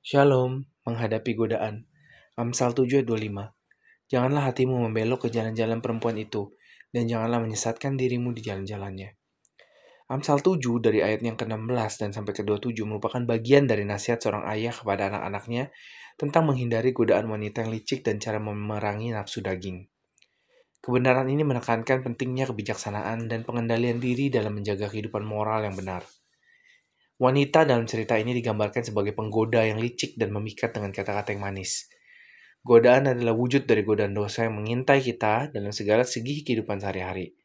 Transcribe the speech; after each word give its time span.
Shalom, 0.00 0.64
menghadapi 0.88 1.36
godaan. 1.36 1.84
Amsal 2.32 2.72
7 2.72 3.04
ayat 3.04 3.04
25. 3.04 3.52
Janganlah 4.08 4.48
hatimu 4.48 4.88
membelok 4.88 5.28
ke 5.28 5.36
jalan-jalan 5.36 5.84
perempuan 5.84 6.16
itu, 6.16 6.56
dan 6.88 7.04
janganlah 7.04 7.36
menyesatkan 7.44 8.00
dirimu 8.00 8.32
di 8.32 8.40
jalan-jalannya. 8.40 9.12
Amsal 10.08 10.40
7 10.40 10.56
dari 10.80 11.04
ayat 11.04 11.20
yang 11.20 11.36
ke-16 11.36 12.00
dan 12.00 12.10
sampai 12.16 12.32
ke-27 12.32 12.80
merupakan 12.88 13.20
bagian 13.28 13.68
dari 13.68 13.84
nasihat 13.84 14.24
seorang 14.24 14.48
ayah 14.56 14.72
kepada 14.72 15.12
anak-anaknya 15.12 15.68
tentang 16.16 16.48
menghindari 16.48 16.96
godaan 16.96 17.28
wanita 17.28 17.68
yang 17.68 17.70
licik 17.76 18.00
dan 18.00 18.16
cara 18.16 18.40
memerangi 18.40 19.12
nafsu 19.12 19.44
daging. 19.44 19.84
Kebenaran 20.80 21.28
ini 21.28 21.44
menekankan 21.44 22.00
pentingnya 22.00 22.48
kebijaksanaan 22.48 23.28
dan 23.28 23.44
pengendalian 23.44 24.00
diri 24.00 24.32
dalam 24.32 24.56
menjaga 24.56 24.88
kehidupan 24.88 25.20
moral 25.28 25.60
yang 25.68 25.76
benar. 25.76 26.08
Wanita 27.20 27.68
dalam 27.68 27.84
cerita 27.84 28.16
ini 28.16 28.32
digambarkan 28.32 28.80
sebagai 28.80 29.12
penggoda 29.12 29.60
yang 29.60 29.76
licik 29.76 30.16
dan 30.16 30.32
memikat 30.32 30.72
dengan 30.72 30.88
kata-kata 30.88 31.36
yang 31.36 31.44
manis. 31.44 31.84
Godaan 32.64 33.12
adalah 33.12 33.36
wujud 33.36 33.68
dari 33.68 33.84
godaan 33.84 34.16
dosa 34.16 34.48
yang 34.48 34.56
mengintai 34.56 35.04
kita 35.04 35.52
dalam 35.52 35.68
segala 35.68 36.08
segi 36.08 36.40
kehidupan 36.40 36.80
sehari-hari. 36.80 37.36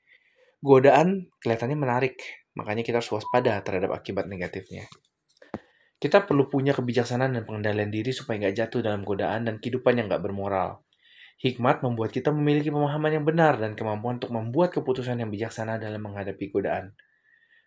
Godaan 0.64 1.28
kelihatannya 1.44 1.76
menarik, 1.76 2.16
makanya 2.56 2.88
kita 2.88 3.04
harus 3.04 3.20
waspada 3.20 3.60
terhadap 3.68 3.92
akibat 3.92 4.32
negatifnya. 4.32 4.88
Kita 6.00 6.24
perlu 6.24 6.48
punya 6.48 6.72
kebijaksanaan 6.72 7.36
dan 7.36 7.44
pengendalian 7.44 7.92
diri 7.92 8.16
supaya 8.16 8.48
nggak 8.48 8.56
jatuh 8.56 8.80
dalam 8.80 9.04
godaan 9.04 9.44
dan 9.44 9.60
kehidupan 9.60 10.00
yang 10.00 10.08
nggak 10.08 10.24
bermoral. 10.24 10.88
Hikmat 11.44 11.84
membuat 11.84 12.16
kita 12.16 12.32
memiliki 12.32 12.72
pemahaman 12.72 13.12
yang 13.12 13.28
benar 13.28 13.60
dan 13.60 13.76
kemampuan 13.76 14.24
untuk 14.24 14.32
membuat 14.32 14.72
keputusan 14.72 15.20
yang 15.20 15.28
bijaksana 15.28 15.84
dalam 15.84 16.00
menghadapi 16.00 16.48
godaan. 16.48 16.96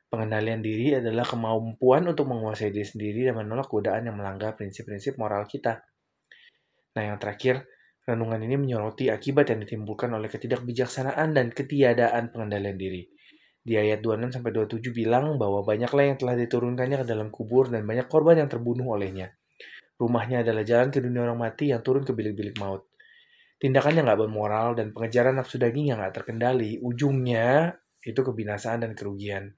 Pengendalian 0.08 0.64
diri 0.64 0.96
adalah 0.96 1.20
kemampuan 1.28 2.08
untuk 2.08 2.32
menguasai 2.32 2.72
diri 2.72 2.88
sendiri 2.88 3.28
dan 3.28 3.36
menolak 3.36 3.68
godaan 3.68 4.08
yang 4.08 4.16
melanggar 4.16 4.56
prinsip-prinsip 4.56 5.20
moral 5.20 5.44
kita. 5.44 5.84
Nah, 6.96 7.02
yang 7.04 7.20
terakhir, 7.20 7.68
renungan 8.08 8.40
ini 8.40 8.56
menyoroti 8.56 9.12
akibat 9.12 9.52
yang 9.52 9.60
ditimbulkan 9.68 10.08
oleh 10.16 10.32
ketidakbijaksanaan 10.32 11.36
dan 11.36 11.52
ketiadaan 11.52 12.32
pengendalian 12.32 12.80
diri. 12.80 13.04
Di 13.60 13.76
ayat 13.76 14.00
26 14.00 14.40
sampai 14.40 14.50
27 14.56 14.96
bilang 14.96 15.36
bahwa 15.36 15.60
banyaklah 15.60 16.08
yang 16.08 16.16
telah 16.16 16.40
diturunkannya 16.40 17.04
ke 17.04 17.06
dalam 17.06 17.28
kubur 17.28 17.68
dan 17.68 17.84
banyak 17.84 18.08
korban 18.08 18.40
yang 18.40 18.48
terbunuh 18.48 18.96
olehnya. 18.96 19.36
Rumahnya 20.00 20.40
adalah 20.40 20.64
jalan 20.64 20.88
ke 20.88 21.04
dunia 21.04 21.28
orang 21.28 21.36
mati 21.36 21.68
yang 21.68 21.84
turun 21.84 22.00
ke 22.00 22.16
bilik-bilik 22.16 22.56
maut. 22.56 22.88
Tindakan 23.60 23.92
yang 23.92 24.08
gak 24.08 24.24
bermoral 24.24 24.72
dan 24.72 24.88
pengejaran 24.94 25.36
nafsu 25.36 25.60
daging 25.60 25.92
yang 25.92 26.00
gak 26.00 26.22
terkendali, 26.22 26.80
ujungnya 26.80 27.76
itu 28.00 28.20
kebinasaan 28.24 28.88
dan 28.88 28.96
kerugian. 28.96 29.52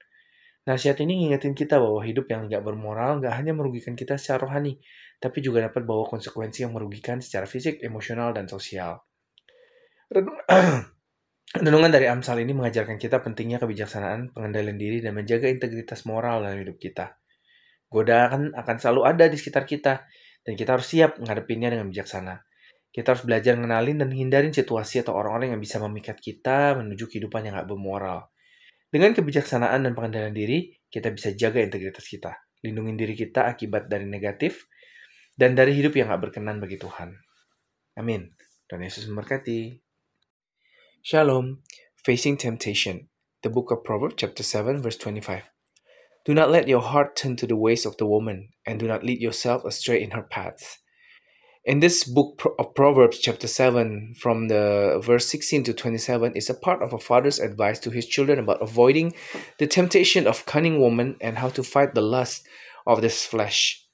Nasihat 0.61 0.93
ini 1.01 1.25
ngingetin 1.25 1.57
kita 1.57 1.81
bahwa 1.81 2.05
hidup 2.05 2.29
yang 2.29 2.45
nggak 2.45 2.61
bermoral 2.61 3.17
nggak 3.17 3.33
hanya 3.33 3.57
merugikan 3.57 3.97
kita 3.97 4.21
secara 4.21 4.45
rohani, 4.45 4.77
tapi 5.17 5.41
juga 5.41 5.65
dapat 5.65 5.81
bawa 5.81 6.05
konsekuensi 6.05 6.65
yang 6.65 6.73
merugikan 6.77 7.17
secara 7.17 7.49
fisik, 7.49 7.81
emosional, 7.81 8.29
dan 8.29 8.45
sosial. 8.45 9.01
Renungan 11.51 11.91
dari 11.91 12.07
Amsal 12.07 12.45
ini 12.45 12.55
mengajarkan 12.55 12.95
kita 12.95 13.19
pentingnya 13.19 13.59
kebijaksanaan, 13.59 14.31
pengendalian 14.31 14.79
diri, 14.79 14.97
dan 15.03 15.17
menjaga 15.17 15.51
integritas 15.51 16.07
moral 16.07 16.47
dalam 16.47 16.63
hidup 16.63 16.79
kita. 16.79 17.19
Godaan 17.91 18.55
akan 18.55 18.75
selalu 18.79 19.01
ada 19.03 19.25
di 19.27 19.35
sekitar 19.35 19.67
kita, 19.67 20.07
dan 20.47 20.53
kita 20.55 20.79
harus 20.79 20.87
siap 20.87 21.19
menghadapinya 21.19 21.67
dengan 21.75 21.91
bijaksana. 21.91 22.39
Kita 22.91 23.15
harus 23.15 23.23
belajar 23.27 23.59
mengenalin 23.59 23.99
dan 23.99 24.09
hindarin 24.15 24.55
situasi 24.55 25.03
atau 25.03 25.15
orang-orang 25.15 25.55
yang 25.55 25.61
bisa 25.63 25.79
memikat 25.83 26.23
kita 26.23 26.79
menuju 26.79 27.07
kehidupan 27.11 27.47
yang 27.47 27.59
gak 27.59 27.67
bermoral. 27.67 28.30
Dengan 28.91 29.15
kebijaksanaan 29.15 29.87
dan 29.87 29.95
pengendalian 29.95 30.35
diri, 30.35 30.67
kita 30.91 31.15
bisa 31.15 31.31
jaga 31.31 31.63
integritas 31.63 32.03
kita, 32.03 32.35
lindungi 32.59 32.99
diri 32.99 33.15
kita 33.15 33.47
akibat 33.47 33.87
dari 33.87 34.03
negatif, 34.03 34.67
dan 35.31 35.55
dari 35.55 35.71
hidup 35.71 35.95
yang 35.95 36.11
gak 36.11 36.27
berkenan 36.27 36.59
bagi 36.59 36.75
Tuhan. 36.75 37.15
Amin. 37.95 38.35
Dan 38.67 38.83
Yesus 38.83 39.07
memberkati. 39.07 39.79
Shalom. 41.07 41.63
Facing 42.03 42.35
Temptation. 42.35 43.07
The 43.39 43.47
Book 43.47 43.71
of 43.71 43.87
Proverbs 43.87 44.19
chapter 44.19 44.43
7 44.43 44.83
verse 44.83 44.99
25. 44.99 45.47
Do 46.27 46.35
not 46.35 46.51
let 46.51 46.67
your 46.67 46.83
heart 46.83 47.15
turn 47.15 47.39
to 47.39 47.47
the 47.47 47.55
ways 47.55 47.87
of 47.87 47.95
the 47.95 48.05
woman, 48.05 48.51
and 48.67 48.75
do 48.75 48.91
not 48.91 49.07
lead 49.07 49.23
yourself 49.23 49.63
astray 49.63 50.03
in 50.03 50.11
her 50.11 50.21
paths. 50.21 50.80
In 51.63 51.79
this 51.79 52.03
book 52.03 52.41
of 52.57 52.73
Proverbs, 52.73 53.19
chapter 53.19 53.47
7, 53.47 54.15
from 54.17 54.47
the 54.47 54.99
verse 55.03 55.27
16 55.27 55.63
to 55.65 55.73
27, 55.73 56.35
is 56.35 56.49
a 56.49 56.55
part 56.55 56.81
of 56.81 56.91
a 56.91 56.97
father's 56.97 57.39
advice 57.39 57.77
to 57.79 57.91
his 57.91 58.07
children 58.07 58.39
about 58.39 58.61
avoiding 58.61 59.13
the 59.59 59.67
temptation 59.67 60.25
of 60.25 60.45
cunning 60.47 60.79
woman 60.79 61.17
and 61.21 61.37
how 61.37 61.49
to 61.49 61.63
fight 61.63 61.93
the 61.93 62.01
lust 62.01 62.47
of 62.87 63.01
this 63.01 63.25
flesh. 63.25 63.85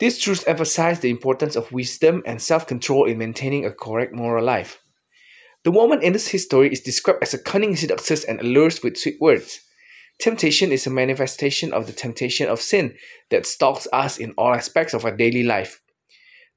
These 0.00 0.18
truths 0.18 0.44
emphasize 0.46 1.00
the 1.00 1.10
importance 1.10 1.56
of 1.56 1.72
wisdom 1.72 2.22
and 2.26 2.42
self 2.42 2.66
control 2.66 3.06
in 3.06 3.18
maintaining 3.18 3.64
a 3.64 3.72
correct 3.72 4.12
moral 4.12 4.44
life. 4.44 4.82
The 5.64 5.70
woman 5.70 6.02
in 6.02 6.12
this 6.12 6.28
history 6.28 6.70
is 6.72 6.80
described 6.80 7.22
as 7.22 7.32
a 7.32 7.38
cunning 7.38 7.76
seductress 7.76 8.24
and 8.24 8.40
allures 8.40 8.82
with 8.82 8.98
sweet 8.98 9.16
words. 9.20 9.60
Temptation 10.18 10.72
is 10.72 10.86
a 10.86 10.90
manifestation 10.90 11.72
of 11.72 11.86
the 11.86 11.92
temptation 11.92 12.48
of 12.48 12.60
sin 12.60 12.96
that 13.30 13.46
stalks 13.46 13.88
us 13.92 14.18
in 14.18 14.32
all 14.36 14.52
aspects 14.52 14.92
of 14.92 15.04
our 15.04 15.16
daily 15.16 15.42
life. 15.42 15.81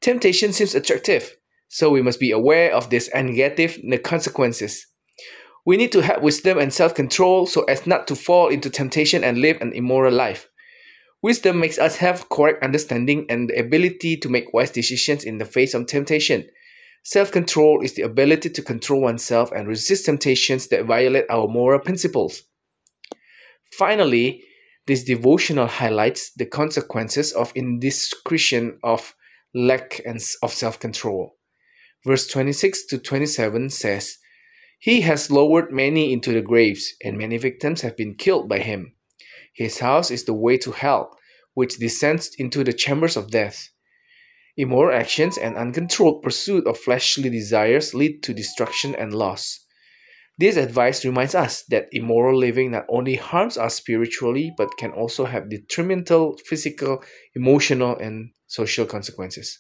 Temptation 0.01 0.53
seems 0.53 0.75
attractive, 0.75 1.35
so 1.67 1.89
we 1.89 2.01
must 2.01 2.19
be 2.19 2.31
aware 2.31 2.73
of 2.73 2.89
this 2.89 3.07
and 3.09 3.35
negative 3.35 3.79
consequences. 4.03 4.88
We 5.66 5.78
need 5.78 5.91
to 5.94 6.01
have 6.01 6.22
wisdom 6.22 6.59
and 6.59 6.72
self 6.72 6.94
control 6.94 7.47
so 7.47 7.63
as 7.63 7.88
not 7.88 8.07
to 8.07 8.16
fall 8.16 8.50
into 8.50 8.69
temptation 8.69 9.23
and 9.23 9.39
live 9.39 9.59
an 9.61 9.73
immoral 9.73 10.13
life. 10.13 10.47
Wisdom 11.23 11.59
makes 11.59 11.79
us 11.79 11.97
have 11.97 12.29
correct 12.29 12.63
understanding 12.63 13.25
and 13.29 13.50
the 13.50 13.59
ability 13.59 14.16
to 14.17 14.29
make 14.29 14.53
wise 14.53 14.69
decisions 14.69 15.23
in 15.23 15.39
the 15.39 15.45
face 15.45 15.73
of 15.73 15.88
temptation. 15.88 16.47
Self 17.03 17.31
control 17.31 17.81
is 17.84 17.94
the 17.94 18.03
ability 18.03 18.50
to 18.51 18.61
control 18.61 19.01
oneself 19.01 19.51
and 19.51 19.67
resist 19.67 20.05
temptations 20.05 20.67
that 20.67 20.85
violate 20.85 21.25
our 21.29 21.47
moral 21.47 21.79
principles. 21.79 22.44
Finally, 23.72 24.44
this 24.85 25.03
devotional 25.03 25.67
highlights 25.67 26.31
the 26.34 26.45
consequences 26.45 27.34
of 27.34 27.51
indiscretion 27.55 28.78
of 28.84 29.16
lack 29.55 30.01
of 30.05 30.51
self 30.51 30.79
control. 30.79 31.38
Verse 32.05 32.27
26 32.27 32.85
to 32.88 32.97
27 32.99 33.69
says, 33.71 34.17
He 34.77 35.01
has 35.01 35.31
lowered 35.31 35.71
many 35.71 36.13
into 36.13 36.33
the 36.33 36.41
graves, 36.41 36.93
and 37.03 37.17
many 37.17 37.38
victims 37.38 37.81
have 37.81 37.97
been 37.97 38.16
killed 38.16 38.47
by 38.47 38.59
him. 38.59 38.93
His 39.53 39.79
house 39.79 40.11
is 40.11 40.25
the 40.25 40.33
way 40.33 40.57
to 40.57 40.71
hell, 40.71 41.17
which 41.53 41.77
descends 41.77 42.35
into 42.38 42.63
the 42.63 42.73
chambers 42.73 43.16
of 43.17 43.31
death. 43.31 43.69
Immoral 44.57 44.95
actions 44.95 45.38
and 45.38 45.57
uncontrolled 45.57 46.22
pursuit 46.22 46.67
of 46.67 46.77
fleshly 46.77 47.29
desires 47.29 47.93
lead 47.93 48.22
to 48.23 48.33
destruction 48.33 48.93
and 48.93 49.13
loss. 49.13 49.64
This 50.38 50.57
advice 50.57 51.06
reminds 51.06 51.34
us 51.34 51.63
that 51.69 51.88
immoral 51.91 52.38
living 52.38 52.72
not 52.72 52.85
only 52.90 53.16
harms 53.16 53.57
us 53.57 53.75
spiritually 53.75 54.53
but 54.57 54.78
can 54.78 54.91
also 54.91 55.25
have 55.25 55.50
detrimental 55.50 56.38
physical, 56.46 57.01
emotional, 57.35 57.97
and 57.97 58.31
social 58.47 58.85
consequences. 58.85 59.59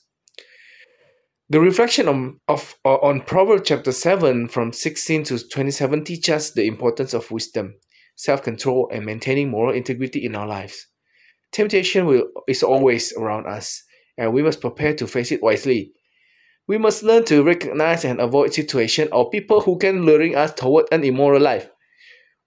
The 1.47 1.59
reflection 1.59 2.07
on, 2.07 2.39
of, 2.47 2.75
uh, 2.83 2.95
on 2.95 3.21
Proverbs 3.21 3.67
chapter 3.67 3.91
7 3.91 4.47
from 4.47 4.73
16 4.73 5.25
to 5.25 5.47
27 5.47 6.03
teaches 6.03 6.33
us 6.33 6.51
the 6.51 6.65
importance 6.65 7.13
of 7.13 7.29
wisdom, 7.29 7.75
self 8.15 8.41
control, 8.41 8.89
and 8.91 9.05
maintaining 9.05 9.51
moral 9.51 9.73
integrity 9.73 10.25
in 10.25 10.35
our 10.35 10.47
lives. 10.47 10.87
Temptation 11.51 12.07
will, 12.07 12.25
is 12.47 12.63
always 12.63 13.13
around 13.13 13.45
us, 13.45 13.83
and 14.17 14.33
we 14.33 14.41
must 14.41 14.59
prepare 14.59 14.95
to 14.95 15.07
face 15.07 15.31
it 15.31 15.43
wisely. 15.43 15.93
We 16.65 16.81
must 16.81 17.05
learn 17.05 17.25
to 17.29 17.45
recognize 17.45 18.01
and 18.01 18.17
avoid 18.17 18.53
situations 18.53 19.13
or 19.13 19.29
people 19.29 19.61
who 19.61 19.77
can 19.77 20.01
luring 20.01 20.33
us 20.33 20.53
toward 20.57 20.89
an 20.91 21.05
immoral 21.05 21.41
life. 21.41 21.69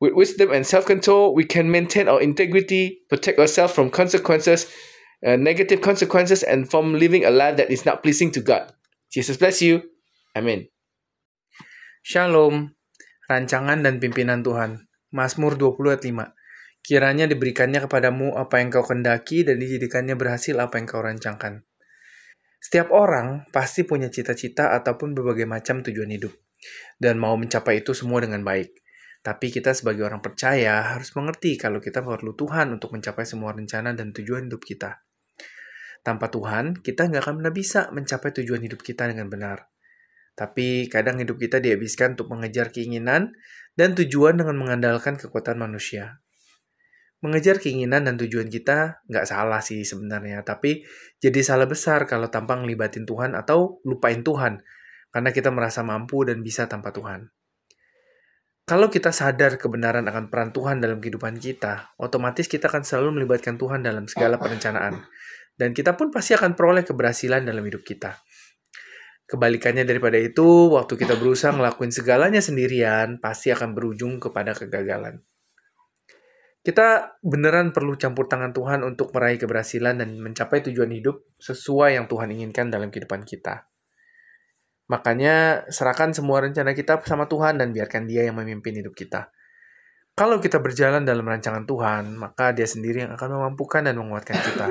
With 0.02 0.14
wisdom 0.14 0.50
and 0.50 0.66
self 0.66 0.86
control, 0.86 1.34
we 1.34 1.42
can 1.46 1.70
maintain 1.70 2.06
our 2.10 2.22
integrity, 2.22 3.02
protect 3.10 3.38
ourselves 3.38 3.74
from 3.74 3.90
consequences, 3.90 4.66
uh, 5.26 5.34
negative 5.34 5.82
consequences, 5.82 6.42
and 6.42 6.70
from 6.70 6.94
living 6.94 7.26
a 7.26 7.30
life 7.30 7.58
that 7.58 7.70
is 7.70 7.86
not 7.86 8.02
pleasing 8.02 8.30
to 8.34 8.40
God. 8.42 8.74
Jesus 9.10 9.38
bless 9.38 9.62
you. 9.62 9.82
Amen. 10.34 10.66
Shalom. 12.02 12.74
Rancangan 13.28 13.84
dan 13.84 14.00
pimpinan 14.00 14.40
Tuhan. 14.40 14.88
Mazmur 15.12 15.60
20 15.60 15.94
ayat 15.94 16.02
5. 16.02 16.32
Kiranya 16.80 17.28
diberikannya 17.28 17.84
kepadamu 17.84 18.32
apa 18.38 18.64
yang 18.64 18.72
kau 18.72 18.86
kendaki 18.86 19.44
dan 19.44 19.60
dijadikannya 19.60 20.16
berhasil 20.16 20.56
apa 20.56 20.80
yang 20.80 20.86
kau 20.88 21.04
rancangkan. 21.04 21.67
Setiap 22.58 22.90
orang 22.90 23.46
pasti 23.54 23.86
punya 23.86 24.10
cita-cita 24.10 24.74
ataupun 24.74 25.14
berbagai 25.14 25.46
macam 25.46 25.80
tujuan 25.80 26.10
hidup, 26.10 26.34
dan 26.98 27.16
mau 27.16 27.38
mencapai 27.38 27.86
itu 27.86 27.94
semua 27.94 28.18
dengan 28.18 28.42
baik. 28.42 28.74
Tapi 29.22 29.50
kita 29.50 29.74
sebagai 29.74 30.06
orang 30.06 30.22
percaya 30.22 30.94
harus 30.94 31.14
mengerti 31.14 31.58
kalau 31.58 31.82
kita 31.82 32.02
perlu 32.02 32.34
Tuhan 32.34 32.74
untuk 32.74 32.94
mencapai 32.94 33.26
semua 33.26 33.54
rencana 33.54 33.94
dan 33.94 34.14
tujuan 34.14 34.46
hidup 34.50 34.62
kita. 34.62 35.02
Tanpa 36.02 36.30
Tuhan, 36.30 36.78
kita 36.78 37.10
nggak 37.10 37.22
akan 37.26 37.34
pernah 37.42 37.54
bisa 37.54 37.90
mencapai 37.90 38.30
tujuan 38.42 38.62
hidup 38.62 38.80
kita 38.82 39.10
dengan 39.10 39.26
benar. 39.26 39.66
Tapi 40.38 40.86
kadang 40.86 41.18
hidup 41.18 41.34
kita 41.34 41.58
dihabiskan 41.58 42.14
untuk 42.14 42.30
mengejar 42.30 42.70
keinginan 42.70 43.34
dan 43.74 43.98
tujuan 43.98 44.38
dengan 44.38 44.54
mengandalkan 44.54 45.18
kekuatan 45.18 45.58
manusia. 45.58 46.22
Mengejar 47.18 47.58
keinginan 47.58 48.06
dan 48.06 48.14
tujuan 48.14 48.46
kita 48.46 49.02
nggak 49.10 49.26
salah 49.26 49.58
sih 49.58 49.82
sebenarnya, 49.82 50.46
tapi 50.46 50.86
jadi 51.18 51.42
salah 51.42 51.66
besar 51.66 52.06
kalau 52.06 52.30
tanpa 52.30 52.54
ngelibatin 52.54 53.02
Tuhan 53.02 53.34
atau 53.34 53.82
lupain 53.82 54.22
Tuhan, 54.22 54.62
karena 55.10 55.30
kita 55.34 55.50
merasa 55.50 55.82
mampu 55.82 56.22
dan 56.22 56.46
bisa 56.46 56.70
tanpa 56.70 56.94
Tuhan. 56.94 57.26
Kalau 58.68 58.92
kita 58.92 59.16
sadar 59.16 59.56
kebenaran 59.56 60.04
akan 60.04 60.28
peran 60.28 60.52
Tuhan 60.52 60.84
dalam 60.84 61.00
kehidupan 61.00 61.40
kita, 61.40 61.96
otomatis 61.96 62.44
kita 62.44 62.68
akan 62.68 62.84
selalu 62.84 63.16
melibatkan 63.16 63.56
Tuhan 63.56 63.80
dalam 63.80 64.04
segala 64.04 64.36
perencanaan. 64.36 65.08
Dan 65.56 65.72
kita 65.72 65.96
pun 65.96 66.12
pasti 66.12 66.36
akan 66.36 66.52
peroleh 66.52 66.84
keberhasilan 66.84 67.48
dalam 67.48 67.64
hidup 67.64 67.80
kita. 67.80 68.20
Kebalikannya 69.24 69.88
daripada 69.88 70.20
itu, 70.20 70.70
waktu 70.76 71.00
kita 71.00 71.16
berusaha 71.16 71.48
ngelakuin 71.48 71.90
segalanya 71.96 72.44
sendirian, 72.44 73.16
pasti 73.24 73.48
akan 73.48 73.72
berujung 73.72 74.20
kepada 74.20 74.52
kegagalan. 74.52 75.24
Kita 76.68 77.16
beneran 77.24 77.72
perlu 77.72 77.96
campur 77.96 78.28
tangan 78.28 78.52
Tuhan 78.52 78.84
untuk 78.84 79.16
meraih 79.16 79.40
keberhasilan 79.40 80.04
dan 80.04 80.20
mencapai 80.20 80.60
tujuan 80.68 80.92
hidup 80.92 81.24
sesuai 81.40 81.96
yang 81.96 82.04
Tuhan 82.04 82.28
inginkan 82.28 82.68
dalam 82.68 82.92
kehidupan 82.92 83.24
kita. 83.24 83.72
Makanya 84.92 85.64
serahkan 85.72 86.12
semua 86.12 86.44
rencana 86.44 86.76
kita 86.76 87.00
sama 87.08 87.24
Tuhan 87.24 87.56
dan 87.56 87.72
biarkan 87.72 88.04
Dia 88.04 88.28
yang 88.28 88.36
memimpin 88.36 88.76
hidup 88.76 88.92
kita. 88.92 89.32
Kalau 90.12 90.44
kita 90.44 90.60
berjalan 90.60 91.08
dalam 91.08 91.24
rancangan 91.24 91.64
Tuhan, 91.64 92.20
maka 92.20 92.52
Dia 92.52 92.68
sendiri 92.68 93.08
yang 93.08 93.16
akan 93.16 93.28
memampukan 93.32 93.88
dan 93.88 93.96
menguatkan 93.96 94.36
kita. 94.36 94.68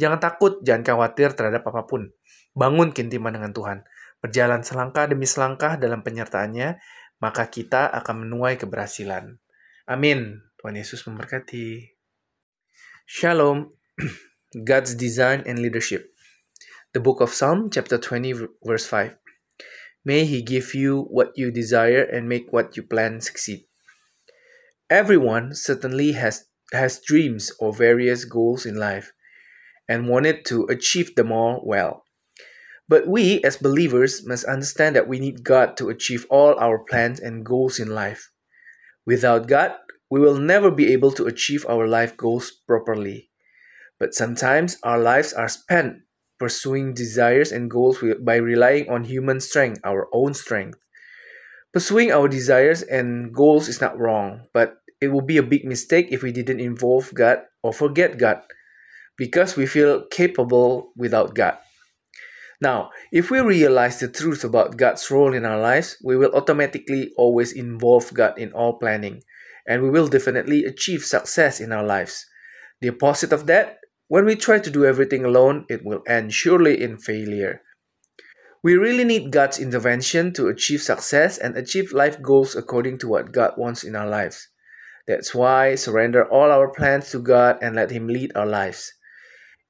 Jangan 0.00 0.16
takut, 0.16 0.64
jangan 0.64 0.96
khawatir 0.96 1.36
terhadap 1.36 1.60
apa 1.68 1.84
pun. 1.84 2.08
Bangun 2.56 2.88
kintiman 2.96 3.36
dengan 3.36 3.52
Tuhan. 3.52 3.84
Berjalan 4.24 4.64
selangkah 4.64 5.04
demi 5.04 5.28
selangkah 5.28 5.76
dalam 5.76 6.00
penyertaannya, 6.00 6.80
maka 7.20 7.52
kita 7.52 7.92
akan 8.00 8.24
menuai 8.24 8.56
keberhasilan. 8.56 9.36
Amin. 9.84 10.51
Tuhan 10.62 10.78
Yesus 10.78 11.02
memberkati. 11.10 11.90
Shalom. 13.02 13.74
God's 14.70 14.94
design 14.94 15.42
and 15.42 15.58
leadership. 15.58 16.14
The 16.94 17.02
book 17.02 17.18
of 17.18 17.34
Psalm 17.34 17.66
chapter 17.66 17.98
20 17.98 18.62
verse 18.62 18.86
5. 18.86 19.18
May 20.06 20.22
he 20.22 20.38
give 20.38 20.70
you 20.70 21.10
what 21.10 21.34
you 21.34 21.50
desire 21.50 22.06
and 22.06 22.30
make 22.30 22.54
what 22.54 22.78
you 22.78 22.86
plan 22.86 23.18
succeed. 23.18 23.66
Everyone 24.86 25.50
certainly 25.50 26.14
has 26.14 26.46
has 26.70 27.02
dreams 27.02 27.50
or 27.58 27.74
various 27.74 28.22
goals 28.22 28.62
in 28.62 28.78
life 28.78 29.10
and 29.90 30.06
wanted 30.06 30.46
to 30.46 30.70
achieve 30.70 31.18
them 31.18 31.34
all 31.34 31.58
well. 31.66 32.06
But 32.86 33.10
we 33.10 33.42
as 33.42 33.58
believers 33.58 34.22
must 34.22 34.46
understand 34.46 34.94
that 34.94 35.10
we 35.10 35.18
need 35.18 35.42
God 35.42 35.74
to 35.82 35.90
achieve 35.90 36.22
all 36.30 36.54
our 36.62 36.78
plans 36.86 37.18
and 37.18 37.42
goals 37.42 37.82
in 37.82 37.90
life. 37.90 38.30
Without 39.02 39.50
God, 39.50 39.81
we 40.12 40.20
will 40.20 40.36
never 40.36 40.70
be 40.70 40.92
able 40.92 41.10
to 41.10 41.24
achieve 41.24 41.64
our 41.64 41.88
life 41.88 42.18
goals 42.18 42.52
properly. 42.68 43.30
But 43.98 44.12
sometimes 44.12 44.76
our 44.84 45.00
lives 45.00 45.32
are 45.32 45.48
spent 45.48 46.04
pursuing 46.38 46.92
desires 46.92 47.50
and 47.50 47.70
goals 47.70 48.04
by 48.20 48.36
relying 48.36 48.90
on 48.90 49.04
human 49.08 49.40
strength, 49.40 49.80
our 49.84 50.12
own 50.12 50.34
strength. 50.34 50.76
Pursuing 51.72 52.12
our 52.12 52.28
desires 52.28 52.82
and 52.82 53.32
goals 53.32 53.68
is 53.68 53.80
not 53.80 53.98
wrong, 53.98 54.44
but 54.52 54.84
it 55.00 55.08
would 55.08 55.24
be 55.26 55.38
a 55.38 55.42
big 55.42 55.64
mistake 55.64 56.08
if 56.10 56.22
we 56.22 56.30
didn't 56.30 56.60
involve 56.60 57.08
God 57.14 57.48
or 57.62 57.72
forget 57.72 58.18
God 58.18 58.42
because 59.16 59.56
we 59.56 59.64
feel 59.64 60.04
capable 60.12 60.92
without 60.94 61.34
God. 61.34 61.56
Now, 62.60 62.90
if 63.12 63.30
we 63.30 63.40
realize 63.40 63.98
the 63.98 64.12
truth 64.12 64.44
about 64.44 64.76
God's 64.76 65.10
role 65.10 65.32
in 65.32 65.46
our 65.46 65.58
lives, 65.58 65.96
we 66.04 66.18
will 66.18 66.36
automatically 66.36 67.14
always 67.16 67.56
involve 67.56 68.12
God 68.12 68.36
in 68.36 68.52
all 68.52 68.76
planning 68.76 69.22
and 69.66 69.82
we 69.82 69.90
will 69.90 70.08
definitely 70.08 70.64
achieve 70.64 71.04
success 71.04 71.60
in 71.60 71.72
our 71.72 71.84
lives. 71.84 72.26
The 72.80 72.90
opposite 72.90 73.32
of 73.32 73.46
that, 73.46 73.78
when 74.08 74.24
we 74.24 74.34
try 74.34 74.58
to 74.58 74.70
do 74.70 74.84
everything 74.84 75.24
alone, 75.24 75.66
it 75.68 75.84
will 75.84 76.02
end 76.06 76.32
surely 76.32 76.82
in 76.82 76.98
failure. 76.98 77.62
We 78.62 78.76
really 78.76 79.04
need 79.04 79.32
God's 79.32 79.58
intervention 79.58 80.32
to 80.34 80.48
achieve 80.48 80.82
success 80.82 81.38
and 81.38 81.56
achieve 81.56 81.92
life 81.92 82.20
goals 82.22 82.54
according 82.54 82.98
to 82.98 83.08
what 83.08 83.32
God 83.32 83.54
wants 83.56 83.82
in 83.82 83.96
our 83.96 84.06
lives. 84.06 84.48
That's 85.08 85.34
why 85.34 85.74
surrender 85.74 86.24
all 86.24 86.52
our 86.52 86.68
plans 86.68 87.10
to 87.10 87.18
God 87.18 87.58
and 87.60 87.74
let 87.74 87.90
Him 87.90 88.06
lead 88.06 88.32
our 88.36 88.46
lives. 88.46 88.92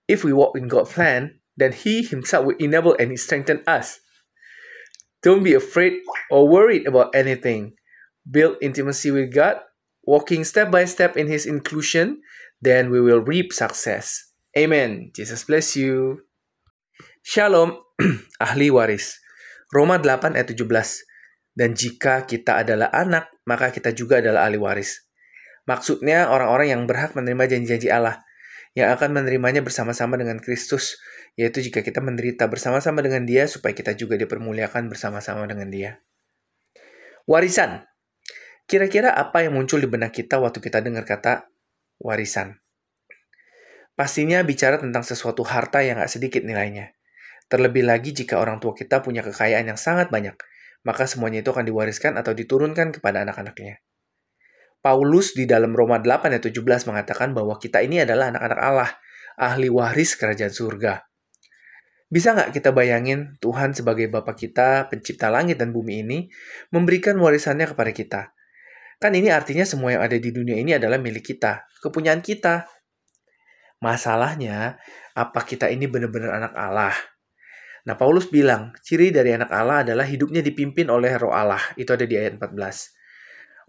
If 0.08 0.24
we 0.24 0.32
walk 0.32 0.58
in 0.58 0.68
God's 0.68 0.92
plan, 0.92 1.40
then 1.56 1.72
He 1.72 2.02
Himself 2.02 2.44
will 2.44 2.56
enable 2.58 2.94
and 2.98 3.18
strengthen 3.18 3.62
us. 3.66 4.00
Don't 5.22 5.42
be 5.42 5.54
afraid 5.54 6.00
or 6.30 6.48
worried 6.48 6.86
about 6.86 7.14
anything. 7.14 7.74
Build 8.30 8.56
intimacy 8.60 9.10
with 9.10 9.32
God 9.32 9.60
walking 10.06 10.42
step 10.42 10.70
by 10.70 10.84
step 10.86 11.14
in 11.14 11.30
His 11.30 11.46
inclusion, 11.46 12.22
then 12.62 12.90
we 12.90 12.98
will 13.02 13.22
reap 13.22 13.54
success. 13.54 14.32
Amen. 14.52 15.10
Jesus 15.16 15.46
bless 15.48 15.74
you. 15.78 16.22
Shalom, 17.22 17.78
ahli 18.42 18.68
waris. 18.68 19.22
Roma 19.72 19.96
8 19.96 20.36
ayat 20.36 20.52
17. 20.52 20.68
Dan 21.56 21.76
jika 21.76 22.24
kita 22.28 22.64
adalah 22.64 22.92
anak, 22.92 23.32
maka 23.48 23.72
kita 23.72 23.92
juga 23.96 24.20
adalah 24.20 24.48
ahli 24.48 24.60
waris. 24.60 25.08
Maksudnya 25.64 26.28
orang-orang 26.28 26.74
yang 26.74 26.82
berhak 26.90 27.14
menerima 27.14 27.56
janji-janji 27.56 27.88
Allah, 27.88 28.20
yang 28.74 28.90
akan 28.90 29.14
menerimanya 29.14 29.62
bersama-sama 29.62 30.18
dengan 30.18 30.42
Kristus, 30.42 30.98
yaitu 31.38 31.62
jika 31.62 31.84
kita 31.84 32.02
menderita 32.02 32.50
bersama-sama 32.50 33.00
dengan 33.04 33.22
dia, 33.22 33.46
supaya 33.46 33.72
kita 33.76 33.94
juga 33.94 34.18
dipermuliakan 34.18 34.90
bersama-sama 34.90 35.46
dengan 35.46 35.70
dia. 35.70 36.02
Warisan 37.28 37.86
Kira-kira 38.66 39.12
apa 39.12 39.44
yang 39.44 39.58
muncul 39.58 39.82
di 39.82 39.88
benak 39.90 40.16
kita 40.16 40.40
waktu 40.40 40.62
kita 40.62 40.80
dengar 40.80 41.04
kata 41.04 41.50
warisan? 42.00 42.62
Pastinya 43.92 44.40
bicara 44.40 44.80
tentang 44.80 45.04
sesuatu 45.04 45.44
harta 45.44 45.84
yang 45.84 46.00
gak 46.00 46.08
sedikit 46.08 46.40
nilainya. 46.42 46.96
Terlebih 47.52 47.84
lagi 47.84 48.16
jika 48.16 48.40
orang 48.40 48.58
tua 48.64 48.72
kita 48.72 49.04
punya 49.04 49.20
kekayaan 49.20 49.68
yang 49.68 49.76
sangat 49.76 50.08
banyak, 50.08 50.32
maka 50.88 51.04
semuanya 51.04 51.44
itu 51.44 51.52
akan 51.52 51.68
diwariskan 51.68 52.16
atau 52.16 52.32
diturunkan 52.32 52.96
kepada 52.96 53.22
anak-anaknya. 53.28 53.84
Paulus 54.82 55.36
di 55.38 55.46
dalam 55.46 55.76
Roma 55.76 56.02
8 56.02 56.32
ayat 56.34 56.42
17 56.42 56.90
mengatakan 56.90 57.30
bahwa 57.36 57.54
kita 57.60 57.84
ini 57.86 58.02
adalah 58.02 58.34
anak-anak 58.34 58.58
Allah, 58.58 58.90
ahli 59.38 59.70
waris 59.70 60.18
kerajaan 60.18 60.50
surga. 60.50 61.06
Bisa 62.10 62.34
nggak 62.34 62.50
kita 62.50 62.74
bayangin 62.74 63.38
Tuhan 63.38 63.72
sebagai 63.72 64.10
Bapa 64.10 64.34
kita, 64.34 64.90
pencipta 64.90 65.30
langit 65.30 65.56
dan 65.62 65.70
bumi 65.70 66.02
ini, 66.02 66.18
memberikan 66.74 67.14
warisannya 67.16 67.70
kepada 67.70 67.92
kita, 67.94 68.22
Kan 69.02 69.18
ini 69.18 69.34
artinya 69.34 69.66
semua 69.66 69.98
yang 69.98 70.06
ada 70.06 70.14
di 70.14 70.30
dunia 70.30 70.54
ini 70.54 70.78
adalah 70.78 70.94
milik 70.94 71.34
kita, 71.34 71.66
kepunyaan 71.82 72.22
kita. 72.22 72.70
Masalahnya, 73.82 74.78
apa 75.18 75.42
kita 75.42 75.66
ini 75.66 75.90
benar-benar 75.90 76.38
anak 76.38 76.54
Allah? 76.54 76.94
Nah, 77.82 77.98
Paulus 77.98 78.30
bilang, 78.30 78.70
ciri 78.78 79.10
dari 79.10 79.34
anak 79.34 79.50
Allah 79.50 79.82
adalah 79.82 80.06
hidupnya 80.06 80.38
dipimpin 80.38 80.86
oleh 80.86 81.18
roh 81.18 81.34
Allah. 81.34 81.58
Itu 81.74 81.98
ada 81.98 82.06
di 82.06 82.14
ayat 82.14 82.38
14. 82.38 82.94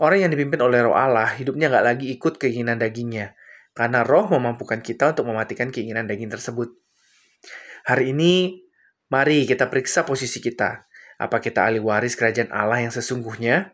Orang 0.06 0.22
yang 0.22 0.30
dipimpin 0.30 0.62
oleh 0.62 0.86
roh 0.86 0.94
Allah, 0.94 1.34
hidupnya 1.34 1.66
nggak 1.74 1.82
lagi 1.82 2.14
ikut 2.14 2.38
keinginan 2.38 2.78
dagingnya. 2.78 3.34
Karena 3.74 4.06
roh 4.06 4.30
memampukan 4.30 4.86
kita 4.86 5.18
untuk 5.18 5.34
mematikan 5.34 5.74
keinginan 5.74 6.06
daging 6.06 6.30
tersebut. 6.30 6.78
Hari 7.90 8.14
ini, 8.14 8.62
mari 9.10 9.50
kita 9.50 9.66
periksa 9.66 10.06
posisi 10.06 10.38
kita. 10.38 10.86
Apa 11.18 11.42
kita 11.42 11.66
ahli 11.66 11.82
waris 11.82 12.14
kerajaan 12.14 12.54
Allah 12.54 12.86
yang 12.86 12.94
sesungguhnya? 12.94 13.74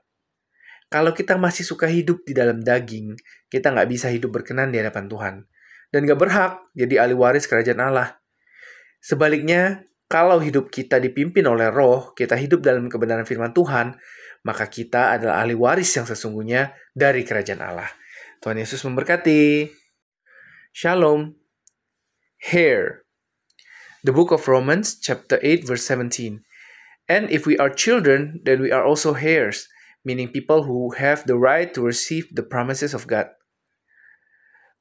Kalau 0.90 1.14
kita 1.14 1.38
masih 1.38 1.62
suka 1.62 1.86
hidup 1.86 2.26
di 2.26 2.34
dalam 2.34 2.66
daging, 2.66 3.14
kita 3.46 3.70
nggak 3.70 3.90
bisa 3.94 4.10
hidup 4.10 4.42
berkenan 4.42 4.74
di 4.74 4.82
hadapan 4.82 5.06
Tuhan. 5.06 5.36
Dan 5.94 6.10
nggak 6.10 6.18
berhak 6.18 6.54
jadi 6.74 7.06
ahli 7.06 7.14
waris 7.14 7.46
kerajaan 7.46 7.78
Allah. 7.78 8.18
Sebaliknya, 8.98 9.86
kalau 10.10 10.42
hidup 10.42 10.74
kita 10.74 10.98
dipimpin 10.98 11.46
oleh 11.46 11.70
roh, 11.70 12.18
kita 12.18 12.34
hidup 12.34 12.66
dalam 12.66 12.90
kebenaran 12.90 13.22
firman 13.30 13.54
Tuhan, 13.54 14.02
maka 14.42 14.66
kita 14.66 15.14
adalah 15.14 15.46
ahli 15.46 15.54
waris 15.54 15.94
yang 15.94 16.10
sesungguhnya 16.10 16.74
dari 16.98 17.22
kerajaan 17.22 17.62
Allah. 17.62 17.90
Tuhan 18.42 18.58
Yesus 18.58 18.82
memberkati. 18.82 19.70
Shalom. 20.74 21.38
Hair. 22.50 23.06
The 24.02 24.10
book 24.10 24.34
of 24.34 24.50
Romans 24.50 24.98
chapter 24.98 25.38
8 25.38 25.70
verse 25.70 25.86
17. 25.86 26.42
And 27.06 27.30
if 27.30 27.46
we 27.46 27.62
are 27.62 27.70
children, 27.70 28.42
then 28.42 28.58
we 28.66 28.74
are 28.74 28.82
also 28.82 29.14
heirs 29.14 29.70
meaning 30.06 30.30
people 30.30 30.64
who 30.64 30.92
have 30.92 31.26
the 31.26 31.38
right 31.38 31.74
to 31.74 31.82
receive 31.82 32.34
the 32.36 32.44
promises 32.44 32.94
of 32.94 33.08
God, 33.08 33.28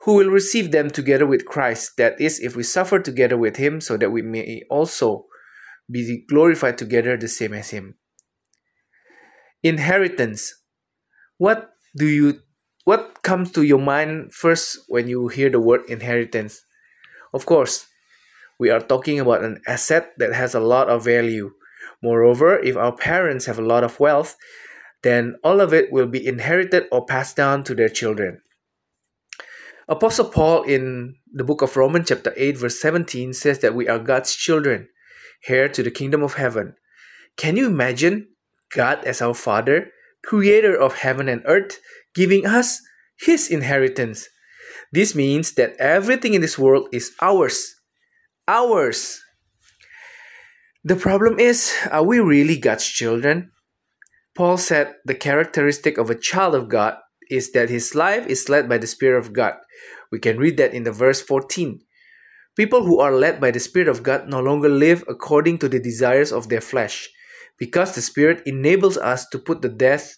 who 0.02 0.14
will 0.14 0.30
receive 0.30 0.70
them 0.70 0.90
together 0.90 1.26
with 1.26 1.44
Christ. 1.44 1.96
That 1.96 2.20
is, 2.20 2.40
if 2.40 2.56
we 2.56 2.62
suffer 2.62 3.00
together 3.00 3.36
with 3.36 3.56
Him, 3.56 3.80
so 3.80 3.96
that 3.96 4.10
we 4.10 4.22
may 4.22 4.62
also 4.70 5.26
be 5.90 6.24
glorified 6.28 6.78
together 6.78 7.16
the 7.16 7.28
same 7.28 7.54
as 7.54 7.70
Him. 7.70 7.96
Inheritance. 9.62 10.54
What 11.38 11.70
do 11.96 12.06
you 12.06 12.40
what 12.84 13.22
comes 13.22 13.52
to 13.52 13.62
your 13.62 13.80
mind 13.80 14.32
first 14.32 14.78
when 14.88 15.08
you 15.08 15.28
hear 15.28 15.50
the 15.50 15.60
word 15.60 15.82
inheritance? 15.88 16.62
Of 17.34 17.44
course, 17.44 17.86
we 18.58 18.70
are 18.70 18.80
talking 18.80 19.20
about 19.20 19.44
an 19.44 19.60
asset 19.66 20.12
that 20.16 20.32
has 20.32 20.54
a 20.54 20.60
lot 20.60 20.88
of 20.88 21.04
value. 21.04 21.52
Moreover, 22.02 22.58
if 22.58 22.76
our 22.76 22.96
parents 22.96 23.44
have 23.44 23.58
a 23.58 23.66
lot 23.66 23.84
of 23.84 24.00
wealth, 24.00 24.36
then 25.02 25.36
all 25.44 25.60
of 25.60 25.72
it 25.72 25.92
will 25.92 26.06
be 26.06 26.26
inherited 26.26 26.86
or 26.90 27.06
passed 27.06 27.36
down 27.36 27.64
to 27.64 27.74
their 27.74 27.88
children. 27.88 28.40
Apostle 29.88 30.26
Paul 30.26 30.64
in 30.64 31.16
the 31.32 31.44
book 31.44 31.62
of 31.62 31.76
Romans, 31.76 32.08
chapter 32.08 32.34
8, 32.36 32.58
verse 32.58 32.80
17, 32.80 33.32
says 33.32 33.60
that 33.60 33.74
we 33.74 33.88
are 33.88 33.98
God's 33.98 34.34
children, 34.34 34.88
heir 35.46 35.68
to 35.68 35.82
the 35.82 35.90
kingdom 35.90 36.22
of 36.22 36.34
heaven. 36.34 36.74
Can 37.36 37.56
you 37.56 37.66
imagine 37.66 38.28
God 38.74 39.04
as 39.04 39.22
our 39.22 39.34
Father, 39.34 39.90
creator 40.24 40.76
of 40.76 40.96
heaven 40.96 41.28
and 41.28 41.42
earth, 41.46 41.80
giving 42.14 42.44
us 42.44 42.82
his 43.18 43.48
inheritance? 43.48 44.28
This 44.92 45.14
means 45.14 45.52
that 45.52 45.76
everything 45.78 46.34
in 46.34 46.40
this 46.40 46.58
world 46.58 46.88
is 46.92 47.14
ours. 47.22 47.74
Ours. 48.46 49.22
The 50.84 50.96
problem 50.96 51.38
is, 51.38 51.74
are 51.90 52.04
we 52.04 52.20
really 52.20 52.58
God's 52.58 52.86
children? 52.86 53.52
Paul 54.38 54.56
said 54.56 54.94
the 55.04 55.16
characteristic 55.16 55.98
of 55.98 56.10
a 56.10 56.14
child 56.14 56.54
of 56.54 56.68
God 56.68 56.94
is 57.28 57.50
that 57.50 57.70
his 57.70 57.96
life 57.96 58.24
is 58.28 58.48
led 58.48 58.68
by 58.68 58.78
the 58.78 58.86
Spirit 58.86 59.18
of 59.18 59.32
God. 59.32 59.54
We 60.12 60.20
can 60.20 60.38
read 60.38 60.58
that 60.58 60.72
in 60.72 60.84
the 60.84 60.92
verse 60.92 61.20
14. 61.20 61.80
People 62.56 62.84
who 62.84 63.00
are 63.00 63.10
led 63.10 63.40
by 63.40 63.50
the 63.50 63.58
Spirit 63.58 63.88
of 63.88 64.04
God 64.04 64.28
no 64.28 64.38
longer 64.38 64.68
live 64.68 65.02
according 65.08 65.58
to 65.58 65.68
the 65.68 65.80
desires 65.80 66.30
of 66.30 66.48
their 66.48 66.60
flesh, 66.60 67.08
because 67.58 67.96
the 67.96 68.00
Spirit 68.00 68.44
enables 68.46 68.96
us 68.96 69.28
to 69.30 69.40
put 69.40 69.60
the 69.60 69.68
death, 69.68 70.14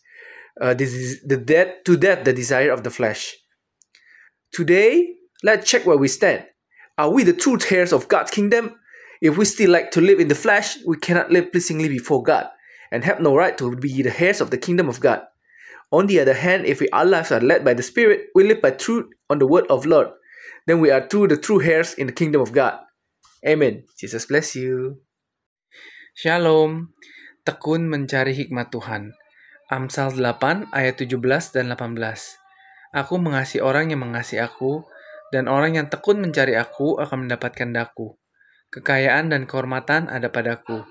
uh, 0.60 0.74
the, 0.74 1.16
the 1.24 1.38
death 1.38 1.82
to 1.86 1.96
death 1.96 2.22
the 2.22 2.34
desire 2.34 2.72
of 2.72 2.84
the 2.84 2.90
flesh. 2.90 3.34
Today, 4.52 5.14
let's 5.42 5.66
check 5.66 5.86
where 5.86 5.96
we 5.96 6.08
stand. 6.08 6.44
Are 6.98 7.08
we 7.08 7.24
the 7.24 7.32
true 7.32 7.56
heirs 7.70 7.94
of 7.94 8.08
God's 8.08 8.32
kingdom? 8.32 8.74
If 9.22 9.38
we 9.38 9.46
still 9.46 9.70
like 9.70 9.92
to 9.92 10.02
live 10.02 10.20
in 10.20 10.28
the 10.28 10.34
flesh, 10.34 10.76
we 10.86 10.98
cannot 10.98 11.30
live 11.30 11.52
pleasingly 11.52 11.88
before 11.88 12.22
God 12.22 12.50
and 12.90 13.06
have 13.06 13.22
no 13.22 13.34
right 13.34 13.56
to 13.58 13.74
be 13.78 14.02
the 14.02 14.14
heirs 14.14 14.42
of 14.42 14.50
the 14.50 14.58
kingdom 14.58 14.90
of 14.90 15.00
God. 15.00 15.22
On 15.90 16.06
the 16.06 16.20
other 16.22 16.38
hand, 16.38 16.66
if 16.66 16.78
we, 16.78 16.86
our 16.90 17.06
lives 17.06 17.32
are 17.34 17.42
led 17.42 17.64
by 17.64 17.74
the 17.74 17.82
Spirit, 17.82 18.30
we 18.34 18.46
live 18.46 18.62
by 18.62 18.70
truth 18.70 19.10
on 19.26 19.42
the 19.42 19.46
word 19.46 19.66
of 19.66 19.86
Lord. 19.86 20.14
Then 20.66 20.78
we 20.78 20.90
are 20.90 21.02
true 21.02 21.26
the 21.26 21.38
true 21.38 21.58
heirs 21.58 21.94
in 21.94 22.06
the 22.06 22.14
kingdom 22.14 22.38
of 22.38 22.54
God. 22.54 22.78
Amen. 23.42 23.88
Jesus 23.98 24.26
bless 24.26 24.54
you. 24.54 25.02
Shalom. 26.14 26.92
Tekun 27.42 27.88
mencari 27.88 28.36
hikmat 28.36 28.68
Tuhan. 28.70 29.16
Amsal 29.72 30.12
8 30.12 30.68
ayat 30.76 31.00
17 31.00 31.56
dan 31.56 31.72
18. 31.72 31.96
Aku 32.92 33.16
mengasihi 33.16 33.64
orang 33.64 33.88
yang 33.88 34.04
mengasihi 34.04 34.44
aku, 34.44 34.84
dan 35.32 35.48
orang 35.48 35.78
yang 35.78 35.86
tekun 35.88 36.20
mencari 36.20 36.58
aku 36.58 37.00
akan 37.00 37.24
mendapatkan 37.24 37.70
daku. 37.72 38.19
Kekayaan 38.70 39.34
dan 39.34 39.50
kehormatan 39.50 40.06
ada 40.06 40.30
padaku, 40.30 40.86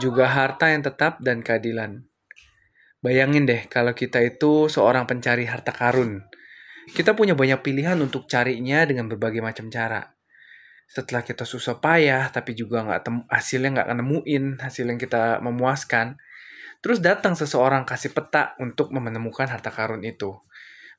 juga 0.00 0.32
harta 0.32 0.72
yang 0.72 0.80
tetap 0.80 1.20
dan 1.20 1.44
keadilan. 1.44 2.08
Bayangin 3.04 3.44
deh 3.44 3.68
kalau 3.68 3.92
kita 3.92 4.24
itu 4.24 4.72
seorang 4.72 5.04
pencari 5.04 5.44
harta 5.44 5.68
karun. 5.68 6.24
Kita 6.88 7.12
punya 7.12 7.36
banyak 7.36 7.60
pilihan 7.60 8.00
untuk 8.00 8.24
carinya 8.24 8.80
dengan 8.88 9.12
berbagai 9.12 9.44
macam 9.44 9.68
cara. 9.68 10.08
Setelah 10.88 11.20
kita 11.20 11.44
susah 11.44 11.76
payah, 11.76 12.32
tapi 12.32 12.56
juga 12.56 12.80
nggak 12.80 13.00
tem 13.04 13.20
hasilnya 13.28 13.70
nggak 13.76 13.88
nemuin 13.92 14.44
hasil 14.64 14.88
yang 14.88 14.96
kita 14.96 15.44
memuaskan, 15.44 16.16
terus 16.80 17.04
datang 17.04 17.36
seseorang 17.36 17.84
kasih 17.84 18.16
peta 18.16 18.56
untuk 18.56 18.88
menemukan 18.88 19.52
harta 19.52 19.68
karun 19.68 20.00
itu. 20.00 20.32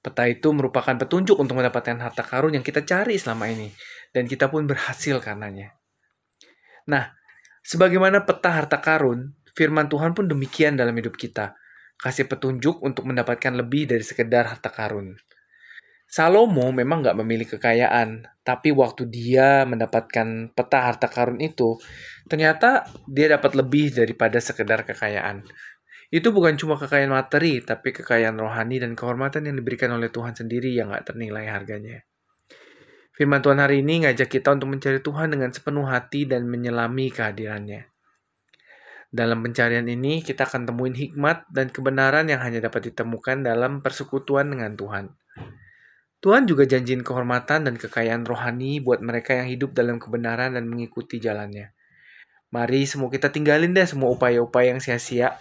Peta 0.05 0.29
itu 0.29 0.53
merupakan 0.53 0.93
petunjuk 0.93 1.41
untuk 1.41 1.57
mendapatkan 1.57 1.97
harta 2.05 2.21
karun 2.21 2.53
yang 2.53 2.61
kita 2.61 2.85
cari 2.85 3.17
selama 3.17 3.49
ini, 3.49 3.73
dan 4.13 4.29
kita 4.29 4.45
pun 4.45 4.69
berhasil 4.69 5.17
karenanya. 5.25 5.78
Nah, 6.89 7.13
sebagaimana 7.61 8.25
peta 8.25 8.49
harta 8.49 8.81
karun, 8.81 9.37
firman 9.53 9.85
Tuhan 9.85 10.17
pun 10.17 10.25
demikian 10.25 10.73
dalam 10.73 10.97
hidup 10.97 11.13
kita, 11.13 11.53
kasih 12.01 12.25
petunjuk 12.25 12.81
untuk 12.81 13.05
mendapatkan 13.05 13.53
lebih 13.53 13.85
dari 13.85 14.01
sekedar 14.01 14.49
harta 14.49 14.73
karun. 14.73 15.13
Salomo 16.09 16.73
memang 16.73 17.05
nggak 17.05 17.17
memiliki 17.21 17.61
kekayaan, 17.61 18.25
tapi 18.41 18.73
waktu 18.73 19.05
dia 19.13 19.61
mendapatkan 19.69 20.49
peta 20.57 20.79
harta 20.81 21.05
karun 21.05 21.37
itu, 21.37 21.77
ternyata 22.25 22.89
dia 23.05 23.29
dapat 23.29 23.53
lebih 23.53 23.93
daripada 23.93 24.41
sekedar 24.41 24.89
kekayaan. 24.89 25.45
Itu 26.09 26.33
bukan 26.33 26.57
cuma 26.57 26.81
kekayaan 26.81 27.13
materi, 27.13 27.61
tapi 27.61 27.93
kekayaan 27.93 28.41
rohani 28.41 28.81
dan 28.81 28.97
kehormatan 28.97 29.45
yang 29.45 29.61
diberikan 29.61 29.93
oleh 29.93 30.09
Tuhan 30.09 30.33
sendiri 30.33 30.73
yang 30.73 30.89
gak 30.89 31.13
ternilai 31.13 31.45
harganya. 31.45 32.01
Firman 33.19 33.43
Tuhan 33.43 33.59
hari 33.59 33.83
ini 33.83 34.07
ngajak 34.07 34.31
kita 34.31 34.55
untuk 34.55 34.71
mencari 34.71 35.03
Tuhan 35.03 35.35
dengan 35.35 35.51
sepenuh 35.51 35.83
hati 35.83 36.23
dan 36.23 36.47
menyelami 36.47 37.11
kehadirannya. 37.11 37.91
Dalam 39.11 39.43
pencarian 39.43 39.83
ini, 39.91 40.23
kita 40.23 40.47
akan 40.47 40.63
temuin 40.63 40.95
hikmat 40.95 41.51
dan 41.51 41.67
kebenaran 41.67 42.31
yang 42.31 42.39
hanya 42.39 42.63
dapat 42.71 42.87
ditemukan 42.87 43.43
dalam 43.43 43.83
persekutuan 43.83 44.47
dengan 44.47 44.71
Tuhan. 44.79 45.11
Tuhan 46.23 46.47
juga 46.47 46.63
janjiin 46.63 47.03
kehormatan 47.03 47.67
dan 47.67 47.75
kekayaan 47.75 48.23
rohani 48.23 48.79
buat 48.79 49.03
mereka 49.03 49.35
yang 49.35 49.51
hidup 49.51 49.75
dalam 49.75 49.99
kebenaran 49.99 50.55
dan 50.55 50.63
mengikuti 50.71 51.19
jalannya. 51.19 51.75
Mari 52.55 52.87
semua 52.87 53.11
kita 53.11 53.35
tinggalin 53.35 53.75
deh 53.75 53.83
semua 53.83 54.15
upaya-upaya 54.15 54.71
yang 54.71 54.79
sia-sia 54.79 55.35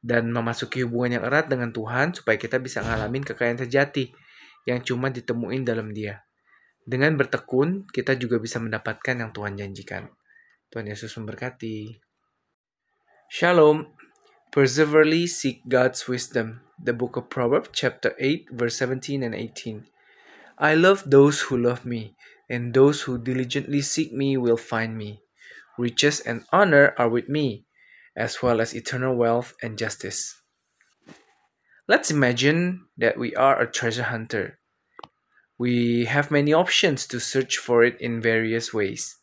dan 0.00 0.32
memasuki 0.32 0.80
hubungan 0.80 1.20
yang 1.20 1.24
erat 1.28 1.44
dengan 1.52 1.76
Tuhan 1.76 2.16
supaya 2.16 2.40
kita 2.40 2.56
bisa 2.56 2.80
ngalamin 2.80 3.20
kekayaan 3.20 3.60
sejati 3.60 4.16
yang 4.64 4.80
cuma 4.80 5.12
ditemuin 5.12 5.60
dalam 5.68 5.92
Dia. 5.92 6.24
Dengan 6.82 7.14
bertekun, 7.14 7.86
kita 7.86 8.18
juga 8.18 8.42
bisa 8.42 8.58
mendapatkan 8.58 9.14
yang 9.14 9.30
Tuhan 9.30 9.54
janjikan. 9.54 10.10
Tuhan 10.66 10.90
Yesus 10.90 11.14
memberkati. 11.14 12.02
Shalom. 13.30 13.94
Perseverely 14.50 15.30
seek 15.30 15.62
God's 15.70 16.04
wisdom. 16.10 16.66
The 16.82 16.90
book 16.92 17.14
of 17.14 17.30
Proverbs 17.30 17.70
chapter 17.70 18.18
8 18.18 18.50
verse 18.50 18.82
17 18.82 19.22
and 19.22 19.32
18. 19.32 19.86
I 20.58 20.74
love 20.74 21.06
those 21.06 21.48
who 21.48 21.56
love 21.56 21.86
me, 21.86 22.18
and 22.50 22.74
those 22.74 23.06
who 23.06 23.16
diligently 23.16 23.80
seek 23.80 24.12
me 24.12 24.36
will 24.36 24.58
find 24.60 24.98
me. 24.98 25.22
Riches 25.78 26.20
and 26.20 26.44
honor 26.52 26.92
are 26.98 27.08
with 27.08 27.30
me, 27.30 27.64
as 28.18 28.42
well 28.42 28.60
as 28.60 28.74
eternal 28.74 29.16
wealth 29.16 29.54
and 29.62 29.78
justice. 29.78 30.42
Let's 31.88 32.10
imagine 32.10 32.90
that 32.98 33.16
we 33.16 33.34
are 33.34 33.58
a 33.58 33.70
treasure 33.70 34.10
hunter. 34.12 34.61
We 35.62 36.06
have 36.06 36.32
many 36.32 36.52
options 36.52 37.06
to 37.06 37.20
search 37.20 37.56
for 37.56 37.84
it 37.84 37.94
in 38.00 38.20
various 38.20 38.74
ways. 38.74 39.18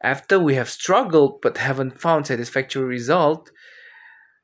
After 0.00 0.38
we 0.38 0.54
have 0.54 0.70
struggled 0.70 1.40
but 1.42 1.58
haven't 1.58 2.00
found 2.00 2.28
satisfactory 2.28 2.84
result, 2.84 3.50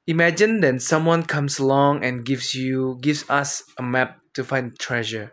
imagine 0.09 0.59
then 0.59 0.81
someone 0.81 1.23
comes 1.23 1.61
along 1.61 2.05
and 2.05 2.27
gives 2.27 2.57
you 2.57 2.99
gives 3.01 3.23
us 3.31 3.63
a 3.79 3.83
map 3.85 4.19
to 4.35 4.43
find 4.43 4.77
treasure. 4.77 5.31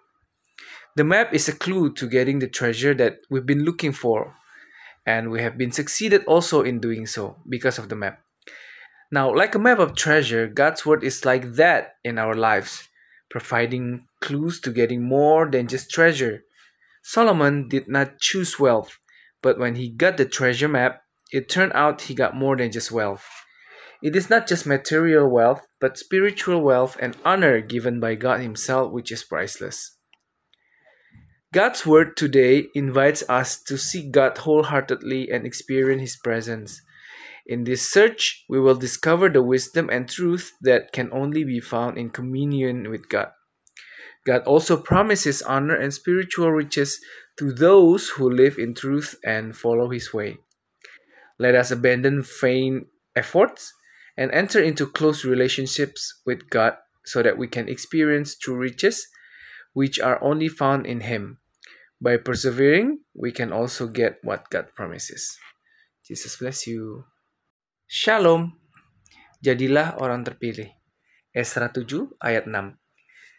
The 0.97 1.03
map 1.03 1.33
is 1.33 1.50
a 1.50 1.57
clue 1.57 1.91
to 1.93 2.07
getting 2.07 2.38
the 2.38 2.53
treasure 2.59 2.93
that 3.01 3.25
we've 3.31 3.47
been 3.47 3.65
looking 3.65 3.91
for 3.91 4.35
and 5.07 5.31
we 5.31 5.41
have 5.41 5.57
been 5.57 5.71
succeeded 5.71 6.23
also 6.25 6.61
in 6.61 6.79
doing 6.79 7.07
so 7.07 7.38
because 7.50 7.79
of 7.79 7.89
the 7.89 7.95
map. 7.95 8.21
Now, 9.11 9.33
like 9.33 9.55
a 9.55 9.65
map 9.65 9.79
of 9.79 9.95
treasure, 9.95 10.45
God's 10.45 10.85
word 10.85 11.03
is 11.03 11.25
like 11.25 11.55
that 11.55 11.95
in 12.03 12.19
our 12.19 12.35
lives, 12.35 12.88
providing 13.31 14.05
clues 14.19 14.61
to 14.61 14.71
getting 14.71 15.01
more 15.01 15.50
than 15.50 15.67
just 15.67 15.89
treasure. 15.89 16.43
Solomon 17.01 17.67
did 17.67 17.88
not 17.88 18.19
choose 18.19 18.59
wealth, 18.59 19.00
but 19.41 19.57
when 19.57 19.75
he 19.75 19.89
got 19.89 20.17
the 20.17 20.25
treasure 20.25 20.67
map, 20.67 21.01
it 21.31 21.50
turned 21.50 21.71
out 21.73 22.01
he 22.01 22.13
got 22.13 22.35
more 22.35 22.55
than 22.57 22.71
just 22.71 22.91
wealth. 22.91 23.25
It 24.03 24.15
is 24.15 24.29
not 24.29 24.47
just 24.47 24.65
material 24.65 25.29
wealth, 25.29 25.67
but 25.79 25.97
spiritual 25.97 26.61
wealth 26.61 26.97
and 27.00 27.15
honor 27.23 27.61
given 27.61 28.00
by 28.00 28.15
God 28.15 28.41
Himself, 28.41 28.91
which 28.91 29.11
is 29.11 29.23
priceless. 29.23 29.97
God's 31.53 31.85
Word 31.85 32.17
today 32.17 32.67
invites 32.73 33.23
us 33.29 33.61
to 33.63 33.77
seek 33.77 34.11
God 34.11 34.39
wholeheartedly 34.39 35.29
and 35.29 35.45
experience 35.45 36.01
His 36.01 36.17
presence. 36.17 36.81
In 37.51 37.65
this 37.65 37.91
search, 37.91 38.46
we 38.48 38.62
will 38.62 38.75
discover 38.75 39.27
the 39.27 39.43
wisdom 39.43 39.89
and 39.89 40.08
truth 40.08 40.53
that 40.62 40.93
can 40.93 41.12
only 41.12 41.43
be 41.43 41.60
found 41.60 41.98
in 41.98 42.10
communion 42.10 42.89
with 42.89 43.10
God. 43.10 43.27
God 44.25 44.43
also 44.43 44.77
promises 44.77 45.41
honor 45.41 45.75
and 45.75 45.93
spiritual 45.93 46.50
riches 46.50 47.03
to 47.36 47.51
those 47.51 48.15
who 48.15 48.31
live 48.31 48.58
in 48.58 48.74
truth 48.74 49.20
and 49.25 49.53
follow 49.53 49.89
His 49.89 50.13
way. 50.13 50.38
Let 51.38 51.53
us 51.53 51.72
abandon 51.72 52.24
vain 52.24 52.86
efforts 53.17 53.74
and 54.15 54.31
enter 54.31 54.63
into 54.63 54.88
close 54.88 55.25
relationships 55.25 56.22
with 56.25 56.50
God 56.50 56.77
so 57.03 57.22
that 57.22 57.38
we 57.38 57.50
can 57.50 57.67
experience 57.67 58.38
true 58.38 58.55
riches 58.55 59.05
which 59.74 60.00
are 60.00 60.24
only 60.24 60.48
found 60.48 60.86
in 60.86 61.01
Him. 61.01 61.39
By 62.00 62.15
persevering, 62.15 63.00
we 63.13 63.34
can 63.34 63.51
also 63.51 63.88
get 63.88 64.20
what 64.24 64.50
God 64.50 64.67
promises. 64.74 65.38
Jesus 66.08 66.38
bless 66.38 66.65
you. 66.65 67.11
Shalom. 67.91 68.55
Jadilah 69.43 70.00
orang 70.00 70.24
terpilih. 70.24 70.71
Esra 71.36 71.75
7 71.75 72.24
ayat 72.24 72.48
6. 72.48 72.79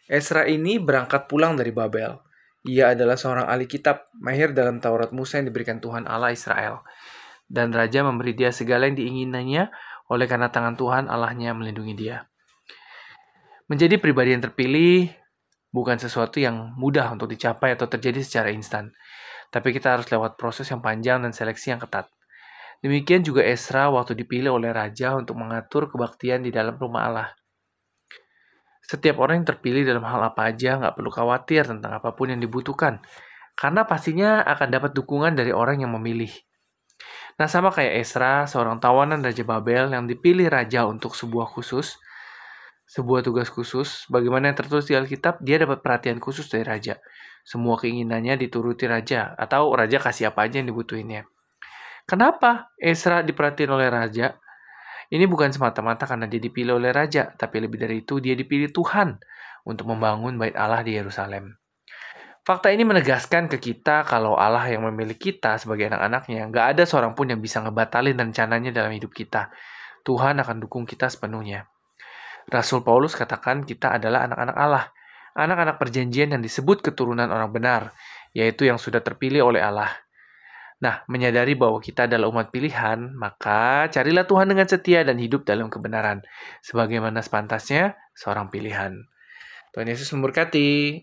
Esra 0.05 0.45
ini 0.45 0.77
berangkat 0.77 1.25
pulang 1.25 1.57
dari 1.57 1.73
Babel. 1.73 2.21
Ia 2.61 2.93
adalah 2.93 3.17
seorang 3.17 3.49
ahli 3.49 3.65
kitab, 3.65 4.13
mahir 4.21 4.53
dalam 4.53 4.77
Taurat 4.77 5.09
Musa 5.09 5.41
yang 5.41 5.49
diberikan 5.49 5.81
Tuhan 5.81 6.05
Allah 6.05 6.37
Israel. 6.37 6.85
Dan 7.49 7.73
raja 7.73 8.05
memberi 8.05 8.37
dia 8.37 8.53
segala 8.53 8.85
yang 8.85 8.93
diinginannya 8.93 9.73
oleh 10.13 10.25
karena 10.29 10.53
tangan 10.53 10.77
Tuhan 10.77 11.09
Allahnya 11.09 11.57
melindungi 11.57 11.97
dia. 11.97 12.29
Menjadi 13.65 13.97
pribadi 13.97 14.37
yang 14.37 14.45
terpilih 14.45 15.09
bukan 15.73 15.97
sesuatu 15.97 16.37
yang 16.37 16.77
mudah 16.77 17.09
untuk 17.09 17.25
dicapai 17.25 17.73
atau 17.73 17.89
terjadi 17.89 18.21
secara 18.21 18.53
instan. 18.53 18.93
Tapi 19.49 19.73
kita 19.73 19.97
harus 19.97 20.05
lewat 20.13 20.37
proses 20.37 20.69
yang 20.69 20.85
panjang 20.85 21.25
dan 21.25 21.33
seleksi 21.33 21.73
yang 21.73 21.81
ketat. 21.81 22.05
Demikian 22.83 23.23
juga 23.23 23.47
Esra 23.47 23.87
waktu 23.87 24.11
dipilih 24.11 24.59
oleh 24.59 24.75
raja 24.75 25.15
untuk 25.15 25.39
mengatur 25.39 25.87
kebaktian 25.87 26.43
di 26.43 26.51
dalam 26.51 26.75
rumah 26.75 27.07
Allah. 27.07 27.29
Setiap 28.83 29.23
orang 29.23 29.39
yang 29.39 29.47
terpilih 29.55 29.87
dalam 29.87 30.03
hal 30.03 30.19
apa 30.19 30.51
aja 30.51 30.75
nggak 30.75 30.99
perlu 30.99 31.07
khawatir 31.07 31.63
tentang 31.63 31.95
apa 31.95 32.11
pun 32.11 32.35
yang 32.35 32.43
dibutuhkan, 32.43 32.99
karena 33.55 33.87
pastinya 33.87 34.43
akan 34.43 34.67
dapat 34.67 34.91
dukungan 34.91 35.31
dari 35.31 35.55
orang 35.55 35.79
yang 35.79 35.95
memilih. 35.95 36.29
Nah 37.39 37.47
sama 37.47 37.71
kayak 37.71 38.03
Esra, 38.03 38.43
seorang 38.45 38.83
tawanan 38.83 39.23
Raja 39.23 39.47
Babel 39.47 39.89
yang 39.95 40.03
dipilih 40.05 40.51
raja 40.51 40.83
untuk 40.83 41.15
sebuah 41.15 41.49
khusus, 41.49 41.97
sebuah 42.85 43.25
tugas 43.25 43.47
khusus, 43.49 44.05
bagaimana 44.11 44.51
yang 44.51 44.57
tertulis 44.59 44.85
di 44.85 44.93
Alkitab, 44.93 45.41
dia 45.41 45.57
dapat 45.57 45.81
perhatian 45.81 46.21
khusus 46.21 46.45
dari 46.51 46.67
raja. 46.67 46.99
Semua 47.41 47.79
keinginannya 47.79 48.37
dituruti 48.37 48.85
raja, 48.85 49.33
atau 49.39 49.71
raja 49.73 49.97
kasih 49.97 50.29
apa 50.29 50.45
aja 50.45 50.61
yang 50.61 50.69
dibutuhinnya. 50.69 51.32
Kenapa 52.03 52.75
Esra 52.75 53.23
diperhatiin 53.23 53.71
oleh 53.71 53.87
raja? 53.87 54.35
Ini 55.07 55.23
bukan 55.29 55.55
semata-mata 55.55 56.03
karena 56.03 56.27
dia 56.27 56.41
dipilih 56.41 56.75
oleh 56.75 56.91
raja, 56.91 57.31
tapi 57.37 57.63
lebih 57.63 57.79
dari 57.79 58.03
itu 58.03 58.19
dia 58.19 58.35
dipilih 58.35 58.75
Tuhan 58.75 59.19
untuk 59.63 59.87
membangun 59.87 60.35
bait 60.35 60.55
Allah 60.57 60.83
di 60.83 60.99
Yerusalem. 60.99 61.55
Fakta 62.43 62.75
ini 62.75 62.83
menegaskan 62.83 63.47
ke 63.47 63.55
kita 63.55 64.03
kalau 64.03 64.35
Allah 64.35 64.67
yang 64.67 64.83
memilih 64.83 65.15
kita 65.15 65.55
sebagai 65.55 65.87
anak-anaknya, 65.87 66.51
nggak 66.51 66.65
ada 66.75 66.83
seorang 66.83 67.15
pun 67.15 67.31
yang 67.31 67.39
bisa 67.39 67.63
ngebatalin 67.63 68.19
rencananya 68.19 68.75
dalam 68.75 68.91
hidup 68.91 69.15
kita. 69.15 69.47
Tuhan 70.03 70.43
akan 70.43 70.59
dukung 70.59 70.83
kita 70.83 71.07
sepenuhnya. 71.07 71.71
Rasul 72.51 72.83
Paulus 72.83 73.15
katakan 73.15 73.63
kita 73.63 73.95
adalah 73.95 74.27
anak-anak 74.27 74.57
Allah, 74.59 74.85
anak-anak 75.39 75.79
perjanjian 75.79 76.35
yang 76.35 76.43
disebut 76.43 76.83
keturunan 76.83 77.31
orang 77.31 77.47
benar, 77.55 77.81
yaitu 78.35 78.67
yang 78.67 78.75
sudah 78.75 78.99
terpilih 78.99 79.47
oleh 79.47 79.63
Allah. 79.63 80.03
Nah, 80.83 80.99
menyadari 81.07 81.55
bahwa 81.55 81.79
kita 81.79 82.11
adalah 82.11 82.27
umat 82.27 82.51
pilihan, 82.51 83.15
maka 83.15 83.87
carilah 83.87 84.27
Tuhan 84.27 84.51
dengan 84.51 84.67
setia 84.67 85.07
dan 85.07 85.15
hidup 85.15 85.47
dalam 85.47 85.71
kebenaran, 85.71 86.19
sebagaimana 86.59 87.23
sepantasnya 87.23 87.95
seorang 88.11 88.51
pilihan. 88.51 89.07
Tuhan 89.71 89.87
Yesus 89.87 90.11
memberkati. 90.11 90.99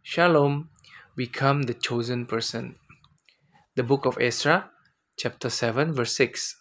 Shalom, 0.00 0.72
become 1.20 1.68
the 1.68 1.76
chosen 1.76 2.24
person. 2.24 2.80
The 3.76 3.84
book 3.84 4.08
of 4.08 4.16
Ezra, 4.16 4.72
chapter 5.20 5.52
7, 5.52 5.92
verse 5.92 6.16
6. 6.16 6.56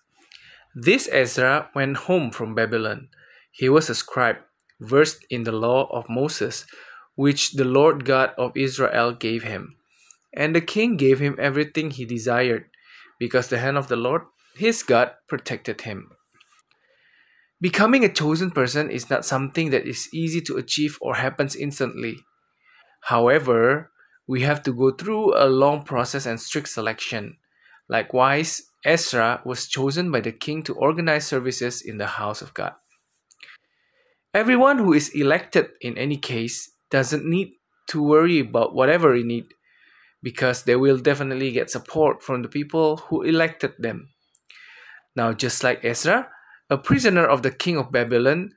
This 0.75 1.07
Ezra 1.07 1.71
went 1.71 2.11
home 2.11 2.35
from 2.35 2.59
Babylon 2.59 3.07
He 3.55 3.71
was 3.71 3.87
a 3.87 3.95
scribe, 3.95 4.43
versed 4.83 5.23
in 5.31 5.47
the 5.47 5.55
law 5.55 5.87
of 5.95 6.11
Moses, 6.11 6.67
which 7.15 7.55
the 7.55 7.63
Lord 7.63 8.03
God 8.03 8.35
of 8.35 8.51
Israel 8.59 9.15
gave 9.15 9.47
him. 9.47 9.78
And 10.33 10.55
the 10.55 10.61
king 10.61 10.97
gave 10.97 11.19
him 11.19 11.35
everything 11.39 11.91
he 11.91 12.05
desired, 12.05 12.65
because 13.19 13.47
the 13.47 13.59
hand 13.59 13.77
of 13.77 13.87
the 13.87 13.95
Lord, 13.95 14.23
his 14.55 14.83
God, 14.83 15.11
protected 15.27 15.81
him. 15.81 16.11
Becoming 17.61 18.05
a 18.05 18.13
chosen 18.13 18.51
person 18.51 18.89
is 18.89 19.09
not 19.09 19.25
something 19.25 19.69
that 19.71 19.85
is 19.85 20.07
easy 20.13 20.39
to 20.41 20.57
achieve 20.57 20.97
or 21.01 21.15
happens 21.15 21.55
instantly. 21.55 22.17
However, 23.01 23.91
we 24.27 24.41
have 24.41 24.63
to 24.63 24.73
go 24.73 24.91
through 24.91 25.35
a 25.35 25.49
long 25.49 25.83
process 25.83 26.25
and 26.25 26.39
strict 26.39 26.69
selection. 26.69 27.37
Likewise, 27.89 28.61
Ezra 28.85 29.41
was 29.43 29.67
chosen 29.67 30.11
by 30.11 30.21
the 30.21 30.31
king 30.31 30.63
to 30.63 30.75
organize 30.75 31.25
services 31.25 31.81
in 31.81 31.97
the 31.97 32.07
house 32.07 32.41
of 32.41 32.53
God. 32.53 32.73
Everyone 34.33 34.77
who 34.77 34.93
is 34.93 35.09
elected 35.09 35.69
in 35.81 35.97
any 35.97 36.15
case 36.15 36.71
doesn't 36.91 37.25
need 37.25 37.53
to 37.87 38.01
worry 38.01 38.39
about 38.39 38.75
whatever 38.75 39.17
they 39.17 39.23
need 39.23 39.45
because 40.21 40.63
they 40.63 40.75
will 40.75 40.97
definitely 40.97 41.51
get 41.51 41.69
support 41.69 42.21
from 42.21 42.41
the 42.41 42.49
people 42.49 42.97
who 42.97 43.23
elected 43.23 43.73
them. 43.79 44.09
Now, 45.15 45.33
just 45.33 45.63
like 45.63 45.83
Ezra, 45.83 46.29
a 46.69 46.77
prisoner 46.77 47.25
of 47.25 47.41
the 47.41 47.51
king 47.51 47.77
of 47.77 47.91
Babylon, 47.91 48.51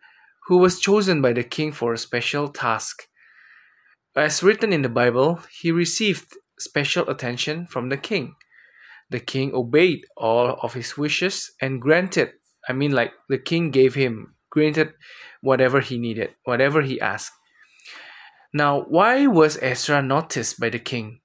who 0.49 0.59
was 0.59 0.81
chosen 0.81 1.23
by 1.23 1.33
the 1.33 1.45
king 1.45 1.73
for 1.73 1.93
a 1.93 1.99
special 1.99 2.49
task. 2.49 3.07
As 4.15 4.43
written 4.43 4.73
in 4.73 4.83
the 4.83 4.89
Bible, 4.89 5.41
he 5.61 5.73
received 5.73 6.37
special 6.59 7.09
attention 7.09 7.67
from 7.67 7.89
the 7.89 7.97
king. 7.97 8.35
The 9.09 9.21
king 9.21 9.55
obeyed 9.55 10.05
all 10.17 10.59
of 10.63 10.75
his 10.75 10.99
wishes 10.99 11.53
and 11.61 11.81
granted, 11.81 12.33
I 12.69 12.73
mean, 12.73 12.93
like 12.93 13.13
the 13.29 13.39
king 13.39 13.71
gave 13.71 13.95
him 13.95 14.35
granted 14.51 14.93
whatever 15.41 15.81
he 15.81 15.99
needed, 15.99 16.35
whatever 16.45 16.83
he 16.83 17.01
asked. 17.01 17.33
Now, 18.53 18.83
why 18.83 19.27
was 19.27 19.59
Ezra 19.63 20.03
noticed 20.03 20.61
by 20.61 20.69
the 20.69 20.79
king? 20.79 21.22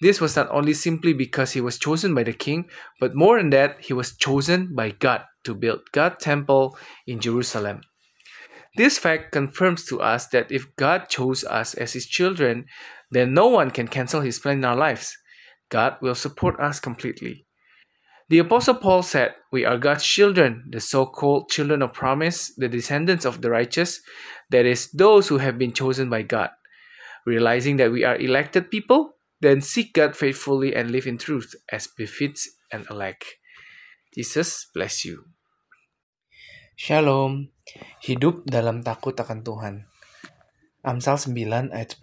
This 0.00 0.20
was 0.20 0.36
not 0.36 0.50
only 0.50 0.74
simply 0.74 1.12
because 1.12 1.52
he 1.52 1.60
was 1.60 1.78
chosen 1.78 2.14
by 2.14 2.22
the 2.22 2.32
king, 2.32 2.68
but 3.00 3.14
more 3.14 3.38
than 3.38 3.50
that, 3.50 3.80
he 3.80 3.92
was 3.92 4.16
chosen 4.16 4.74
by 4.74 4.90
God 4.90 5.22
to 5.44 5.54
build 5.54 5.80
God's 5.92 6.22
temple 6.22 6.76
in 7.06 7.20
Jerusalem. 7.20 7.80
This 8.76 8.98
fact 8.98 9.32
confirms 9.32 9.86
to 9.86 10.02
us 10.02 10.26
that 10.28 10.52
if 10.52 10.76
God 10.76 11.08
chose 11.08 11.44
us 11.44 11.72
as 11.74 11.94
his 11.94 12.06
children, 12.06 12.66
then 13.10 13.32
no 13.32 13.46
one 13.46 13.70
can 13.70 13.88
cancel 13.88 14.20
his 14.20 14.38
plan 14.38 14.58
in 14.58 14.64
our 14.64 14.76
lives. 14.76 15.16
God 15.70 15.96
will 16.02 16.14
support 16.14 16.60
us 16.60 16.78
completely. 16.78 17.46
The 18.28 18.38
Apostle 18.38 18.74
Paul 18.74 19.02
said, 19.02 19.34
We 19.50 19.64
are 19.64 19.78
God's 19.78 20.04
children, 20.04 20.64
the 20.70 20.80
so 20.80 21.06
called 21.06 21.48
children 21.48 21.80
of 21.80 21.94
promise, 21.94 22.52
the 22.56 22.68
descendants 22.68 23.24
of 23.24 23.40
the 23.40 23.50
righteous, 23.50 24.00
that 24.50 24.66
is, 24.66 24.90
those 24.90 25.28
who 25.28 25.38
have 25.38 25.58
been 25.58 25.72
chosen 25.72 26.10
by 26.10 26.22
God. 26.22 26.50
Realizing 27.24 27.76
that 27.78 27.92
we 27.92 28.04
are 28.04 28.16
elected 28.16 28.70
people, 28.70 29.15
then 29.40 29.60
seek 29.60 29.92
God 29.92 30.16
faithfully 30.16 30.72
and 30.72 30.92
live 30.92 31.04
in 31.04 31.20
truth 31.20 31.56
as 31.68 31.88
befits 31.90 32.48
an 32.72 32.88
elect. 32.88 33.40
Jesus 34.16 34.68
bless 34.72 35.04
you. 35.04 35.28
Shalom. 36.76 37.52
Hidup 38.04 38.44
dalam 38.48 38.84
takut 38.84 39.16
akan 39.16 39.40
Tuhan. 39.44 39.74
Amsal 40.86 41.18
9 41.18 41.72
ayat 41.74 41.98
10. 41.98 42.00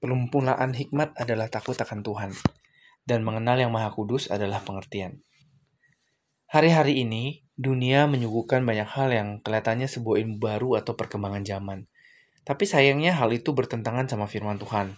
Pelumpulaan 0.00 0.72
hikmat 0.72 1.12
adalah 1.18 1.52
takut 1.52 1.76
akan 1.76 2.00
Tuhan 2.00 2.32
dan 3.04 3.26
mengenal 3.26 3.58
yang 3.58 3.74
Maha 3.74 3.90
Kudus 3.90 4.30
adalah 4.30 4.62
pengertian. 4.62 5.20
Hari-hari 6.50 7.02
ini, 7.02 7.46
dunia 7.58 8.06
menyuguhkan 8.10 8.62
banyak 8.66 8.86
hal 8.86 9.10
yang 9.10 9.28
kelihatannya 9.42 9.86
sebuah 9.86 10.22
ilmu 10.22 10.36
baru 10.38 10.78
atau 10.78 10.94
perkembangan 10.98 11.46
zaman. 11.46 11.78
Tapi 12.42 12.64
sayangnya 12.66 13.14
hal 13.14 13.30
itu 13.30 13.54
bertentangan 13.54 14.10
sama 14.10 14.26
firman 14.26 14.58
Tuhan. 14.58 14.96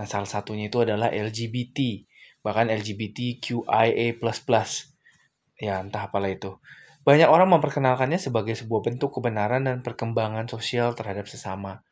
Nah, 0.00 0.08
salah 0.08 0.24
satunya 0.24 0.72
itu 0.72 0.80
adalah 0.80 1.12
LGBT, 1.12 2.08
bahkan 2.40 2.72
LGBTQIA++. 2.72 4.16
Ya, 5.60 5.76
entah 5.84 6.08
apalah 6.08 6.32
itu. 6.32 6.56
Banyak 7.04 7.28
orang 7.28 7.52
memperkenalkannya 7.52 8.16
sebagai 8.16 8.56
sebuah 8.56 8.80
bentuk 8.80 9.12
kebenaran 9.12 9.68
dan 9.68 9.84
perkembangan 9.84 10.48
sosial 10.48 10.96
terhadap 10.96 11.28
sesama. 11.28 11.84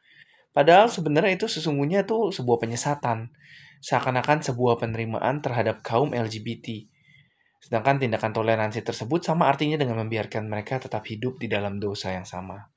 Padahal 0.56 0.88
sebenarnya 0.88 1.36
itu 1.36 1.52
sesungguhnya 1.52 2.08
itu 2.08 2.32
sebuah 2.32 2.64
penyesatan 2.64 3.28
seakan-akan 3.84 4.40
sebuah 4.40 4.80
penerimaan 4.80 5.44
terhadap 5.44 5.84
kaum 5.84 6.16
LGBT. 6.16 6.88
Sedangkan 7.60 8.00
tindakan 8.00 8.32
toleransi 8.32 8.80
tersebut 8.80 9.20
sama 9.20 9.52
artinya 9.52 9.76
dengan 9.76 10.00
membiarkan 10.00 10.48
mereka 10.48 10.80
tetap 10.80 11.04
hidup 11.04 11.36
di 11.36 11.52
dalam 11.52 11.76
dosa 11.76 12.16
yang 12.16 12.24
sama. 12.24 12.72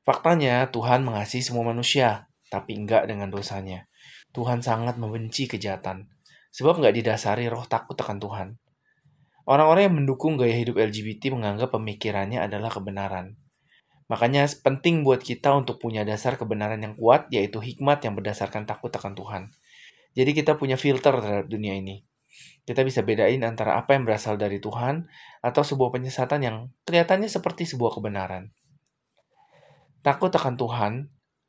Faktanya, 0.00 0.64
Tuhan 0.72 1.04
mengasihi 1.04 1.44
semua 1.44 1.76
manusia, 1.76 2.32
tapi 2.48 2.72
enggak 2.72 3.04
dengan 3.04 3.28
dosanya. 3.28 3.89
Tuhan 4.30 4.62
sangat 4.62 4.94
membenci 4.96 5.50
kejahatan, 5.50 6.06
sebab 6.54 6.78
enggak 6.78 6.94
didasari 7.02 7.50
roh 7.50 7.66
takut 7.66 7.98
akan 7.98 8.18
Tuhan. 8.22 8.48
Orang-orang 9.50 9.90
yang 9.90 9.96
mendukung 10.04 10.38
gaya 10.38 10.54
hidup 10.54 10.78
LGBT 10.78 11.34
menganggap 11.34 11.74
pemikirannya 11.74 12.38
adalah 12.38 12.70
kebenaran. 12.70 13.34
Makanya 14.06 14.46
penting 14.62 15.02
buat 15.02 15.22
kita 15.22 15.54
untuk 15.54 15.82
punya 15.82 16.06
dasar 16.06 16.38
kebenaran 16.38 16.82
yang 16.82 16.94
kuat, 16.94 17.26
yaitu 17.34 17.58
hikmat 17.58 18.02
yang 18.06 18.14
berdasarkan 18.14 18.66
takut 18.66 18.90
akan 18.90 19.14
Tuhan. 19.18 19.42
Jadi 20.14 20.30
kita 20.34 20.58
punya 20.58 20.74
filter 20.74 21.14
terhadap 21.18 21.46
dunia 21.46 21.74
ini. 21.78 22.02
Kita 22.62 22.86
bisa 22.86 23.02
bedain 23.02 23.42
antara 23.42 23.74
apa 23.74 23.98
yang 23.98 24.06
berasal 24.06 24.38
dari 24.38 24.62
Tuhan 24.62 25.10
atau 25.42 25.62
sebuah 25.66 25.90
penyesatan 25.90 26.40
yang 26.46 26.56
kelihatannya 26.86 27.26
seperti 27.26 27.66
sebuah 27.66 27.98
kebenaran. 27.98 28.54
Takut 30.06 30.30
akan 30.30 30.54
Tuhan 30.54 30.92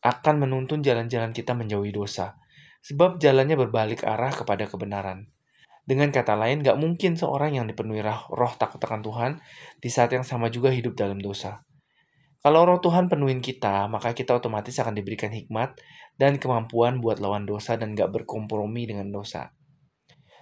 akan 0.01 0.35
menuntun 0.41 0.81
jalan-jalan 0.81 1.29
kita 1.29 1.53
menjauhi 1.53 1.93
dosa, 1.93 2.40
sebab 2.81 3.21
jalannya 3.21 3.57
berbalik 3.57 4.01
arah 4.05 4.33
kepada 4.33 4.65
kebenaran. 4.65 5.29
Dengan 5.81 6.13
kata 6.13 6.37
lain, 6.37 6.61
gak 6.61 6.77
mungkin 6.77 7.17
seorang 7.17 7.57
yang 7.57 7.65
dipenuhi 7.65 8.05
roh 8.05 8.53
takut 8.57 8.77
akan 8.77 9.01
Tuhan 9.01 9.31
di 9.81 9.89
saat 9.89 10.13
yang 10.13 10.21
sama 10.21 10.53
juga 10.53 10.69
hidup 10.69 10.93
dalam 10.93 11.17
dosa. 11.17 11.65
Kalau 12.41 12.65
roh 12.65 12.81
Tuhan 12.81 13.05
penuhin 13.05 13.41
kita, 13.41 13.85
maka 13.85 14.17
kita 14.17 14.33
otomatis 14.33 14.73
akan 14.81 14.97
diberikan 14.97 15.29
hikmat 15.29 15.77
dan 16.17 16.41
kemampuan 16.41 16.97
buat 16.97 17.21
lawan 17.21 17.45
dosa 17.45 17.77
dan 17.77 17.93
gak 17.93 18.13
berkompromi 18.13 18.89
dengan 18.89 19.09
dosa. 19.13 19.53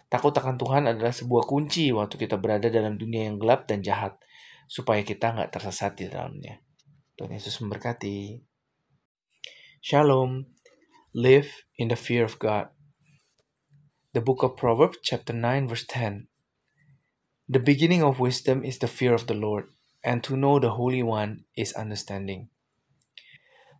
Takut 0.07 0.33
akan 0.33 0.55
Tuhan 0.59 0.83
adalah 0.89 1.13
sebuah 1.13 1.45
kunci 1.45 1.91
waktu 1.91 2.15
kita 2.17 2.39
berada 2.39 2.67
dalam 2.71 2.95
dunia 2.95 3.29
yang 3.31 3.37
gelap 3.37 3.67
dan 3.67 3.83
jahat, 3.83 4.15
supaya 4.67 5.03
kita 5.03 5.35
gak 5.35 5.51
tersesat 5.55 5.95
di 5.99 6.07
dalamnya. 6.07 6.59
Tuhan 7.19 7.35
Yesus 7.35 7.59
memberkati. 7.63 8.39
Shalom. 9.83 10.58
Live 11.15 11.63
in 11.75 11.87
the 11.87 11.95
fear 11.95 12.23
of 12.23 12.37
God. 12.37 12.67
The 14.13 14.21
book 14.21 14.43
of 14.43 14.55
Proverbs, 14.55 14.99
chapter 15.01 15.33
9, 15.33 15.67
verse 15.67 15.83
10. 15.89 16.27
The 17.47 17.57
beginning 17.57 18.03
of 18.03 18.19
wisdom 18.19 18.63
is 18.63 18.77
the 18.77 18.87
fear 18.87 19.15
of 19.15 19.25
the 19.25 19.33
Lord, 19.33 19.69
and 20.03 20.23
to 20.23 20.37
know 20.37 20.59
the 20.59 20.69
Holy 20.69 21.01
One 21.01 21.45
is 21.57 21.73
understanding. 21.73 22.49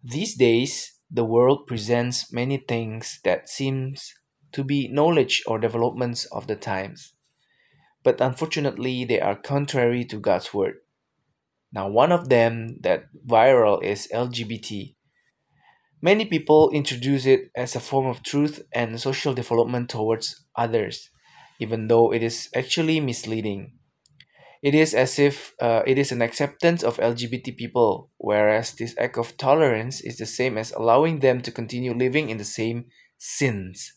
These 0.03 0.37
days, 0.37 0.93
the 1.11 1.23
world 1.23 1.67
presents 1.67 2.33
many 2.33 2.57
things 2.57 3.19
that 3.23 3.47
seems 3.47 4.15
to 4.51 4.63
be 4.63 4.87
knowledge 4.87 5.43
or 5.45 5.59
developments 5.59 6.25
of 6.31 6.47
the 6.47 6.55
times. 6.55 7.13
But 8.01 8.21
unfortunately, 8.21 9.05
they 9.05 9.21
are 9.21 9.35
contrary 9.35 10.03
to 10.05 10.17
God's 10.17 10.51
word. 10.51 10.77
Now, 11.71 11.89
one 11.89 12.11
of 12.11 12.29
them 12.29 12.79
that 12.81 13.03
viral 13.23 13.83
is 13.83 14.09
LGBT. 14.11 14.95
Many 16.01 16.25
people 16.25 16.69
introduce 16.71 17.25
it 17.25 17.51
as 17.55 17.75
a 17.75 17.81
form 17.81 18.07
of 18.07 18.23
truth 18.23 18.61
and 18.73 18.99
social 18.99 19.33
development 19.33 19.89
towards 19.89 20.45
others, 20.55 21.09
even 21.59 21.87
though 21.87 22.13
it 22.13 22.23
is 22.23 22.49
actually 22.55 23.01
misleading. 23.01 23.73
It 24.61 24.75
is 24.75 24.93
as 24.93 25.19
if 25.19 25.53
uh, 25.61 25.83
it 25.85 25.97
is 25.97 26.11
an 26.11 26.21
acceptance 26.21 26.83
of 26.83 26.97
LGBT 26.97 27.55
people, 27.57 28.11
whereas 28.17 28.73
this 28.73 28.95
act 28.97 29.17
of 29.17 29.37
tolerance 29.37 30.01
is 30.01 30.17
the 30.17 30.25
same 30.25 30.57
as 30.57 30.71
allowing 30.71 31.19
them 31.19 31.41
to 31.41 31.51
continue 31.51 31.93
living 31.93 32.29
in 32.29 32.37
the 32.37 32.45
same 32.45 32.85
sins. 33.17 33.93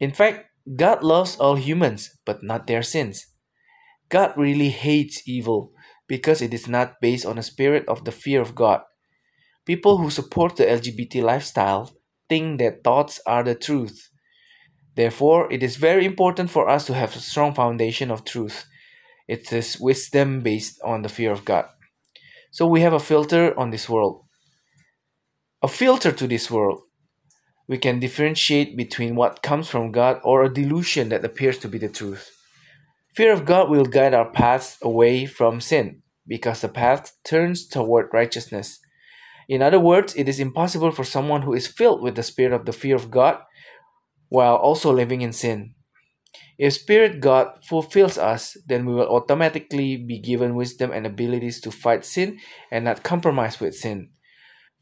In 0.00 0.12
fact, 0.12 0.46
God 0.76 1.02
loves 1.02 1.36
all 1.36 1.56
humans, 1.56 2.16
but 2.24 2.42
not 2.42 2.66
their 2.66 2.82
sins. 2.82 3.26
God 4.08 4.34
really 4.36 4.70
hates 4.70 5.26
evil 5.26 5.72
because 6.06 6.42
it 6.42 6.54
is 6.54 6.68
not 6.68 7.00
based 7.00 7.26
on 7.26 7.38
a 7.38 7.42
spirit 7.42 7.84
of 7.88 8.04
the 8.04 8.12
fear 8.12 8.40
of 8.40 8.54
God. 8.54 8.82
People 9.66 9.98
who 9.98 10.10
support 10.10 10.56
the 10.56 10.64
LGBT 10.64 11.22
lifestyle 11.22 11.92
think 12.28 12.58
that 12.58 12.84
thoughts 12.84 13.20
are 13.26 13.42
the 13.42 13.54
truth. 13.54 14.10
Therefore, 14.94 15.52
it 15.52 15.62
is 15.62 15.76
very 15.76 16.04
important 16.04 16.50
for 16.50 16.68
us 16.68 16.86
to 16.86 16.94
have 16.94 17.16
a 17.16 17.20
strong 17.20 17.54
foundation 17.54 18.10
of 18.10 18.24
truth 18.24 18.66
it 19.26 19.50
is 19.52 19.80
wisdom 19.80 20.40
based 20.40 20.80
on 20.84 21.02
the 21.02 21.08
fear 21.08 21.32
of 21.32 21.44
God. 21.44 21.66
So 22.50 22.66
we 22.66 22.82
have 22.82 22.92
a 22.92 23.00
filter 23.00 23.58
on 23.58 23.70
this 23.70 23.88
world. 23.88 24.24
A 25.62 25.68
filter 25.68 26.12
to 26.12 26.26
this 26.26 26.50
world. 26.50 26.82
We 27.66 27.78
can 27.78 27.98
differentiate 27.98 28.76
between 28.76 29.16
what 29.16 29.42
comes 29.42 29.68
from 29.68 29.92
God 29.92 30.20
or 30.22 30.42
a 30.42 30.52
delusion 30.52 31.08
that 31.08 31.24
appears 31.24 31.58
to 31.58 31.68
be 31.68 31.78
the 31.78 31.88
truth. 31.88 32.30
Fear 33.16 33.32
of 33.32 33.46
God 33.46 33.70
will 33.70 33.86
guide 33.86 34.12
our 34.12 34.30
paths 34.30 34.76
away 34.82 35.24
from 35.24 35.60
sin 35.60 36.02
because 36.26 36.60
the 36.60 36.68
path 36.68 37.12
turns 37.24 37.66
toward 37.66 38.10
righteousness. 38.12 38.78
In 39.48 39.62
other 39.62 39.80
words, 39.80 40.14
it 40.16 40.28
is 40.28 40.40
impossible 40.40 40.90
for 40.90 41.04
someone 41.04 41.42
who 41.42 41.54
is 41.54 41.66
filled 41.66 42.02
with 42.02 42.16
the 42.16 42.22
spirit 42.22 42.52
of 42.52 42.64
the 42.64 42.72
fear 42.72 42.96
of 42.96 43.10
God 43.10 43.38
while 44.28 44.56
also 44.56 44.92
living 44.92 45.20
in 45.20 45.32
sin. 45.32 45.74
If 46.54 46.74
Spirit 46.74 47.18
God 47.18 47.66
fulfills 47.66 48.14
us, 48.14 48.54
then 48.66 48.86
we 48.86 48.94
will 48.94 49.10
automatically 49.10 49.96
be 49.98 50.18
given 50.22 50.54
wisdom 50.54 50.94
and 50.94 51.06
abilities 51.06 51.60
to 51.62 51.74
fight 51.74 52.04
sin 52.04 52.38
and 52.70 52.86
not 52.86 53.02
compromise 53.02 53.58
with 53.58 53.74
sin. 53.74 54.14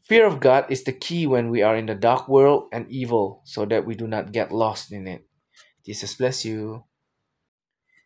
Fear 0.05 0.27
of 0.27 0.39
God 0.39 0.69
is 0.69 0.83
the 0.83 0.93
key 0.93 1.25
when 1.25 1.49
we 1.49 1.63
are 1.63 1.75
in 1.75 1.87
the 1.87 1.97
dark 1.97 2.27
world 2.27 2.69
and 2.71 2.85
evil, 2.91 3.41
so 3.45 3.65
that 3.65 3.85
we 3.85 3.95
do 3.95 4.05
not 4.05 4.31
get 4.31 4.51
lost 4.51 4.91
in 4.91 5.07
it. 5.07 5.25
Jesus 5.85 6.13
bless 6.13 6.45
you. 6.45 6.83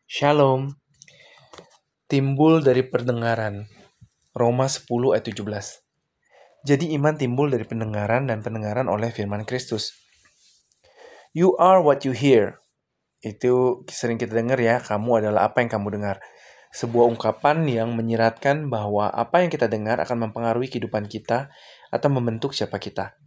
Shalom. 0.08 0.80
Timbul 2.08 2.64
dari 2.64 2.88
pendengaran. 2.88 3.68
Roma 4.32 4.70
10 4.72 4.88
ayat 5.12 5.28
17. 5.28 5.87
Jadi 6.66 6.96
iman 6.98 7.14
timbul 7.14 7.54
dari 7.54 7.68
pendengaran 7.68 8.26
dan 8.26 8.42
pendengaran 8.42 8.90
oleh 8.90 9.14
firman 9.14 9.46
Kristus. 9.46 9.94
You 11.36 11.54
are 11.62 11.84
what 11.84 12.02
you 12.08 12.18
hear. 12.18 12.62
Itu 13.22 13.86
sering 13.90 14.18
kita 14.18 14.34
dengar 14.34 14.58
ya, 14.58 14.82
kamu 14.82 15.22
adalah 15.26 15.50
apa 15.52 15.62
yang 15.62 15.70
kamu 15.70 16.02
dengar. 16.02 16.18
Sebuah 16.74 17.10
ungkapan 17.14 17.66
yang 17.70 17.94
menyiratkan 17.94 18.70
bahwa 18.70 19.10
apa 19.10 19.46
yang 19.46 19.50
kita 19.54 19.70
dengar 19.70 20.02
akan 20.02 20.30
mempengaruhi 20.30 20.70
kehidupan 20.70 21.06
kita 21.06 21.50
atau 21.94 22.10
membentuk 22.10 22.54
siapa 22.54 22.78
kita. 22.82 23.18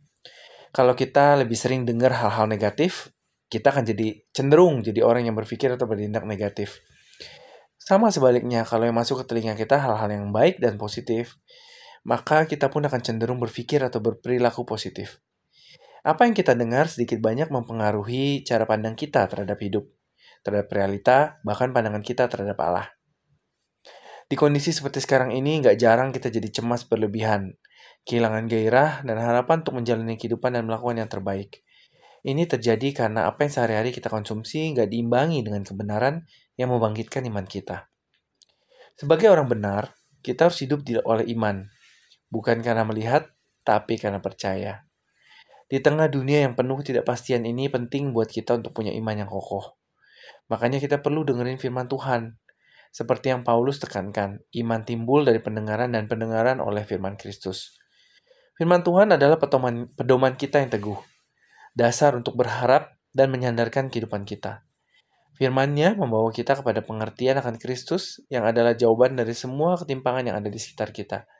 Kalau 0.70 0.94
kita 0.94 1.34
lebih 1.40 1.58
sering 1.58 1.82
dengar 1.82 2.14
hal-hal 2.14 2.46
negatif, 2.46 3.10
kita 3.50 3.74
akan 3.74 3.82
jadi 3.82 4.22
cenderung 4.30 4.86
jadi 4.86 5.02
orang 5.02 5.26
yang 5.26 5.34
berpikir 5.34 5.74
atau 5.74 5.90
bertindak 5.90 6.22
negatif. 6.22 6.78
Sama 7.80 8.14
sebaliknya, 8.14 8.62
kalau 8.62 8.86
yang 8.86 8.94
masuk 8.94 9.24
ke 9.24 9.34
telinga 9.34 9.58
kita 9.58 9.82
hal-hal 9.82 10.06
yang 10.06 10.30
baik 10.30 10.62
dan 10.62 10.78
positif, 10.78 11.34
maka 12.04 12.48
kita 12.48 12.72
pun 12.72 12.86
akan 12.86 13.00
cenderung 13.04 13.38
berpikir 13.38 13.84
atau 13.84 14.00
berperilaku 14.00 14.64
positif. 14.64 15.20
Apa 16.00 16.24
yang 16.24 16.32
kita 16.32 16.56
dengar 16.56 16.88
sedikit 16.88 17.20
banyak 17.20 17.52
mempengaruhi 17.52 18.40
cara 18.48 18.64
pandang 18.64 18.96
kita 18.96 19.28
terhadap 19.28 19.60
hidup, 19.60 19.84
terhadap 20.40 20.72
realita, 20.72 21.18
bahkan 21.44 21.76
pandangan 21.76 22.00
kita 22.00 22.24
terhadap 22.32 22.56
Allah. 22.64 22.88
Di 24.30 24.38
kondisi 24.38 24.72
seperti 24.72 25.02
sekarang 25.04 25.34
ini, 25.34 25.60
nggak 25.60 25.76
jarang 25.76 26.08
kita 26.14 26.32
jadi 26.32 26.48
cemas 26.48 26.86
berlebihan, 26.86 27.52
kehilangan 28.08 28.48
gairah, 28.48 29.04
dan 29.04 29.16
harapan 29.20 29.60
untuk 29.60 29.76
menjalani 29.76 30.16
kehidupan 30.16 30.56
dan 30.56 30.64
melakukan 30.64 31.02
yang 31.02 31.10
terbaik. 31.10 31.60
Ini 32.20 32.44
terjadi 32.48 32.92
karena 32.92 33.28
apa 33.28 33.44
yang 33.44 33.52
sehari-hari 33.52 33.90
kita 33.92 34.12
konsumsi 34.12 34.72
nggak 34.76 34.92
diimbangi 34.92 35.40
dengan 35.40 35.64
kebenaran 35.64 36.24
yang 36.56 36.68
membangkitkan 36.68 37.24
iman 37.28 37.44
kita. 37.48 37.88
Sebagai 38.96 39.32
orang 39.32 39.48
benar, 39.48 39.96
kita 40.20 40.48
harus 40.48 40.60
hidup 40.60 40.84
oleh 41.08 41.24
iman, 41.32 41.64
bukan 42.30 42.62
karena 42.64 42.86
melihat, 42.86 43.28
tapi 43.66 44.00
karena 44.00 44.22
percaya. 44.22 44.88
Di 45.70 45.78
tengah 45.78 46.10
dunia 46.10 46.42
yang 46.46 46.58
penuh 46.58 46.82
ketidakpastian 46.82 47.46
ini 47.46 47.70
penting 47.70 48.10
buat 48.10 48.26
kita 48.26 48.58
untuk 48.58 48.74
punya 48.74 48.90
iman 48.90 49.22
yang 49.22 49.30
kokoh. 49.30 49.78
Makanya 50.50 50.82
kita 50.82 50.98
perlu 50.98 51.22
dengerin 51.22 51.62
firman 51.62 51.86
Tuhan. 51.86 52.34
Seperti 52.90 53.30
yang 53.30 53.46
Paulus 53.46 53.78
tekankan, 53.78 54.42
iman 54.50 54.82
timbul 54.82 55.22
dari 55.22 55.38
pendengaran 55.38 55.94
dan 55.94 56.10
pendengaran 56.10 56.58
oleh 56.58 56.82
firman 56.82 57.14
Kristus. 57.14 57.78
Firman 58.58 58.82
Tuhan 58.82 59.14
adalah 59.14 59.38
pedoman, 59.38 59.86
pedoman 59.94 60.34
kita 60.34 60.58
yang 60.58 60.74
teguh, 60.74 60.98
dasar 61.78 62.18
untuk 62.18 62.34
berharap 62.34 62.98
dan 63.14 63.30
menyandarkan 63.30 63.94
kehidupan 63.94 64.26
kita. 64.26 64.66
Firman-Nya 65.38 65.96
membawa 65.96 66.28
kita 66.34 66.58
kepada 66.58 66.82
pengertian 66.84 67.38
akan 67.40 67.56
Kristus 67.56 68.20
yang 68.28 68.44
adalah 68.44 68.76
jawaban 68.76 69.16
dari 69.16 69.32
semua 69.32 69.78
ketimpangan 69.78 70.28
yang 70.28 70.36
ada 70.36 70.50
di 70.50 70.58
sekitar 70.60 70.90
kita. 70.92 71.30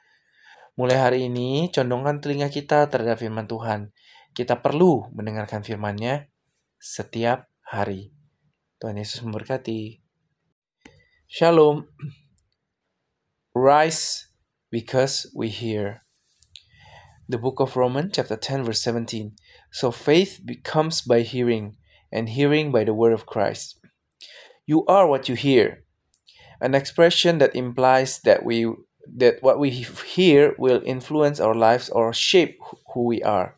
Mulai 0.79 0.99
hari 0.99 1.21
ini, 1.27 1.73
condongkan 1.75 2.23
telinga 2.23 2.53
kita 2.53 2.87
terhadap 2.87 3.19
firman 3.19 3.49
Tuhan 3.49 3.91
kita 4.31 4.63
perlu 4.63 5.11
mendengarkan 5.11 5.67
firman-Nya 5.67 6.31
setiap 6.79 7.51
hari. 7.67 8.15
Tuhan 8.79 8.97
Yesus 8.97 9.21
memberkati. 9.27 10.01
Shalom. 11.27 11.91
Rise 13.53 14.31
because 14.71 15.27
we 15.35 15.51
hear. 15.51 16.07
The 17.31 17.39
book 17.39 17.63
of 17.63 17.79
Romans 17.79 18.15
chapter 18.15 18.39
10 18.39 18.67
verse 18.67 18.83
17. 18.83 19.35
So 19.71 19.91
faith 19.91 20.43
becomes 20.43 21.03
by 21.03 21.23
hearing 21.23 21.79
and 22.11 22.31
hearing 22.31 22.71
by 22.75 22.83
the 22.83 22.95
word 22.95 23.15
of 23.15 23.27
Christ. 23.27 23.79
You 24.67 24.87
are 24.87 25.07
what 25.07 25.29
you 25.29 25.35
hear. 25.35 25.87
An 26.63 26.75
expression 26.75 27.39
that 27.39 27.55
implies 27.55 28.23
that 28.23 28.43
we 28.43 28.67
that 29.17 29.43
what 29.43 29.59
we 29.59 29.71
hear 29.71 30.55
will 30.59 30.83
influence 30.85 31.41
our 31.41 31.55
lives 31.55 31.89
or 31.89 32.13
shape 32.13 32.59
who 32.95 33.05
we 33.05 33.23
are. 33.23 33.57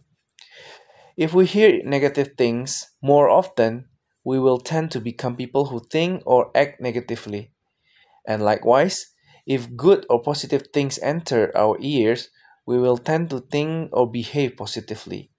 If 1.17 1.35
we 1.35 1.47
hear 1.47 1.83
negative 1.85 2.33
things 2.38 2.91
more 3.03 3.29
often, 3.29 3.88
we 4.25 4.38
will 4.38 4.59
tend 4.59 4.91
to 4.93 5.01
become 5.01 5.37
people 5.37 5.67
who 5.67 5.81
think 5.81 6.23
or 6.25 6.51
act 6.57 6.81
negatively. 6.81 7.53
And 8.27 8.43
likewise, 8.43 9.12
if 9.47 9.77
good 9.77 10.07
or 10.09 10.23
positive 10.23 10.69
things 10.73 10.99
enter 11.03 11.51
our 11.57 11.77
ears, 11.81 12.31
we 12.67 12.79
will 12.79 12.99
tend 12.99 13.31
to 13.31 13.41
think 13.41 13.91
or 13.93 14.11
behave 14.11 14.57
positively. 14.57 15.31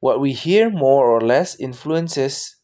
What 0.00 0.20
we 0.20 0.32
hear 0.32 0.70
more 0.70 1.10
or 1.10 1.20
less 1.20 1.58
influences 1.58 2.56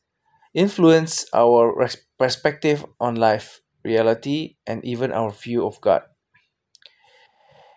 influence 0.55 1.27
our 1.35 1.75
perspective 2.19 2.85
on 3.01 3.17
life, 3.17 3.61
reality, 3.85 4.57
and 4.67 4.85
even 4.85 5.13
our 5.13 5.33
view 5.33 5.67
of 5.67 5.81
God. 5.81 6.03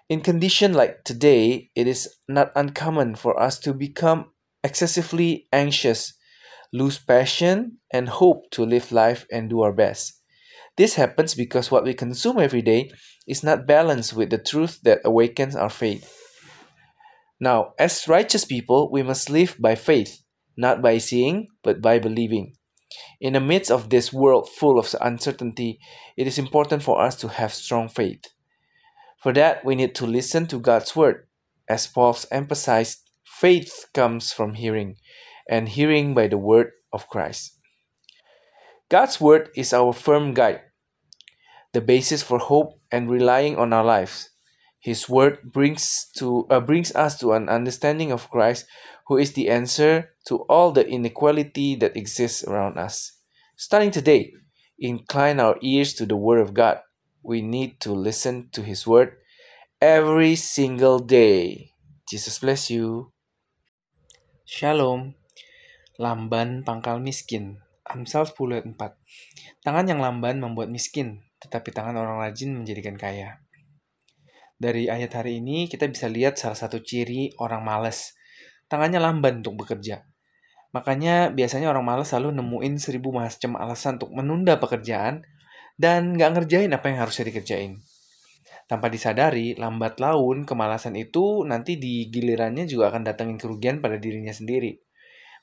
In 0.07 0.21
condition 0.21 0.73
like 0.73 1.03
today, 1.03 1.71
it 1.73 1.87
is 1.87 2.17
not 2.27 2.51
uncommon 2.55 3.15
for 3.15 3.39
us 3.41 3.57
to 3.59 3.73
become 3.73 4.29
excessively 4.63 5.47
anxious, 5.51 6.13
lose 6.71 6.99
passion, 6.99 7.79
and 7.91 8.07
hope 8.07 8.51
to 8.51 8.63
live 8.65 8.91
life 8.91 9.25
and 9.31 9.49
do 9.49 9.61
our 9.61 9.73
best. 9.73 10.21
This 10.77 10.93
happens 10.93 11.33
because 11.33 11.71
what 11.71 11.85
we 11.85 11.95
consume 11.95 12.37
every 12.37 12.61
day 12.61 12.91
is 13.27 13.43
not 13.43 13.65
balanced 13.65 14.13
with 14.13 14.29
the 14.29 14.37
truth 14.37 14.79
that 14.83 14.99
awakens 15.03 15.55
our 15.55 15.71
faith. 15.71 16.13
Now, 17.39 17.73
as 17.79 18.07
righteous 18.07 18.45
people, 18.45 18.91
we 18.91 19.01
must 19.01 19.31
live 19.31 19.55
by 19.59 19.73
faith, 19.73 20.21
not 20.55 20.83
by 20.83 20.99
seeing, 20.99 21.47
but 21.63 21.81
by 21.81 21.97
believing. 21.97 22.53
In 23.19 23.33
the 23.33 23.39
midst 23.39 23.71
of 23.71 23.89
this 23.89 24.13
world 24.13 24.49
full 24.49 24.77
of 24.77 24.93
uncertainty, 25.01 25.79
it 26.15 26.27
is 26.27 26.37
important 26.37 26.83
for 26.83 27.01
us 27.01 27.15
to 27.17 27.27
have 27.27 27.53
strong 27.53 27.89
faith. 27.89 28.21
For 29.25 29.33
that, 29.33 29.65
we 29.65 29.73
need 29.73 29.95
to 29.95 30.05
listen 30.05 30.45
to 30.53 30.59
God's 30.59 30.95
word 30.95 31.25
as 31.67 31.87
Paul's 31.87 32.27
emphasized, 32.29 33.09
faith 33.25 33.87
comes 33.91 34.31
from 34.31 34.53
hearing, 34.53 34.97
and 35.49 35.67
hearing 35.67 36.13
by 36.13 36.27
the 36.27 36.37
word 36.37 36.73
of 36.93 37.09
Christ. 37.09 37.57
God's 38.87 39.19
word 39.19 39.49
is 39.55 39.73
our 39.73 39.93
firm 39.93 40.35
guide, 40.35 40.61
the 41.73 41.81
basis 41.81 42.21
for 42.21 42.37
hope 42.37 42.79
and 42.91 43.09
relying 43.09 43.57
on 43.57 43.73
our 43.73 43.83
lives. 43.83 44.29
His 44.77 45.09
word 45.09 45.39
brings 45.51 46.05
to 46.17 46.45
uh, 46.51 46.59
brings 46.59 46.93
us 46.93 47.17
to 47.21 47.33
an 47.33 47.49
understanding 47.49 48.11
of 48.11 48.29
Christ, 48.29 48.67
who 49.07 49.17
is 49.17 49.33
the 49.33 49.49
answer 49.49 50.13
to 50.27 50.45
all 50.45 50.71
the 50.71 50.87
inequality 50.87 51.73
that 51.77 51.97
exists 51.97 52.43
around 52.43 52.77
us. 52.77 53.17
Starting 53.57 53.89
today, 53.89 54.33
incline 54.77 55.39
our 55.39 55.57
ears 55.63 55.95
to 55.95 56.05
the 56.05 56.15
word 56.15 56.41
of 56.41 56.53
God. 56.53 56.77
We 57.25 57.41
need 57.41 57.81
to 57.81 57.97
listen 57.97 58.53
to 58.53 58.61
his 58.61 58.85
word 58.85 59.17
every 59.81 60.37
single 60.37 61.01
day. 61.01 61.73
Jesus 62.05 62.37
bless 62.37 62.69
you. 62.69 63.17
Shalom. 64.45 65.17
Lamban 65.97 66.61
pangkal 66.61 67.01
miskin. 67.01 67.65
Amsal 67.81 68.29
10 68.29 68.61
ayat 68.61 68.65
4. 68.69 69.65
Tangan 69.65 69.89
yang 69.89 70.05
lamban 70.05 70.37
membuat 70.37 70.69
miskin, 70.69 71.25
tetapi 71.41 71.73
tangan 71.73 71.97
orang 71.97 72.21
rajin 72.21 72.53
menjadikan 72.53 72.93
kaya. 72.93 73.41
Dari 74.61 74.85
ayat 74.85 75.17
hari 75.17 75.41
ini 75.41 75.65
kita 75.65 75.89
bisa 75.89 76.05
lihat 76.05 76.37
salah 76.37 76.53
satu 76.53 76.85
ciri 76.85 77.33
orang 77.41 77.65
males. 77.65 78.13
Tangannya 78.69 79.01
lamban 79.01 79.41
untuk 79.41 79.65
bekerja. 79.65 80.05
Makanya 80.77 81.33
biasanya 81.33 81.73
orang 81.73 81.89
males 81.89 82.05
selalu 82.05 82.37
nemuin 82.37 82.77
seribu 82.77 83.09
macam 83.09 83.57
alasan 83.57 83.97
untuk 83.97 84.13
menunda 84.13 84.61
pekerjaan 84.61 85.25
dan 85.75 86.15
nggak 86.15 86.31
ngerjain 86.39 86.71
apa 86.71 86.91
yang 86.91 86.99
harusnya 87.03 87.27
dikerjain. 87.31 87.79
Tanpa 88.65 88.89
disadari, 88.89 89.53
lambat 89.53 90.01
laun 90.01 90.41
kemalasan 90.41 90.97
itu 90.97 91.45
nanti 91.45 91.77
di 91.77 92.09
gilirannya 92.09 92.65
juga 92.65 92.89
akan 92.89 93.05
datangin 93.05 93.37
kerugian 93.37 93.77
pada 93.77 94.01
dirinya 94.01 94.33
sendiri. 94.33 94.81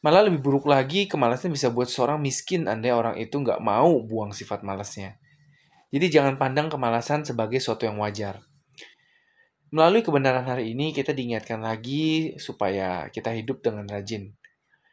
Malah 0.02 0.26
lebih 0.26 0.42
buruk 0.42 0.66
lagi, 0.66 1.06
kemalasan 1.06 1.54
bisa 1.54 1.70
buat 1.70 1.86
seorang 1.86 2.18
miskin 2.18 2.66
andai 2.66 2.90
orang 2.90 3.14
itu 3.22 3.38
nggak 3.38 3.62
mau 3.62 4.02
buang 4.02 4.34
sifat 4.34 4.66
malasnya. 4.66 5.22
Jadi 5.94 6.10
jangan 6.10 6.34
pandang 6.34 6.66
kemalasan 6.66 7.22
sebagai 7.22 7.62
sesuatu 7.62 7.86
yang 7.86 8.02
wajar. 8.02 8.42
Melalui 9.70 10.02
kebenaran 10.02 10.42
hari 10.42 10.74
ini, 10.74 10.90
kita 10.90 11.14
diingatkan 11.14 11.62
lagi 11.62 12.34
supaya 12.42 13.06
kita 13.14 13.30
hidup 13.30 13.62
dengan 13.62 13.86
rajin. 13.86 14.34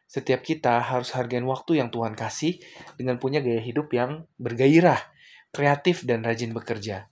Setiap 0.05 0.45
kita 0.45 0.77
harus 0.77 1.09
hargain 1.17 1.43
waktu 1.49 1.81
yang 1.81 1.89
Tuhan 1.89 2.13
kasih 2.13 2.61
dengan 2.93 3.17
punya 3.17 3.41
gaya 3.41 3.59
hidup 3.59 3.89
yang 3.89 4.29
bergairah, 4.37 5.01
kreatif, 5.49 6.05
dan 6.05 6.21
rajin 6.21 6.53
bekerja. 6.53 7.09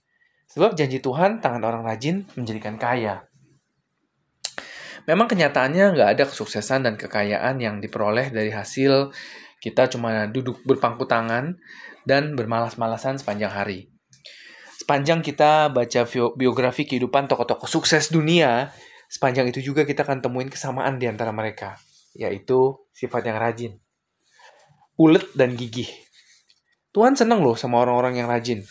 Sebab 0.47 0.77
janji 0.79 1.03
Tuhan, 1.03 1.43
tangan 1.43 1.63
orang 1.65 1.83
rajin 1.83 2.23
menjadikan 2.39 2.79
kaya. 2.79 3.27
Memang 5.07 5.31
kenyataannya 5.31 5.95
nggak 5.95 6.09
ada 6.19 6.23
kesuksesan 6.27 6.83
dan 6.83 6.95
kekayaan 6.99 7.59
yang 7.63 7.79
diperoleh 7.79 8.27
dari 8.31 8.51
hasil 8.51 9.15
kita 9.57 9.89
cuma 9.89 10.27
duduk 10.29 10.61
berpangku 10.67 11.07
tangan 11.07 11.57
dan 12.03 12.35
bermalas-malasan 12.35 13.17
sepanjang 13.17 13.49
hari 13.49 13.89
sepanjang 14.87 15.19
kita 15.19 15.67
baca 15.67 16.07
biografi 16.39 16.87
kehidupan 16.87 17.27
tokoh-tokoh 17.27 17.67
sukses 17.67 18.07
dunia, 18.07 18.71
sepanjang 19.11 19.51
itu 19.51 19.59
juga 19.59 19.83
kita 19.83 20.07
akan 20.07 20.23
temuin 20.23 20.47
kesamaan 20.47 20.95
di 20.95 21.11
antara 21.11 21.35
mereka, 21.35 21.75
yaitu 22.15 22.71
sifat 22.95 23.27
yang 23.27 23.35
rajin, 23.35 23.75
ulet 24.95 25.27
dan 25.35 25.59
gigih. 25.59 25.91
Tuhan 26.97 27.13
senang 27.13 27.45
loh 27.45 27.53
sama 27.53 27.77
orang-orang 27.85 28.17
yang 28.17 28.25
rajin. 28.25 28.65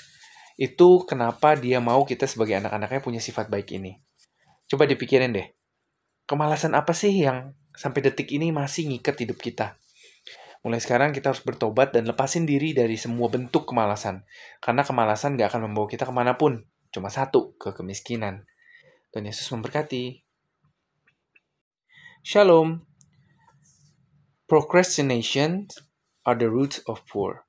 Itu 0.59 1.07
kenapa 1.07 1.55
dia 1.55 1.79
mau 1.79 2.03
kita 2.03 2.27
sebagai 2.27 2.59
anak-anaknya 2.59 2.99
punya 2.99 3.23
sifat 3.23 3.47
baik 3.47 3.79
ini. 3.79 4.03
Coba 4.67 4.83
dipikirin 4.91 5.31
deh, 5.31 5.55
kemalasan 6.27 6.75
apa 6.75 6.91
sih 6.91 7.15
yang 7.15 7.55
sampai 7.79 8.03
detik 8.03 8.35
ini 8.35 8.51
masih 8.51 8.91
ngikat 8.91 9.15
hidup 9.23 9.39
kita? 9.39 9.79
Mulai 10.67 10.83
sekarang 10.83 11.15
kita 11.15 11.31
harus 11.31 11.39
bertobat 11.47 11.95
dan 11.95 12.11
lepasin 12.11 12.51
diri 12.51 12.75
dari 12.75 12.99
semua 12.99 13.31
bentuk 13.31 13.62
kemalasan. 13.62 14.27
Karena 14.59 14.83
kemalasan 14.83 15.39
gak 15.39 15.55
akan 15.55 15.71
membawa 15.71 15.87
kita 15.87 16.03
ke 16.03 16.11
mana 16.11 16.35
pun. 16.35 16.67
Cuma 16.91 17.15
satu, 17.15 17.55
ke 17.55 17.79
kemiskinan. 17.79 18.43
Tuhan 19.15 19.31
Yesus 19.31 19.47
memberkati. 19.55 20.27
Shalom. 22.27 22.83
Procrastination 24.51 25.71
are 26.27 26.35
the 26.35 26.51
roots 26.51 26.83
of 26.91 27.07
poor. 27.07 27.45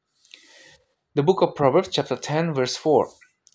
The 1.18 1.24
book 1.24 1.42
of 1.42 1.56
Proverbs 1.56 1.90
chapter 1.92 2.16
10 2.16 2.54
verse 2.54 2.78
4. 2.78 3.10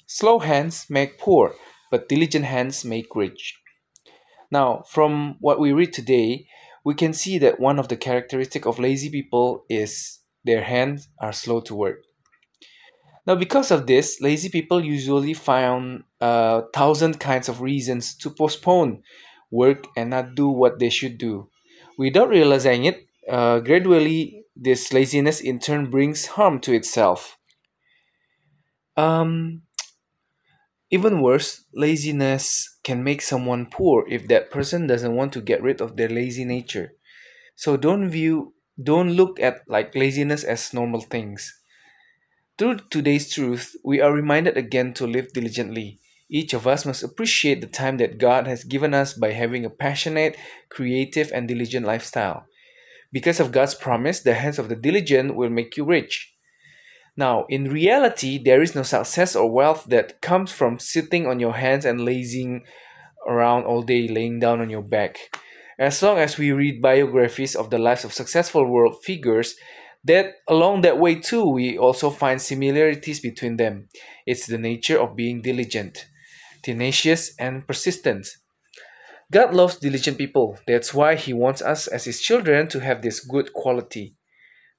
Slow 0.08 0.40
hands 0.40 0.86
make 0.90 1.16
poor, 1.16 1.54
but 1.92 2.08
diligent 2.08 2.44
hands 2.44 2.84
make 2.84 3.14
rich. 3.14 3.56
Now, 4.50 4.82
from 4.88 5.36
what 5.38 5.60
we 5.60 5.70
read 5.70 5.92
today, 5.92 6.48
we 6.84 6.94
can 6.94 7.12
see 7.12 7.38
that 7.38 7.60
one 7.60 7.78
of 7.78 7.86
the 7.86 7.96
characteristic 7.96 8.66
of 8.66 8.80
lazy 8.80 9.10
people 9.10 9.64
is 9.70 10.18
their 10.44 10.62
hands 10.64 11.06
are 11.20 11.32
slow 11.32 11.60
to 11.60 11.72
work. 11.76 12.00
Now, 13.28 13.36
because 13.36 13.70
of 13.70 13.86
this, 13.86 14.20
lazy 14.20 14.48
people 14.48 14.84
usually 14.84 15.32
find 15.32 16.02
a 16.20 16.64
thousand 16.74 17.20
kinds 17.20 17.48
of 17.48 17.60
reasons 17.60 18.16
to 18.16 18.30
postpone 18.30 19.04
work 19.52 19.86
and 19.96 20.10
not 20.10 20.34
do 20.34 20.48
what 20.48 20.80
they 20.80 20.90
should 20.90 21.16
do. 21.16 21.48
Without 21.96 22.28
realizing 22.28 22.86
it, 22.86 23.06
uh, 23.30 23.60
gradually, 23.60 24.46
this 24.56 24.92
laziness 24.92 25.40
in 25.40 25.60
turn 25.60 25.90
brings 25.90 26.26
harm 26.26 26.58
to 26.58 26.72
itself. 26.72 27.38
Um, 28.96 29.62
even 30.90 31.22
worse, 31.22 31.64
laziness 31.72 32.78
can 32.84 33.02
make 33.02 33.22
someone 33.22 33.66
poor 33.66 34.04
if 34.08 34.28
that 34.28 34.50
person 34.50 34.86
doesn't 34.86 35.16
want 35.16 35.32
to 35.32 35.40
get 35.40 35.62
rid 35.62 35.80
of 35.80 35.96
their 35.96 36.08
lazy 36.08 36.44
nature. 36.44 36.92
So 37.56 37.76
don't 37.76 38.10
view 38.10 38.54
don't 38.82 39.12
look 39.12 39.38
at 39.38 39.62
like 39.68 39.94
laziness 39.94 40.44
as 40.44 40.72
normal 40.72 41.00
things. 41.00 41.60
Through 42.58 42.78
today's 42.90 43.32
truth, 43.32 43.74
we 43.84 44.00
are 44.00 44.12
reminded 44.12 44.56
again 44.56 44.94
to 44.94 45.06
live 45.06 45.32
diligently. 45.32 46.00
Each 46.30 46.54
of 46.54 46.66
us 46.66 46.86
must 46.86 47.02
appreciate 47.02 47.60
the 47.60 47.66
time 47.66 47.98
that 47.98 48.18
God 48.18 48.46
has 48.46 48.64
given 48.64 48.94
us 48.94 49.12
by 49.12 49.32
having 49.32 49.64
a 49.64 49.70
passionate, 49.70 50.36
creative, 50.70 51.30
and 51.32 51.46
diligent 51.46 51.84
lifestyle. 51.86 52.46
Because 53.12 53.40
of 53.40 53.52
God's 53.52 53.74
promise, 53.74 54.20
the 54.20 54.34
hands 54.34 54.58
of 54.58 54.68
the 54.68 54.76
diligent 54.76 55.36
will 55.36 55.50
make 55.50 55.76
you 55.76 55.84
rich. 55.84 56.31
Now, 57.16 57.44
in 57.48 57.70
reality, 57.70 58.42
there 58.42 58.62
is 58.62 58.74
no 58.74 58.82
success 58.82 59.36
or 59.36 59.50
wealth 59.50 59.84
that 59.88 60.22
comes 60.22 60.50
from 60.50 60.78
sitting 60.78 61.26
on 61.26 61.40
your 61.40 61.54
hands 61.54 61.84
and 61.84 62.04
lazing 62.04 62.64
around 63.26 63.64
all 63.64 63.82
day, 63.82 64.08
laying 64.08 64.40
down 64.40 64.60
on 64.60 64.70
your 64.70 64.82
back. 64.82 65.18
As 65.78 66.02
long 66.02 66.18
as 66.18 66.38
we 66.38 66.52
read 66.52 66.80
biographies 66.80 67.54
of 67.54 67.70
the 67.70 67.78
lives 67.78 68.04
of 68.04 68.12
successful 68.12 68.66
world 68.66 68.96
figures, 69.04 69.56
that 70.04 70.34
along 70.48 70.80
that 70.82 70.98
way 70.98 71.16
too, 71.16 71.48
we 71.48 71.78
also 71.78 72.10
find 72.10 72.40
similarities 72.40 73.20
between 73.20 73.56
them. 73.56 73.88
It's 74.26 74.46
the 74.46 74.58
nature 74.58 74.98
of 74.98 75.16
being 75.16 75.42
diligent, 75.42 76.06
tenacious, 76.62 77.34
and 77.38 77.66
persistent. 77.66 78.26
God 79.30 79.54
loves 79.54 79.76
diligent 79.76 80.18
people. 80.18 80.58
That's 80.66 80.92
why 80.92 81.14
He 81.14 81.32
wants 81.32 81.62
us 81.62 81.86
as 81.86 82.04
His 82.04 82.20
children 82.20 82.68
to 82.68 82.80
have 82.80 83.02
this 83.02 83.20
good 83.20 83.52
quality. 83.52 84.16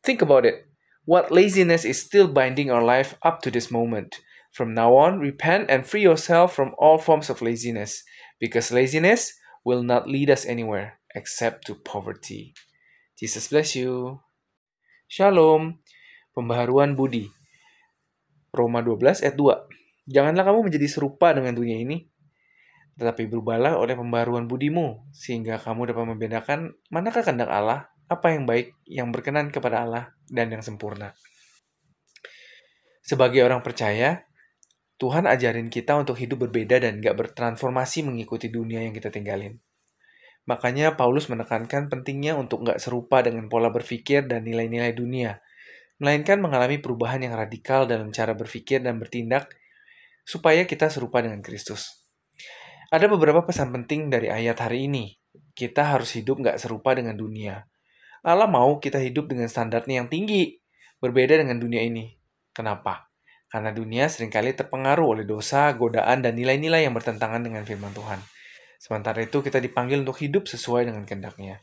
Think 0.03 0.21
about 0.21 0.45
it. 0.45 0.67
What 1.03 1.35
laziness 1.35 1.83
is 1.83 1.99
still 1.99 2.31
binding 2.31 2.71
our 2.71 2.79
life 2.79 3.19
up 3.19 3.43
to 3.43 3.51
this 3.51 3.67
moment. 3.67 4.23
From 4.55 4.71
now 4.71 4.95
on, 4.95 5.19
repent 5.19 5.67
and 5.67 5.83
free 5.83 6.05
yourself 6.05 6.55
from 6.55 6.71
all 6.79 6.95
forms 6.95 7.27
of 7.27 7.43
laziness, 7.43 8.07
because 8.39 8.71
laziness 8.71 9.35
will 9.67 9.83
not 9.83 10.07
lead 10.07 10.31
us 10.31 10.47
anywhere 10.47 11.03
except 11.11 11.67
to 11.67 11.75
poverty. 11.75 12.55
Jesus 13.19 13.51
bless 13.51 13.75
you. 13.75 14.23
Shalom. 15.11 15.83
Pembaharuan 16.31 16.95
budi. 16.95 17.29
Roma 18.55 18.79
12 18.81 19.27
ayat 19.27 19.35
2. 19.37 20.09
Janganlah 20.09 20.43
kamu 20.47 20.59
menjadi 20.71 20.87
serupa 20.89 21.35
dengan 21.35 21.53
dunia 21.53 21.77
ini, 21.77 22.09
tetapi 22.97 23.29
berubahlah 23.29 23.77
oleh 23.77 23.93
pembaharuan 23.97 24.49
budimu, 24.49 25.09
sehingga 25.13 25.61
kamu 25.61 25.93
dapat 25.93 26.05
membedakan 26.09 26.59
manakah 26.89 27.21
kehendak 27.25 27.49
Allah, 27.49 27.92
apa 28.07 28.35
yang 28.35 28.43
baik, 28.43 28.75
yang 28.87 29.09
berkenan 29.11 29.49
kepada 29.53 29.83
Allah, 29.85 30.05
dan 30.27 30.51
yang 30.51 30.63
sempurna. 30.65 31.15
Sebagai 33.03 33.43
orang 33.43 33.59
percaya, 33.59 34.23
Tuhan 34.95 35.27
ajarin 35.27 35.67
kita 35.67 35.99
untuk 35.99 36.15
hidup 36.15 36.47
berbeda 36.47 36.79
dan 36.79 37.03
gak 37.03 37.19
bertransformasi 37.19 38.07
mengikuti 38.07 38.47
dunia 38.47 38.79
yang 38.87 38.95
kita 38.95 39.11
tinggalin. 39.11 39.59
Makanya 40.47 40.95
Paulus 40.95 41.27
menekankan 41.27 41.91
pentingnya 41.91 42.39
untuk 42.39 42.63
gak 42.63 42.79
serupa 42.79 43.19
dengan 43.19 43.51
pola 43.51 43.67
berpikir 43.67 44.23
dan 44.27 44.47
nilai-nilai 44.47 44.95
dunia, 44.95 45.43
melainkan 45.99 46.39
mengalami 46.39 46.79
perubahan 46.79 47.19
yang 47.19 47.35
radikal 47.35 47.83
dalam 47.83 48.11
cara 48.15 48.31
berpikir 48.35 48.79
dan 48.79 48.99
bertindak 48.99 49.51
supaya 50.23 50.63
kita 50.63 50.87
serupa 50.87 51.19
dengan 51.19 51.43
Kristus. 51.43 52.07
Ada 52.87 53.11
beberapa 53.11 53.43
pesan 53.43 53.73
penting 53.75 54.07
dari 54.07 54.31
ayat 54.31 54.63
hari 54.63 54.87
ini. 54.87 55.19
Kita 55.51 55.91
harus 55.91 56.15
hidup 56.15 56.39
gak 56.39 56.61
serupa 56.61 56.95
dengan 56.95 57.19
dunia, 57.19 57.67
Allah 58.23 58.47
mau 58.47 58.79
kita 58.79 59.03
hidup 59.03 59.27
dengan 59.27 59.51
standarnya 59.51 60.03
yang 60.03 60.07
tinggi, 60.07 60.55
berbeda 61.03 61.35
dengan 61.35 61.59
dunia 61.59 61.83
ini. 61.83 62.15
Kenapa? 62.55 63.11
Karena 63.51 63.75
dunia 63.75 64.07
sering 64.07 64.31
kali 64.31 64.55
terpengaruh 64.55 65.19
oleh 65.19 65.25
dosa, 65.27 65.67
godaan, 65.75 66.23
dan 66.23 66.33
nilai-nilai 66.33 66.87
yang 66.87 66.95
bertentangan 66.95 67.43
dengan 67.43 67.67
firman 67.67 67.91
Tuhan. 67.91 68.23
Sementara 68.79 69.19
itu 69.19 69.43
kita 69.43 69.59
dipanggil 69.59 69.99
untuk 70.01 70.17
hidup 70.23 70.47
sesuai 70.47 70.87
dengan 70.87 71.03
kehendaknya. 71.03 71.59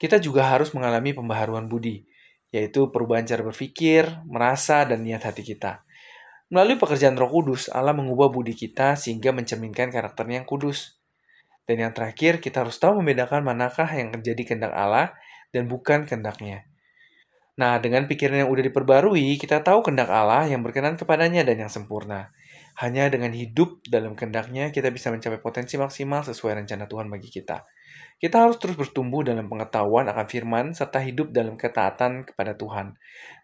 Kita 0.00 0.16
juga 0.16 0.48
harus 0.48 0.72
mengalami 0.72 1.12
pembaharuan 1.12 1.68
budi, 1.68 2.08
yaitu 2.48 2.88
perubahan 2.88 3.28
cara 3.28 3.44
berpikir, 3.44 4.08
merasa, 4.24 4.88
dan 4.88 5.04
niat 5.04 5.20
hati 5.20 5.44
kita. 5.44 5.84
Melalui 6.48 6.80
pekerjaan 6.80 7.12
Roh 7.20 7.28
Kudus, 7.28 7.68
Allah 7.68 7.92
mengubah 7.92 8.32
budi 8.32 8.56
kita 8.56 8.96
sehingga 8.96 9.36
mencerminkan 9.36 9.92
karakternya 9.92 10.40
yang 10.40 10.48
kudus. 10.48 10.96
Dan 11.68 11.84
yang 11.84 11.92
terakhir, 11.92 12.40
kita 12.40 12.64
harus 12.64 12.80
tahu 12.80 13.04
membedakan 13.04 13.44
manakah 13.44 13.84
yang 13.92 14.08
menjadi 14.08 14.48
kehendak 14.48 14.72
Allah 14.72 15.12
dan 15.54 15.66
bukan 15.66 16.04
kehendaknya. 16.04 16.68
Nah, 17.58 17.82
dengan 17.82 18.06
pikiran 18.06 18.46
yang 18.46 18.50
udah 18.54 18.62
diperbarui, 18.70 19.34
kita 19.34 19.66
tahu 19.66 19.82
kehendak 19.82 20.06
Allah 20.06 20.46
yang 20.46 20.62
berkenan 20.62 20.94
kepadanya 20.94 21.42
dan 21.42 21.66
yang 21.66 21.72
sempurna. 21.72 22.30
Hanya 22.78 23.10
dengan 23.10 23.34
hidup 23.34 23.82
dalam 23.90 24.14
kehendaknya, 24.14 24.70
kita 24.70 24.94
bisa 24.94 25.10
mencapai 25.10 25.42
potensi 25.42 25.74
maksimal 25.74 26.22
sesuai 26.22 26.62
rencana 26.62 26.86
Tuhan 26.86 27.10
bagi 27.10 27.26
kita. 27.26 27.66
Kita 28.22 28.46
harus 28.46 28.62
terus 28.62 28.78
bertumbuh 28.78 29.26
dalam 29.26 29.50
pengetahuan 29.50 30.06
akan 30.06 30.26
firman 30.30 30.66
serta 30.70 31.02
hidup 31.02 31.34
dalam 31.34 31.58
ketaatan 31.58 32.30
kepada 32.30 32.54
Tuhan. 32.54 32.94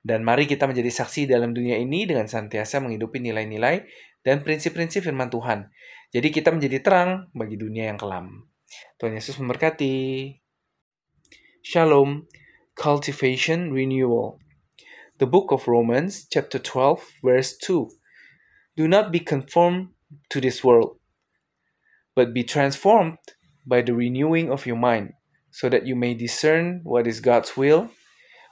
Dan 0.06 0.22
mari 0.22 0.46
kita 0.46 0.70
menjadi 0.70 0.94
saksi 0.94 1.26
dalam 1.26 1.50
dunia 1.50 1.74
ini 1.74 2.06
dengan 2.06 2.30
senantiasa 2.30 2.78
menghidupi 2.78 3.18
nilai-nilai 3.18 3.82
dan 4.22 4.46
prinsip-prinsip 4.46 5.02
firman 5.02 5.26
Tuhan. 5.26 5.74
Jadi 6.14 6.30
kita 6.30 6.54
menjadi 6.54 6.78
terang 6.78 7.34
bagi 7.34 7.58
dunia 7.58 7.90
yang 7.90 7.98
kelam. 7.98 8.46
Tuhan 9.02 9.18
Yesus 9.18 9.42
memberkati. 9.42 10.43
Shalom, 11.66 12.28
cultivation 12.76 13.72
renewal. 13.72 14.38
The 15.18 15.24
book 15.24 15.50
of 15.50 15.66
Romans 15.66 16.26
chapter 16.30 16.58
12 16.58 17.02
verse 17.24 17.56
2. 17.56 17.88
Do 18.76 18.86
not 18.86 19.10
be 19.10 19.18
conformed 19.18 19.88
to 20.28 20.42
this 20.42 20.62
world, 20.62 20.98
but 22.14 22.34
be 22.34 22.44
transformed 22.44 23.16
by 23.64 23.80
the 23.80 23.94
renewing 23.94 24.52
of 24.52 24.66
your 24.66 24.76
mind, 24.76 25.14
so 25.50 25.70
that 25.70 25.86
you 25.86 25.96
may 25.96 26.12
discern 26.12 26.82
what 26.84 27.06
is 27.06 27.20
God's 27.20 27.56
will, 27.56 27.88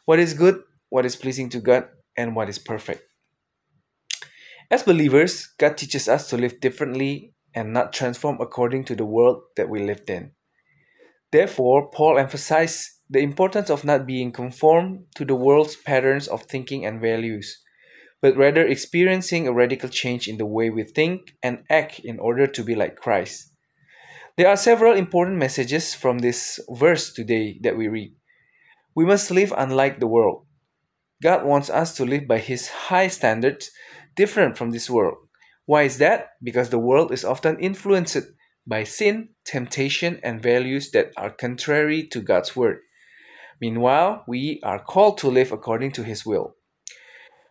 what 0.07 0.19
is 0.19 0.33
good, 0.33 0.63
what 0.89 1.05
is 1.05 1.15
pleasing 1.15 1.51
to 1.51 1.61
God, 1.61 1.89
and 2.17 2.35
what 2.35 2.49
is 2.49 2.59
perfect. 2.59 3.03
As 4.71 4.85
believers, 4.85 5.53
God 5.59 5.77
teaches 5.77 6.09
us 6.09 6.31
to 6.31 6.39
live 6.39 6.61
differently 6.61 7.35
and 7.55 7.75
not 7.75 7.93
transform 7.93 8.41
according 8.41 8.85
to 8.85 8.97
the 8.97 9.05
world 9.05 9.43
that 9.59 9.69
we 9.69 9.85
lived 9.85 10.09
in. 10.09 10.33
Therefore, 11.31 11.91
Paul 11.91 12.19
emphasized 12.19 12.91
the 13.13 13.21
importance 13.21 13.69
of 13.69 13.85
not 13.85 14.07
being 14.07 14.33
conformed 14.33 15.05
to 15.15 15.27
the 15.27 15.35
world's 15.35 15.77
patterns 15.77 16.27
of 16.27 16.45
thinking 16.45 16.87
and 16.87 16.99
values, 16.99 17.61
but 18.23 18.35
rather 18.39 18.67
experiencing 18.67 19.47
a 19.47 19.53
radical 19.53 19.91
change 19.91 20.27
in 20.27 20.39
the 20.39 20.47
way 20.47 20.71
we 20.71 20.83
think 20.83 21.35
and 21.43 21.63
act 21.69 21.99
in 21.99 22.19
order 22.19 22.47
to 22.47 22.65
be 22.65 22.75
like 22.75 22.97
Christ. 22.97 23.53
There 24.39 24.49
are 24.49 24.57
several 24.57 24.97
important 24.97 25.37
messages 25.37 25.95
from 25.95 26.21
this 26.21 26.59
verse 26.71 27.13
today 27.13 27.59
that 27.63 27.77
we 27.77 27.87
read. 27.87 28.15
We 28.95 29.05
must 29.05 29.31
live 29.31 29.53
unlike 29.59 30.01
the 30.01 30.07
world. 30.07 30.47
God 31.23 31.45
wants 31.45 31.69
us 31.69 31.95
to 31.97 32.07
live 32.07 32.27
by 32.27 32.39
His 32.39 32.69
high 32.89 33.09
standards, 33.09 33.71
different 34.17 34.57
from 34.57 34.71
this 34.71 34.89
world. 34.89 35.19
Why 35.67 35.83
is 35.83 35.99
that? 35.99 36.31
Because 36.43 36.71
the 36.71 36.79
world 36.79 37.13
is 37.13 37.27
often 37.27 37.61
influenced 37.61 38.25
by 38.67 38.85
sin, 38.85 39.29
temptation, 39.45 40.19
and 40.23 40.43
values 40.43 40.93
that 40.93 41.13
are 41.19 41.31
contrary 41.31 42.07
to 42.09 42.23
God's 42.23 42.57
word. 42.57 42.79
Meanwhile, 43.63 44.25
we 44.27 44.59
are 44.65 44.83
called 44.83 45.19
to 45.19 45.29
live 45.29 45.53
according 45.53 45.93
to 45.93 46.03
His 46.03 46.27
will. 46.27 46.57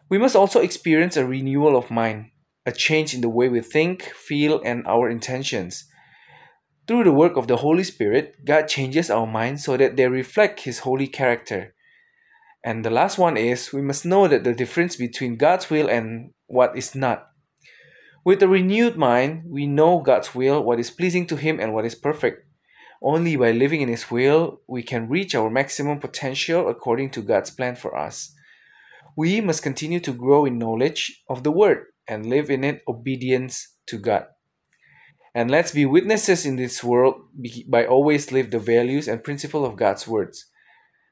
We 0.09 0.17
must 0.17 0.35
also 0.35 0.59
experience 0.59 1.15
a 1.15 1.25
renewal 1.25 1.77
of 1.77 1.89
mind, 1.89 2.31
a 2.65 2.73
change 2.73 3.13
in 3.13 3.21
the 3.21 3.29
way 3.29 3.47
we 3.47 3.61
think, 3.61 4.03
feel, 4.03 4.61
and 4.65 4.85
our 4.85 5.09
intentions. 5.09 5.85
Through 6.85 7.05
the 7.05 7.13
work 7.13 7.37
of 7.37 7.47
the 7.47 7.63
Holy 7.63 7.85
Spirit, 7.85 8.35
God 8.43 8.67
changes 8.67 9.09
our 9.09 9.25
minds 9.25 9.63
so 9.63 9.77
that 9.77 9.95
they 9.95 10.09
reflect 10.09 10.67
His 10.67 10.79
holy 10.79 11.07
character. 11.07 11.75
And 12.61 12.83
the 12.83 12.91
last 12.91 13.17
one 13.17 13.37
is 13.37 13.71
we 13.71 13.81
must 13.81 14.05
know 14.05 14.27
that 14.27 14.43
the 14.43 14.53
difference 14.53 14.97
between 14.97 15.37
God's 15.37 15.69
will 15.69 15.87
and 15.87 16.31
what 16.47 16.77
is 16.77 16.93
not. 16.93 17.29
With 18.25 18.43
a 18.43 18.49
renewed 18.49 18.97
mind, 18.97 19.43
we 19.47 19.65
know 19.65 20.01
God's 20.01 20.35
will, 20.35 20.61
what 20.61 20.77
is 20.77 20.91
pleasing 20.91 21.25
to 21.27 21.37
Him, 21.37 21.57
and 21.57 21.73
what 21.73 21.85
is 21.85 21.95
perfect. 21.95 22.50
Only 23.01 23.33
by 23.35 23.49
living 23.49 23.81
in 23.81 23.89
His 23.89 24.13
will, 24.13 24.61
we 24.69 24.85
can 24.85 25.09
reach 25.09 25.33
our 25.33 25.49
maximum 25.49 25.97
potential 25.97 26.69
according 26.69 27.09
to 27.17 27.25
God's 27.25 27.49
plan 27.49 27.75
for 27.75 27.97
us. 27.97 28.29
We 29.17 29.41
must 29.41 29.65
continue 29.65 29.99
to 30.05 30.13
grow 30.13 30.45
in 30.45 30.61
knowledge 30.61 31.25
of 31.27 31.41
the 31.41 31.51
Word 31.51 31.89
and 32.07 32.29
live 32.29 32.53
in 32.53 32.63
it 32.63 32.85
obedience 32.87 33.73
to 33.89 33.97
God. 33.97 34.29
And 35.33 35.49
let's 35.49 35.71
be 35.71 35.85
witnesses 35.87 36.45
in 36.45 36.57
this 36.61 36.83
world 36.83 37.15
by 37.67 37.85
always 37.87 38.31
live 38.31 38.51
the 38.51 38.59
values 38.59 39.07
and 39.07 39.23
principle 39.23 39.65
of 39.65 39.79
God's 39.79 40.07
words, 40.07 40.45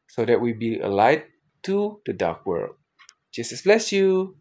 so 0.08 0.26
that 0.26 0.42
we 0.42 0.54
be 0.54 0.78
a 0.78 0.92
light 0.92 1.26
to 1.64 2.02
the 2.06 2.14
dark 2.14 2.46
world. 2.46 2.76
Jesus 3.34 3.64
bless 3.64 3.90
you. 3.90 4.36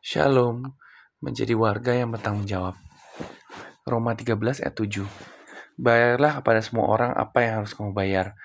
Shalom, 0.00 0.80
menjadi 1.20 1.52
warga 1.54 1.92
yang 1.92 2.10
bertanggung 2.10 2.48
jawab. 2.48 2.74
Roma 3.84 4.16
13 4.16 4.64
ayat 4.64 4.74
7. 4.74 5.39
Bayarlah 5.80 6.44
kepada 6.44 6.60
semua 6.60 6.92
orang 6.92 7.16
apa 7.16 7.40
yang 7.40 7.64
harus 7.64 7.72
kamu 7.72 7.96
bayar. 7.96 8.36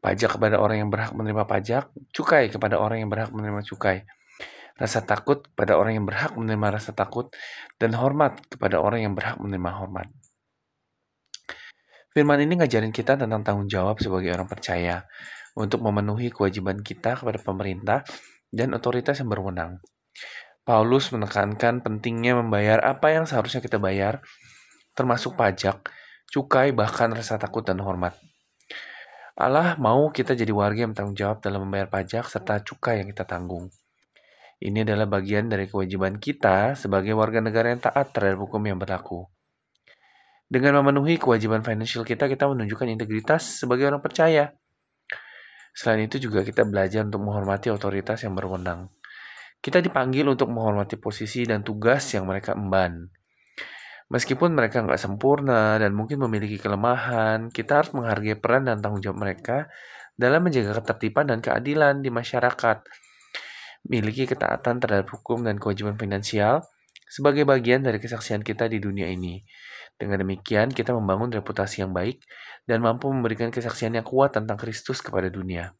Pajak 0.00 0.40
kepada 0.40 0.56
orang 0.56 0.80
yang 0.80 0.88
berhak 0.88 1.12
menerima 1.12 1.44
pajak, 1.44 1.92
cukai 2.16 2.48
kepada 2.48 2.80
orang 2.80 3.04
yang 3.04 3.12
berhak 3.12 3.28
menerima 3.36 3.60
cukai 3.68 4.08
rasa 4.80 5.04
takut 5.04 5.44
kepada 5.44 5.76
orang 5.76 6.00
yang 6.00 6.08
berhak 6.08 6.32
menerima 6.32 6.80
rasa 6.80 6.96
takut, 6.96 7.28
dan 7.76 7.92
hormat 7.92 8.40
kepada 8.48 8.80
orang 8.80 9.04
yang 9.04 9.12
berhak 9.12 9.36
menerima 9.36 9.70
hormat. 9.76 10.08
Firman 12.16 12.40
ini 12.40 12.64
ngajarin 12.64 12.90
kita 12.90 13.20
tentang 13.20 13.44
tanggung 13.44 13.68
jawab 13.68 14.00
sebagai 14.00 14.32
orang 14.32 14.48
percaya 14.48 15.04
untuk 15.54 15.84
memenuhi 15.84 16.32
kewajiban 16.32 16.80
kita 16.80 17.20
kepada 17.20 17.38
pemerintah 17.38 17.98
dan 18.50 18.72
otoritas 18.72 19.20
yang 19.20 19.28
berwenang. 19.28 19.78
Paulus 20.64 21.12
menekankan 21.12 21.84
pentingnya 21.84 22.40
membayar 22.40 22.80
apa 22.82 23.12
yang 23.14 23.28
seharusnya 23.28 23.60
kita 23.62 23.76
bayar, 23.76 24.24
termasuk 24.96 25.36
pajak, 25.36 25.86
cukai, 26.30 26.70
bahkan 26.70 27.10
rasa 27.10 27.36
takut 27.36 27.66
dan 27.66 27.82
hormat. 27.82 28.14
Allah 29.34 29.74
mau 29.80 30.12
kita 30.14 30.38
jadi 30.38 30.52
warga 30.54 30.86
yang 30.86 30.92
bertanggung 30.94 31.18
jawab 31.18 31.38
dalam 31.42 31.66
membayar 31.66 31.90
pajak 31.90 32.30
serta 32.30 32.62
cukai 32.62 33.02
yang 33.02 33.08
kita 33.10 33.26
tanggung. 33.26 33.72
Ini 34.60 34.84
adalah 34.84 35.08
bagian 35.08 35.48
dari 35.48 35.64
kewajiban 35.64 36.20
kita 36.20 36.76
sebagai 36.76 37.16
warga 37.16 37.40
negara 37.40 37.72
yang 37.72 37.80
taat 37.80 38.12
terhadap 38.12 38.44
hukum 38.44 38.60
yang 38.68 38.76
berlaku. 38.76 39.24
Dengan 40.50 40.82
memenuhi 40.84 41.16
kewajiban 41.16 41.64
financial 41.64 42.04
kita, 42.04 42.28
kita 42.28 42.44
menunjukkan 42.50 42.90
integritas 42.92 43.62
sebagai 43.62 43.88
orang 43.88 44.04
percaya. 44.04 44.52
Selain 45.72 46.04
itu 46.04 46.20
juga 46.20 46.44
kita 46.44 46.66
belajar 46.68 47.06
untuk 47.06 47.22
menghormati 47.24 47.72
otoritas 47.72 48.20
yang 48.26 48.36
berwenang. 48.36 48.92
Kita 49.62 49.80
dipanggil 49.80 50.28
untuk 50.28 50.52
menghormati 50.52 51.00
posisi 51.00 51.48
dan 51.48 51.64
tugas 51.64 52.04
yang 52.12 52.28
mereka 52.28 52.52
emban. 52.52 53.08
Meskipun 54.10 54.58
mereka 54.58 54.82
nggak 54.82 54.98
sempurna 54.98 55.78
dan 55.78 55.94
mungkin 55.94 56.18
memiliki 56.18 56.58
kelemahan, 56.58 57.46
kita 57.46 57.78
harus 57.78 57.94
menghargai 57.94 58.34
peran 58.34 58.66
dan 58.66 58.82
tanggung 58.82 58.98
jawab 58.98 59.22
mereka 59.22 59.70
dalam 60.18 60.42
menjaga 60.42 60.82
ketertiban 60.82 61.30
dan 61.30 61.38
keadilan 61.38 62.02
di 62.02 62.10
masyarakat 62.10 62.82
miliki 63.86 64.26
ketaatan 64.26 64.82
terhadap 64.82 65.08
hukum 65.14 65.46
dan 65.46 65.56
kewajiban 65.56 65.94
finansial 65.94 66.66
sebagai 67.06 67.46
bagian 67.46 67.86
dari 67.86 68.02
kesaksian 68.02 68.42
kita 68.42 68.66
di 68.66 68.82
dunia 68.82 69.06
ini. 69.06 69.40
Dengan 69.94 70.26
demikian, 70.26 70.74
kita 70.74 70.90
membangun 70.90 71.30
reputasi 71.30 71.86
yang 71.86 71.94
baik 71.94 72.18
dan 72.66 72.82
mampu 72.82 73.06
memberikan 73.14 73.54
kesaksian 73.54 73.94
yang 73.94 74.06
kuat 74.06 74.34
tentang 74.34 74.58
Kristus 74.58 74.98
kepada 75.04 75.30
dunia. 75.30 75.70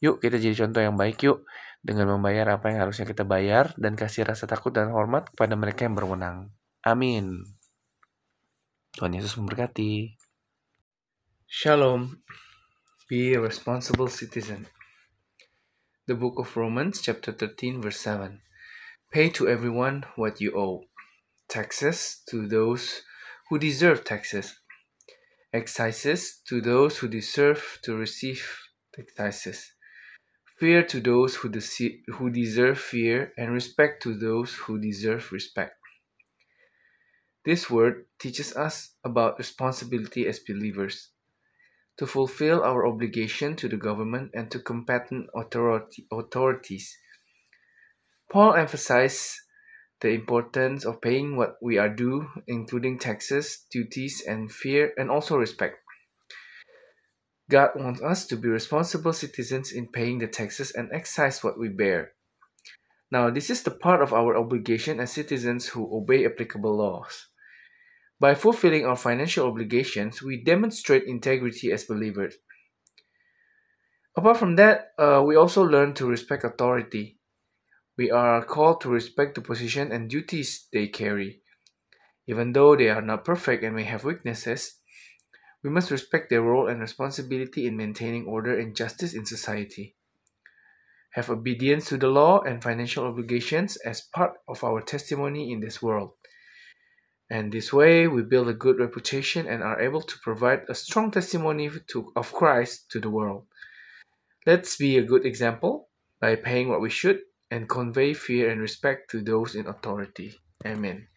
Yuk, 0.00 0.24
kita 0.24 0.40
jadi 0.40 0.54
contoh 0.54 0.80
yang 0.80 0.96
baik 0.96 1.20
yuk, 1.20 1.44
dengan 1.84 2.16
membayar 2.16 2.56
apa 2.56 2.70
yang 2.72 2.86
harusnya 2.86 3.04
kita 3.04 3.28
bayar 3.28 3.76
dan 3.76 3.92
kasih 3.92 4.24
rasa 4.24 4.48
takut 4.48 4.70
dan 4.70 4.88
hormat 4.88 5.28
kepada 5.34 5.52
mereka 5.58 5.84
yang 5.84 5.98
berwenang. 5.98 6.48
Amin. 6.86 7.57
Tuhan 8.98 9.14
Yesus 9.14 9.38
memberkati. 9.38 10.18
Shalom. 11.46 12.18
Be 13.06 13.32
a 13.32 13.40
responsible 13.40 14.10
citizen. 14.10 14.66
The 16.10 16.18
book 16.18 16.34
of 16.42 16.56
Romans, 16.56 17.00
chapter 17.00 17.30
13, 17.30 17.80
verse 17.80 18.00
7. 18.00 18.42
Pay 19.12 19.30
to 19.38 19.46
everyone 19.46 20.02
what 20.16 20.40
you 20.40 20.50
owe. 20.58 20.82
Taxes 21.48 22.26
to 22.28 22.48
those 22.48 23.02
who 23.48 23.58
deserve 23.58 24.02
taxes. 24.02 24.58
Excises 25.52 26.42
to 26.48 26.60
those 26.60 26.98
who 26.98 27.06
deserve 27.06 27.78
to 27.84 27.94
receive 27.94 28.42
excises. 28.98 29.78
Fear 30.58 30.82
to 30.90 30.98
those 30.98 31.36
who, 31.36 31.48
de- 31.48 32.02
who 32.18 32.30
deserve 32.30 32.80
fear, 32.80 33.32
and 33.38 33.52
respect 33.52 34.02
to 34.02 34.18
those 34.18 34.54
who 34.66 34.76
deserve 34.80 35.30
respect. 35.30 35.77
This 37.44 37.70
word 37.70 38.06
teaches 38.18 38.56
us 38.56 38.94
about 39.04 39.38
responsibility 39.38 40.26
as 40.26 40.38
believers 40.38 41.10
to 41.98 42.06
fulfill 42.06 42.62
our 42.62 42.86
obligation 42.86 43.56
to 43.56 43.68
the 43.68 43.76
government 43.76 44.30
and 44.32 44.50
to 44.50 44.58
competent 44.60 45.28
authority, 45.34 46.06
authorities. 46.12 46.96
Paul 48.30 48.54
emphasized 48.54 49.34
the 50.00 50.10
importance 50.10 50.84
of 50.84 51.00
paying 51.00 51.36
what 51.36 51.56
we 51.60 51.76
are 51.76 51.88
due, 51.88 52.28
including 52.46 52.98
taxes, 52.98 53.66
duties, 53.70 54.22
and 54.26 54.50
fear, 54.52 54.92
and 54.96 55.10
also 55.10 55.36
respect. 55.36 55.78
God 57.50 57.70
wants 57.74 58.00
us 58.02 58.26
to 58.26 58.36
be 58.36 58.48
responsible 58.48 59.12
citizens 59.12 59.72
in 59.72 59.88
paying 59.88 60.18
the 60.18 60.28
taxes 60.28 60.70
and 60.70 60.90
excise 60.92 61.42
what 61.42 61.58
we 61.58 61.68
bear. 61.68 62.12
Now, 63.10 63.30
this 63.30 63.48
is 63.48 63.62
the 63.62 63.70
part 63.70 64.02
of 64.02 64.12
our 64.12 64.36
obligation 64.36 65.00
as 65.00 65.12
citizens 65.12 65.68
who 65.68 65.88
obey 65.96 66.26
applicable 66.26 66.76
laws. 66.76 67.28
By 68.20 68.34
fulfilling 68.34 68.84
our 68.84 68.96
financial 68.96 69.46
obligations, 69.46 70.22
we 70.22 70.42
demonstrate 70.42 71.04
integrity 71.04 71.72
as 71.72 71.84
believers. 71.84 72.34
Apart 74.16 74.36
from 74.36 74.56
that, 74.56 74.92
uh, 74.98 75.22
we 75.24 75.36
also 75.36 75.62
learn 75.62 75.94
to 75.94 76.06
respect 76.06 76.44
authority. 76.44 77.18
We 77.96 78.10
are 78.10 78.44
called 78.44 78.80
to 78.82 78.90
respect 78.90 79.36
the 79.36 79.40
position 79.40 79.92
and 79.92 80.10
duties 80.10 80.66
they 80.72 80.88
carry. 80.88 81.42
Even 82.26 82.52
though 82.52 82.76
they 82.76 82.90
are 82.90 83.00
not 83.00 83.24
perfect 83.24 83.62
and 83.62 83.74
may 83.74 83.84
have 83.84 84.04
weaknesses, 84.04 84.78
we 85.62 85.70
must 85.70 85.90
respect 85.90 86.30
their 86.30 86.42
role 86.42 86.68
and 86.68 86.80
responsibility 86.80 87.66
in 87.66 87.76
maintaining 87.76 88.26
order 88.26 88.58
and 88.58 88.76
justice 88.76 89.14
in 89.14 89.24
society. 89.24 89.96
Have 91.14 91.30
obedience 91.30 91.88
to 91.88 91.96
the 91.96 92.08
law 92.08 92.40
and 92.40 92.62
financial 92.62 93.04
obligations 93.06 93.76
as 93.76 94.00
part 94.00 94.34
of 94.46 94.62
our 94.62 94.80
testimony 94.80 95.50
in 95.52 95.60
this 95.60 95.82
world. 95.82 96.12
And 97.30 97.52
this 97.52 97.72
way, 97.72 98.08
we 98.08 98.22
build 98.22 98.48
a 98.48 98.56
good 98.56 98.78
reputation 98.78 99.46
and 99.46 99.62
are 99.62 99.80
able 99.80 100.00
to 100.00 100.18
provide 100.24 100.64
a 100.68 100.74
strong 100.74 101.10
testimony 101.10 101.70
to, 101.92 102.12
of 102.16 102.32
Christ 102.32 102.90
to 102.92 103.00
the 103.00 103.10
world. 103.10 103.44
Let's 104.46 104.76
be 104.76 104.96
a 104.96 105.04
good 105.04 105.26
example 105.26 105.88
by 106.20 106.36
paying 106.36 106.68
what 106.68 106.80
we 106.80 106.88
should 106.88 107.20
and 107.50 107.68
convey 107.68 108.14
fear 108.14 108.48
and 108.48 108.60
respect 108.60 109.10
to 109.10 109.20
those 109.20 109.54
in 109.54 109.66
authority. 109.66 110.40
Amen. 110.64 111.08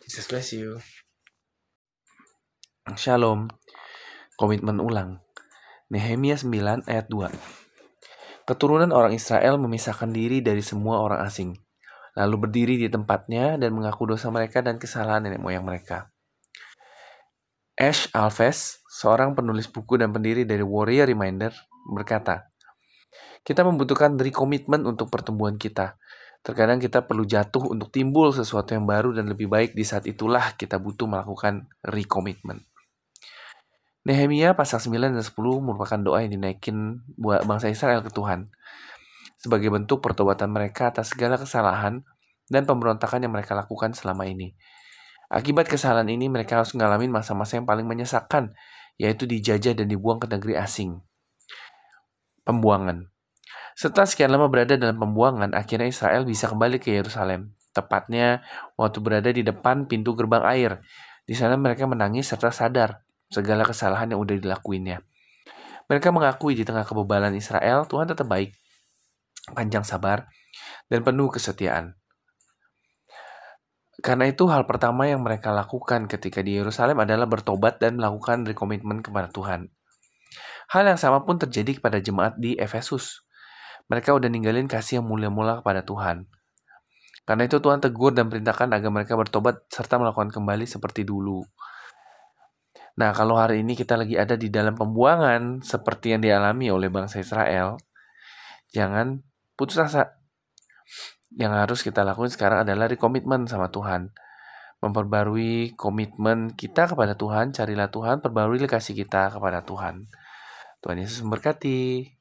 Jesus 0.00 0.26
bless 0.26 0.52
you. 0.52 0.80
Shalom. 2.96 3.52
Komitmen 4.40 4.80
ulang. 4.80 5.20
Nehemia 5.92 6.40
9 6.40 6.88
ayat 6.88 7.12
2. 7.12 7.61
Keturunan 8.42 8.90
orang 8.90 9.14
Israel 9.14 9.54
memisahkan 9.62 10.10
diri 10.10 10.42
dari 10.42 10.66
semua 10.66 10.98
orang 10.98 11.22
asing, 11.22 11.54
lalu 12.18 12.48
berdiri 12.48 12.74
di 12.74 12.90
tempatnya 12.90 13.54
dan 13.54 13.70
mengaku 13.70 14.10
dosa 14.10 14.34
mereka 14.34 14.58
dan 14.66 14.82
kesalahan 14.82 15.22
nenek 15.30 15.38
moyang 15.38 15.62
mereka. 15.62 16.10
Ash 17.78 18.10
Alves, 18.10 18.82
seorang 18.90 19.38
penulis 19.38 19.70
buku 19.70 19.94
dan 19.94 20.10
pendiri 20.10 20.42
dari 20.42 20.60
Warrior 20.66 21.06
Reminder, 21.06 21.54
berkata, 21.86 22.50
kita 23.42 23.62
membutuhkan 23.66 24.14
komitmen 24.30 24.86
untuk 24.86 25.10
pertumbuhan 25.10 25.54
kita. 25.58 25.98
Terkadang 26.42 26.82
kita 26.82 27.06
perlu 27.06 27.22
jatuh 27.22 27.70
untuk 27.70 27.94
timbul 27.94 28.34
sesuatu 28.34 28.74
yang 28.74 28.82
baru 28.82 29.14
dan 29.14 29.30
lebih 29.30 29.46
baik 29.46 29.78
di 29.78 29.86
saat 29.86 30.10
itulah 30.10 30.58
kita 30.58 30.82
butuh 30.82 31.06
melakukan 31.06 31.70
recommitment. 31.86 32.66
Nehemia 34.02 34.58
pasal 34.58 34.82
9 34.82 35.14
dan 35.14 35.22
10 35.22 35.30
merupakan 35.62 35.94
doa 35.94 36.26
yang 36.26 36.34
dinaikin 36.34 37.06
buat 37.14 37.46
bangsa 37.46 37.70
Israel 37.70 38.02
ke 38.02 38.10
Tuhan 38.10 38.50
sebagai 39.38 39.70
bentuk 39.70 40.02
pertobatan 40.02 40.50
mereka 40.50 40.90
atas 40.90 41.14
segala 41.14 41.38
kesalahan 41.38 42.02
dan 42.50 42.66
pemberontakan 42.66 43.22
yang 43.22 43.30
mereka 43.34 43.54
lakukan 43.54 43.94
selama 43.94 44.26
ini. 44.26 44.54
Akibat 45.30 45.70
kesalahan 45.70 46.06
ini 46.10 46.26
mereka 46.26 46.62
harus 46.62 46.74
mengalami 46.74 47.10
masa-masa 47.10 47.58
yang 47.58 47.66
paling 47.66 47.86
menyesakan, 47.86 48.54
yaitu 48.98 49.26
dijajah 49.26 49.74
dan 49.78 49.86
dibuang 49.86 50.22
ke 50.22 50.30
negeri 50.30 50.58
asing. 50.58 50.98
Pembuangan. 52.42 53.06
Setelah 53.78 54.06
sekian 54.06 54.30
lama 54.30 54.46
berada 54.46 54.78
dalam 54.78 54.98
pembuangan, 54.98 55.54
akhirnya 55.54 55.90
Israel 55.90 56.22
bisa 56.22 56.46
kembali 56.46 56.78
ke 56.78 56.90
Yerusalem. 56.90 57.54
Tepatnya 57.72 58.46
waktu 58.78 58.98
berada 58.98 59.30
di 59.32 59.42
depan 59.42 59.90
pintu 59.90 60.12
gerbang 60.14 60.44
air. 60.44 60.84
Di 61.24 61.32
sana 61.38 61.54
mereka 61.54 61.88
menangis 61.88 62.28
serta 62.28 62.52
sadar 62.52 63.02
segala 63.32 63.64
kesalahan 63.64 64.12
yang 64.12 64.20
udah 64.20 64.36
dilakuinnya. 64.36 65.00
Mereka 65.88 66.12
mengakui 66.12 66.52
di 66.52 66.68
tengah 66.68 66.84
kebebalan 66.84 67.32
Israel, 67.32 67.88
Tuhan 67.88 68.12
tetap 68.12 68.28
baik, 68.28 68.52
panjang 69.56 69.82
sabar, 69.82 70.28
dan 70.92 71.00
penuh 71.00 71.32
kesetiaan. 71.32 71.96
Karena 74.02 74.28
itu 74.28 74.50
hal 74.50 74.66
pertama 74.68 75.06
yang 75.08 75.22
mereka 75.22 75.54
lakukan 75.54 76.10
ketika 76.10 76.42
di 76.42 76.58
Yerusalem 76.58 76.98
adalah 77.00 77.24
bertobat 77.30 77.78
dan 77.78 77.96
melakukan 77.96 78.44
rekomitmen 78.44 79.00
kepada 79.00 79.30
Tuhan. 79.30 79.70
Hal 80.72 80.88
yang 80.88 80.98
sama 80.98 81.22
pun 81.22 81.36
terjadi 81.36 81.78
kepada 81.78 82.00
jemaat 82.00 82.34
di 82.40 82.56
Efesus. 82.56 83.22
Mereka 83.92 84.16
udah 84.16 84.26
ninggalin 84.32 84.66
kasih 84.66 85.00
yang 85.00 85.06
mulia-mulia 85.06 85.60
kepada 85.60 85.84
Tuhan. 85.84 86.26
Karena 87.22 87.46
itu 87.46 87.62
Tuhan 87.62 87.78
tegur 87.78 88.10
dan 88.10 88.26
perintahkan 88.26 88.72
agar 88.74 88.90
mereka 88.90 89.14
bertobat 89.14 89.68
serta 89.70 90.00
melakukan 90.00 90.34
kembali 90.34 90.66
seperti 90.66 91.06
dulu. 91.06 91.46
Nah, 92.92 93.16
kalau 93.16 93.40
hari 93.40 93.64
ini 93.64 93.72
kita 93.72 93.96
lagi 93.96 94.20
ada 94.20 94.36
di 94.36 94.52
dalam 94.52 94.76
pembuangan 94.76 95.64
seperti 95.64 96.12
yang 96.12 96.20
dialami 96.20 96.68
oleh 96.68 96.92
bangsa 96.92 97.24
Israel, 97.24 97.80
jangan 98.68 99.24
putus 99.56 99.80
asa. 99.80 100.20
Yang 101.32 101.52
harus 101.56 101.80
kita 101.80 102.04
lakukan 102.04 102.28
sekarang 102.28 102.68
adalah 102.68 102.92
rekomitmen 102.92 103.48
sama 103.48 103.72
Tuhan. 103.72 104.12
Memperbarui 104.84 105.72
komitmen 105.72 106.52
kita 106.52 106.84
kepada 106.90 107.16
Tuhan, 107.16 107.56
carilah 107.56 107.88
Tuhan, 107.88 108.20
perbarui 108.20 108.60
kasih 108.68 108.92
kita 108.92 109.32
kepada 109.32 109.64
Tuhan. 109.64 110.12
Tuhan 110.84 110.98
Yesus 111.00 111.24
memberkati. 111.24 112.12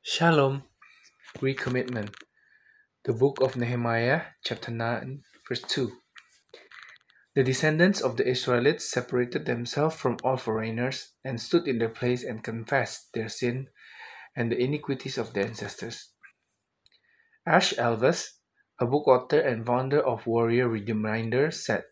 Shalom, 0.00 0.62
recommitment. 1.42 2.14
The 3.04 3.12
book 3.12 3.42
of 3.42 3.58
Nehemiah, 3.58 4.38
chapter 4.40 4.72
9, 4.72 5.20
verse 5.44 5.66
2. 5.66 6.05
The 7.36 7.44
descendants 7.44 8.00
of 8.00 8.16
the 8.16 8.26
Israelites 8.26 8.90
separated 8.90 9.44
themselves 9.44 9.94
from 9.94 10.16
all 10.24 10.38
foreigners 10.38 11.12
and 11.22 11.38
stood 11.38 11.68
in 11.68 11.76
their 11.76 11.90
place 11.90 12.24
and 12.24 12.42
confessed 12.42 13.12
their 13.12 13.28
sin 13.28 13.68
and 14.34 14.50
the 14.50 14.58
iniquities 14.58 15.18
of 15.18 15.34
their 15.34 15.44
ancestors. 15.44 16.12
Ash 17.46 17.74
Elvis, 17.74 18.38
a 18.80 18.86
book 18.86 19.06
author 19.06 19.38
and 19.38 19.66
founder 19.66 20.00
of 20.00 20.26
Warrior 20.26 20.66
Reminder, 20.66 21.50
said, 21.50 21.84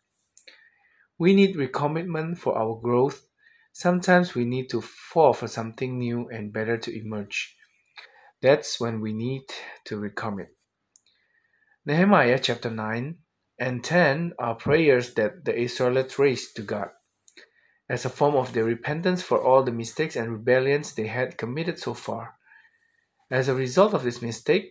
We 1.18 1.34
need 1.34 1.56
recommitment 1.56 2.38
for 2.38 2.56
our 2.56 2.80
growth. 2.80 3.26
Sometimes 3.70 4.34
we 4.34 4.46
need 4.46 4.70
to 4.70 4.80
fall 4.80 5.34
for 5.34 5.46
something 5.46 5.98
new 5.98 6.26
and 6.30 6.54
better 6.54 6.78
to 6.78 6.98
emerge. 6.98 7.54
That's 8.40 8.80
when 8.80 9.02
we 9.02 9.12
need 9.12 9.42
to 9.84 10.00
recommit. 10.00 10.56
Nehemiah 11.84 12.38
chapter 12.38 12.70
9 12.70 13.18
and 13.58 13.84
10 13.84 14.32
are 14.38 14.54
prayers 14.54 15.14
that 15.14 15.44
the 15.44 15.56
Israelites 15.56 16.18
raised 16.18 16.56
to 16.56 16.62
God 16.62 16.88
as 17.88 18.04
a 18.04 18.10
form 18.10 18.34
of 18.34 18.52
their 18.52 18.64
repentance 18.64 19.22
for 19.22 19.42
all 19.42 19.62
the 19.62 19.72
mistakes 19.72 20.16
and 20.16 20.32
rebellions 20.32 20.94
they 20.94 21.06
had 21.06 21.36
committed 21.36 21.78
so 21.78 21.94
far. 21.94 22.34
As 23.30 23.48
a 23.48 23.54
result 23.54 23.94
of 23.94 24.04
this 24.04 24.22
mistake, 24.22 24.70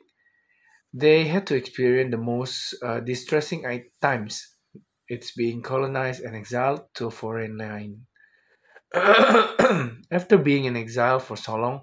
they 0.94 1.26
had 1.26 1.48
to 1.48 1.56
experience 1.56 2.12
the 2.12 2.18
most 2.18 2.76
uh, 2.84 3.00
distressing 3.00 3.66
times. 4.02 4.48
It's 5.08 5.32
being 5.32 5.62
colonized 5.62 6.22
and 6.24 6.36
exiled 6.36 6.82
to 6.96 7.08
a 7.08 7.12
foreign 7.12 7.58
land. 7.58 8.06
After 10.12 10.38
being 10.38 10.66
in 10.66 10.78
exile 10.78 11.20
for 11.20 11.36
so 11.36 11.56
long, 11.56 11.82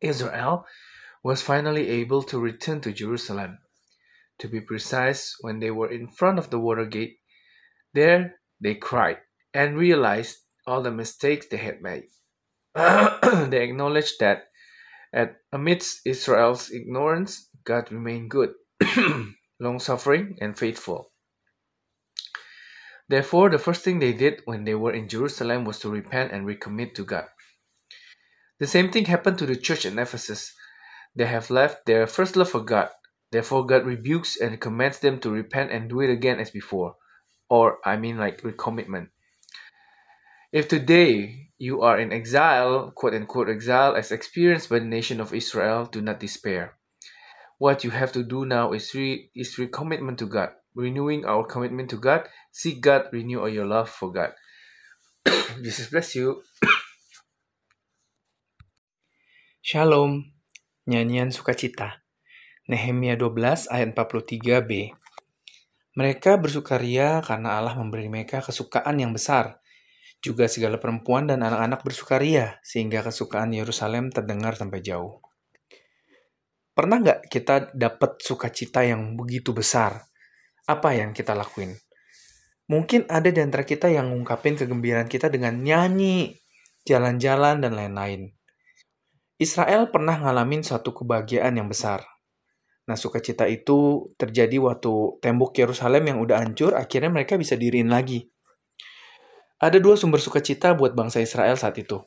Israel 0.00 0.66
was 1.22 1.42
finally 1.42 1.88
able 1.88 2.22
to 2.24 2.38
return 2.38 2.80
to 2.82 2.92
Jerusalem. 2.92 3.58
To 4.40 4.48
be 4.48 4.60
precise, 4.60 5.36
when 5.40 5.60
they 5.60 5.70
were 5.70 5.90
in 5.90 6.08
front 6.08 6.38
of 6.38 6.50
the 6.50 6.58
water 6.58 6.84
gate, 6.84 7.18
there 7.94 8.36
they 8.60 8.74
cried 8.74 9.18
and 9.54 9.78
realized 9.78 10.38
all 10.66 10.82
the 10.82 10.90
mistakes 10.90 11.46
they 11.46 11.56
had 11.56 11.80
made. 11.80 12.04
they 12.74 13.62
acknowledged 13.62 14.20
that 14.20 14.48
at 15.12 15.36
amidst 15.52 16.00
Israel's 16.04 16.70
ignorance, 16.70 17.48
God 17.64 17.90
remained 17.90 18.30
good, 18.30 18.52
long 19.60 19.78
suffering, 19.78 20.36
and 20.40 20.58
faithful. 20.58 21.12
Therefore, 23.08 23.48
the 23.48 23.58
first 23.58 23.82
thing 23.82 23.98
they 23.98 24.12
did 24.12 24.42
when 24.44 24.64
they 24.64 24.74
were 24.74 24.92
in 24.92 25.08
Jerusalem 25.08 25.64
was 25.64 25.78
to 25.80 25.88
repent 25.90 26.32
and 26.32 26.46
recommit 26.46 26.94
to 26.96 27.04
God. 27.04 27.26
The 28.58 28.66
same 28.66 28.90
thing 28.90 29.04
happened 29.04 29.38
to 29.38 29.46
the 29.46 29.56
church 29.56 29.86
in 29.86 29.98
Ephesus. 29.98 30.52
They 31.14 31.26
have 31.26 31.50
left 31.50 31.86
their 31.86 32.06
first 32.06 32.36
love 32.36 32.50
for 32.50 32.60
God. 32.60 32.90
Therefore, 33.36 33.68
God 33.68 33.84
rebukes 33.84 34.40
and 34.40 34.58
commands 34.58 35.04
them 35.04 35.20
to 35.20 35.28
repent 35.28 35.68
and 35.68 35.92
do 35.92 36.00
it 36.00 36.08
again 36.08 36.40
as 36.40 36.48
before. 36.48 36.96
Or, 37.52 37.84
I 37.84 38.00
mean, 38.00 38.16
like 38.16 38.40
recommitment. 38.40 39.12
If 40.56 40.72
today 40.72 41.52
you 41.58 41.82
are 41.82 42.00
in 42.00 42.16
exile, 42.16 42.92
quote 42.96 43.12
unquote 43.12 43.50
exile, 43.50 43.94
as 43.94 44.08
experienced 44.10 44.70
by 44.72 44.78
the 44.78 44.88
nation 44.88 45.20
of 45.20 45.34
Israel, 45.34 45.84
do 45.84 46.00
not 46.00 46.18
despair. 46.18 46.80
What 47.58 47.84
you 47.84 47.90
have 47.90 48.10
to 48.12 48.24
do 48.24 48.46
now 48.46 48.72
is, 48.72 48.94
re- 48.94 49.28
is 49.36 49.56
recommitment 49.60 50.16
to 50.24 50.26
God, 50.26 50.56
renewing 50.74 51.26
our 51.26 51.44
commitment 51.44 51.90
to 51.90 52.00
God. 52.00 52.24
Seek 52.52 52.80
God, 52.80 53.12
renew 53.12 53.40
all 53.40 53.52
your 53.52 53.66
love 53.66 53.90
for 53.90 54.10
God. 54.10 54.32
Jesus 55.62 55.90
bless 55.90 56.14
you. 56.14 56.40
Shalom. 59.60 60.32
Nyanyian 60.88 61.36
sukacita. 61.36 62.05
Nehemia 62.66 63.14
12 63.14 63.70
ayat 63.70 63.94
43b. 63.94 64.90
Mereka 65.94 66.34
bersukaria 66.42 67.22
karena 67.22 67.62
Allah 67.62 67.78
memberi 67.78 68.10
mereka 68.10 68.42
kesukaan 68.42 68.98
yang 68.98 69.14
besar. 69.14 69.62
Juga 70.18 70.50
segala 70.50 70.82
perempuan 70.82 71.30
dan 71.30 71.46
anak-anak 71.46 71.86
bersukaria, 71.86 72.58
sehingga 72.66 73.06
kesukaan 73.06 73.54
Yerusalem 73.54 74.10
terdengar 74.10 74.58
sampai 74.58 74.82
jauh. 74.82 75.22
Pernah 76.74 77.06
nggak 77.06 77.20
kita 77.30 77.70
dapat 77.70 78.18
sukacita 78.18 78.82
yang 78.82 79.14
begitu 79.14 79.54
besar? 79.54 80.02
Apa 80.66 80.90
yang 80.98 81.14
kita 81.14 81.38
lakuin? 81.38 81.70
Mungkin 82.66 83.06
ada 83.06 83.30
di 83.30 83.38
antara 83.46 83.62
kita 83.62 83.86
yang 83.86 84.10
ngungkapin 84.10 84.58
kegembiraan 84.58 85.06
kita 85.06 85.30
dengan 85.30 85.62
nyanyi, 85.62 86.34
jalan-jalan, 86.82 87.62
dan 87.62 87.78
lain-lain. 87.78 88.34
Israel 89.38 89.94
pernah 89.94 90.18
ngalamin 90.18 90.66
suatu 90.66 90.90
kebahagiaan 90.90 91.62
yang 91.62 91.70
besar. 91.70 92.15
Nah, 92.86 92.94
sukacita 92.94 93.50
itu 93.50 94.10
terjadi 94.14 94.62
waktu 94.62 95.18
tembok 95.18 95.58
Yerusalem 95.58 96.06
yang 96.06 96.18
udah 96.22 96.38
hancur, 96.38 96.78
akhirnya 96.78 97.10
mereka 97.10 97.34
bisa 97.34 97.58
diriin 97.58 97.90
lagi. 97.90 98.30
Ada 99.58 99.82
dua 99.82 99.98
sumber 99.98 100.22
sukacita 100.22 100.76
buat 100.78 100.94
bangsa 100.94 101.18
Israel 101.18 101.58
saat 101.58 101.74
itu. 101.82 101.98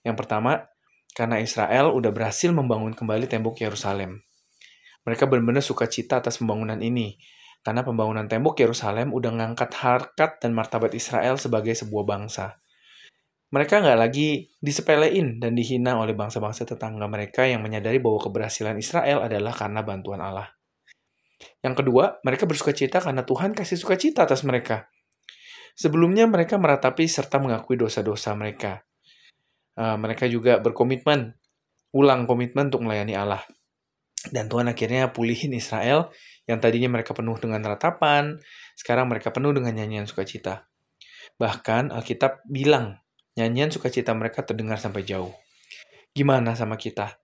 Yang 0.00 0.16
pertama, 0.24 0.64
karena 1.12 1.42
Israel 1.42 1.92
udah 1.92 2.14
berhasil 2.14 2.48
membangun 2.48 2.96
kembali 2.96 3.28
tembok 3.28 3.60
Yerusalem. 3.60 4.24
Mereka 5.04 5.28
benar-benar 5.28 5.60
sukacita 5.60 6.24
atas 6.24 6.40
pembangunan 6.40 6.80
ini, 6.80 7.20
karena 7.60 7.84
pembangunan 7.84 8.24
tembok 8.24 8.56
Yerusalem 8.62 9.12
udah 9.12 9.32
ngangkat 9.36 9.70
harkat 9.82 10.38
dan 10.40 10.56
martabat 10.56 10.94
Israel 10.94 11.36
sebagai 11.36 11.74
sebuah 11.74 12.04
bangsa. 12.06 12.62
Mereka 13.46 13.78
nggak 13.78 13.98
lagi 13.98 14.50
disepelein 14.58 15.38
dan 15.38 15.54
dihina 15.54 15.94
oleh 16.02 16.18
bangsa-bangsa 16.18 16.66
tetangga 16.66 17.06
mereka 17.06 17.46
yang 17.46 17.62
menyadari 17.62 18.02
bahwa 18.02 18.18
keberhasilan 18.18 18.74
Israel 18.74 19.22
adalah 19.22 19.54
karena 19.54 19.86
bantuan 19.86 20.18
Allah. 20.18 20.50
Yang 21.62 21.84
kedua, 21.84 22.18
mereka 22.26 22.44
bersuka 22.44 22.74
cita 22.74 22.98
karena 22.98 23.22
Tuhan 23.22 23.54
kasih 23.54 23.78
sukacita 23.78 24.26
atas 24.26 24.42
mereka. 24.42 24.90
Sebelumnya 25.76 26.26
mereka 26.26 26.56
meratapi 26.56 27.06
serta 27.06 27.36
mengakui 27.38 27.76
dosa-dosa 27.78 28.32
mereka. 28.34 28.82
Uh, 29.76 29.94
mereka 30.00 30.24
juga 30.24 30.56
berkomitmen, 30.58 31.36
ulang 31.92 32.24
komitmen 32.24 32.72
untuk 32.72 32.82
melayani 32.82 33.14
Allah. 33.14 33.44
Dan 34.32 34.50
Tuhan 34.50 34.66
akhirnya 34.66 35.12
pulihin 35.12 35.52
Israel 35.54 36.10
yang 36.48 36.58
tadinya 36.58 36.98
mereka 36.98 37.12
penuh 37.12 37.36
dengan 37.38 37.62
ratapan, 37.62 38.40
sekarang 38.74 39.06
mereka 39.06 39.30
penuh 39.30 39.52
dengan 39.54 39.76
nyanyian 39.76 40.08
sukacita. 40.08 40.66
Bahkan 41.36 41.92
Alkitab 41.92 42.48
bilang, 42.48 42.96
nyanyian 43.36 43.68
sukacita 43.68 44.16
mereka 44.16 44.42
terdengar 44.42 44.80
sampai 44.80 45.04
jauh. 45.04 45.36
Gimana 46.16 46.56
sama 46.56 46.80
kita? 46.80 47.20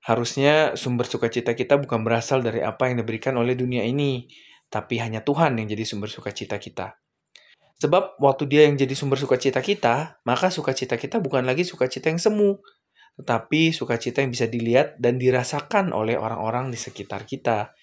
Harusnya 0.00 0.74
sumber 0.80 1.04
sukacita 1.04 1.52
kita 1.52 1.76
bukan 1.76 2.00
berasal 2.00 2.40
dari 2.40 2.64
apa 2.64 2.88
yang 2.88 3.04
diberikan 3.04 3.36
oleh 3.36 3.52
dunia 3.52 3.84
ini, 3.84 4.24
tapi 4.72 4.96
hanya 4.96 5.20
Tuhan 5.20 5.60
yang 5.60 5.68
jadi 5.68 5.84
sumber 5.84 6.08
sukacita 6.08 6.56
kita. 6.56 6.96
Sebab 7.80 8.16
waktu 8.16 8.48
dia 8.48 8.64
yang 8.64 8.80
jadi 8.80 8.92
sumber 8.96 9.20
sukacita 9.20 9.60
kita, 9.60 10.24
maka 10.24 10.48
sukacita 10.48 10.96
kita 10.96 11.20
bukan 11.20 11.44
lagi 11.44 11.68
sukacita 11.68 12.08
yang 12.08 12.20
semu, 12.20 12.60
tetapi 13.20 13.76
sukacita 13.76 14.24
yang 14.24 14.32
bisa 14.32 14.48
dilihat 14.48 14.96
dan 14.96 15.20
dirasakan 15.20 15.92
oleh 15.92 16.16
orang-orang 16.16 16.72
di 16.72 16.80
sekitar 16.80 17.28
kita. 17.28 17.76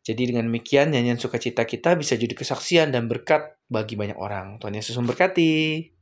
Jadi 0.00 0.32
dengan 0.32 0.48
demikian 0.48 0.96
nyanyian 0.96 1.20
sukacita 1.20 1.68
kita 1.68 1.92
bisa 1.92 2.16
jadi 2.16 2.32
kesaksian 2.32 2.88
dan 2.88 3.04
berkat 3.04 3.60
bagi 3.68 4.00
banyak 4.00 4.16
orang. 4.16 4.56
Tuhan 4.56 4.72
Yesus 4.72 4.96
memberkati. 4.96 5.99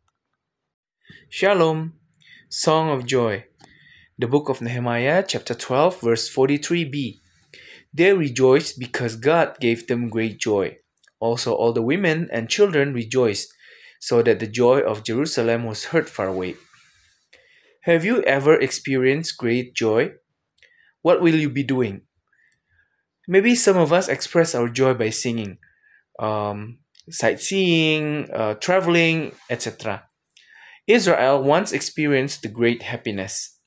Shalom. 1.29 1.95
Song 2.49 2.91
of 2.91 3.07
Joy. 3.07 3.45
The 4.19 4.27
book 4.27 4.49
of 4.49 4.61
Nehemiah 4.61 5.25
chapter 5.27 5.55
12 5.55 6.01
verse 6.01 6.35
43b. 6.35 7.21
They 7.93 8.13
rejoiced 8.13 8.79
because 8.79 9.17
God 9.17 9.57
gave 9.61 9.87
them 9.87 10.09
great 10.09 10.39
joy. 10.39 10.79
Also 11.21 11.53
all 11.53 11.73
the 11.73 11.83
women 11.83 12.29
and 12.33 12.49
children 12.49 12.95
rejoiced, 12.95 13.53
so 14.01 14.23
that 14.23 14.41
the 14.41 14.47
joy 14.47 14.81
of 14.81 15.05
Jerusalem 15.05 15.65
was 15.65 15.87
heard 15.87 16.09
far 16.09 16.29
away. 16.29 16.57
Have 17.83 18.05
you 18.05 18.23
ever 18.23 18.59
experienced 18.59 19.37
great 19.37 19.75
joy? 19.75 20.13
What 21.03 21.21
will 21.21 21.35
you 21.35 21.51
be 21.51 21.63
doing? 21.63 22.03
maybe 23.29 23.55
some 23.55 23.77
of 23.77 23.93
us 23.93 24.09
express 24.09 24.55
our 24.55 24.69
joy 24.69 24.95
by 24.95 25.11
singing, 25.11 25.59
um, 26.19 26.79
sightseeing, 27.11 28.29
uh, 28.33 28.55
traveling, 28.55 29.33
etc. 29.51 30.08
Israel 30.89 31.43
once 31.43 31.71
experienced 31.73 32.41
the 32.41 32.49
great 32.49 32.83
happiness. 32.83 33.61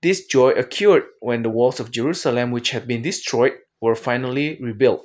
This 0.00 0.26
joy 0.26 0.50
occurred 0.50 1.02
when 1.18 1.42
the 1.42 1.50
walls 1.50 1.80
of 1.80 1.90
Jerusalem, 1.90 2.52
which 2.52 2.70
had 2.70 2.86
been 2.86 3.02
destroyed, 3.02 3.54
were 3.80 3.96
finally 3.96 4.56
rebuilt. 4.62 5.04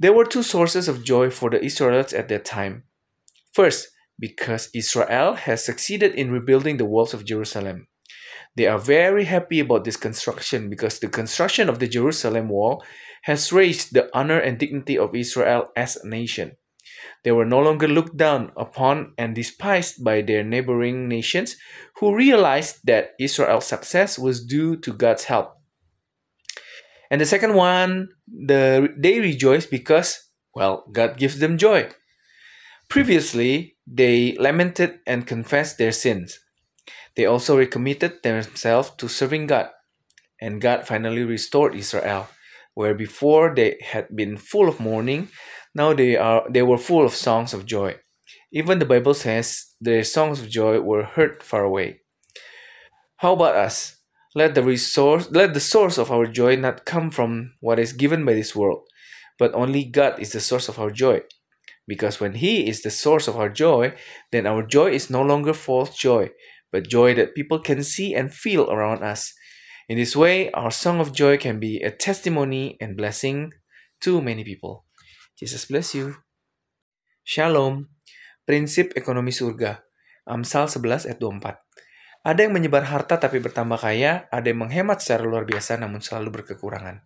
There 0.00 0.12
were 0.12 0.24
two 0.24 0.42
sources 0.42 0.88
of 0.88 1.04
joy 1.04 1.30
for 1.30 1.48
the 1.48 1.64
Israelites 1.64 2.12
at 2.12 2.28
that 2.28 2.44
time. 2.44 2.82
First, 3.52 3.88
because 4.18 4.68
Israel 4.74 5.34
has 5.34 5.64
succeeded 5.64 6.16
in 6.16 6.32
rebuilding 6.32 6.76
the 6.76 6.86
walls 6.86 7.14
of 7.14 7.24
Jerusalem. 7.24 7.86
They 8.56 8.66
are 8.66 8.78
very 8.78 9.24
happy 9.24 9.60
about 9.60 9.84
this 9.84 9.96
construction 9.96 10.68
because 10.68 10.98
the 10.98 11.08
construction 11.08 11.68
of 11.68 11.78
the 11.78 11.86
Jerusalem 11.86 12.48
wall 12.48 12.84
has 13.22 13.52
raised 13.52 13.94
the 13.94 14.10
honor 14.12 14.40
and 14.40 14.58
dignity 14.58 14.98
of 14.98 15.14
Israel 15.14 15.68
as 15.76 15.96
a 15.96 16.08
nation. 16.08 16.56
They 17.24 17.32
were 17.32 17.44
no 17.44 17.60
longer 17.60 17.86
looked 17.86 18.16
down 18.16 18.52
upon 18.56 19.14
and 19.16 19.34
despised 19.34 20.02
by 20.02 20.22
their 20.22 20.42
neighboring 20.42 21.08
nations 21.08 21.56
who 21.96 22.16
realized 22.16 22.80
that 22.84 23.12
Israel's 23.20 23.66
success 23.66 24.18
was 24.18 24.44
due 24.44 24.76
to 24.78 24.92
God's 24.92 25.24
help. 25.24 25.54
And 27.10 27.20
the 27.20 27.26
second 27.26 27.54
one, 27.54 28.08
the, 28.26 28.88
they 28.96 29.20
rejoice 29.20 29.66
because, 29.66 30.30
well, 30.54 30.84
God 30.90 31.16
gives 31.16 31.38
them 31.38 31.58
joy. 31.58 31.90
Previously, 32.88 33.76
they 33.86 34.36
lamented 34.38 35.00
and 35.06 35.26
confessed 35.26 35.78
their 35.78 35.92
sins. 35.92 36.40
They 37.14 37.26
also 37.26 37.56
recommitted 37.56 38.22
themselves 38.22 38.90
to 38.96 39.08
serving 39.08 39.46
God, 39.46 39.68
and 40.40 40.60
God 40.60 40.86
finally 40.86 41.24
restored 41.24 41.74
Israel, 41.74 42.28
where 42.74 42.94
before 42.94 43.54
they 43.54 43.78
had 43.82 44.08
been 44.16 44.36
full 44.38 44.68
of 44.68 44.80
mourning, 44.80 45.28
now 45.74 45.92
they 45.94 46.16
are 46.16 46.44
they 46.50 46.62
were 46.62 46.78
full 46.78 47.04
of 47.04 47.14
songs 47.14 47.54
of 47.54 47.66
joy. 47.66 47.96
Even 48.52 48.78
the 48.78 48.84
Bible 48.84 49.14
says 49.14 49.74
their 49.80 50.04
songs 50.04 50.40
of 50.40 50.48
joy 50.48 50.80
were 50.80 51.04
heard 51.04 51.42
far 51.42 51.64
away. 51.64 52.00
How 53.16 53.32
about 53.32 53.56
us? 53.56 53.96
Let 54.34 54.54
the 54.54 54.62
resource 54.62 55.28
let 55.30 55.54
the 55.54 55.60
source 55.60 55.98
of 55.98 56.10
our 56.10 56.26
joy 56.26 56.56
not 56.56 56.84
come 56.84 57.10
from 57.10 57.54
what 57.60 57.78
is 57.78 57.92
given 57.92 58.24
by 58.24 58.34
this 58.34 58.54
world, 58.54 58.88
but 59.38 59.54
only 59.54 59.84
God 59.84 60.18
is 60.18 60.32
the 60.32 60.40
source 60.40 60.68
of 60.68 60.78
our 60.78 60.90
joy. 60.90 61.22
Because 61.86 62.20
when 62.20 62.34
He 62.34 62.68
is 62.68 62.82
the 62.82 62.90
source 62.90 63.28
of 63.28 63.36
our 63.36 63.48
joy, 63.48 63.94
then 64.30 64.46
our 64.46 64.62
joy 64.62 64.90
is 64.90 65.10
no 65.10 65.22
longer 65.22 65.52
false 65.52 65.96
joy, 65.96 66.30
but 66.70 66.88
joy 66.88 67.14
that 67.14 67.34
people 67.34 67.58
can 67.58 67.82
see 67.82 68.14
and 68.14 68.32
feel 68.32 68.70
around 68.70 69.02
us. 69.02 69.34
In 69.88 69.98
this 69.98 70.16
way, 70.16 70.50
our 70.52 70.70
song 70.70 71.00
of 71.00 71.12
joy 71.12 71.36
can 71.36 71.58
be 71.58 71.80
a 71.80 71.90
testimony 71.90 72.76
and 72.80 72.96
blessing 72.96 73.52
to 74.00 74.22
many 74.22 74.44
people. 74.44 74.84
Jesus 75.42 75.66
bless 75.66 75.98
you. 75.98 76.14
Shalom. 77.26 77.90
Prinsip 78.46 78.94
ekonomi 78.94 79.34
surga. 79.34 79.82
Amsal 80.22 80.70
11 80.70 81.10
ayat 81.10 81.18
24. 81.18 82.22
Ada 82.22 82.46
yang 82.46 82.54
menyebar 82.54 82.86
harta 82.86 83.18
tapi 83.18 83.42
bertambah 83.42 83.74
kaya, 83.74 84.30
ada 84.30 84.46
yang 84.46 84.62
menghemat 84.62 85.02
secara 85.02 85.26
luar 85.26 85.42
biasa 85.42 85.82
namun 85.82 85.98
selalu 85.98 86.38
berkekurangan. 86.38 87.02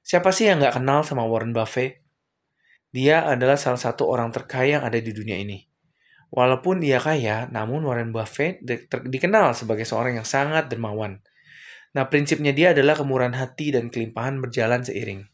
Siapa 0.00 0.32
sih 0.32 0.48
yang 0.48 0.64
nggak 0.64 0.80
kenal 0.80 1.04
sama 1.04 1.28
Warren 1.28 1.52
Buffett? 1.52 2.00
Dia 2.88 3.28
adalah 3.28 3.60
salah 3.60 3.76
satu 3.76 4.08
orang 4.08 4.32
terkaya 4.32 4.80
yang 4.80 4.84
ada 4.88 4.96
di 4.96 5.12
dunia 5.12 5.36
ini. 5.36 5.60
Walaupun 6.32 6.80
dia 6.80 7.04
kaya, 7.04 7.52
namun 7.52 7.84
Warren 7.84 8.16
Buffett 8.16 8.64
dikenal 8.88 9.52
sebagai 9.52 9.84
seorang 9.84 10.16
yang 10.16 10.24
sangat 10.24 10.72
dermawan. 10.72 11.20
Nah, 11.92 12.08
prinsipnya 12.08 12.56
dia 12.56 12.72
adalah 12.72 12.96
kemurahan 12.96 13.36
hati 13.36 13.76
dan 13.76 13.92
kelimpahan 13.92 14.40
berjalan 14.40 14.80
seiring. 14.80 15.28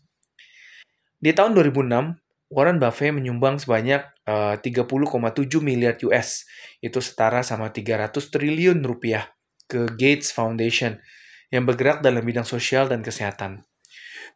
Di 1.27 1.35
tahun 1.35 1.59
2006, 1.59 2.55
Warren 2.55 2.79
Buffett 2.79 3.11
menyumbang 3.11 3.59
sebanyak 3.59 3.99
uh, 4.31 4.55
30,7 4.63 5.59
miliar 5.59 5.99
US, 6.07 6.47
itu 6.79 7.03
setara 7.03 7.43
sama 7.43 7.75
300 7.75 8.15
triliun 8.15 8.79
rupiah, 8.87 9.35
ke 9.67 9.91
Gates 9.99 10.31
Foundation 10.31 11.03
yang 11.51 11.67
bergerak 11.67 11.99
dalam 11.99 12.23
bidang 12.23 12.47
sosial 12.47 12.87
dan 12.87 13.03
kesehatan. 13.03 13.67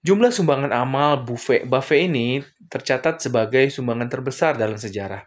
Jumlah 0.02 0.34
sumbangan 0.34 0.74
amal 0.74 1.22
Buffett, 1.22 1.62
Buffett 1.62 2.10
ini 2.10 2.42
tercatat 2.66 3.22
sebagai 3.22 3.70
sumbangan 3.70 4.10
terbesar 4.10 4.58
dalam 4.58 4.74
sejarah. 4.74 5.22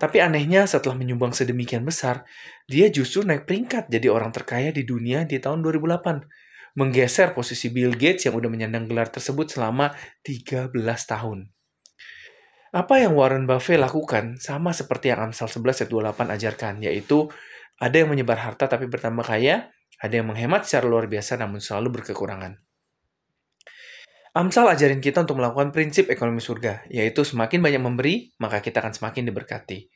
Tapi 0.00 0.24
anehnya 0.24 0.64
setelah 0.64 0.96
menyumbang 0.96 1.36
sedemikian 1.36 1.84
besar, 1.84 2.24
dia 2.64 2.88
justru 2.88 3.28
naik 3.28 3.44
peringkat 3.44 3.92
jadi 3.92 4.08
orang 4.08 4.32
terkaya 4.32 4.72
di 4.72 4.88
dunia 4.88 5.28
di 5.28 5.36
tahun 5.36 5.60
2008. 5.60 6.45
Menggeser 6.76 7.32
posisi 7.32 7.72
Bill 7.72 7.96
Gates 7.96 8.28
yang 8.28 8.36
udah 8.36 8.52
menyandang 8.52 8.84
gelar 8.84 9.08
tersebut 9.08 9.48
selama 9.48 9.96
13 10.20 10.76
tahun. 11.08 11.48
Apa 12.76 13.00
yang 13.00 13.16
Warren 13.16 13.48
Buffett 13.48 13.80
lakukan 13.80 14.36
sama 14.36 14.76
seperti 14.76 15.08
yang 15.08 15.32
Amsal 15.32 15.48
11 15.48 15.88
ayat 15.88 15.90
28 16.12 16.36
ajarkan, 16.36 16.74
yaitu 16.84 17.32
ada 17.80 17.96
yang 17.96 18.12
menyebar 18.12 18.36
harta 18.36 18.68
tapi 18.68 18.84
bertambah 18.86 19.24
kaya, 19.24 19.72
Ada 19.96 20.20
yang 20.20 20.28
menghemat 20.28 20.68
secara 20.68 20.84
luar 20.84 21.08
biasa 21.08 21.40
namun 21.40 21.56
selalu 21.56 21.88
berkekurangan. 22.00 22.60
Amsal 24.36 24.68
ajarin 24.68 25.00
kita 25.00 25.24
untuk 25.24 25.40
melakukan 25.40 25.72
prinsip 25.72 26.12
ekonomi 26.12 26.44
surga, 26.44 26.84
yaitu 26.92 27.24
semakin 27.24 27.64
banyak 27.64 27.80
memberi, 27.80 28.14
maka 28.36 28.60
kita 28.60 28.84
akan 28.84 28.92
semakin 28.92 29.24
diberkati. 29.32 29.95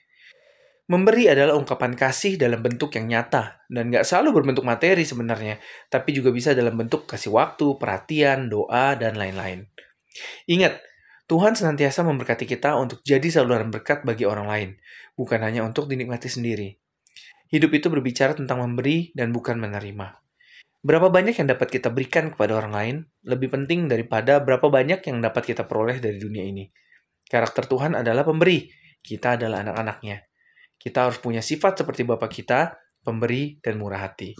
Memberi 0.90 1.30
adalah 1.30 1.54
ungkapan 1.54 1.94
kasih 1.94 2.34
dalam 2.34 2.66
bentuk 2.66 2.90
yang 2.98 3.06
nyata, 3.06 3.62
dan 3.70 3.94
nggak 3.94 4.02
selalu 4.02 4.42
berbentuk 4.42 4.66
materi 4.66 5.06
sebenarnya, 5.06 5.62
tapi 5.86 6.10
juga 6.10 6.34
bisa 6.34 6.50
dalam 6.50 6.74
bentuk 6.74 7.06
kasih 7.06 7.30
waktu, 7.30 7.78
perhatian, 7.78 8.50
doa, 8.50 8.98
dan 8.98 9.14
lain-lain. 9.14 9.70
Ingat, 10.50 10.82
Tuhan 11.30 11.54
senantiasa 11.54 12.02
memberkati 12.02 12.42
kita 12.42 12.74
untuk 12.74 13.06
jadi 13.06 13.22
saluran 13.30 13.70
berkat 13.70 14.02
bagi 14.02 14.26
orang 14.26 14.50
lain, 14.50 14.70
bukan 15.14 15.38
hanya 15.46 15.62
untuk 15.62 15.86
dinikmati 15.86 16.26
sendiri. 16.26 16.74
Hidup 17.54 17.70
itu 17.70 17.86
berbicara 17.86 18.34
tentang 18.34 18.58
memberi 18.58 19.14
dan 19.14 19.30
bukan 19.30 19.62
menerima. 19.62 20.18
Berapa 20.82 21.06
banyak 21.06 21.38
yang 21.38 21.54
dapat 21.54 21.70
kita 21.70 21.94
berikan 21.94 22.34
kepada 22.34 22.58
orang 22.58 22.74
lain 22.74 22.96
lebih 23.22 23.54
penting 23.54 23.86
daripada 23.86 24.42
berapa 24.42 24.66
banyak 24.66 25.06
yang 25.06 25.22
dapat 25.22 25.54
kita 25.54 25.70
peroleh 25.70 26.02
dari 26.02 26.18
dunia 26.18 26.42
ini. 26.42 26.66
Karakter 27.30 27.70
Tuhan 27.70 27.94
adalah 27.94 28.26
pemberi, 28.26 28.66
kita 28.98 29.38
adalah 29.38 29.62
anak-anaknya. 29.62 30.29
Kita 30.80 31.04
harus 31.04 31.20
punya 31.20 31.44
sifat 31.44 31.84
seperti 31.84 32.08
Bapak 32.08 32.32
kita, 32.32 32.80
pemberi 33.04 33.60
dan 33.60 33.76
murah 33.76 34.00
hati. 34.00 34.32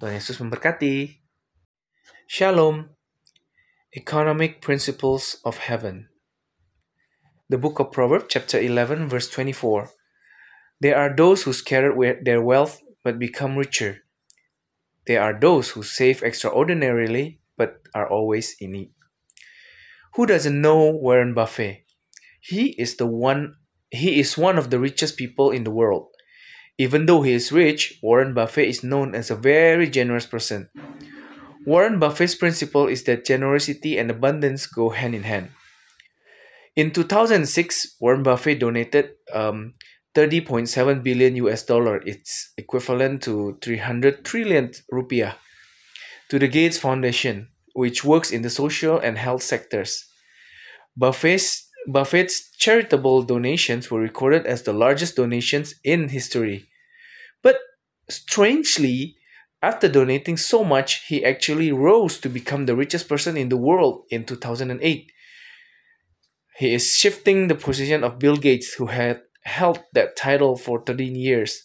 Tuhan 0.00 0.16
Yesus 0.16 0.40
memberkati. 0.40 1.12
Shalom. 2.24 2.88
Economic 3.92 4.64
Principles 4.64 5.44
of 5.44 5.68
Heaven. 5.68 6.08
The 7.52 7.60
book 7.60 7.76
of 7.84 7.92
Proverbs 7.92 8.32
chapter 8.32 8.56
11 8.56 9.12
verse 9.12 9.28
24. 9.28 9.92
There 10.80 10.96
are 10.96 11.12
those 11.12 11.44
who 11.44 11.52
scatter 11.52 11.92
their 12.24 12.40
wealth 12.40 12.80
but 13.04 13.20
become 13.20 13.60
richer 13.60 14.04
There 15.04 15.20
are 15.20 15.36
those 15.36 15.76
who 15.76 15.84
save 15.84 16.24
extraordinarily 16.24 17.40
but 17.60 17.84
are 17.94 18.08
always 18.08 18.56
in 18.56 18.72
need. 18.72 18.90
Who 20.16 20.24
doesn't 20.24 20.60
know 20.60 20.88
Warren 20.90 21.34
Buffett? 21.36 21.84
He 22.40 22.72
is 22.80 22.96
the 22.96 23.06
one 23.06 23.60
he 23.94 24.18
is 24.18 24.38
one 24.38 24.58
of 24.58 24.70
the 24.70 24.78
richest 24.78 25.16
people 25.16 25.50
in 25.50 25.64
the 25.64 25.70
world. 25.70 26.08
Even 26.78 27.06
though 27.06 27.22
he 27.22 27.32
is 27.32 27.52
rich, 27.52 27.98
Warren 28.02 28.34
Buffett 28.34 28.68
is 28.68 28.82
known 28.82 29.14
as 29.14 29.30
a 29.30 29.36
very 29.36 29.88
generous 29.88 30.26
person. 30.26 30.68
Warren 31.64 31.98
Buffett's 31.98 32.34
principle 32.34 32.88
is 32.88 33.04
that 33.04 33.24
generosity 33.24 33.96
and 33.96 34.10
abundance 34.10 34.66
go 34.66 34.90
hand 34.90 35.14
in 35.14 35.22
hand. 35.22 35.50
In 36.76 36.90
2006, 36.90 37.96
Warren 38.00 38.22
Buffett 38.22 38.58
donated 38.58 39.10
um, 39.32 39.74
30.7 40.14 41.02
billion 41.02 41.36
US 41.36 41.64
dollar. 41.64 42.02
It's 42.04 42.52
equivalent 42.58 43.22
to 43.22 43.58
300 43.62 44.24
trillion 44.24 44.72
rupiah 44.92 45.34
to 46.28 46.38
the 46.38 46.48
Gates 46.48 46.78
Foundation, 46.78 47.48
which 47.74 48.04
works 48.04 48.30
in 48.30 48.42
the 48.42 48.50
social 48.50 48.98
and 48.98 49.16
health 49.16 49.42
sectors. 49.42 50.04
Buffett's, 50.96 51.63
Buffett's 51.86 52.50
charitable 52.56 53.22
donations 53.22 53.90
were 53.90 54.00
recorded 54.00 54.46
as 54.46 54.62
the 54.62 54.72
largest 54.72 55.16
donations 55.16 55.74
in 55.84 56.08
history. 56.08 56.68
But 57.42 57.58
strangely, 58.08 59.16
after 59.62 59.88
donating 59.88 60.36
so 60.36 60.64
much, 60.64 61.06
he 61.06 61.24
actually 61.24 61.72
rose 61.72 62.18
to 62.18 62.28
become 62.28 62.66
the 62.66 62.76
richest 62.76 63.08
person 63.08 63.36
in 63.36 63.48
the 63.48 63.56
world 63.56 64.04
in 64.10 64.24
2008. 64.24 65.10
He 66.58 66.74
is 66.74 66.96
shifting 66.96 67.48
the 67.48 67.54
position 67.54 68.04
of 68.04 68.18
Bill 68.18 68.36
Gates, 68.36 68.74
who 68.74 68.86
had 68.86 69.22
held 69.42 69.80
that 69.92 70.16
title 70.16 70.56
for 70.56 70.82
13 70.84 71.16
years. 71.16 71.64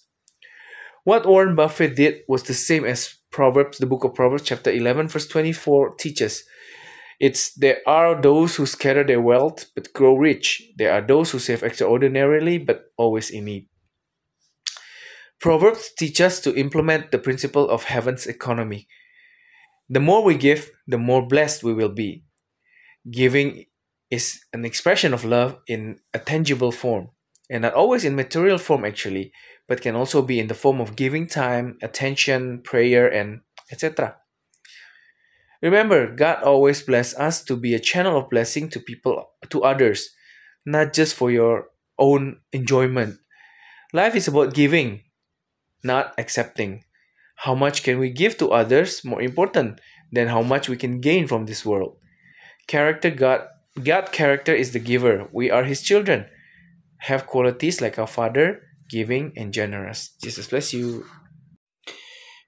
What 1.04 1.26
Warren 1.26 1.56
Buffett 1.56 1.96
did 1.96 2.22
was 2.28 2.44
the 2.44 2.54
same 2.54 2.86
as 2.86 3.16
Proverbs, 3.32 3.78
the 3.78 3.86
book 3.86 4.04
of 4.04 4.16
Proverbs, 4.16 4.44
chapter 4.44 4.72
11, 4.72 5.08
verse 5.08 5.28
24 5.28 5.96
teaches. 5.96 6.44
It's 7.20 7.54
there 7.54 7.80
are 7.86 8.20
those 8.20 8.56
who 8.56 8.66
scatter 8.66 9.04
their 9.04 9.22
wealth 9.22 9.66
but 9.76 9.94
grow 9.94 10.16
rich. 10.16 10.64
There 10.78 10.94
are 10.94 11.02
those 11.02 11.32
who 11.32 11.40
save 11.40 11.64
extraordinarily 11.64 12.58
but 12.58 12.86
always 12.98 13.30
in 13.30 13.46
need. 13.46 13.68
Proverbs 15.40 15.92
teach 15.98 16.20
us 16.22 16.40
to 16.42 16.56
implement 16.56 17.12
the 17.12 17.20
principle 17.20 17.70
of 17.70 17.86
heaven's 17.86 18.28
economy. 18.28 18.88
The 19.90 20.00
more 20.00 20.24
we 20.24 20.36
give, 20.36 20.72
the 20.88 20.98
more 20.98 21.26
blessed 21.26 21.64
we 21.64 21.74
will 21.74 21.90
be. 21.90 22.24
Giving 23.10 23.66
is 24.10 24.40
an 24.54 24.66
expression 24.66 25.14
of 25.14 25.24
love 25.24 25.60
in 25.68 26.00
a 26.14 26.20
tangible 26.20 26.72
form 26.72 27.10
and 27.50 27.64
not 27.64 27.74
always 27.74 28.06
in 28.06 28.16
material 28.16 28.58
form 28.58 28.86
actually, 28.86 29.32
but 29.68 29.82
can 29.82 29.96
also 29.96 30.22
be 30.22 30.40
in 30.40 30.48
the 30.48 30.54
form 30.54 30.80
of 30.80 30.96
giving 30.96 31.28
time, 31.28 31.78
attention, 31.82 32.62
prayer, 32.62 33.08
and 33.08 33.42
etc. 33.72 34.18
Remember, 35.62 36.08
God 36.14 36.44
always 36.44 36.82
bless 36.82 37.18
us 37.18 37.44
to 37.44 37.56
be 37.56 37.74
a 37.74 37.80
channel 37.80 38.18
of 38.18 38.30
blessing 38.30 38.70
to 38.70 38.80
people, 38.80 39.32
to 39.50 39.64
others, 39.64 40.10
not 40.66 40.94
just 40.94 41.16
for 41.16 41.32
your 41.32 41.70
own 41.98 42.40
enjoyment. 42.54 43.20
Life 43.92 44.16
is 44.16 44.28
about 44.28 44.54
giving, 44.54 45.04
not 45.84 46.14
accepting. 46.18 46.86
How 47.36 47.56
much 47.56 47.84
can 47.84 48.00
we 48.00 48.10
give 48.10 48.38
to 48.38 48.52
others 48.52 49.04
more 49.04 49.22
important 49.22 49.80
than 50.12 50.28
how 50.28 50.42
much 50.42 50.70
we 50.70 50.78
can 50.78 51.02
gain 51.02 51.28
from 51.28 51.46
this 51.46 51.66
world? 51.66 51.98
Character 52.68 53.10
God 53.10 53.48
God 53.84 54.12
character 54.12 54.54
is 54.54 54.72
the 54.72 54.80
giver. 54.80 55.28
We 55.32 55.50
are 55.50 55.64
his 55.64 55.82
children 55.82 56.26
have 57.00 57.26
qualities 57.26 57.82
like 57.82 57.98
our 57.98 58.08
Father, 58.08 58.62
giving, 58.90 59.32
and 59.36 59.54
generous. 59.54 60.12
Jesus 60.22 60.48
bless 60.48 60.74
you. 60.74 61.06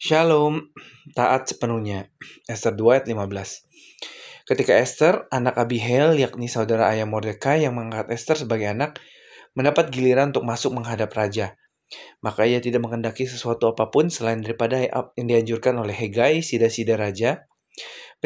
Shalom, 0.02 0.74
taat 1.14 1.45
sepenuhnya. 1.45 2.10
Esther 2.49 2.74
2 2.74 2.89
ayat 2.89 3.06
15. 3.06 4.49
Ketika 4.49 4.74
Esther, 4.74 5.30
anak 5.30 5.54
Abihail, 5.62 6.18
yakni 6.18 6.49
saudara 6.49 6.89
ayah 6.89 7.06
Mordekai 7.06 7.62
yang 7.62 7.78
mengangkat 7.78 8.10
Esther 8.10 8.34
sebagai 8.34 8.66
anak, 8.66 8.97
mendapat 9.54 9.93
giliran 9.93 10.34
untuk 10.34 10.41
masuk 10.41 10.74
menghadap 10.74 11.14
raja. 11.14 11.54
Maka 12.18 12.49
ia 12.49 12.58
tidak 12.58 12.82
mengendaki 12.82 13.30
sesuatu 13.30 13.70
apa 13.70 13.93
pun 13.93 14.10
selain 14.10 14.41
daripada 14.41 14.82
yang 15.14 15.28
dianjurkan 15.30 15.78
oleh 15.78 15.93
Hegai, 15.93 16.41
sida-sida 16.41 16.97
raja, 16.97 17.45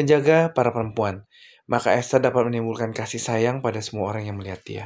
penjaga 0.00 0.56
para 0.56 0.72
perempuan. 0.72 1.28
Maka 1.68 1.92
Esther 1.92 2.24
dapat 2.24 2.48
menimbulkan 2.48 2.96
kasih 2.96 3.20
sayang 3.20 3.60
pada 3.60 3.84
semua 3.84 4.16
orang 4.16 4.24
yang 4.24 4.40
melihat 4.40 4.64
dia. 4.64 4.84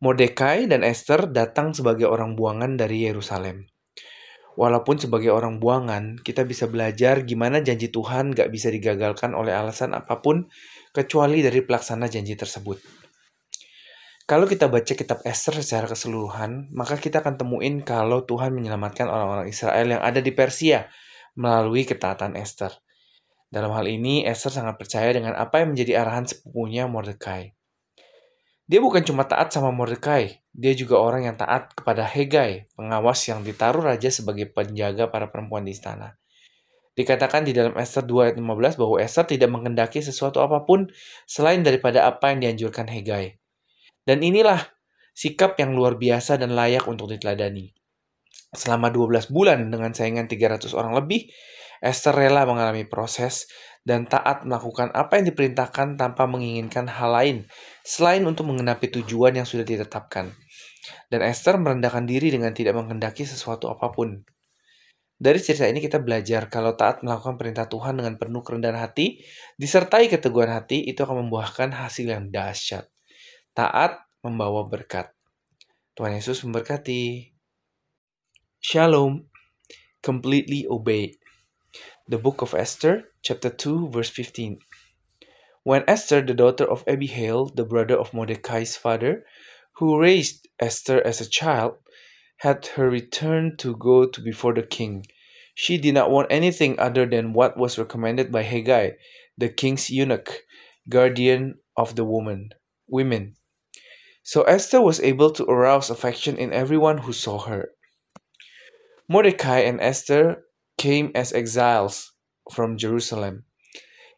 Mordekai 0.00 0.72
dan 0.72 0.80
Esther 0.88 1.28
datang 1.28 1.76
sebagai 1.76 2.08
orang 2.08 2.32
buangan 2.32 2.80
dari 2.80 3.04
Yerusalem. 3.04 3.69
Walaupun 4.58 4.98
sebagai 4.98 5.30
orang 5.30 5.62
buangan, 5.62 6.18
kita 6.22 6.42
bisa 6.42 6.66
belajar 6.66 7.22
gimana 7.22 7.62
janji 7.62 7.86
Tuhan 7.90 8.34
gak 8.34 8.50
bisa 8.50 8.70
digagalkan 8.70 9.34
oleh 9.34 9.54
alasan 9.54 9.94
apa 9.94 10.18
pun 10.18 10.50
kecuali 10.90 11.38
dari 11.38 11.62
pelaksana 11.62 12.10
janji 12.10 12.34
tersebut. 12.34 12.82
Kalau 14.26 14.46
kita 14.46 14.70
baca 14.70 14.94
kitab 14.94 15.26
Esther 15.26 15.58
secara 15.58 15.90
keseluruhan, 15.90 16.70
maka 16.70 16.94
kita 16.98 17.18
akan 17.18 17.34
temuin 17.34 17.82
kalau 17.82 18.22
Tuhan 18.22 18.54
menyelamatkan 18.54 19.10
orang-orang 19.10 19.50
Israel 19.50 19.98
yang 19.98 20.02
ada 20.02 20.22
di 20.22 20.30
Persia 20.30 20.86
melalui 21.34 21.82
ketaatan 21.82 22.38
Esther. 22.38 22.70
Dalam 23.50 23.74
hal 23.74 23.90
ini, 23.90 24.22
Esther 24.22 24.54
sangat 24.54 24.78
percaya 24.78 25.10
dengan 25.10 25.34
apa 25.34 25.62
yang 25.62 25.74
menjadi 25.74 25.98
arahan 26.06 26.30
sepupunya 26.30 26.86
Mordekai. 26.86 27.58
Dia 28.70 28.78
bukan 28.78 29.02
cuma 29.02 29.26
taat 29.26 29.50
sama 29.50 29.74
Mordecai, 29.74 30.46
dia 30.54 30.72
juga 30.78 31.02
orang 31.02 31.26
yang 31.26 31.34
taat 31.34 31.74
kepada 31.74 32.06
Hegai, 32.06 32.70
pengawas 32.78 33.18
yang 33.26 33.42
ditaruh 33.42 33.82
raja 33.82 34.14
sebagai 34.14 34.46
penjaga 34.46 35.10
para 35.10 35.26
perempuan 35.26 35.66
di 35.66 35.74
istana. 35.74 36.14
Dikatakan 36.94 37.42
di 37.42 37.50
dalam 37.50 37.74
Esther 37.74 38.06
2 38.06 38.30
ayat 38.30 38.36
15 38.38 38.78
bahwa 38.78 39.02
Esther 39.02 39.26
tidak 39.26 39.50
mengendaki 39.50 39.98
sesuatu 40.06 40.38
apa 40.38 40.62
pun 40.62 40.86
selain 41.26 41.66
daripada 41.66 42.06
apa 42.06 42.30
yang 42.30 42.46
dianjurkan 42.46 42.86
Hegai. 42.86 43.42
Dan 44.06 44.22
inilah 44.22 44.62
sikap 45.18 45.58
yang 45.58 45.74
luar 45.74 45.98
biasa 45.98 46.38
dan 46.38 46.54
layak 46.54 46.86
untuk 46.86 47.10
diteladani. 47.10 47.74
Selama 48.54 48.86
12 48.94 49.34
bulan 49.34 49.66
dengan 49.66 49.90
saingan 49.90 50.30
300 50.30 50.78
orang 50.78 50.94
lebih, 50.94 51.26
Esther 51.82 52.14
rela 52.14 52.46
mengalami 52.46 52.86
proses 52.86 53.50
dan 53.80 54.04
taat 54.04 54.44
melakukan 54.44 54.92
apa 54.92 55.16
yang 55.16 55.32
diperintahkan 55.32 55.96
tanpa 55.96 56.28
menginginkan 56.28 56.84
hal 56.84 57.10
lain 57.16 57.36
selain 57.90 58.22
untuk 58.22 58.46
mengenapi 58.46 58.86
tujuan 59.02 59.34
yang 59.34 59.42
sudah 59.42 59.66
ditetapkan. 59.66 60.30
Dan 61.10 61.26
Esther 61.26 61.58
merendahkan 61.58 62.06
diri 62.06 62.30
dengan 62.30 62.54
tidak 62.54 62.78
menghendaki 62.78 63.26
sesuatu 63.26 63.66
apa 63.66 63.90
pun. 63.90 64.22
Dari 65.20 65.42
cerita 65.42 65.66
ini 65.66 65.82
kita 65.82 65.98
belajar 65.98 66.46
kalau 66.46 66.78
taat 66.78 67.02
melakukan 67.02 67.34
perintah 67.34 67.66
Tuhan 67.66 67.98
dengan 67.98 68.14
penuh 68.14 68.46
kerendahan 68.46 68.78
hati, 68.78 69.20
disertai 69.58 70.06
keteguhan 70.06 70.54
hati, 70.54 70.86
itu 70.86 71.02
akan 71.02 71.26
membuahkan 71.26 71.74
hasil 71.74 72.06
yang 72.06 72.30
dahsyat. 72.30 72.86
Taat 73.52 74.00
membawa 74.22 74.64
berkat. 74.70 75.10
Tuhan 75.98 76.14
Yesus 76.14 76.46
memberkati. 76.46 77.34
Shalom. 78.62 79.26
Completely 80.00 80.64
obey. 80.70 81.20
The 82.08 82.16
Book 82.16 82.40
of 82.40 82.56
Esther, 82.56 83.12
chapter 83.20 83.52
2, 83.52 83.92
verse 83.92 84.08
15. 84.14 84.69
When 85.62 85.84
Esther, 85.86 86.22
the 86.22 86.34
daughter 86.34 86.64
of 86.64 86.84
Abihail, 86.86 87.50
the 87.54 87.64
brother 87.64 87.98
of 87.98 88.14
Mordecai's 88.14 88.76
father, 88.76 89.24
who 89.76 90.00
raised 90.00 90.48
Esther 90.58 91.06
as 91.06 91.20
a 91.20 91.28
child, 91.28 91.76
had 92.38 92.66
her 92.76 92.88
return 92.88 93.56
to 93.58 93.76
go 93.76 94.06
to 94.06 94.20
before 94.22 94.54
the 94.54 94.62
king, 94.62 95.04
She 95.54 95.76
did 95.76 95.92
not 95.92 96.10
want 96.10 96.32
anything 96.32 96.78
other 96.80 97.04
than 97.04 97.34
what 97.34 97.58
was 97.58 97.78
recommended 97.78 98.32
by 98.32 98.42
Haggai, 98.42 98.92
the 99.36 99.50
king's 99.50 99.90
eunuch, 99.90 100.44
guardian 100.88 101.58
of 101.76 101.96
the 101.96 102.04
woman, 102.04 102.50
women. 102.88 103.36
So 104.22 104.42
Esther 104.44 104.80
was 104.80 105.00
able 105.00 105.30
to 105.32 105.44
arouse 105.44 105.90
affection 105.90 106.38
in 106.38 106.52
everyone 106.54 106.98
who 106.98 107.12
saw 107.12 107.38
her. 107.40 107.72
Mordecai 109.08 109.58
and 109.60 109.80
Esther 109.80 110.44
came 110.78 111.10
as 111.14 111.32
exiles 111.32 112.12
from 112.50 112.78
Jerusalem. 112.78 113.44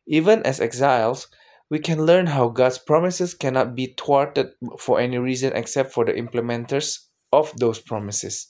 Even 0.06 0.42
as 0.42 0.60
exiles, 0.60 1.28
we 1.70 1.78
can 1.78 2.04
learn 2.04 2.26
how 2.26 2.48
God's 2.48 2.78
promises 2.78 3.34
cannot 3.34 3.74
be 3.74 3.94
thwarted 3.98 4.50
for 4.78 5.00
any 5.00 5.18
reason 5.18 5.52
except 5.54 5.92
for 5.92 6.04
the 6.04 6.12
implementers 6.12 6.98
of 7.32 7.52
those 7.56 7.78
promises. 7.78 8.48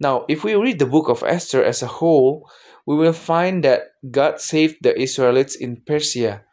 Now, 0.00 0.24
if 0.28 0.42
we 0.42 0.54
read 0.54 0.78
the 0.78 0.86
book 0.86 1.08
of 1.08 1.22
Esther 1.22 1.62
as 1.62 1.82
a 1.82 1.86
whole, 1.86 2.48
we 2.86 2.96
will 2.96 3.12
find 3.12 3.62
that 3.64 3.92
God 4.10 4.40
saved 4.40 4.78
the 4.82 4.98
Israelites 4.98 5.54
in 5.54 5.82
Persia 5.86 6.44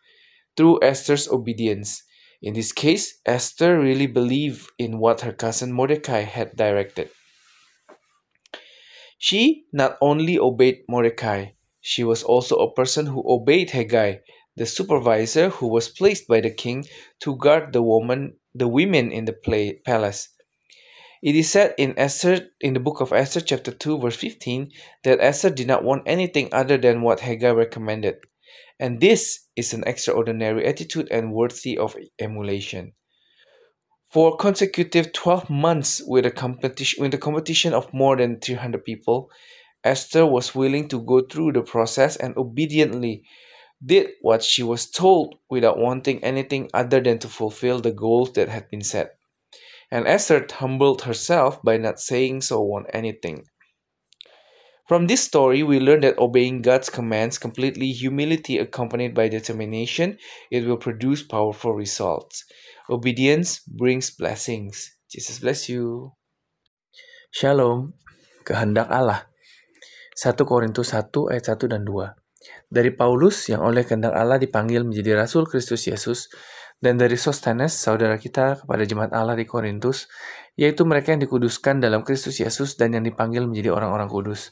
through 0.56 0.84
Esther's 0.84 1.28
obedience. 1.28 2.04
In 2.42 2.54
this 2.54 2.72
case, 2.72 3.20
Esther 3.26 3.80
really 3.80 4.08
believed 4.08 4.68
in 4.78 5.00
what 5.00 5.22
her 5.22 5.32
cousin 5.32 5.72
Mordecai 5.72 6.22
had 6.22 6.56
directed. 6.56 7.10
She 9.18 9.66
not 9.72 9.98
only 10.02 10.40
obeyed 10.40 10.82
Mordecai, 10.90 11.54
she 11.82 12.04
was 12.04 12.24
also 12.24 12.58
a 12.58 12.74
person 12.74 13.08
who 13.08 13.24
obeyed 13.26 13.72
Haggai, 13.72 14.18
the 14.56 14.66
supervisor 14.66 15.50
who 15.50 15.68
was 15.68 15.90
placed 15.90 16.28
by 16.28 16.40
the 16.40 16.52
king 16.52 16.86
to 17.22 17.36
guard 17.36 17.74
the 17.74 17.82
woman, 17.82 18.38
the 18.54 18.68
women 18.68 19.12
in 19.12 19.26
the 19.26 19.34
play, 19.34 19.80
palace. 19.84 20.30
It 21.24 21.36
is 21.36 21.52
said 21.52 21.76
in 21.78 21.94
Esther 21.98 22.50
in 22.60 22.74
the 22.74 22.80
book 22.80 23.00
of 23.00 23.14
Esther 23.14 23.42
chapter 23.42 23.72
2 23.72 24.00
verse 24.00 24.16
15 24.16 24.72
that 25.04 25.20
Esther 25.22 25.50
did 25.50 25.68
not 25.68 25.84
want 25.84 26.04
anything 26.06 26.50
other 26.52 26.78
than 26.78 27.02
what 27.02 27.20
Haggai 27.20 27.52
recommended. 27.52 28.16
And 28.80 29.00
this 29.00 29.48
is 29.56 29.74
an 29.74 29.84
extraordinary 29.86 30.66
attitude 30.66 31.08
and 31.12 31.32
worthy 31.32 31.78
of 31.78 31.96
emulation. 32.20 32.94
For 34.12 34.36
consecutive 34.36 35.14
12 35.14 35.50
months 35.50 36.02
with 36.06 36.26
a 36.26 36.32
competition 36.32 37.02
with 37.04 37.14
a 37.14 37.20
competition 37.20 37.74
of 37.74 37.94
more 37.94 38.18
than 38.18 38.40
300 38.40 38.84
people, 38.84 39.30
Esther 39.84 40.26
was 40.26 40.54
willing 40.54 40.88
to 40.90 41.02
go 41.02 41.22
through 41.22 41.54
the 41.54 41.64
process 41.64 42.16
and 42.16 42.36
obediently 42.38 43.24
did 43.84 44.12
what 44.22 44.44
she 44.44 44.62
was 44.62 44.90
told 44.90 45.36
without 45.50 45.78
wanting 45.78 46.24
anything 46.24 46.70
other 46.74 47.02
than 47.02 47.18
to 47.20 47.28
fulfill 47.28 47.80
the 47.80 47.92
goals 47.92 48.32
that 48.34 48.50
had 48.50 48.70
been 48.70 48.82
set. 48.82 49.18
And 49.90 50.08
Esther 50.08 50.46
humbled 50.50 51.02
herself 51.02 51.62
by 51.64 51.78
not 51.78 52.00
saying 52.00 52.42
so 52.42 52.62
on 52.74 52.86
anything. 52.94 53.46
From 54.88 55.08
this 55.08 55.24
story, 55.24 55.64
we 55.64 55.80
learn 55.80 56.02
that 56.02 56.20
obeying 56.20 56.62
God's 56.62 56.90
commands 56.90 57.38
completely, 57.38 57.92
humility 57.92 58.58
accompanied 58.58 59.16
by 59.16 59.30
determination, 59.30 60.18
it 60.52 60.66
will 60.66 60.78
produce 60.78 61.24
powerful 61.24 61.74
results. 61.74 62.44
Obedience 62.90 63.60
brings 63.60 64.12
blessings. 64.12 64.92
Jesus 65.10 65.40
bless 65.40 65.70
you. 65.70 66.12
Shalom. 67.32 67.94
Kehendak 68.44 68.92
Allah. 68.92 69.31
1 70.12 70.36
Korintus 70.44 70.92
1 70.92 71.32
ayat 71.32 71.56
1 71.56 71.72
dan 71.72 71.88
2. 71.88 72.68
Dari 72.68 72.92
Paulus 72.92 73.48
yang 73.48 73.64
oleh 73.64 73.88
kehendak 73.88 74.12
Allah 74.12 74.36
dipanggil 74.36 74.84
menjadi 74.84 75.16
Rasul 75.16 75.48
Kristus 75.48 75.88
Yesus 75.88 76.28
dan 76.82 76.98
dari 76.98 77.14
Sostenes, 77.14 77.78
saudara 77.78 78.18
kita 78.18 78.66
kepada 78.66 78.84
jemaat 78.84 79.14
Allah 79.14 79.38
di 79.38 79.46
Korintus, 79.46 80.10
yaitu 80.58 80.84
mereka 80.84 81.14
yang 81.14 81.22
dikuduskan 81.22 81.78
dalam 81.78 82.02
Kristus 82.02 82.42
Yesus 82.42 82.76
dan 82.76 82.98
yang 82.98 83.06
dipanggil 83.06 83.46
menjadi 83.46 83.72
orang-orang 83.72 84.10
kudus, 84.10 84.50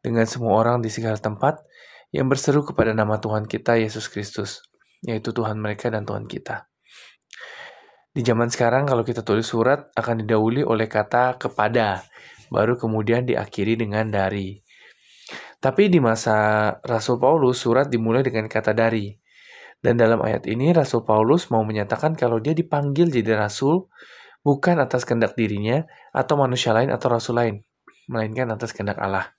dengan 0.00 0.24
semua 0.24 0.54
orang 0.56 0.78
di 0.78 0.88
segala 0.88 1.18
tempat 1.18 1.60
yang 2.14 2.30
berseru 2.30 2.62
kepada 2.62 2.94
nama 2.94 3.18
Tuhan 3.18 3.50
kita 3.50 3.76
Yesus 3.82 4.06
Kristus, 4.08 4.62
yaitu 5.02 5.34
Tuhan 5.34 5.58
mereka 5.58 5.90
dan 5.90 6.06
Tuhan 6.06 6.30
kita. 6.30 6.70
Di 8.16 8.24
zaman 8.24 8.48
sekarang 8.48 8.88
kalau 8.88 9.04
kita 9.04 9.20
tulis 9.20 9.44
surat 9.44 9.92
akan 9.92 10.24
didahului 10.24 10.64
oleh 10.64 10.88
kata 10.88 11.36
kepada, 11.36 12.00
baru 12.48 12.80
kemudian 12.80 13.28
diakhiri 13.28 13.76
dengan 13.76 14.08
dari. 14.08 14.65
Tapi 15.56 15.88
di 15.88 15.98
masa 15.98 16.68
Rasul 16.84 17.16
Paulus 17.16 17.60
surat 17.60 17.88
dimulai 17.88 18.22
dengan 18.22 18.46
kata 18.46 18.76
dari. 18.76 19.12
Dan 19.80 20.00
dalam 20.00 20.20
ayat 20.24 20.48
ini 20.48 20.72
Rasul 20.72 21.04
Paulus 21.04 21.52
mau 21.52 21.64
menyatakan 21.64 22.16
kalau 22.16 22.40
dia 22.40 22.56
dipanggil 22.56 23.12
jadi 23.12 23.36
rasul 23.36 23.86
bukan 24.40 24.78
atas 24.78 25.02
kehendak 25.02 25.34
dirinya 25.34 25.84
atau 26.14 26.38
manusia 26.38 26.70
lain 26.70 26.88
atau 26.94 27.12
rasul 27.12 27.36
lain, 27.36 27.66
melainkan 28.06 28.46
atas 28.50 28.70
kehendak 28.70 28.96
Allah. 29.02 29.34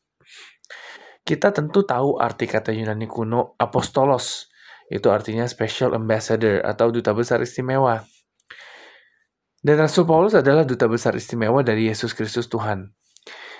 Kita 1.27 1.51
tentu 1.51 1.83
tahu 1.83 2.19
arti 2.19 2.47
kata 2.47 2.71
Yunani 2.71 3.07
kuno 3.07 3.55
apostolos, 3.59 4.47
itu 4.87 5.11
artinya 5.11 5.43
special 5.47 5.95
ambassador 5.95 6.63
atau 6.63 6.91
duta 6.91 7.11
besar 7.11 7.43
istimewa. 7.43 8.07
Dan 9.59 9.83
Rasul 9.83 10.07
Paulus 10.07 10.31
adalah 10.31 10.63
duta 10.63 10.87
besar 10.87 11.11
istimewa 11.19 11.59
dari 11.59 11.91
Yesus 11.91 12.15
Kristus 12.15 12.47
Tuhan. 12.47 12.87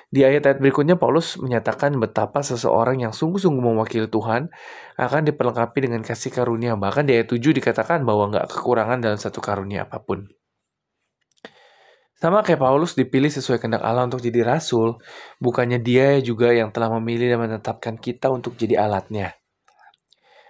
Di 0.08 0.24
ayat-ayat 0.24 0.64
berikutnya 0.64 0.96
Paulus 0.96 1.36
menyatakan 1.36 1.92
betapa 2.00 2.40
seseorang 2.40 3.04
yang 3.04 3.12
sungguh-sungguh 3.12 3.60
mewakili 3.60 4.08
Tuhan 4.08 4.48
akan 4.96 5.22
diperlengkapi 5.28 5.84
dengan 5.84 6.00
kasih 6.00 6.32
karunia. 6.32 6.80
Bahkan 6.80 7.04
di 7.04 7.20
ayat 7.20 7.28
7 7.28 7.52
dikatakan 7.52 8.08
bahwa 8.08 8.32
nggak 8.32 8.48
kekurangan 8.48 9.04
dalam 9.04 9.20
satu 9.20 9.44
karunia 9.44 9.84
apa 9.84 10.00
pun. 10.00 10.24
Sama 12.18 12.42
kayak 12.42 12.64
Paulus 12.64 12.98
dipilih 12.98 13.30
sesuai 13.30 13.62
kehendak 13.62 13.86
Allah 13.86 14.10
untuk 14.10 14.24
jadi 14.24 14.42
rasul, 14.42 14.98
bukannya 15.38 15.78
dia 15.78 16.18
juga 16.24 16.50
yang 16.50 16.74
telah 16.74 16.90
memilih 16.98 17.30
dan 17.36 17.46
menetapkan 17.46 17.94
kita 18.00 18.34
untuk 18.34 18.58
jadi 18.58 18.90
alatnya. 18.90 19.38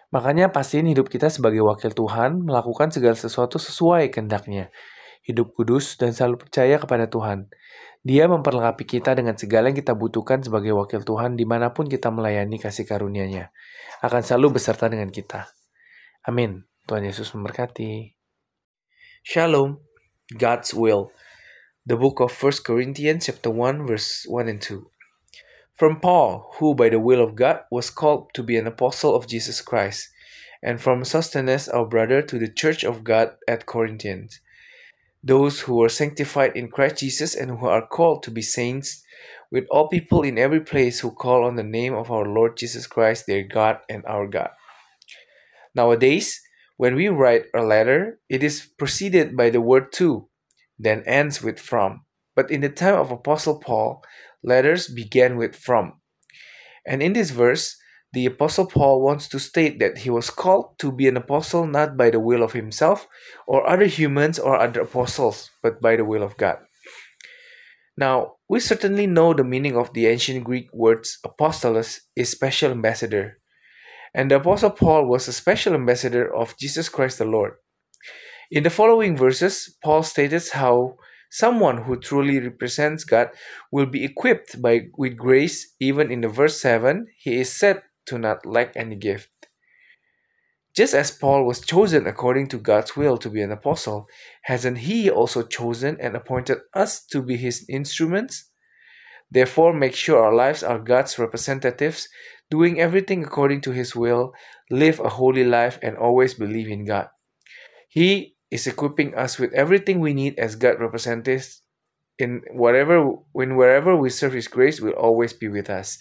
Makanya 0.07 0.47
pastiin 0.55 0.87
hidup 0.87 1.11
kita 1.11 1.27
sebagai 1.27 1.59
wakil 1.67 1.91
Tuhan 1.91 2.39
melakukan 2.47 2.95
segala 2.95 3.19
sesuatu 3.19 3.59
sesuai 3.59 4.07
kehendaknya. 4.15 4.71
Hidup 5.27 5.51
kudus 5.51 5.99
dan 5.99 6.15
selalu 6.15 6.47
percaya 6.47 6.79
kepada 6.79 7.11
Tuhan. 7.11 7.51
Dia 8.05 8.29
memperlengkapi 8.29 8.85
kita 8.85 9.17
dengan 9.17 9.33
segala 9.35 9.69
yang 9.71 9.77
kita 9.77 9.97
butuhkan 9.97 10.43
sebagai 10.45 10.73
wakil 10.77 11.01
Tuhan 11.01 11.33
di 11.33 11.43
mana 11.43 11.73
pun 11.73 11.89
kita 11.89 12.13
melayani 12.13 12.61
kasih 12.61 12.85
karunia-Nya. 12.85 13.49
Akan 14.05 14.21
selalu 14.21 14.61
beserta 14.61 14.85
dengan 14.87 15.09
kita. 15.09 15.49
Amin. 16.23 16.67
Tuhan 16.85 17.03
Yesus 17.03 17.33
memberkati. 17.33 18.13
Shalom. 19.25 19.81
God's 20.35 20.75
will. 20.75 21.11
The 21.87 21.95
book 21.95 22.19
of 22.19 22.35
1 22.35 22.67
Corinthians 22.67 23.31
chapter 23.31 23.47
1 23.51 23.87
verse 23.87 24.27
1 24.27 24.51
and 24.51 24.59
2. 24.59 24.87
From 25.77 26.01
Paul, 26.01 26.51
who 26.57 26.75
by 26.75 26.89
the 26.89 26.99
will 26.99 27.23
of 27.23 27.37
God 27.37 27.63
was 27.71 27.93
called 27.93 28.33
to 28.35 28.43
be 28.43 28.57
an 28.57 28.67
apostle 28.67 29.15
of 29.15 29.29
Jesus 29.29 29.61
Christ, 29.61 30.09
and 30.59 30.81
from 30.81 31.05
Sosthenes 31.05 31.69
our 31.69 31.85
brother 31.85 32.21
to 32.25 32.39
the 32.39 32.51
church 32.51 32.83
of 32.83 33.05
God 33.05 33.37
at 33.47 33.69
Corinthians 33.69 34.41
those 35.23 35.61
who 35.61 35.81
are 35.83 35.89
sanctified 35.89 36.55
in 36.55 36.69
Christ 36.69 36.97
Jesus 36.97 37.35
and 37.35 37.59
who 37.59 37.67
are 37.67 37.85
called 37.85 38.23
to 38.23 38.31
be 38.31 38.41
saints, 38.41 39.03
with 39.51 39.65
all 39.69 39.87
people 39.87 40.23
in 40.23 40.37
every 40.37 40.61
place 40.61 40.99
who 40.99 41.11
call 41.11 41.45
on 41.45 41.55
the 41.55 41.63
name 41.63 41.93
of 41.93 42.11
our 42.11 42.25
Lord 42.25 42.57
Jesus 42.57 42.85
Christ, 42.87 43.25
their 43.27 43.43
God 43.43 43.79
and 43.89 44.03
our 44.05 44.27
God. 44.27 44.49
Nowadays, 45.73 46.41
when 46.75 46.95
we 46.95 47.07
write 47.07 47.45
a 47.55 47.61
letter, 47.61 48.19
it 48.29 48.43
is 48.43 48.67
preceded 48.77 49.35
by 49.35 49.49
the 49.49 49.61
word 49.61 49.91
to, 49.93 50.29
then 50.77 51.03
ends 51.05 51.41
with 51.41 51.59
from. 51.59 52.05
But 52.35 52.51
in 52.51 52.61
the 52.61 52.69
time 52.69 52.95
of 52.95 53.11
Apostle 53.11 53.59
Paul, 53.59 54.03
letters 54.43 54.87
began 54.87 55.37
with 55.37 55.55
from. 55.55 55.93
And 56.85 57.01
in 57.01 57.13
this 57.13 57.31
verse, 57.31 57.77
the 58.17 58.25
Apostle 58.25 58.65
Paul 58.65 59.03
wants 59.03 59.27
to 59.27 59.37
state 59.37 59.77
that 59.77 59.99
he 59.99 60.09
was 60.09 60.31
called 60.31 60.79
to 60.79 60.91
be 60.91 61.07
an 61.07 61.17
apostle 61.17 61.67
not 61.67 61.95
by 61.95 62.09
the 62.09 62.19
will 62.19 62.41
of 62.41 62.53
himself 62.53 63.07
or 63.45 63.69
other 63.69 63.85
humans 63.85 64.39
or 64.39 64.57
other 64.57 64.81
apostles, 64.81 65.51
but 65.61 65.79
by 65.79 65.95
the 65.95 66.03
will 66.03 66.23
of 66.23 66.35
God. 66.35 66.57
Now, 67.95 68.37
we 68.49 68.59
certainly 68.59 69.05
know 69.05 69.35
the 69.35 69.43
meaning 69.43 69.77
of 69.77 69.93
the 69.93 70.07
ancient 70.07 70.45
Greek 70.45 70.73
words 70.73 71.19
apostolos 71.23 71.99
is 72.15 72.31
special 72.31 72.71
ambassador. 72.71 73.37
And 74.15 74.31
the 74.31 74.37
Apostle 74.37 74.71
Paul 74.71 75.05
was 75.05 75.27
a 75.27 75.33
special 75.33 75.75
ambassador 75.75 76.25
of 76.25 76.57
Jesus 76.57 76.89
Christ 76.89 77.19
the 77.19 77.25
Lord. 77.25 77.53
In 78.49 78.63
the 78.63 78.71
following 78.71 79.15
verses, 79.15 79.77
Paul 79.83 80.01
states 80.01 80.57
how 80.57 80.97
someone 81.29 81.83
who 81.83 81.99
truly 81.99 82.39
represents 82.39 83.03
God 83.03 83.29
will 83.71 83.85
be 83.85 84.03
equipped 84.03 84.59
by 84.59 84.87
with 84.97 85.17
grace 85.17 85.75
even 85.79 86.09
in 86.11 86.21
the 86.21 86.29
verse 86.29 86.59
7 86.61 87.05
he 87.19 87.35
is 87.35 87.53
said 87.53 87.83
to 88.07 88.17
not 88.17 88.45
lack 88.45 88.73
any 88.75 88.95
gift. 88.95 89.29
Just 90.75 90.93
as 90.93 91.11
Paul 91.11 91.45
was 91.45 91.61
chosen 91.61 92.05
according 92.05 92.47
to 92.49 92.57
God's 92.57 92.95
will 92.95 93.17
to 93.17 93.29
be 93.29 93.41
an 93.41 93.51
apostle, 93.51 94.07
hasn't 94.43 94.79
he 94.79 95.09
also 95.09 95.41
chosen 95.41 95.97
and 95.99 96.15
appointed 96.15 96.59
us 96.73 97.03
to 97.07 97.21
be 97.21 97.35
his 97.35 97.65
instruments? 97.67 98.51
Therefore, 99.31 99.73
make 99.73 99.95
sure 99.95 100.23
our 100.23 100.33
lives 100.33 100.63
are 100.63 100.79
God's 100.79 101.17
representatives, 101.19 102.07
doing 102.49 102.79
everything 102.79 103.23
according 103.23 103.61
to 103.61 103.71
his 103.71 103.95
will, 103.95 104.33
live 104.69 104.99
a 104.99 105.09
holy 105.09 105.43
life, 105.43 105.79
and 105.81 105.97
always 105.97 106.33
believe 106.35 106.69
in 106.69 106.85
God. 106.85 107.09
He 107.89 108.35
is 108.51 108.67
equipping 108.67 109.15
us 109.15 109.39
with 109.39 109.51
everything 109.53 109.99
we 109.99 110.13
need 110.13 110.37
as 110.39 110.55
God 110.55 110.79
representatives 110.79 111.63
in 112.19 112.41
whatever 112.51 113.11
when 113.33 113.55
wherever 113.57 113.95
we 113.95 114.09
serve 114.09 114.33
his 114.33 114.47
grace 114.47 114.79
will 114.81 114.93
always 114.93 115.33
be 115.33 115.47
with 115.47 115.69
us 115.69 115.99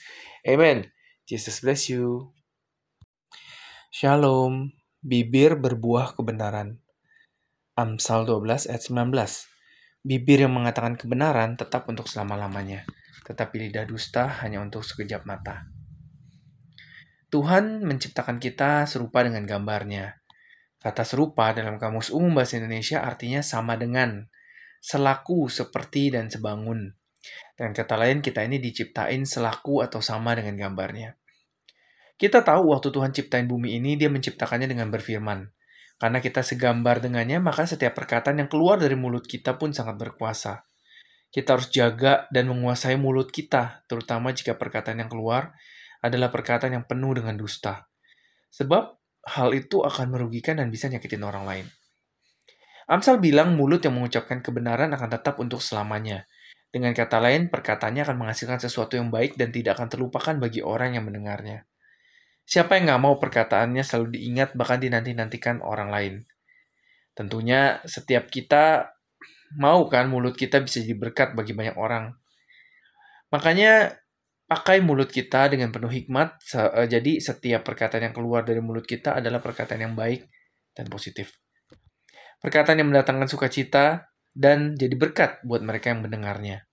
Amen. 0.49 0.93
Jesus 1.27 1.59
bless 1.59 1.91
you. 1.91 2.31
Shalom. 3.91 4.70
Bibir 5.03 5.59
berbuah 5.59 6.14
kebenaran. 6.14 6.79
Amsal 7.74 8.31
12 8.31 8.70
ayat 8.70 8.83
19. 8.87 9.11
Bibir 10.07 10.47
yang 10.47 10.55
mengatakan 10.55 10.95
kebenaran 10.95 11.59
tetap 11.59 11.91
untuk 11.91 12.07
selama-lamanya, 12.07 12.87
tetapi 13.27 13.59
lidah 13.59 13.83
dusta 13.91 14.39
hanya 14.39 14.62
untuk 14.62 14.87
sekejap 14.87 15.27
mata. 15.27 15.66
Tuhan 17.27 17.83
menciptakan 17.83 18.39
kita 18.39 18.87
serupa 18.87 19.27
dengan 19.27 19.51
gambarnya. 19.51 20.22
Kata 20.79 21.03
serupa 21.03 21.51
dalam 21.51 21.83
Kamus 21.83 22.14
Umum 22.14 22.39
Bahasa 22.39 22.62
Indonesia 22.62 23.03
artinya 23.03 23.43
sama 23.43 23.74
dengan, 23.74 24.31
selaku, 24.79 25.51
seperti, 25.51 26.14
dan 26.14 26.31
sebangun. 26.31 26.95
Dengan 27.57 27.72
kata 27.72 27.97
lain, 27.97 28.20
kita 28.20 28.45
ini 28.45 28.61
diciptain 28.61 29.24
selaku 29.24 29.81
atau 29.81 30.05
sama 30.05 30.37
dengan 30.37 30.57
gambarnya. 30.57 31.16
Kita 32.16 32.41
tahu 32.41 32.72
waktu 32.72 32.89
Tuhan 32.93 33.12
ciptain 33.12 33.45
bumi 33.45 33.77
ini, 33.77 33.97
dia 34.01 34.09
menciptakannya 34.09 34.68
dengan 34.68 34.89
berfirman. 34.89 35.45
Karena 35.97 36.20
kita 36.20 36.45
segambar 36.45 37.01
dengannya, 37.01 37.41
maka 37.41 37.64
setiap 37.64 37.97
perkataan 37.97 38.41
yang 38.41 38.49
keluar 38.53 38.77
dari 38.77 38.97
mulut 38.97 39.24
kita 39.24 39.57
pun 39.57 39.72
sangat 39.72 39.97
berkuasa. 39.97 40.64
Kita 41.33 41.57
harus 41.57 41.68
jaga 41.72 42.29
dan 42.33 42.49
menguasai 42.49 42.97
mulut 43.01 43.33
kita, 43.33 43.85
terutama 43.89 44.33
jika 44.33 44.57
perkataan 44.57 45.05
yang 45.05 45.11
keluar 45.12 45.57
adalah 46.01 46.29
perkataan 46.29 46.77
yang 46.77 46.85
penuh 46.85 47.16
dengan 47.16 47.37
dusta. 47.37 47.89
Sebab 48.53 48.97
hal 49.37 49.51
itu 49.53 49.83
akan 49.83 50.12
merugikan 50.12 50.61
dan 50.61 50.72
bisa 50.72 50.89
nyakitin 50.89 51.24
orang 51.24 51.45
lain. 51.45 51.66
Amsal 52.87 53.18
bilang 53.18 53.59
mulut 53.59 53.83
yang 53.83 53.99
mengucapkan 53.99 54.39
kebenaran 54.39 54.95
akan 54.95 55.11
tetap 55.11 55.43
untuk 55.43 55.59
selamanya. 55.59 56.24
Dengan 56.71 56.93
kata 56.93 57.23
lain, 57.23 57.49
perkataannya 57.49 58.03
akan 58.05 58.17
menghasilkan 58.27 58.61
sesuatu 58.61 58.99
yang 58.99 59.09
baik 59.09 59.39
dan 59.39 59.55
tidak 59.55 59.81
akan 59.81 59.89
terlupakan 59.89 60.35
bagi 60.37 60.61
orang 60.61 60.99
yang 60.99 61.07
mendengarnya. 61.07 61.64
Siapa 62.47 62.79
yang 62.79 62.91
nggak 62.91 63.03
mau 63.03 63.19
perkataannya 63.19 63.83
selalu 63.83 64.19
diingat 64.19 64.55
bahkan 64.55 64.79
dinanti-nantikan 64.79 65.64
orang 65.67 65.91
lain? 65.91 66.14
Tentunya 67.17 67.83
setiap 67.83 68.31
kita 68.31 68.93
mau 69.59 69.87
kan 69.91 70.07
mulut 70.07 70.37
kita 70.37 70.62
bisa 70.62 70.83
jadi 70.83 70.95
berkat 70.95 71.35
bagi 71.35 71.57
banyak 71.57 71.75
orang. 71.75 72.14
Makanya 73.35 73.99
pakai 74.47 74.79
mulut 74.79 75.11
kita 75.11 75.51
dengan 75.51 75.75
penuh 75.75 75.91
hikmat. 75.91 76.39
Eh, 76.55 76.87
jadi 76.87 77.19
setiap 77.19 77.67
perkataan 77.67 78.11
yang 78.11 78.14
keluar 78.14 78.47
dari 78.47 78.62
mulut 78.62 78.87
kita 78.87 79.19
adalah 79.19 79.43
perkataan 79.43 79.83
yang 79.83 79.95
baik 79.99 80.31
dan 80.71 80.87
positif. 80.87 81.35
Perkataan 82.39 82.79
yang 82.79 82.95
mendatangkan 82.95 83.27
sukacita 83.27 84.07
dan 84.37 84.76
jadi 84.76 84.93
berkat 84.93 85.41
buat 85.49 85.64
mereka 85.64 85.97
yang 85.97 86.05
mendengarnya. 86.05 86.68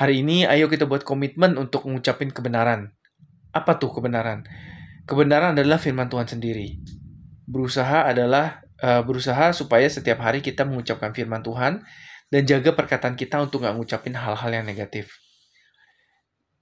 Hari 0.00 0.24
ini 0.24 0.48
ayo 0.48 0.72
kita 0.72 0.88
buat 0.88 1.04
komitmen 1.04 1.60
untuk 1.60 1.84
mengucapin 1.84 2.32
kebenaran. 2.32 2.96
Apa 3.52 3.76
tuh 3.76 3.92
kebenaran? 3.92 4.48
Kebenaran 5.04 5.52
adalah 5.52 5.76
firman 5.76 6.08
Tuhan 6.08 6.24
sendiri. 6.24 6.80
Berusaha 7.44 8.08
adalah 8.08 8.64
uh, 8.80 9.04
berusaha 9.04 9.52
supaya 9.52 9.84
setiap 9.92 10.24
hari 10.24 10.40
kita 10.40 10.64
mengucapkan 10.64 11.12
firman 11.12 11.44
Tuhan 11.44 11.84
dan 12.32 12.42
jaga 12.48 12.72
perkataan 12.72 13.20
kita 13.20 13.44
untuk 13.44 13.60
nggak 13.60 13.76
ngucapin 13.76 14.16
hal-hal 14.16 14.48
yang 14.48 14.64
negatif 14.64 15.12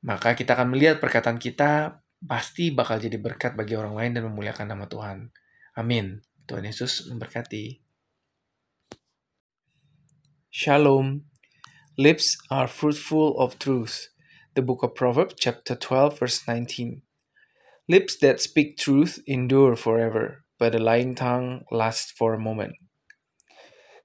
maka 0.01 0.33
kita 0.33 0.57
akan 0.57 0.73
melihat 0.73 0.97
perkataan 0.97 1.37
kita 1.37 2.01
pasti 2.25 2.73
bakal 2.73 3.01
jadi 3.01 3.21
berkat 3.21 3.57
bagi 3.57 3.77
orang 3.77 3.97
lain 3.97 4.13
dan 4.17 4.23
memuliakan 4.29 4.67
nama 4.69 4.89
Tuhan. 4.89 5.29
Amin. 5.77 6.21
Tuhan 6.49 6.65
Yesus 6.65 7.09
memberkati. 7.09 7.90
Shalom. 10.53 11.27
Lips 11.97 12.37
are 12.51 12.67
fruitful 12.67 13.39
of 13.39 13.57
truth. 13.61 14.09
The 14.57 14.63
book 14.63 14.83
of 14.83 14.97
Proverbs, 14.97 15.35
chapter 15.39 15.77
12, 15.77 16.19
verse 16.19 16.49
19. 16.49 17.03
Lips 17.89 18.17
that 18.17 18.41
speak 18.41 18.77
truth 18.77 19.23
endure 19.29 19.77
forever, 19.77 20.43
but 20.59 20.75
a 20.75 20.81
lying 20.81 21.15
tongue 21.15 21.63
lasts 21.71 22.11
for 22.11 22.35
a 22.35 22.41
moment. 22.41 22.73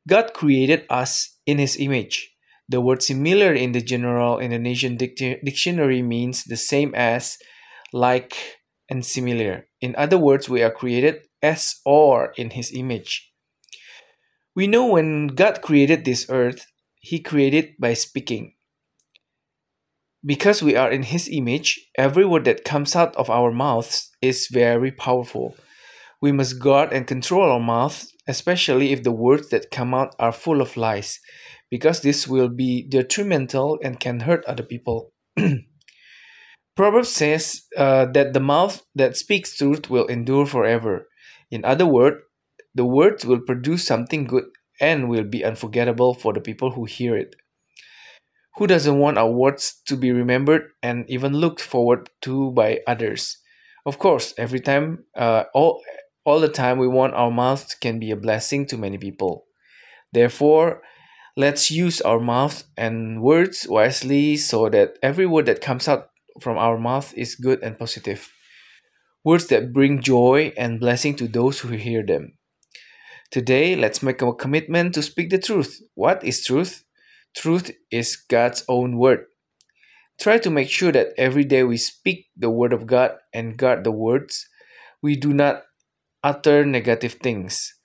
God 0.07 0.35
created 0.35 0.85
us 0.87 1.35
in 1.47 1.57
His 1.57 1.77
image. 1.77 2.35
The 2.69 2.79
word 2.79 3.01
similar 3.01 3.51
in 3.51 3.71
the 3.71 3.81
general 3.81 4.37
Indonesian 4.37 4.97
dictionary 4.97 6.03
means 6.03 6.43
the 6.43 6.57
same 6.57 6.93
as, 6.93 7.39
like, 7.91 8.59
and 8.87 9.03
similar. 9.03 9.65
In 9.81 9.95
other 9.97 10.19
words, 10.19 10.47
we 10.47 10.61
are 10.61 10.69
created 10.69 11.25
as 11.41 11.81
or 11.83 12.33
in 12.37 12.51
His 12.51 12.71
image. 12.71 13.31
We 14.55 14.67
know 14.67 14.85
when 14.87 15.27
God 15.27 15.61
created 15.61 16.05
this 16.05 16.27
earth, 16.29 16.65
He 16.99 17.19
created 17.19 17.75
by 17.79 17.93
speaking. 17.93 18.53
Because 20.25 20.63
we 20.63 20.75
are 20.75 20.89
in 20.89 21.03
His 21.03 21.29
image, 21.31 21.89
every 21.97 22.25
word 22.25 22.45
that 22.45 22.63
comes 22.63 22.95
out 22.95 23.15
of 23.15 23.29
our 23.29 23.51
mouths 23.51 24.11
is 24.21 24.47
very 24.51 24.91
powerful. 24.91 25.55
We 26.21 26.31
must 26.31 26.59
guard 26.59 26.93
and 26.93 27.05
control 27.05 27.51
our 27.51 27.59
mouths, 27.59 28.11
especially 28.27 28.91
if 28.91 29.03
the 29.03 29.11
words 29.11 29.49
that 29.49 29.71
come 29.71 29.93
out 29.93 30.15
are 30.17 30.31
full 30.31 30.61
of 30.61 30.77
lies 30.77 31.19
because 31.69 32.01
this 32.01 32.27
will 32.27 32.49
be 32.49 32.87
detrimental 32.87 33.79
and 33.83 33.99
can 33.99 34.21
hurt 34.21 34.45
other 34.45 34.63
people. 34.63 35.11
Proverbs 36.75 37.09
says 37.09 37.63
uh, 37.77 38.05
that 38.13 38.33
the 38.33 38.39
mouth 38.39 38.83
that 38.95 39.17
speaks 39.17 39.57
truth 39.57 39.89
will 39.89 40.05
endure 40.07 40.45
forever. 40.45 41.07
In 41.51 41.63
other 41.63 41.85
words, 41.85 42.17
the 42.75 42.85
words 42.85 43.25
will 43.25 43.39
produce 43.39 43.87
something 43.87 44.25
good 44.25 44.45
and 44.79 45.09
will 45.09 45.23
be 45.23 45.43
unforgettable 45.43 46.13
for 46.13 46.33
the 46.33 46.41
people 46.41 46.71
who 46.71 46.85
hear 46.85 47.17
it. 47.17 47.35
Who 48.57 48.67
doesn't 48.67 48.99
want 48.99 49.17
our 49.17 49.31
words 49.31 49.81
to 49.87 49.97
be 49.97 50.11
remembered 50.11 50.71
and 50.83 51.09
even 51.09 51.33
looked 51.33 51.61
forward 51.61 52.09
to 52.21 52.51
by 52.51 52.81
others? 52.87 53.37
Of 53.85 53.99
course, 53.99 54.33
every 54.37 54.59
time, 54.59 55.05
uh, 55.15 55.45
all, 55.53 55.81
all 56.25 56.39
the 56.39 56.49
time, 56.49 56.77
we 56.77 56.87
want 56.87 57.13
our 57.15 57.31
mouths 57.31 57.75
can 57.75 57.99
be 57.99 58.11
a 58.11 58.15
blessing 58.15 58.65
to 58.67 58.77
many 58.77 58.97
people. 58.97 59.45
Therefore, 60.13 60.81
Let's 61.37 61.69
use 61.69 61.99
our 61.99 62.19
mouth 62.21 62.63
and 62.77 63.21
words 63.21 63.67
wisely 63.67 64.37
so 64.37 64.69
that 64.69 64.97
every 65.03 65.25
word 65.25 65.47
that 65.47 65.59
comes 65.59 65.85
out 65.85 66.11
from 66.39 66.57
our 66.57 66.77
mouth 66.77 67.13
is 67.17 67.35
good 67.35 67.61
and 67.61 67.77
positive. 67.77 68.31
Words 69.25 69.47
that 69.47 69.73
bring 69.73 70.01
joy 70.01 70.53
and 70.55 70.79
blessing 70.79 71.15
to 71.17 71.27
those 71.27 71.59
who 71.59 71.69
hear 71.75 72.05
them. 72.05 72.34
Today, 73.31 73.75
let's 73.75 74.03
make 74.03 74.21
a 74.21 74.33
commitment 74.33 74.93
to 74.95 75.01
speak 75.01 75.29
the 75.29 75.39
truth. 75.39 75.81
What 75.95 76.23
is 76.23 76.43
truth? 76.45 76.83
Truth 77.35 77.71
is 77.91 78.15
God's 78.15 78.63
own 78.69 78.97
word. 78.97 79.25
Try 80.19 80.39
to 80.39 80.49
make 80.49 80.69
sure 80.69 80.91
that 80.91 81.11
every 81.17 81.43
day 81.43 81.63
we 81.63 81.75
speak 81.75 82.27
the 82.37 82.49
word 82.49 82.71
of 82.71 82.87
God 82.87 83.19
and 83.33 83.57
guard 83.57 83.83
the 83.83 83.91
words. 83.91 84.47
We 85.01 85.15
do 85.15 85.33
not 85.33 85.63
utter 86.23 86.65
negative 86.65 87.19
things. 87.19 87.75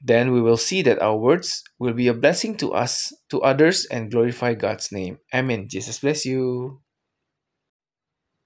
Then 0.00 0.32
we 0.32 0.40
will 0.40 0.56
see 0.56 0.82
that 0.82 1.00
our 1.00 1.16
words 1.16 1.64
will 1.78 1.92
be 1.92 2.08
a 2.08 2.16
blessing 2.16 2.56
to 2.58 2.72
us, 2.72 3.12
to 3.30 3.40
others, 3.42 3.86
and 3.86 4.10
glorify 4.10 4.54
God's 4.54 4.92
name. 4.92 5.18
Amen. 5.32 5.68
Jesus 5.68 6.00
bless 6.00 6.24
you. 6.24 6.80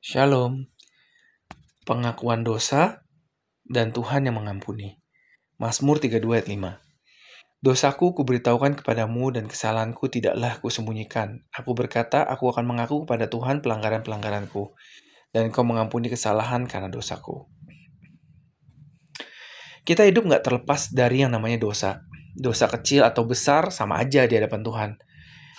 Shalom. 0.00 0.70
Pengakuan 1.86 2.46
dosa 2.46 3.02
dan 3.66 3.90
Tuhan 3.90 4.30
yang 4.30 4.38
mengampuni. 4.38 4.99
Mazmur 5.60 6.00
32 6.00 6.24
ayat 6.40 6.48
5. 6.48 6.80
Dosaku 7.60 8.16
kuberitahukan 8.16 8.80
kepadamu 8.80 9.28
dan 9.28 9.44
kesalahanku 9.44 10.08
tidaklah 10.08 10.56
kusembunyikan. 10.64 11.44
Aku 11.52 11.76
berkata, 11.76 12.24
aku 12.24 12.48
akan 12.48 12.64
mengaku 12.64 13.04
kepada 13.04 13.28
Tuhan 13.28 13.60
pelanggaran-pelanggaranku, 13.60 14.72
dan 15.36 15.52
kau 15.52 15.60
mengampuni 15.60 16.08
kesalahan 16.08 16.64
karena 16.64 16.88
dosaku. 16.88 17.44
Kita 19.84 20.08
hidup 20.08 20.32
nggak 20.32 20.48
terlepas 20.48 20.96
dari 20.96 21.28
yang 21.28 21.36
namanya 21.36 21.60
dosa. 21.60 22.08
Dosa 22.32 22.64
kecil 22.64 23.04
atau 23.04 23.28
besar 23.28 23.68
sama 23.68 24.00
aja 24.00 24.24
di 24.24 24.40
hadapan 24.40 24.64
Tuhan. 24.64 24.90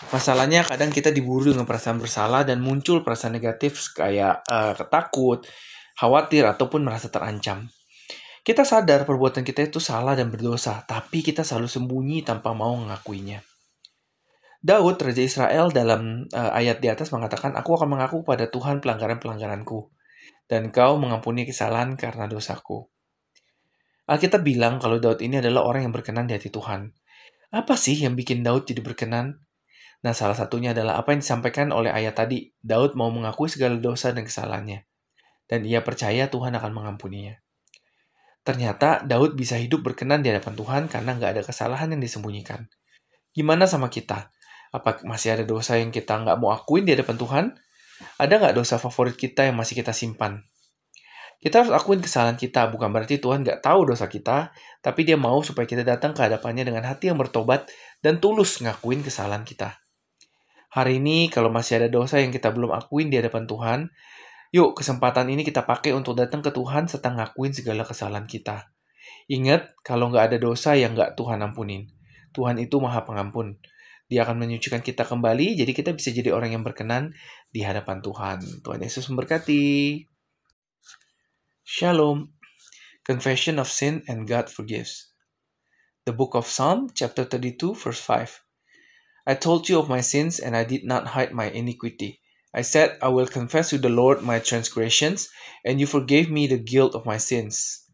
Masalahnya 0.10 0.66
kadang 0.66 0.89
kita 0.89 1.14
diburu 1.14 1.54
dengan 1.54 1.70
perasaan 1.70 2.02
bersalah 2.02 2.41
dan 2.41 2.58
muncul 2.58 3.06
perasaan 3.06 3.38
negatif 3.38 3.93
kayak 3.93 4.41
uh, 4.49 4.74
ketakut, 4.74 5.45
khawatir, 5.93 6.49
ataupun 6.49 6.82
merasa 6.82 7.14
terancam. 7.14 7.70
Kita 8.42 8.66
sadar 8.66 9.06
perbuatan 9.06 9.46
kita 9.46 9.70
itu 9.70 9.78
salah 9.78 10.18
dan 10.18 10.34
berdosa, 10.34 10.82
tapi 10.89 11.22
kita 11.22 11.46
selalu 11.46 11.70
sembunyi 11.70 12.26
tanpa 12.26 12.58
mau 12.58 12.74
mengakuinya. 12.74 13.38
Daud, 14.66 14.98
Raja 14.98 15.22
Israel 15.22 15.70
dalam 15.70 16.26
uh, 16.34 16.52
ayat 16.54 16.82
di 16.82 16.89
atas 16.89 17.14
mengatakan, 17.14 17.54
Aku 17.54 17.78
akan 17.78 17.98
mengaku 17.98 18.26
pada 18.26 18.50
Tuhan 18.50 18.82
pelanggaran-pelanggaranku, 18.82 19.94
dan 20.50 20.74
kau 20.74 20.98
mengampuni 20.98 21.46
kesalahan 21.46 21.94
karena 21.94 22.26
dosaku. 22.26 22.89
Alkitab 24.10 24.42
bilang 24.42 24.82
kalau 24.82 24.98
Daud 24.98 25.22
ini 25.22 25.38
adalah 25.38 25.62
orang 25.62 25.86
yang 25.86 25.94
berkenan 25.94 26.26
di 26.26 26.34
hati 26.34 26.50
Tuhan. 26.50 26.89
Apa 27.54 27.78
sih 27.78 27.94
yang 27.94 28.18
bikin 28.18 28.42
Daud 28.42 28.66
jadi 28.66 28.82
berkenan? 28.82 29.38
Nah, 30.02 30.18
salah 30.18 30.34
satunya 30.34 30.74
adalah 30.74 30.98
apa 30.98 31.14
yang 31.14 31.22
disampaikan 31.22 31.70
oleh 31.70 31.94
ayat 31.94 32.18
tadi. 32.18 32.50
Daud 32.58 32.98
mau 32.98 33.14
mengakui 33.14 33.54
segala 33.54 33.78
dosa 33.78 34.10
dan 34.10 34.26
kesalahannya. 34.26 34.89
Dan 35.46 35.62
ia 35.62 35.86
percaya 35.86 36.26
Tuhan 36.26 36.58
akan 36.58 36.72
mengampuninya. 36.74 37.38
Ternyata 38.42 39.06
Daud 39.06 39.38
bisa 39.38 39.58
hidup 39.62 39.86
berkenan 39.86 40.26
di 40.26 40.34
hadapan 40.34 40.54
Tuhan 40.58 40.84
karena 40.89 41.14
nggak 41.14 41.32
ada 41.38 41.42
kesalahan 41.46 41.94
yang 41.94 42.02
disembunyikan. 42.02 42.66
Gimana 43.32 43.70
sama 43.70 43.88
kita? 43.94 44.34
Apa 44.74 45.06
masih 45.06 45.38
ada 45.38 45.46
dosa 45.46 45.78
yang 45.78 45.94
kita 45.94 46.18
nggak 46.18 46.38
mau 46.42 46.50
akuin 46.50 46.84
di 46.84 46.98
hadapan 46.98 47.18
Tuhan? 47.22 47.46
Ada 48.18 48.34
nggak 48.42 48.56
dosa 48.58 48.82
favorit 48.82 49.14
kita 49.14 49.46
yang 49.46 49.56
masih 49.56 49.78
kita 49.78 49.94
simpan? 49.94 50.42
Kita 51.42 51.66
harus 51.66 51.74
akuin 51.74 52.02
kesalahan 52.02 52.38
kita, 52.38 52.70
bukan 52.70 52.94
berarti 52.94 53.18
Tuhan 53.18 53.42
nggak 53.42 53.66
tahu 53.66 53.94
dosa 53.94 54.06
kita, 54.06 54.54
tapi 54.78 55.02
dia 55.02 55.18
mau 55.18 55.42
supaya 55.42 55.66
kita 55.66 55.82
datang 55.82 56.14
ke 56.14 56.22
hadapannya 56.22 56.70
dengan 56.70 56.86
hati 56.86 57.10
yang 57.10 57.18
bertobat 57.18 57.66
dan 58.06 58.22
tulus 58.22 58.62
ngakuin 58.62 59.02
kesalahan 59.02 59.42
kita. 59.42 59.82
Hari 60.70 61.02
ini, 61.02 61.34
kalau 61.34 61.50
masih 61.50 61.82
ada 61.82 61.89
dosa 61.89 62.22
yang 62.22 62.30
kita 62.30 62.54
belum 62.54 62.70
akuin 62.72 63.10
di 63.10 63.18
hadapan 63.18 63.50
Tuhan, 63.50 63.80
yuk 64.52 64.76
kesempatan 64.76 65.32
ini 65.32 65.47
kita 65.47 65.64
pakai 65.64 65.95
untuk 65.95 66.20
datang 66.20 66.43
ke 66.43 66.52
Tuhan 66.52 66.91
serta 66.91 67.16
ngakuin 67.16 67.56
segala 67.56 67.88
kesalahan 67.88 68.28
kita. 68.28 68.68
Ingat, 69.32 69.80
kalau 69.82 70.12
nggak 70.12 70.36
ada 70.36 70.38
dosa 70.38 70.76
yang 70.76 70.91
nggak 70.91 71.16
Tuhan 71.16 71.39
ampunin. 71.39 71.88
Tuhan 72.36 72.60
itu 72.60 72.80
maha 72.84 73.08
pengampun. 73.08 73.60
Dia 74.12 74.28
akan 74.28 74.43
menyucikan 74.43 74.84
kita 74.84 75.08
kembali, 75.08 75.56
jadi 75.56 75.72
kita 75.72 75.95
bisa 75.95 76.12
jadi 76.12 76.36
orang 76.36 76.52
yang 76.52 76.64
berkenan 76.68 77.16
di 77.47 77.64
hadapan 77.64 78.04
Tuhan. 78.04 78.43
Tuhan 78.60 78.80
Yesus 78.84 79.08
memberkati. 79.08 80.04
Shalom. 81.64 82.36
Confession 83.08 83.56
of 83.56 83.72
sin 83.72 84.04
and 84.12 84.28
God 84.28 84.52
forgives. 84.52 85.16
The 86.04 86.12
book 86.12 86.36
of 86.36 86.43
Psalm, 86.43 86.91
chapter 86.91 87.24
32, 87.24 87.72
verse 87.72 88.04
5. 88.04 88.43
I 89.32 89.34
told 89.38 89.70
you 89.72 89.80
of 89.80 89.88
my 89.88 90.04
sins, 90.04 90.43
and 90.43 90.58
I 90.60 90.68
did 90.68 90.84
not 90.84 91.16
hide 91.16 91.32
my 91.32 91.47
iniquity. 91.47 92.20
I 92.54 92.64
said, 92.64 92.97
I 93.02 93.08
will 93.08 93.28
confess 93.28 93.70
to 93.70 93.78
the 93.78 93.89
Lord 93.89 94.24
my 94.24 94.39
transgressions, 94.39 95.30
and 95.64 95.80
you 95.80 95.88
forgave 95.88 96.30
me 96.30 96.47
the 96.47 96.58
guilt 96.58 96.95
of 96.95 97.06
my 97.06 97.18
sins. 97.18 97.86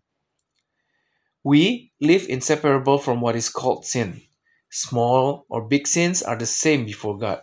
We 1.43 1.93
live 2.01 2.27
inseparable 2.27 2.97
from 2.97 3.21
what 3.21 3.35
is 3.35 3.49
called 3.49 3.85
sin. 3.85 4.21
Small 4.69 5.45
or 5.49 5.67
big 5.67 5.87
sins 5.87 6.21
are 6.21 6.35
the 6.35 6.45
same 6.45 6.85
before 6.85 7.17
God. 7.17 7.41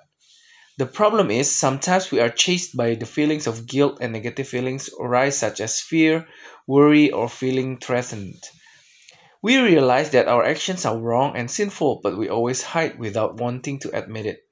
The 0.77 0.87
problem 0.87 1.31
is 1.31 1.55
sometimes 1.55 2.11
we 2.11 2.19
are 2.19 2.29
chased 2.29 2.77
by 2.77 2.97
the 2.97 3.07
feelings 3.07 3.47
of 3.47 3.67
guilt 3.67 3.99
and 4.01 4.13
negative 4.13 4.49
feelings 4.49 4.91
arise 5.01 5.39
such 5.39 5.61
as 5.61 5.81
fear, 5.81 6.27
worry, 6.67 7.13
or 7.13 7.29
feeling 7.29 7.79
threatened. 7.79 8.43
We 9.41 9.59
realize 9.59 10.11
that 10.11 10.27
our 10.27 10.45
actions 10.45 10.85
are 10.85 10.99
wrong 10.99 11.37
and 11.37 11.51
sinful, 11.51 12.01
but 12.03 12.19
we 12.19 12.29
always 12.29 12.63
hide 12.63 12.99
without 12.99 13.37
wanting 13.37 13.79
to 13.81 13.97
admit 13.97 14.27
it. 14.27 14.44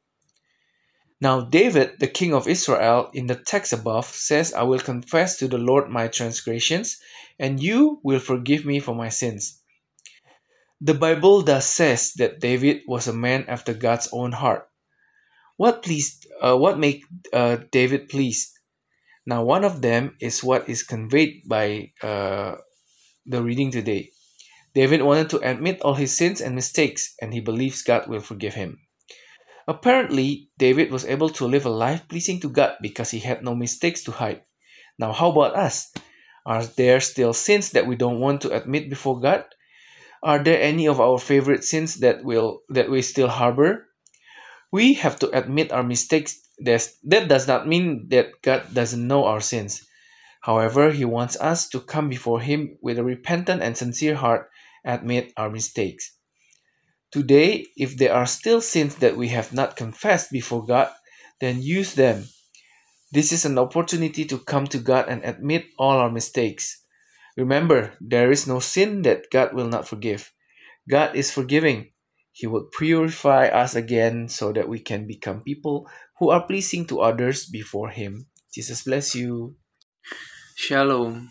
Now, 1.22 1.40
David, 1.40 2.00
the 2.00 2.08
king 2.08 2.34
of 2.34 2.48
Israel, 2.48 3.08
in 3.14 3.28
the 3.28 3.36
text 3.36 3.72
above, 3.72 4.06
says, 4.06 4.52
I 4.52 4.64
will 4.64 4.80
confess 4.80 5.36
to 5.36 5.46
the 5.46 5.56
Lord 5.56 5.88
my 5.88 6.08
transgressions, 6.08 6.98
and 7.38 7.62
you 7.62 8.00
will 8.02 8.18
forgive 8.18 8.66
me 8.66 8.80
for 8.80 8.92
my 8.92 9.08
sins. 9.08 9.62
The 10.80 10.94
Bible 10.94 11.42
thus 11.42 11.68
says 11.68 12.14
that 12.14 12.40
David 12.40 12.82
was 12.88 13.06
a 13.06 13.12
man 13.12 13.44
after 13.46 13.72
God's 13.72 14.08
own 14.10 14.32
heart. 14.32 14.68
What 15.56 15.84
pleased? 15.84 16.26
Uh, 16.42 16.56
what 16.56 16.80
made 16.80 17.04
uh, 17.32 17.58
David 17.70 18.08
pleased? 18.08 18.58
Now, 19.24 19.44
one 19.44 19.62
of 19.62 19.80
them 19.80 20.16
is 20.18 20.42
what 20.42 20.68
is 20.68 20.82
conveyed 20.82 21.46
by 21.46 21.92
uh, 22.02 22.56
the 23.26 23.40
reading 23.40 23.70
today. 23.70 24.10
David 24.74 25.02
wanted 25.02 25.30
to 25.30 25.48
admit 25.48 25.82
all 25.82 25.94
his 25.94 26.16
sins 26.16 26.40
and 26.40 26.56
mistakes, 26.56 27.14
and 27.22 27.32
he 27.32 27.38
believes 27.38 27.86
God 27.86 28.08
will 28.08 28.18
forgive 28.18 28.54
him. 28.54 28.80
Apparently, 29.68 30.50
David 30.58 30.90
was 30.90 31.04
able 31.04 31.28
to 31.30 31.46
live 31.46 31.66
a 31.66 31.70
life 31.70 32.08
pleasing 32.08 32.40
to 32.40 32.48
God 32.48 32.76
because 32.82 33.10
he 33.10 33.20
had 33.20 33.44
no 33.44 33.54
mistakes 33.54 34.02
to 34.04 34.12
hide. 34.12 34.42
Now, 34.98 35.12
how 35.12 35.30
about 35.30 35.54
us? 35.54 35.92
Are 36.44 36.64
there 36.64 37.00
still 37.00 37.32
sins 37.32 37.70
that 37.70 37.86
we 37.86 37.94
don't 37.94 38.20
want 38.20 38.40
to 38.42 38.50
admit 38.50 38.90
before 38.90 39.20
God? 39.20 39.44
Are 40.22 40.42
there 40.42 40.60
any 40.60 40.86
of 40.86 41.00
our 41.00 41.18
favorite 41.18 41.64
sins 41.64 41.96
that 41.96 42.24
will 42.24 42.62
that 42.68 42.90
we 42.90 43.02
still 43.02 43.28
harbor? 43.28 43.88
We 44.70 44.94
have 44.94 45.18
to 45.20 45.30
admit 45.30 45.72
our 45.72 45.82
mistakes. 45.82 46.40
That's, 46.58 46.96
that 47.04 47.28
does 47.28 47.46
not 47.46 47.66
mean 47.66 48.08
that 48.08 48.40
God 48.42 48.72
doesn't 48.72 49.06
know 49.06 49.24
our 49.24 49.40
sins. 49.40 49.86
However, 50.42 50.90
He 50.90 51.04
wants 51.04 51.38
us 51.40 51.68
to 51.70 51.80
come 51.80 52.08
before 52.08 52.40
Him 52.40 52.78
with 52.80 52.98
a 52.98 53.04
repentant 53.04 53.62
and 53.62 53.76
sincere 53.76 54.14
heart, 54.14 54.50
admit 54.84 55.32
our 55.36 55.50
mistakes. 55.50 56.16
Today, 57.12 57.68
if 57.76 58.00
there 58.00 58.16
are 58.16 58.24
still 58.24 58.64
sins 58.64 58.96
that 59.04 59.20
we 59.20 59.28
have 59.28 59.52
not 59.52 59.76
confessed 59.76 60.32
before 60.32 60.64
God, 60.64 60.88
then 61.44 61.60
use 61.60 61.92
them. 61.92 62.24
This 63.12 63.36
is 63.36 63.44
an 63.44 63.60
opportunity 63.60 64.24
to 64.24 64.40
come 64.40 64.64
to 64.72 64.80
God 64.80 65.12
and 65.12 65.20
admit 65.20 65.68
all 65.76 66.00
our 66.00 66.10
mistakes. 66.10 66.80
Remember, 67.36 67.92
there 68.00 68.32
is 68.32 68.48
no 68.48 68.60
sin 68.60 69.02
that 69.02 69.28
God 69.28 69.52
will 69.52 69.68
not 69.68 69.86
forgive. 69.86 70.32
God 70.88 71.14
is 71.14 71.30
forgiving. 71.30 71.92
He 72.32 72.46
will 72.48 72.72
purify 72.72 73.52
us 73.52 73.76
again 73.76 74.28
so 74.32 74.52
that 74.56 74.68
we 74.68 74.80
can 74.80 75.06
become 75.06 75.44
people 75.44 75.84
who 76.16 76.30
are 76.30 76.46
pleasing 76.48 76.88
to 76.88 77.04
others 77.04 77.44
before 77.44 77.90
Him. 77.92 78.32
Jesus 78.56 78.88
bless 78.88 79.12
you. 79.12 79.60
Shalom. 80.56 81.28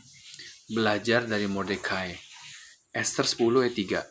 Belajar 0.70 1.26
dari 1.26 1.50
Mordekai. 1.50 2.14
Esther 2.94 3.26
10 3.26 3.66
ayat 3.66 3.74
3. 3.74 4.11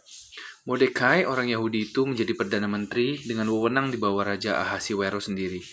Mordekai, 0.69 1.25
orang 1.25 1.49
Yahudi 1.49 1.89
itu 1.89 2.05
menjadi 2.05 2.37
Perdana 2.37 2.69
Menteri 2.69 3.17
dengan 3.17 3.49
wewenang 3.49 3.89
di 3.89 3.97
bawah 3.97 4.29
Raja 4.29 4.61
Ahasiwero 4.61 5.17
sendiri. 5.17 5.65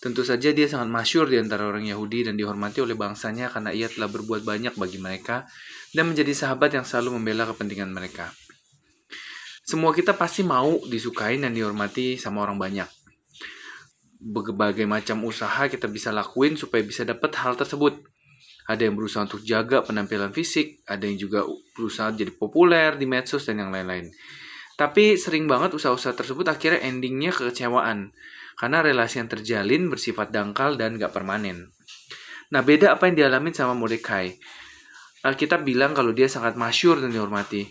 Tentu 0.00 0.24
saja 0.24 0.48
dia 0.52 0.64
sangat 0.64 0.88
masyur 0.88 1.28
di 1.28 1.36
antara 1.36 1.68
orang 1.68 1.84
Yahudi 1.84 2.24
dan 2.24 2.36
dihormati 2.36 2.80
oleh 2.80 2.96
bangsanya 2.96 3.52
karena 3.52 3.72
ia 3.76 3.88
telah 3.88 4.08
berbuat 4.08 4.44
banyak 4.44 4.80
bagi 4.80 4.96
mereka 4.96 5.44
dan 5.92 6.08
menjadi 6.08 6.32
sahabat 6.32 6.72
yang 6.72 6.88
selalu 6.88 7.20
membela 7.20 7.44
kepentingan 7.48 7.92
mereka. 7.92 8.32
Semua 9.64 9.92
kita 9.92 10.16
pasti 10.16 10.40
mau 10.40 10.76
disukai 10.88 11.40
dan 11.40 11.52
dihormati 11.56 12.16
sama 12.20 12.44
orang 12.44 12.56
banyak. 12.56 12.88
Berbagai 14.24 14.88
macam 14.88 15.20
usaha 15.24 15.68
kita 15.68 15.88
bisa 15.88 16.12
lakuin 16.12 16.56
supaya 16.56 16.80
bisa 16.80 17.04
dapat 17.04 17.32
hal 17.40 17.56
tersebut. 17.56 17.96
Ada 18.64 18.88
yang 18.88 18.96
berusaha 18.96 19.28
untuk 19.28 19.44
jaga 19.44 19.84
penampilan 19.84 20.32
fisik, 20.32 20.80
ada 20.88 21.04
yang 21.04 21.20
juga 21.20 21.44
berusaha 21.76 22.08
jadi 22.16 22.32
populer 22.32 22.96
di 22.96 23.04
medsos 23.04 23.44
dan 23.44 23.60
yang 23.60 23.68
lain-lain. 23.68 24.08
Tapi 24.74 25.20
sering 25.20 25.44
banget 25.44 25.76
usaha-usaha 25.76 26.16
tersebut 26.16 26.48
akhirnya 26.48 26.80
endingnya 26.82 27.30
kekecewaan. 27.30 28.16
Karena 28.54 28.80
relasi 28.80 29.20
yang 29.20 29.28
terjalin 29.28 29.90
bersifat 29.90 30.30
dangkal 30.30 30.78
dan 30.78 30.96
gak 30.96 31.10
permanen. 31.10 31.74
Nah 32.54 32.62
beda 32.62 32.94
apa 32.94 33.10
yang 33.10 33.18
dialami 33.18 33.50
sama 33.50 33.74
Mordecai. 33.74 34.32
Kita 35.24 35.56
bilang 35.60 35.96
kalau 35.96 36.12
dia 36.12 36.28
sangat 36.28 36.54
masyur 36.54 37.00
dan 37.00 37.08
dihormati. 37.08 37.64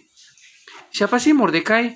Siapa 0.94 1.18
sih 1.18 1.34
Mordekai? 1.34 1.90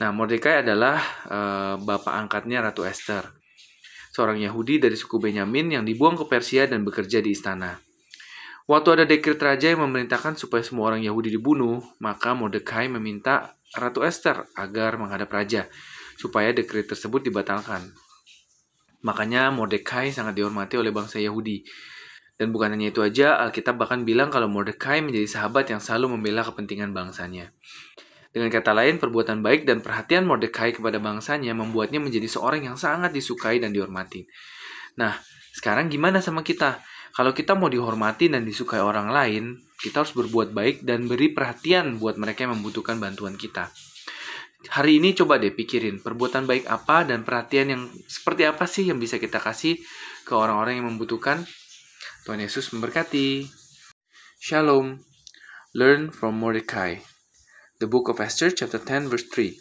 Nah, 0.00 0.08
Mordekai 0.08 0.64
adalah 0.64 0.96
uh, 1.28 1.74
bapak 1.76 2.16
angkatnya 2.16 2.64
Ratu 2.64 2.88
Esther, 2.88 3.20
seorang 4.16 4.40
Yahudi 4.40 4.80
dari 4.80 4.96
suku 4.96 5.20
Benyamin 5.20 5.76
yang 5.76 5.84
dibuang 5.84 6.16
ke 6.16 6.24
Persia 6.24 6.64
dan 6.64 6.80
bekerja 6.80 7.20
di 7.20 7.36
istana. 7.36 7.76
Waktu 8.70 8.88
ada 8.94 9.02
dekret 9.02 9.42
raja 9.42 9.74
yang 9.74 9.82
memerintahkan 9.82 10.38
supaya 10.38 10.62
semua 10.62 10.94
orang 10.94 11.02
Yahudi 11.02 11.34
dibunuh, 11.34 11.82
maka 11.98 12.38
Mordekai 12.38 12.86
meminta 12.86 13.58
Ratu 13.74 14.06
Esther 14.06 14.46
agar 14.54 14.94
menghadap 14.94 15.26
raja, 15.34 15.66
supaya 16.14 16.54
dekret 16.54 16.86
tersebut 16.86 17.26
dibatalkan. 17.26 17.90
Makanya 19.02 19.50
Mordekai 19.50 20.14
sangat 20.14 20.38
dihormati 20.38 20.78
oleh 20.78 20.94
bangsa 20.94 21.18
Yahudi. 21.18 21.66
Dan 22.38 22.54
bukan 22.54 22.70
hanya 22.70 22.94
itu 22.94 23.02
aja, 23.02 23.42
Alkitab 23.42 23.74
bahkan 23.74 24.06
bilang 24.06 24.30
kalau 24.30 24.46
Mordekai 24.46 25.02
menjadi 25.02 25.26
sahabat 25.26 25.66
yang 25.66 25.82
selalu 25.82 26.14
membela 26.14 26.46
kepentingan 26.46 26.94
bangsanya. 26.94 27.50
Dengan 28.30 28.54
kata 28.54 28.70
lain, 28.70 29.02
perbuatan 29.02 29.42
baik 29.42 29.66
dan 29.66 29.82
perhatian 29.82 30.22
Mordekai 30.30 30.78
kepada 30.78 31.02
bangsanya 31.02 31.58
membuatnya 31.58 31.98
menjadi 31.98 32.30
seorang 32.30 32.70
yang 32.70 32.78
sangat 32.78 33.10
disukai 33.10 33.58
dan 33.58 33.74
dihormati. 33.74 34.30
Nah, 34.94 35.18
sekarang 35.58 35.90
gimana 35.90 36.22
sama 36.22 36.46
kita? 36.46 36.78
Kalau 37.10 37.34
kita 37.34 37.58
mau 37.58 37.66
dihormati 37.66 38.30
dan 38.30 38.46
disukai 38.46 38.78
orang 38.78 39.10
lain, 39.10 39.58
kita 39.80 40.04
harus 40.04 40.14
berbuat 40.14 40.54
baik 40.54 40.86
dan 40.86 41.10
beri 41.10 41.34
perhatian 41.34 41.98
buat 41.98 42.20
mereka 42.20 42.46
yang 42.46 42.60
membutuhkan 42.60 43.00
bantuan 43.02 43.34
kita. 43.34 43.72
Hari 44.70 45.00
ini 45.00 45.16
coba 45.16 45.40
deh 45.40 45.50
pikirin 45.56 46.04
perbuatan 46.04 46.44
baik 46.44 46.68
apa 46.68 47.08
dan 47.08 47.24
perhatian 47.24 47.66
yang 47.72 47.82
seperti 48.04 48.44
apa 48.44 48.68
sih 48.68 48.84
yang 48.84 49.00
bisa 49.00 49.16
kita 49.16 49.40
kasih 49.40 49.80
ke 50.28 50.32
orang-orang 50.36 50.84
yang 50.84 50.86
membutuhkan 50.92 51.48
Tuhan 52.28 52.44
Yesus 52.44 52.68
memberkati. 52.76 53.48
Shalom. 54.36 55.00
Learn 55.72 56.12
from 56.12 56.36
Mordecai. 56.36 57.00
The 57.80 57.88
book 57.88 58.12
of 58.12 58.20
Esther, 58.20 58.52
chapter 58.52 58.76
10, 58.76 59.08
verse 59.08 59.24
3. 59.32 59.56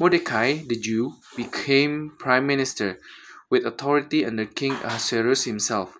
Mordecai, 0.00 0.64
the 0.64 0.80
Jew, 0.80 1.20
became 1.36 2.16
prime 2.16 2.48
minister 2.48 2.96
with 3.52 3.68
authority 3.68 4.24
under 4.24 4.48
King 4.48 4.80
Ahasuerus 4.80 5.44
himself. 5.44 5.99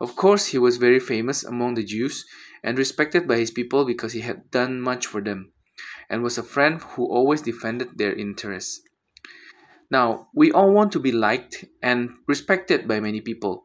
Of 0.00 0.16
course, 0.16 0.46
he 0.46 0.58
was 0.58 0.76
very 0.76 1.00
famous 1.00 1.44
among 1.44 1.74
the 1.74 1.84
Jews 1.84 2.24
and 2.62 2.78
respected 2.78 3.28
by 3.28 3.36
his 3.36 3.50
people 3.50 3.84
because 3.84 4.12
he 4.12 4.20
had 4.20 4.50
done 4.50 4.80
much 4.80 5.06
for 5.06 5.20
them 5.20 5.52
and 6.08 6.22
was 6.22 6.38
a 6.38 6.42
friend 6.42 6.80
who 6.80 7.06
always 7.06 7.42
defended 7.42 7.98
their 7.98 8.12
interests. 8.12 8.80
Now, 9.90 10.28
we 10.34 10.50
all 10.50 10.72
want 10.72 10.92
to 10.92 11.00
be 11.00 11.12
liked 11.12 11.64
and 11.82 12.10
respected 12.26 12.88
by 12.88 13.00
many 13.00 13.20
people. 13.20 13.64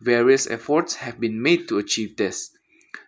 Various 0.00 0.50
efforts 0.50 0.96
have 0.96 1.20
been 1.20 1.40
made 1.40 1.68
to 1.68 1.78
achieve 1.78 2.16
this. 2.16 2.50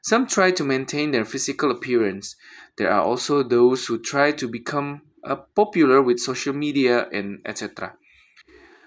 Some 0.02 0.26
try 0.26 0.50
to 0.52 0.64
maintain 0.64 1.10
their 1.10 1.24
physical 1.24 1.70
appearance. 1.70 2.36
There 2.78 2.90
are 2.90 3.02
also 3.02 3.42
those 3.42 3.86
who 3.86 3.98
try 3.98 4.32
to 4.32 4.48
become 4.48 5.02
uh, 5.24 5.36
popular 5.56 6.00
with 6.02 6.20
social 6.20 6.52
media 6.52 7.08
and 7.10 7.40
etc. 7.44 7.96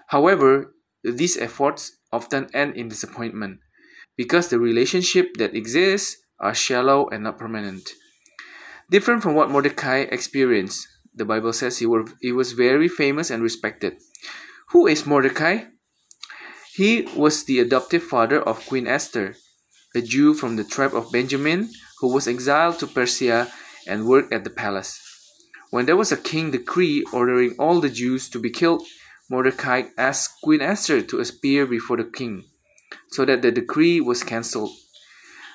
However, 0.08 0.74
these 1.04 1.36
efforts 1.36 1.98
often 2.12 2.48
end 2.54 2.76
in 2.76 2.88
disappointment 2.88 3.60
because 4.18 4.48
the 4.48 4.58
relationship 4.58 5.38
that 5.38 5.54
exists 5.54 6.18
are 6.40 6.54
shallow 6.54 7.08
and 7.08 7.22
not 7.22 7.38
permanent. 7.38 7.92
Different 8.90 9.22
from 9.22 9.34
what 9.34 9.50
Mordecai 9.50 10.00
experienced, 10.10 10.86
the 11.14 11.24
Bible 11.24 11.52
says 11.52 11.78
he, 11.78 11.86
were, 11.86 12.04
he 12.20 12.32
was 12.32 12.52
very 12.52 12.88
famous 12.88 13.30
and 13.30 13.42
respected. 13.42 13.94
Who 14.70 14.86
is 14.86 15.06
Mordecai? 15.06 15.70
He 16.74 17.08
was 17.16 17.44
the 17.44 17.60
adoptive 17.60 18.02
father 18.02 18.42
of 18.42 18.66
Queen 18.66 18.86
Esther, 18.86 19.36
a 19.94 20.02
Jew 20.02 20.34
from 20.34 20.56
the 20.56 20.64
tribe 20.64 20.94
of 20.94 21.12
Benjamin 21.12 21.70
who 22.00 22.12
was 22.12 22.28
exiled 22.28 22.78
to 22.80 22.86
Persia 22.86 23.50
and 23.86 24.06
worked 24.06 24.32
at 24.32 24.44
the 24.44 24.50
palace. 24.50 25.00
When 25.70 25.86
there 25.86 25.96
was 25.96 26.12
a 26.12 26.16
king 26.16 26.50
decree 26.50 27.04
ordering 27.12 27.54
all 27.58 27.80
the 27.80 27.90
Jews 27.90 28.28
to 28.30 28.38
be 28.38 28.50
killed, 28.50 28.82
Mordecai 29.30 29.84
asked 29.98 30.40
Queen 30.42 30.62
Esther 30.62 31.02
to 31.02 31.20
appear 31.20 31.66
before 31.66 31.98
the 31.98 32.04
king, 32.04 32.44
so 33.10 33.24
that 33.24 33.42
the 33.42 33.50
decree 33.50 34.00
was 34.00 34.22
cancelled. 34.22 34.70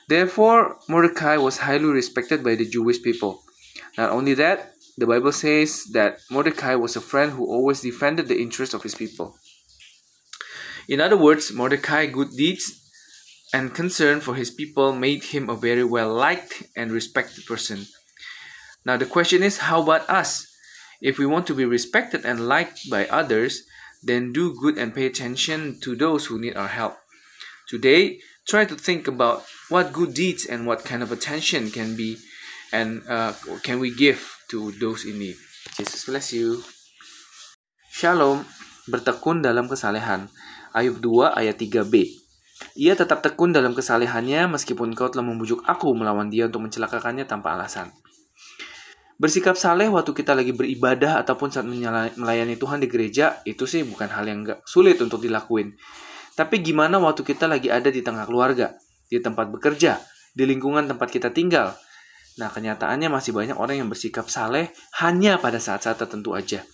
Therefore, 0.08 0.80
Mordecai 0.90 1.38
was 1.38 1.60
highly 1.60 1.86
respected 1.86 2.44
by 2.44 2.56
the 2.56 2.70
Jewish 2.70 3.02
people. 3.02 3.44
Not 3.98 4.12
only 4.12 4.34
that, 4.36 4.74
the 4.98 5.08
Bible 5.08 5.32
says 5.32 5.86
that 5.94 6.20
Mordecai 6.30 6.76
was 6.76 6.96
a 6.96 7.02
friend 7.02 7.32
who 7.32 7.46
always 7.46 7.82
defended 7.82 8.28
the 8.28 8.42
interests 8.42 8.76
of 8.76 8.84
his 8.84 8.96
people. 8.96 9.36
In 10.88 11.00
other 11.00 11.18
words, 11.18 11.52
Mordecai's 11.54 12.14
good 12.14 12.32
deeds 12.32 12.84
and 13.54 13.74
concern 13.74 14.20
for 14.20 14.36
his 14.36 14.52
people 14.52 14.94
made 14.94 15.24
him 15.26 15.50
a 15.50 15.56
very 15.56 15.84
well 15.84 16.14
liked 16.14 16.64
and 16.76 16.92
respected 16.92 17.46
person. 17.46 17.86
Now, 18.86 18.98
the 18.98 19.06
question 19.06 19.44
is 19.44 19.60
how 19.60 19.82
about 19.82 20.10
us? 20.10 20.48
If 21.02 21.18
we 21.18 21.26
want 21.26 21.48
to 21.48 21.56
be 21.56 21.66
respected 21.66 22.26
and 22.26 22.48
liked 22.48 22.90
by 22.90 23.08
others, 23.08 23.64
then 24.02 24.34
do 24.34 24.54
good 24.54 24.78
and 24.78 24.94
pay 24.94 25.06
attention 25.06 25.80
to 25.82 25.96
those 25.96 26.26
who 26.26 26.40
need 26.40 26.56
our 26.56 26.68
help. 26.68 26.98
Today, 27.64 28.20
try 28.44 28.68
to 28.68 28.76
think 28.76 29.08
about 29.08 29.48
what 29.72 29.96
good 29.96 30.12
deeds 30.12 30.44
and 30.44 30.68
what 30.68 30.84
kind 30.84 31.00
of 31.00 31.16
attention 31.16 31.72
can 31.72 31.96
be 31.96 32.20
and 32.76 33.00
uh, 33.08 33.32
can 33.64 33.80
we 33.80 33.94
give 33.94 34.20
to 34.52 34.76
those 34.84 35.08
in 35.08 35.20
need. 35.20 35.40
Jesus 35.80 36.04
bless 36.04 36.36
you. 36.36 36.60
Shalom, 37.94 38.44
bertekun 38.92 39.40
dalam 39.40 39.72
kesalehan. 39.72 40.28
Ayub 40.76 41.00
2 41.00 41.40
ayat 41.40 41.56
3b. 41.56 42.24
Ia 42.74 42.98
tetap 42.98 43.22
tekun 43.22 43.54
dalam 43.54 43.72
kesalehannya 43.78 44.58
meskipun 44.58 44.92
kau 44.98 45.08
telah 45.08 45.24
membujuk 45.24 45.62
aku 45.64 45.94
melawan 45.94 46.28
dia 46.28 46.50
untuk 46.50 46.68
mencelakakannya 46.68 47.24
tanpa 47.24 47.56
alasan. 47.56 47.94
Bersikap 49.22 49.56
saleh 49.56 49.88
waktu 49.88 50.12
kita 50.12 50.34
lagi 50.34 50.52
beribadah 50.52 51.22
ataupun 51.22 51.54
saat 51.54 51.64
melayani 51.64 52.58
Tuhan 52.58 52.82
di 52.82 52.90
gereja 52.90 53.40
itu 53.46 53.64
sih 53.64 53.86
bukan 53.86 54.10
hal 54.10 54.26
yang 54.26 54.44
gak 54.44 54.66
sulit 54.66 54.98
untuk 55.00 55.22
dilakuin. 55.22 55.78
Tapi 56.34 56.66
gimana 56.66 56.98
waktu 56.98 57.22
kita 57.22 57.46
lagi 57.46 57.70
ada 57.70 57.94
di 57.94 58.02
tengah 58.02 58.26
keluarga, 58.26 58.74
di 59.06 59.22
tempat 59.22 59.54
bekerja, 59.54 60.02
di 60.34 60.44
lingkungan 60.50 60.90
tempat 60.90 61.14
kita 61.14 61.30
tinggal? 61.30 61.78
Nah, 62.42 62.50
kenyataannya 62.50 63.14
masih 63.14 63.30
banyak 63.38 63.54
orang 63.54 63.86
yang 63.86 63.90
bersikap 63.90 64.26
saleh 64.26 64.74
hanya 64.98 65.38
pada 65.38 65.62
saat-saat 65.62 66.02
tertentu 66.02 66.34
aja. 66.34 66.66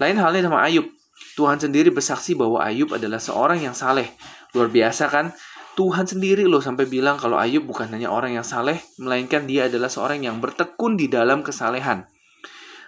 Lain 0.00 0.16
halnya 0.16 0.48
sama 0.48 0.64
Ayub. 0.64 0.88
Tuhan 1.36 1.60
sendiri 1.60 1.92
bersaksi 1.92 2.32
bahwa 2.32 2.64
Ayub 2.64 2.96
adalah 2.96 3.20
seorang 3.20 3.60
yang 3.60 3.76
saleh. 3.76 4.08
Luar 4.56 4.72
biasa 4.72 5.12
kan? 5.12 5.36
Tuhan 5.72 6.04
sendiri 6.04 6.44
loh 6.44 6.60
sampai 6.60 6.84
bilang 6.88 7.16
kalau 7.16 7.36
Ayub 7.40 7.64
bukan 7.64 7.88
hanya 7.92 8.08
orang 8.08 8.36
yang 8.36 8.44
saleh, 8.44 8.80
melainkan 9.00 9.44
dia 9.44 9.68
adalah 9.68 9.88
seorang 9.88 10.24
yang 10.24 10.40
bertekun 10.40 10.96
di 10.96 11.08
dalam 11.08 11.44
kesalehan. 11.44 12.08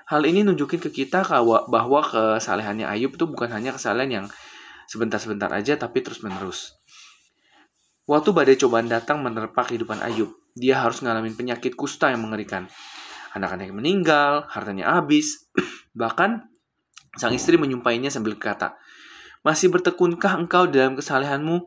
Hal 0.05 0.29
ini 0.29 0.45
nunjukin 0.45 0.85
ke 0.85 0.93
kita 0.93 1.25
bahwa 1.69 2.01
kesalehannya 2.05 2.85
Ayub 2.85 3.17
itu 3.17 3.25
bukan 3.25 3.49
hanya 3.53 3.73
kesalehan 3.73 4.11
yang 4.13 4.27
sebentar-sebentar 4.89 5.51
aja 5.53 5.77
tapi 5.77 6.01
terus-menerus. 6.05 6.77
Waktu 8.05 8.37
badai 8.37 8.61
cobaan 8.61 8.89
datang 8.89 9.25
menerpa 9.25 9.65
kehidupan 9.65 10.05
Ayub, 10.05 10.29
dia 10.53 10.77
harus 10.85 11.01
ngalamin 11.01 11.33
penyakit 11.33 11.73
kusta 11.73 12.13
yang 12.13 12.21
mengerikan. 12.21 12.69
Anak-anak 13.33 13.73
meninggal, 13.73 14.45
hartanya 14.53 14.93
habis, 15.01 15.49
bahkan 15.97 16.47
sang 17.17 17.33
istri 17.33 17.57
menyumpainya 17.57 18.13
sambil 18.13 18.37
berkata, 18.37 18.77
Masih 19.41 19.73
bertekunkah 19.73 20.37
engkau 20.37 20.69
dalam 20.69 21.01
kesalehanmu? 21.01 21.65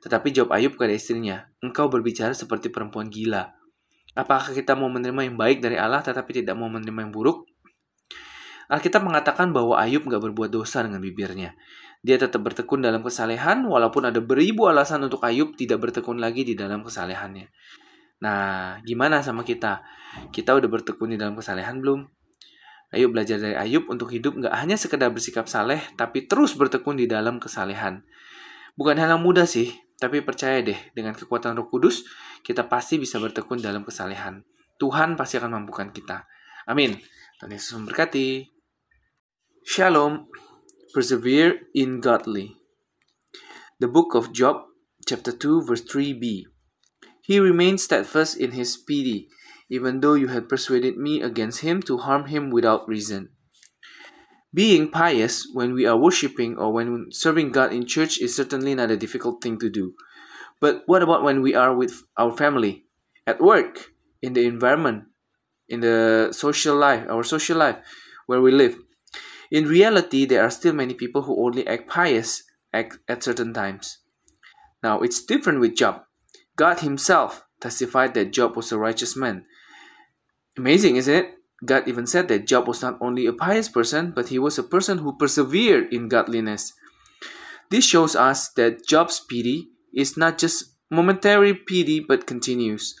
Tetapi 0.00 0.32
jawab 0.32 0.56
Ayub 0.56 0.80
kepada 0.80 0.96
istrinya, 0.96 1.44
engkau 1.60 1.92
berbicara 1.92 2.32
seperti 2.32 2.72
perempuan 2.72 3.12
gila. 3.12 3.52
Apakah 4.16 4.56
kita 4.56 4.72
mau 4.74 4.88
menerima 4.88 5.28
yang 5.28 5.36
baik 5.36 5.60
dari 5.60 5.76
Allah 5.76 6.00
tetapi 6.00 6.42
tidak 6.42 6.56
mau 6.56 6.72
menerima 6.72 7.08
yang 7.08 7.12
buruk? 7.12 7.46
Alkitab 8.70 9.02
mengatakan 9.02 9.50
bahwa 9.50 9.76
Ayub 9.76 10.06
gak 10.06 10.22
berbuat 10.22 10.50
dosa 10.50 10.82
dengan 10.86 11.02
bibirnya. 11.02 11.54
Dia 12.00 12.16
tetap 12.16 12.40
bertekun 12.40 12.80
dalam 12.80 13.04
kesalehan 13.04 13.68
walaupun 13.68 14.08
ada 14.08 14.24
beribu 14.24 14.68
alasan 14.72 15.04
untuk 15.04 15.20
Ayub 15.20 15.52
tidak 15.52 15.84
bertekun 15.84 16.16
lagi 16.16 16.48
di 16.48 16.56
dalam 16.56 16.80
kesalehannya. 16.80 17.52
Nah, 18.24 18.80
gimana 18.84 19.20
sama 19.20 19.44
kita? 19.44 19.84
Kita 20.32 20.56
udah 20.56 20.68
bertekun 20.68 21.12
di 21.12 21.18
dalam 21.20 21.36
kesalehan 21.36 21.80
belum? 21.80 22.08
Ayo 22.90 23.06
belajar 23.12 23.38
dari 23.38 23.54
Ayub 23.54 23.86
untuk 23.86 24.10
hidup 24.10 24.34
gak 24.40 24.50
hanya 24.56 24.74
sekedar 24.74 25.12
bersikap 25.14 25.46
saleh, 25.46 25.78
tapi 25.94 26.26
terus 26.26 26.58
bertekun 26.58 26.98
di 26.98 27.06
dalam 27.06 27.38
kesalehan. 27.38 28.02
Bukan 28.74 28.96
hal 28.98 29.14
yang 29.14 29.22
mudah 29.22 29.46
sih, 29.46 29.70
tapi 30.00 30.24
percaya 30.24 30.58
deh, 30.64 30.76
dengan 30.96 31.12
kekuatan 31.14 31.54
roh 31.54 31.68
kudus, 31.68 32.02
kita 32.42 32.66
pasti 32.66 32.96
bisa 32.96 33.20
bertekun 33.20 33.60
dalam 33.60 33.84
kesalehan. 33.86 34.42
Tuhan 34.80 35.14
pasti 35.14 35.36
akan 35.36 35.60
mampukan 35.60 35.92
kita. 35.92 36.24
Amin. 36.64 36.96
Tuhan 37.38 37.52
Yesus 37.52 37.76
memberkati. 37.76 38.48
Shalom. 39.62 40.26
Persevere 40.92 41.70
in 41.72 42.00
godly. 42.00 42.56
The 43.78 43.86
book 43.86 44.14
of 44.14 44.32
Job, 44.32 44.66
chapter 45.06 45.30
2, 45.30 45.62
verse 45.62 45.82
3b. 45.82 46.46
He 47.22 47.38
remained 47.38 47.80
steadfast 47.80 48.36
in 48.36 48.50
his 48.50 48.76
pity, 48.76 49.28
even 49.68 50.00
though 50.00 50.14
you 50.14 50.26
had 50.26 50.48
persuaded 50.48 50.98
me 50.98 51.22
against 51.22 51.60
him 51.60 51.80
to 51.82 51.98
harm 51.98 52.26
him 52.26 52.50
without 52.50 52.88
reason. 52.88 53.28
Being 54.52 54.90
pious 54.90 55.46
when 55.52 55.74
we 55.74 55.86
are 55.86 55.96
worshiping 55.96 56.58
or 56.58 56.72
when 56.72 57.12
serving 57.12 57.52
God 57.52 57.72
in 57.72 57.86
church 57.86 58.18
is 58.18 58.34
certainly 58.34 58.74
not 58.74 58.90
a 58.90 58.96
difficult 58.96 59.40
thing 59.40 59.60
to 59.60 59.70
do. 59.70 59.94
But 60.58 60.82
what 60.86 61.02
about 61.02 61.22
when 61.22 61.40
we 61.40 61.54
are 61.54 61.72
with 61.72 62.02
our 62.16 62.36
family, 62.36 62.86
at 63.28 63.40
work, 63.40 63.94
in 64.22 64.32
the 64.32 64.44
environment, 64.44 65.04
in 65.68 65.80
the 65.80 66.32
social 66.32 66.74
life, 66.74 67.06
our 67.08 67.22
social 67.22 67.58
life, 67.58 67.76
where 68.26 68.40
we 68.40 68.50
live? 68.50 68.76
In 69.50 69.66
reality, 69.66 70.24
there 70.24 70.42
are 70.42 70.50
still 70.50 70.72
many 70.72 70.94
people 70.94 71.22
who 71.22 71.44
only 71.44 71.66
act 71.66 71.88
pious 71.88 72.44
at, 72.72 72.92
at 73.08 73.22
certain 73.22 73.52
times. 73.52 73.98
Now, 74.82 75.00
it's 75.00 75.24
different 75.24 75.60
with 75.60 75.76
Job. 75.76 76.02
God 76.56 76.80
Himself 76.80 77.44
testified 77.60 78.14
that 78.14 78.32
Job 78.32 78.56
was 78.56 78.72
a 78.72 78.78
righteous 78.78 79.16
man. 79.16 79.44
Amazing, 80.56 80.96
isn't 80.96 81.14
it? 81.14 81.34
God 81.64 81.86
even 81.88 82.06
said 82.06 82.28
that 82.28 82.46
Job 82.46 82.66
was 82.66 82.80
not 82.80 82.96
only 83.00 83.26
a 83.26 83.32
pious 83.32 83.68
person, 83.68 84.12
but 84.12 84.28
he 84.28 84.38
was 84.38 84.58
a 84.58 84.62
person 84.62 84.98
who 84.98 85.16
persevered 85.16 85.92
in 85.92 86.08
godliness. 86.08 86.72
This 87.70 87.84
shows 87.84 88.16
us 88.16 88.48
that 88.50 88.86
Job's 88.86 89.20
pity 89.20 89.68
is 89.94 90.16
not 90.16 90.38
just 90.38 90.76
momentary 90.90 91.54
pity 91.54 92.00
but 92.00 92.26
continues. 92.26 92.94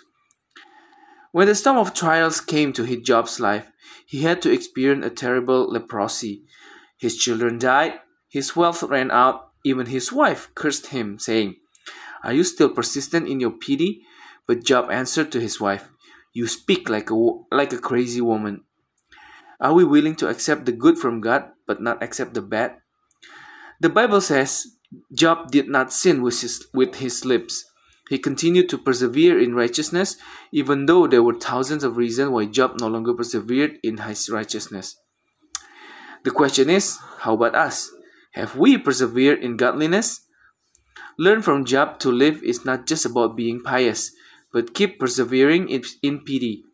When 1.32 1.46
the 1.46 1.54
storm 1.54 1.76
of 1.76 1.94
trials 1.94 2.40
came 2.40 2.72
to 2.72 2.96
Job's 3.00 3.38
life, 3.38 3.70
he 4.04 4.22
had 4.22 4.42
to 4.42 4.50
experience 4.50 5.06
a 5.06 5.10
terrible 5.10 5.70
leprosy. 5.70 6.44
His 6.98 7.16
children 7.16 7.58
died, 7.58 8.00
his 8.28 8.56
wealth 8.56 8.82
ran 8.82 9.10
out, 9.10 9.50
even 9.64 9.86
his 9.86 10.12
wife 10.12 10.50
cursed 10.54 10.88
him, 10.88 11.18
saying, 11.18 11.56
Are 12.24 12.32
you 12.32 12.42
still 12.42 12.68
persistent 12.68 13.28
in 13.28 13.38
your 13.38 13.52
pity? 13.52 14.02
But 14.46 14.64
Job 14.64 14.90
answered 14.90 15.30
to 15.32 15.40
his 15.40 15.60
wife, 15.60 15.90
You 16.32 16.48
speak 16.48 16.88
like 16.88 17.10
a, 17.10 17.14
like 17.52 17.72
a 17.72 17.78
crazy 17.78 18.20
woman. 18.20 18.64
Are 19.60 19.74
we 19.74 19.84
willing 19.84 20.16
to 20.16 20.28
accept 20.28 20.64
the 20.66 20.72
good 20.72 20.98
from 20.98 21.20
God 21.20 21.50
but 21.66 21.80
not 21.80 22.02
accept 22.02 22.34
the 22.34 22.42
bad? 22.42 22.78
The 23.78 23.88
Bible 23.88 24.20
says 24.20 24.66
Job 25.14 25.50
did 25.50 25.68
not 25.68 25.92
sin 25.92 26.22
with 26.22 26.40
his, 26.40 26.66
with 26.74 26.96
his 26.96 27.24
lips. 27.24 27.69
He 28.10 28.18
continued 28.18 28.68
to 28.70 28.78
persevere 28.78 29.38
in 29.38 29.54
righteousness, 29.54 30.16
even 30.50 30.86
though 30.86 31.06
there 31.06 31.22
were 31.22 31.38
thousands 31.38 31.84
of 31.84 31.96
reasons 31.96 32.30
why 32.30 32.46
Job 32.46 32.80
no 32.80 32.88
longer 32.88 33.14
persevered 33.14 33.78
in 33.84 33.98
his 33.98 34.28
righteousness. 34.28 34.96
The 36.24 36.32
question 36.32 36.68
is, 36.68 36.98
how 37.20 37.34
about 37.34 37.54
us? 37.54 37.88
Have 38.32 38.56
we 38.56 38.76
persevered 38.76 39.38
in 39.38 39.56
godliness? 39.56 40.26
Learn 41.18 41.40
from 41.40 41.64
Job 41.64 42.00
to 42.00 42.10
live 42.10 42.42
is 42.42 42.64
not 42.64 42.84
just 42.84 43.06
about 43.06 43.36
being 43.36 43.62
pious, 43.62 44.10
but 44.52 44.74
keep 44.74 44.98
persevering 44.98 45.68
in, 45.68 46.18
pity. 46.26 46.64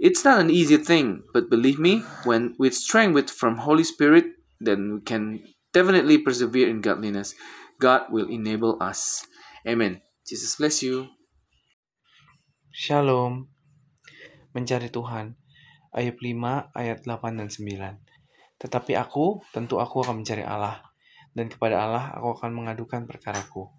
It's 0.00 0.24
not 0.24 0.40
an 0.40 0.50
easy 0.50 0.76
thing, 0.76 1.22
but 1.32 1.50
believe 1.50 1.78
me, 1.78 2.02
when 2.24 2.56
with 2.58 2.74
strength 2.74 3.30
from 3.30 3.58
Holy 3.58 3.84
Spirit, 3.84 4.24
then 4.58 4.94
we 4.94 5.00
can 5.02 5.44
definitely 5.72 6.18
persevere 6.18 6.68
in 6.68 6.80
godliness. 6.80 7.36
God 7.78 8.10
will 8.10 8.28
enable 8.28 8.82
us. 8.82 9.24
Amen. 9.64 10.02
Jesus 10.28 10.60
bless 10.60 10.84
you. 10.84 11.08
Shalom. 12.68 13.48
Mencari 14.52 14.92
Tuhan. 14.92 15.40
Ayat 15.88 16.20
5 16.20 16.68
ayat 16.76 17.00
8 17.00 17.40
dan 17.40 17.48
9. 17.48 18.60
Tetapi 18.60 18.92
aku, 19.00 19.40
tentu 19.56 19.80
aku 19.80 20.04
akan 20.04 20.20
mencari 20.20 20.44
Allah. 20.44 20.84
dan 21.32 21.48
kepada 21.48 21.80
Allah 21.80 22.12
aku 22.12 22.36
akan 22.36 22.50
mengadukan 22.50 23.08
perkaraku. 23.08 23.72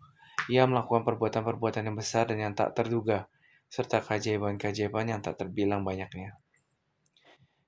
Ia 0.50 0.66
melakukan 0.66 1.06
perbuatan-perbuatan 1.06 1.86
yang 1.86 1.94
besar 1.94 2.26
dan 2.26 2.42
yang 2.42 2.54
tak 2.58 2.74
terduga, 2.74 3.30
serta 3.70 4.02
keajaiban-keajaiban 4.02 5.06
yang 5.06 5.22
tak 5.22 5.38
terbilang 5.38 5.86
banyaknya. 5.86 6.34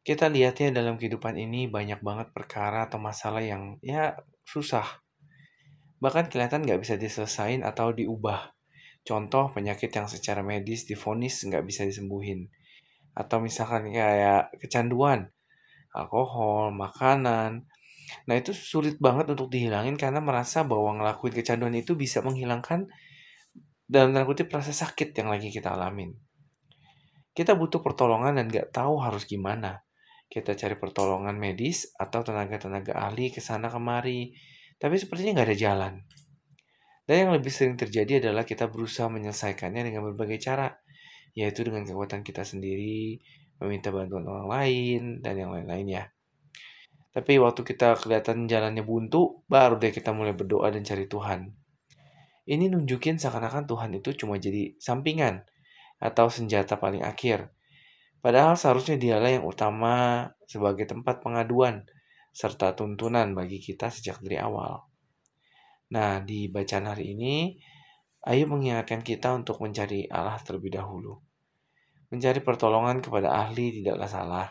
Kita 0.01 0.25
lihatnya 0.25 0.73
dalam 0.73 0.97
kehidupan 0.97 1.37
ini 1.37 1.69
banyak 1.69 2.01
banget 2.01 2.33
perkara 2.33 2.89
atau 2.89 2.97
masalah 2.97 3.45
yang 3.45 3.77
ya 3.85 4.17
susah. 4.41 5.05
Bahkan 6.01 6.33
kelihatan 6.33 6.65
nggak 6.65 6.81
bisa 6.81 6.97
diselesain 6.97 7.61
atau 7.61 7.93
diubah. 7.93 8.60
Contoh 9.01 9.49
penyakit 9.51 9.89
yang 9.89 10.05
secara 10.05 10.45
medis 10.45 10.85
difonis 10.85 11.41
nggak 11.45 11.65
bisa 11.65 11.85
disembuhin. 11.85 12.49
Atau 13.17 13.41
misalkan 13.41 13.89
kayak 13.91 14.55
kecanduan, 14.61 15.33
alkohol, 15.91 16.71
makanan, 16.71 17.65
Nah 18.27 18.35
itu 18.37 18.51
sulit 18.51 18.99
banget 18.99 19.31
untuk 19.31 19.47
dihilangin 19.51 19.95
karena 19.95 20.19
merasa 20.19 20.67
bahwa 20.67 20.99
ngelakuin 20.99 21.33
kecanduan 21.35 21.75
itu 21.75 21.95
bisa 21.95 22.19
menghilangkan 22.19 22.91
dalam 23.87 24.15
tanda 24.15 24.27
kutip 24.27 24.47
rasa 24.51 24.71
sakit 24.71 25.11
yang 25.15 25.31
lagi 25.31 25.51
kita 25.51 25.71
alamin. 25.71 26.15
Kita 27.31 27.55
butuh 27.55 27.79
pertolongan 27.79 28.39
dan 28.39 28.51
gak 28.51 28.75
tahu 28.75 28.99
harus 28.99 29.23
gimana. 29.23 29.83
Kita 30.31 30.55
cari 30.55 30.75
pertolongan 30.79 31.35
medis 31.35 31.91
atau 31.95 32.23
tenaga-tenaga 32.23 32.95
ahli 32.95 33.31
ke 33.31 33.43
sana 33.43 33.67
kemari, 33.67 34.35
tapi 34.79 34.95
sepertinya 34.99 35.43
gak 35.43 35.47
ada 35.51 35.57
jalan. 35.59 35.93
Dan 37.11 37.27
yang 37.27 37.35
lebih 37.35 37.51
sering 37.51 37.75
terjadi 37.75 38.23
adalah 38.23 38.47
kita 38.47 38.71
berusaha 38.71 39.11
menyelesaikannya 39.11 39.83
dengan 39.83 40.07
berbagai 40.07 40.39
cara, 40.39 40.71
yaitu 41.35 41.67
dengan 41.67 41.83
kekuatan 41.83 42.23
kita 42.23 42.47
sendiri, 42.47 43.19
meminta 43.59 43.91
bantuan 43.91 44.23
orang 44.31 44.47
lain, 44.47 45.01
dan 45.19 45.35
yang 45.35 45.51
lain-lainnya. 45.51 46.15
Tapi 47.11 47.35
waktu 47.35 47.67
kita 47.67 47.99
kelihatan 47.99 48.47
jalannya 48.47 48.87
buntu, 48.87 49.43
baru 49.51 49.75
deh 49.75 49.91
kita 49.91 50.15
mulai 50.15 50.31
berdoa 50.31 50.71
dan 50.71 50.87
cari 50.87 51.11
Tuhan. 51.11 51.51
Ini 52.47 52.71
nunjukin 52.71 53.19
seakan-akan 53.19 53.67
Tuhan 53.67 53.91
itu 53.91 54.15
cuma 54.15 54.39
jadi 54.39 54.79
sampingan 54.79 55.43
atau 55.99 56.31
senjata 56.31 56.79
paling 56.79 57.03
akhir. 57.03 57.51
Padahal 58.23 58.55
seharusnya 58.55 58.95
dialah 58.95 59.35
yang 59.35 59.43
utama 59.43 60.31
sebagai 60.47 60.87
tempat 60.87 61.19
pengaduan 61.19 61.83
serta 62.31 62.71
tuntunan 62.71 63.35
bagi 63.35 63.59
kita 63.59 63.91
sejak 63.91 64.23
dari 64.23 64.39
awal. 64.39 64.90
Nah, 65.91 66.23
di 66.23 66.47
bacaan 66.47 66.87
hari 66.87 67.11
ini, 67.15 67.59
Ayub 68.23 68.53
mengingatkan 68.53 69.03
kita 69.03 69.33
untuk 69.35 69.59
mencari 69.59 70.07
Allah 70.07 70.39
terlebih 70.39 70.71
dahulu. 70.71 71.19
Mencari 72.13 72.39
pertolongan 72.39 73.03
kepada 73.03 73.33
ahli 73.33 73.81
tidaklah 73.81 74.07
salah. 74.07 74.47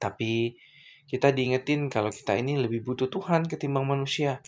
Tapi 0.00 0.56
kita 1.06 1.30
diingetin 1.30 1.86
kalau 1.86 2.10
kita 2.10 2.34
ini 2.34 2.58
lebih 2.58 2.82
butuh 2.82 3.06
Tuhan 3.06 3.46
ketimbang 3.46 3.86
manusia. 3.86 4.42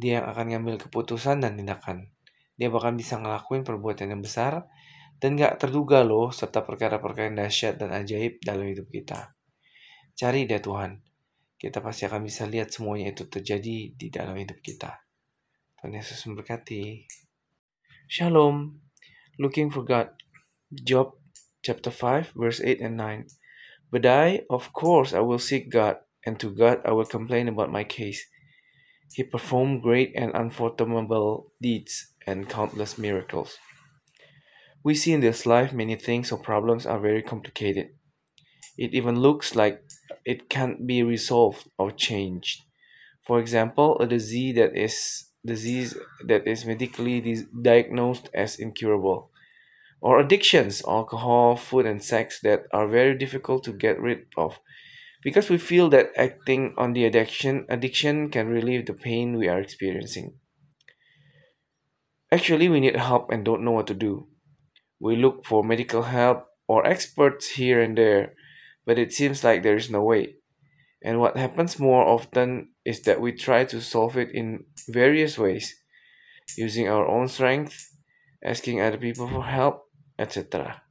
Dia 0.00 0.22
yang 0.22 0.26
akan 0.32 0.46
ngambil 0.56 0.88
keputusan 0.88 1.44
dan 1.44 1.58
tindakan. 1.58 2.08
Dia 2.56 2.72
bahkan 2.72 2.96
bisa 2.96 3.20
ngelakuin 3.20 3.66
perbuatan 3.66 4.14
yang 4.14 4.22
besar 4.24 4.70
dan 5.18 5.36
gak 5.36 5.60
terduga 5.60 6.06
loh 6.06 6.32
serta 6.32 6.64
perkara-perkara 6.64 7.28
yang 7.28 7.38
dahsyat 7.44 7.76
dan 7.76 7.92
ajaib 7.92 8.40
dalam 8.40 8.66
hidup 8.70 8.88
kita. 8.88 9.36
Cari 10.16 10.48
deh 10.48 10.62
Tuhan. 10.62 11.11
Kita 11.62 11.78
pasti 11.78 12.10
akan 12.10 12.26
bisa 12.26 12.42
lihat 12.50 12.74
semuanya 12.74 13.14
itu 13.14 13.30
terjadi 13.30 13.94
di 13.94 14.10
dalam 14.10 14.34
hidup 14.34 14.58
kita. 14.66 14.98
Tuhan 15.78 15.94
Yesus 15.94 16.26
memberkati. 16.26 17.06
Shalom. 18.10 18.82
Looking 19.38 19.70
for 19.70 19.86
God. 19.86 20.10
Job 20.74 21.14
chapter 21.62 21.94
5 21.94 22.34
verse 22.34 22.58
8 22.58 22.82
and 22.82 22.98
9. 22.98 23.30
But 23.94 24.02
I, 24.02 24.42
of 24.50 24.74
course, 24.74 25.14
I 25.14 25.22
will 25.22 25.38
seek 25.38 25.70
God, 25.70 26.02
and 26.26 26.34
to 26.42 26.50
God 26.50 26.82
I 26.82 26.98
will 26.98 27.06
complain 27.06 27.46
about 27.46 27.70
my 27.70 27.86
case. 27.86 28.26
He 29.14 29.22
performed 29.22 29.86
great 29.86 30.10
and 30.18 30.34
unfathomable 30.34 31.54
deeds 31.62 32.10
and 32.26 32.50
countless 32.50 32.98
miracles. 32.98 33.62
We 34.82 34.98
see 34.98 35.14
in 35.14 35.22
this 35.22 35.46
life 35.46 35.70
many 35.70 35.94
things 35.94 36.34
or 36.34 36.42
problems 36.42 36.90
are 36.90 36.98
very 36.98 37.22
complicated. 37.22 37.94
It 38.76 38.94
even 38.94 39.20
looks 39.20 39.54
like 39.54 39.82
it 40.24 40.48
can't 40.48 40.86
be 40.86 41.02
resolved 41.02 41.68
or 41.78 41.90
changed. 41.90 42.62
For 43.26 43.38
example, 43.38 43.98
a 43.98 44.06
disease 44.06 44.56
that 44.56 44.76
is 44.76 45.26
disease 45.44 45.96
that 46.26 46.46
is 46.46 46.64
medically 46.64 47.44
diagnosed 47.62 48.30
as 48.32 48.58
incurable 48.58 49.30
or 50.00 50.18
addictions, 50.18 50.82
alcohol, 50.86 51.56
food, 51.56 51.86
and 51.86 52.02
sex 52.02 52.40
that 52.42 52.64
are 52.72 52.88
very 52.88 53.16
difficult 53.16 53.62
to 53.64 53.72
get 53.72 54.00
rid 54.00 54.26
of 54.36 54.58
because 55.22 55.48
we 55.48 55.56
feel 55.58 55.88
that 55.88 56.10
acting 56.16 56.74
on 56.76 56.92
the 56.92 57.04
addiction 57.04 57.64
addiction 57.68 58.28
can 58.28 58.48
relieve 58.48 58.86
the 58.86 58.92
pain 58.92 59.36
we 59.36 59.48
are 59.48 59.60
experiencing. 59.60 60.34
Actually, 62.32 62.68
we 62.68 62.80
need 62.80 62.96
help 62.96 63.30
and 63.30 63.44
don't 63.44 63.64
know 63.64 63.72
what 63.72 63.86
to 63.86 63.94
do. 63.94 64.26
We 64.98 65.16
look 65.16 65.44
for 65.46 65.62
medical 65.62 66.02
help 66.02 66.46
or 66.66 66.86
experts 66.86 67.50
here 67.50 67.80
and 67.80 67.96
there, 67.96 68.34
but 68.84 68.98
it 68.98 69.12
seems 69.12 69.44
like 69.44 69.62
there 69.62 69.76
is 69.76 69.90
no 69.90 70.02
way. 70.02 70.36
And 71.04 71.18
what 71.18 71.36
happens 71.36 71.78
more 71.78 72.06
often 72.06 72.70
is 72.84 73.02
that 73.02 73.20
we 73.20 73.32
try 73.32 73.64
to 73.64 73.80
solve 73.80 74.16
it 74.16 74.30
in 74.32 74.64
various 74.88 75.36
ways, 75.36 75.74
using 76.56 76.88
our 76.88 77.06
own 77.06 77.28
strength, 77.28 77.96
asking 78.44 78.80
other 78.80 78.98
people 78.98 79.28
for 79.28 79.44
help, 79.44 79.84
etc. 80.18 80.82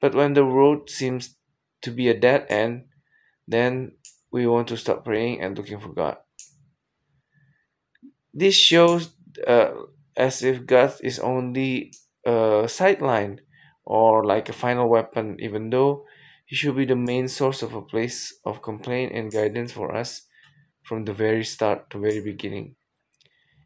But 0.00 0.14
when 0.14 0.34
the 0.34 0.44
road 0.44 0.88
seems 0.88 1.36
to 1.82 1.90
be 1.90 2.08
a 2.08 2.18
dead 2.18 2.46
end, 2.48 2.84
then 3.46 3.92
we 4.30 4.46
want 4.46 4.68
to 4.68 4.76
stop 4.76 5.04
praying 5.04 5.40
and 5.40 5.56
looking 5.56 5.80
for 5.80 5.92
God. 5.92 6.18
This 8.32 8.54
shows 8.54 9.10
uh, 9.46 9.70
as 10.16 10.42
if 10.42 10.66
God 10.66 10.94
is 11.02 11.18
only 11.18 11.92
a 12.24 12.66
sideline 12.68 13.40
or 13.84 14.24
like 14.24 14.48
a 14.48 14.52
final 14.52 14.88
weapon, 14.88 15.36
even 15.40 15.70
though 15.70 16.04
He 16.48 16.56
should 16.56 16.76
be 16.76 16.86
the 16.86 16.96
main 16.96 17.28
source 17.28 17.62
of 17.62 17.74
a 17.74 17.82
place 17.82 18.34
of 18.44 18.62
complaint 18.62 19.12
and 19.12 19.30
guidance 19.30 19.70
for 19.70 19.94
us 19.94 20.26
from 20.82 21.04
the 21.04 21.12
very 21.12 21.44
start 21.44 21.90
to 21.90 22.00
very 22.00 22.20
beginning. 22.20 22.74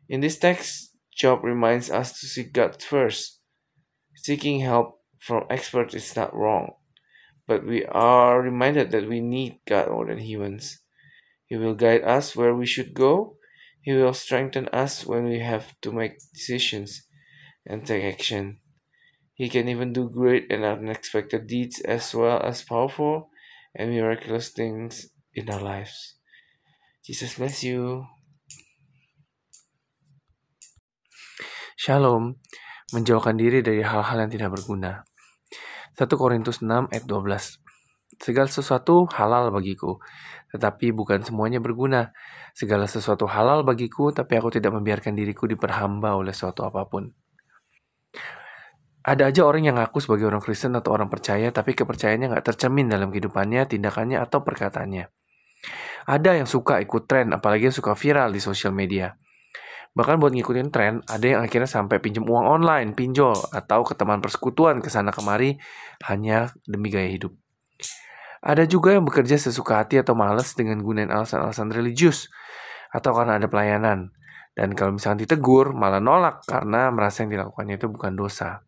In 0.08 0.20
this 0.20 0.38
text, 0.38 0.90
Job 1.16 1.44
reminds 1.44 1.90
us 1.90 2.18
to 2.20 2.26
seek 2.26 2.52
God 2.52 2.82
first 2.82 3.38
Seeking 4.16 4.60
help 4.60 5.00
from 5.18 5.46
experts 5.50 5.94
is 5.94 6.14
not 6.14 6.34
wrong, 6.34 6.74
but 7.46 7.66
we 7.66 7.84
are 7.86 8.40
reminded 8.40 8.90
that 8.90 9.08
we 9.08 9.20
need 9.20 9.58
God 9.66 9.88
more 9.88 10.06
than 10.06 10.18
humans. 10.18 10.78
He 11.46 11.56
will 11.56 11.74
guide 11.74 12.02
us 12.02 12.36
where 12.36 12.54
we 12.54 12.66
should 12.66 12.94
go. 12.94 13.36
He 13.80 13.92
will 13.92 14.14
strengthen 14.14 14.68
us 14.68 15.04
when 15.04 15.24
we 15.24 15.40
have 15.40 15.74
to 15.80 15.90
make 15.90 16.20
decisions 16.32 17.02
and 17.66 17.84
take 17.84 18.04
action. 18.04 18.58
He 19.42 19.50
can 19.50 19.66
even 19.66 19.90
do 19.90 20.06
great 20.06 20.46
and 20.54 20.62
unexpected 20.62 21.50
deeds 21.50 21.82
as 21.82 22.14
well 22.14 22.38
as 22.46 22.62
powerful 22.62 23.34
and 23.74 23.90
miraculous 23.90 24.54
things 24.54 25.10
in 25.34 25.50
our 25.50 25.58
lives. 25.58 26.14
Jesus 27.02 27.34
bless 27.34 27.66
you. 27.66 28.06
Shalom. 31.74 32.38
menjauhkan 32.94 33.34
diri 33.34 33.66
dari 33.66 33.82
hal-hal 33.82 34.14
yang 34.14 34.30
tidak 34.30 34.54
berguna. 34.54 35.02
1 35.98 36.06
Korintus 36.14 36.62
6 36.62 36.94
ayat 36.94 37.02
12 37.02 38.22
Segala 38.22 38.46
sesuatu 38.46 39.10
halal 39.10 39.50
bagiku, 39.50 39.98
tetapi 40.54 40.94
bukan 40.94 41.26
semuanya 41.26 41.58
berguna. 41.58 42.14
Segala 42.54 42.86
sesuatu 42.86 43.26
halal 43.26 43.66
bagiku, 43.66 44.14
tapi 44.14 44.38
aku 44.38 44.54
tidak 44.54 44.70
membiarkan 44.70 45.18
diriku 45.18 45.50
diperhamba 45.50 46.14
oleh 46.14 46.30
suatu 46.30 46.62
apa 46.62 46.86
pun. 46.86 47.10
Ada 49.02 49.34
aja 49.34 49.42
orang 49.42 49.66
yang 49.66 49.76
ngaku 49.82 49.98
sebagai 49.98 50.30
orang 50.30 50.38
Kristen 50.38 50.78
atau 50.78 50.94
orang 50.94 51.10
percaya, 51.10 51.50
tapi 51.50 51.74
kepercayaannya 51.74 52.38
nggak 52.38 52.46
tercermin 52.54 52.86
dalam 52.86 53.10
kehidupannya, 53.10 53.66
tindakannya, 53.66 54.22
atau 54.22 54.46
perkataannya. 54.46 55.10
Ada 56.06 56.38
yang 56.38 56.46
suka 56.46 56.78
ikut 56.78 57.10
tren, 57.10 57.34
apalagi 57.34 57.70
yang 57.70 57.74
suka 57.74 57.98
viral 57.98 58.30
di 58.30 58.38
sosial 58.38 58.70
media. 58.70 59.18
Bahkan 59.92 60.22
buat 60.22 60.32
ngikutin 60.32 60.70
tren, 60.70 61.02
ada 61.04 61.26
yang 61.26 61.40
akhirnya 61.42 61.68
sampai 61.68 61.98
pinjam 61.98 62.24
uang 62.24 62.46
online, 62.46 62.94
pinjol, 62.94 63.36
atau 63.52 63.82
ke 63.82 63.98
teman 63.98 64.22
persekutuan 64.22 64.78
ke 64.78 64.88
sana 64.88 65.10
kemari 65.10 65.58
hanya 66.06 66.54
demi 66.64 66.88
gaya 66.88 67.10
hidup. 67.10 67.34
Ada 68.42 68.66
juga 68.66 68.94
yang 68.94 69.06
bekerja 69.06 69.38
sesuka 69.38 69.78
hati 69.78 70.02
atau 70.02 70.18
males 70.18 70.54
dengan 70.58 70.82
gunain 70.82 71.10
alasan-alasan 71.10 71.70
religius 71.70 72.26
atau 72.90 73.14
karena 73.14 73.38
ada 73.38 73.46
pelayanan. 73.46 74.10
Dan 74.52 74.74
kalau 74.74 74.98
misalnya 74.98 75.28
ditegur, 75.28 75.70
malah 75.76 76.02
nolak 76.02 76.42
karena 76.46 76.90
merasa 76.90 77.22
yang 77.22 77.38
dilakukannya 77.38 77.78
itu 77.78 77.86
bukan 77.86 78.18
dosa. 78.18 78.66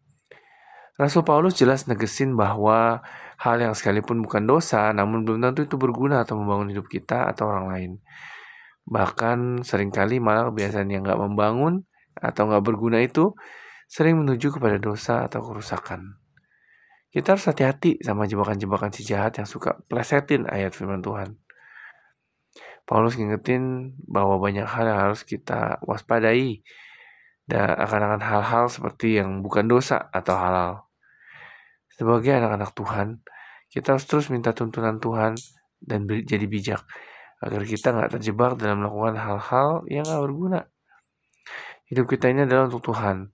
Rasul 0.95 1.27
Paulus 1.27 1.59
jelas 1.59 1.91
negesin 1.91 2.39
bahwa 2.39 3.03
hal 3.43 3.57
yang 3.59 3.75
sekalipun 3.75 4.23
bukan 4.23 4.47
dosa, 4.47 4.95
namun 4.95 5.27
belum 5.27 5.43
tentu 5.43 5.67
itu 5.67 5.75
berguna 5.75 6.23
atau 6.23 6.39
membangun 6.39 6.71
hidup 6.71 6.87
kita 6.87 7.27
atau 7.35 7.51
orang 7.51 7.67
lain. 7.67 7.93
Bahkan 8.87 9.67
sering 9.67 9.91
kali 9.91 10.23
malah 10.23 10.55
kebiasaan 10.55 10.87
yang 10.95 11.03
nggak 11.03 11.19
membangun 11.19 11.83
atau 12.15 12.47
nggak 12.47 12.63
berguna 12.63 13.03
itu 13.03 13.35
sering 13.91 14.23
menuju 14.23 14.55
kepada 14.55 14.79
dosa 14.79 15.27
atau 15.27 15.43
kerusakan. 15.43 16.15
Kita 17.11 17.35
harus 17.35 17.47
hati-hati 17.51 17.99
sama 18.03 18.31
jebakan-jebakan 18.31 18.91
si 18.95 19.03
jahat 19.03 19.39
yang 19.39 19.47
suka 19.51 19.83
plesetin 19.91 20.47
ayat 20.47 20.75
firman 20.75 21.03
Tuhan. 21.03 21.39
Paulus 22.87 23.17
ngingetin 23.19 23.97
bahwa 24.07 24.39
banyak 24.39 24.67
hal 24.67 24.85
yang 24.87 25.01
harus 25.11 25.27
kita 25.27 25.81
waspadai 25.83 26.63
dan 27.45 27.77
akan-akan 27.77 28.23
hal-hal 28.25 28.65
seperti 28.73 29.21
yang 29.21 29.45
bukan 29.45 29.69
dosa 29.69 30.09
atau 30.13 30.35
halal. 30.37 30.73
Sebagai 31.93 32.35
anak-anak 32.35 32.73
Tuhan, 32.73 33.09
kita 33.69 33.95
harus 33.95 34.07
terus 34.09 34.27
minta 34.33 34.51
tuntunan 34.57 34.99
Tuhan 34.99 35.37
dan 35.85 36.09
jadi 36.09 36.47
bijak 36.49 36.83
agar 37.45 37.63
kita 37.69 37.93
nggak 37.93 38.11
terjebak 38.19 38.57
dalam 38.57 38.81
melakukan 38.81 39.21
hal-hal 39.21 39.85
yang 39.93 40.09
nggak 40.09 40.23
berguna. 40.25 40.61
Hidup 41.85 42.09
kita 42.09 42.33
ini 42.33 42.49
adalah 42.49 42.73
untuk 42.73 42.81
Tuhan, 42.89 43.29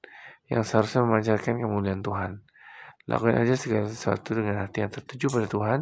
yang 0.51 0.67
seharusnya 0.67 1.07
memancarkan 1.07 1.63
kemuliaan 1.63 2.03
Tuhan. 2.03 2.43
Lakukan 3.07 3.37
aja 3.39 3.55
segala 3.55 3.87
sesuatu 3.87 4.35
dengan 4.35 4.67
hati 4.67 4.83
yang 4.83 4.91
tertuju 4.91 5.31
pada 5.31 5.47
Tuhan, 5.47 5.81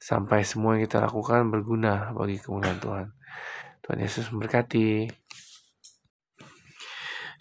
sampai 0.00 0.40
semua 0.42 0.80
yang 0.80 0.88
kita 0.88 1.04
lakukan 1.04 1.52
berguna 1.52 2.16
bagi 2.16 2.40
kemuliaan 2.40 2.80
Tuhan. 2.80 3.06
Tuhan 3.84 3.98
Yesus 4.00 4.32
memberkati. 4.32 5.21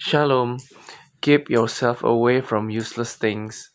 Shalom. 0.03 0.57
Keep 1.22 1.52
yourself 1.52 2.03
away 2.03 2.41
from 2.41 2.72
useless 2.72 3.14
things. 3.14 3.69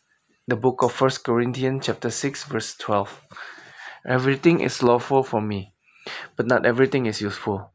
The 0.48 0.57
book 0.57 0.82
of 0.82 1.01
1 1.01 1.23
Corinthians 1.23 1.86
chapter 1.86 2.11
6 2.11 2.51
verse 2.51 2.74
12. 2.78 3.23
Everything 4.09 4.59
is 4.59 4.82
lawful 4.82 5.23
for 5.23 5.40
me, 5.40 5.73
but 6.35 6.48
not 6.48 6.66
everything 6.66 7.07
is 7.07 7.20
useful. 7.20 7.70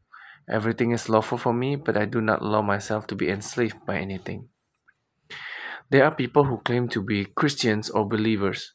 Everything 0.50 0.90
is 0.90 1.08
lawful 1.08 1.38
for 1.38 1.54
me, 1.54 1.76
but 1.76 1.96
I 1.96 2.04
do 2.04 2.20
not 2.20 2.42
allow 2.42 2.60
myself 2.60 3.06
to 3.06 3.14
be 3.14 3.30
enslaved 3.30 3.86
by 3.86 3.96
anything. 3.96 4.50
There 5.88 6.04
are 6.04 6.14
people 6.14 6.44
who 6.44 6.58
claim 6.58 6.90
to 6.90 7.00
be 7.00 7.24
Christians 7.24 7.88
or 7.88 8.06
believers, 8.06 8.74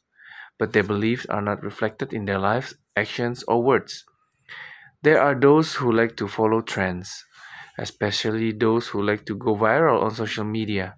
but 0.58 0.72
their 0.72 0.82
beliefs 0.82 1.24
are 1.26 1.40
not 1.40 1.62
reflected 1.62 2.12
in 2.12 2.24
their 2.24 2.40
lives, 2.40 2.74
actions, 2.96 3.44
or 3.46 3.62
words. 3.62 4.04
There 5.04 5.22
are 5.22 5.38
those 5.38 5.76
who 5.76 5.92
like 5.92 6.16
to 6.16 6.26
follow 6.26 6.62
trends, 6.62 7.24
especially 7.78 8.52
those 8.52 8.88
who 8.88 9.02
like 9.02 9.24
to 9.26 9.36
go 9.36 9.54
viral 9.54 10.02
on 10.02 10.10
social 10.10 10.44
media. 10.44 10.96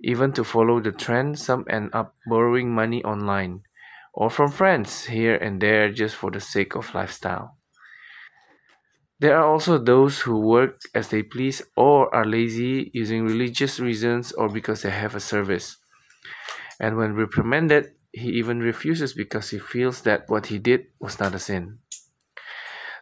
Even 0.00 0.32
to 0.32 0.44
follow 0.44 0.80
the 0.80 0.92
trend, 0.92 1.38
some 1.38 1.64
end 1.68 1.90
up 1.92 2.14
borrowing 2.26 2.72
money 2.72 3.02
online 3.02 3.62
or 4.14 4.28
from 4.30 4.50
friends 4.50 5.04
here 5.04 5.36
and 5.36 5.60
there 5.60 5.92
just 5.92 6.16
for 6.16 6.30
the 6.30 6.40
sake 6.40 6.74
of 6.74 6.94
lifestyle. 6.94 7.56
There 9.20 9.36
are 9.36 9.46
also 9.46 9.78
those 9.78 10.20
who 10.20 10.38
work 10.38 10.80
as 10.94 11.08
they 11.08 11.22
please 11.22 11.62
or 11.76 12.14
are 12.14 12.24
lazy 12.24 12.90
using 12.94 13.24
religious 13.24 13.80
reasons 13.80 14.32
or 14.32 14.48
because 14.48 14.82
they 14.82 14.90
have 14.90 15.14
a 15.14 15.20
service. 15.20 15.76
And 16.80 16.96
when 16.96 17.14
reprimanded, 17.14 17.94
he 18.12 18.30
even 18.30 18.60
refuses 18.60 19.14
because 19.14 19.50
he 19.50 19.58
feels 19.58 20.02
that 20.02 20.28
what 20.28 20.46
he 20.46 20.58
did 20.58 20.86
was 21.00 21.18
not 21.18 21.34
a 21.34 21.38
sin. 21.38 21.78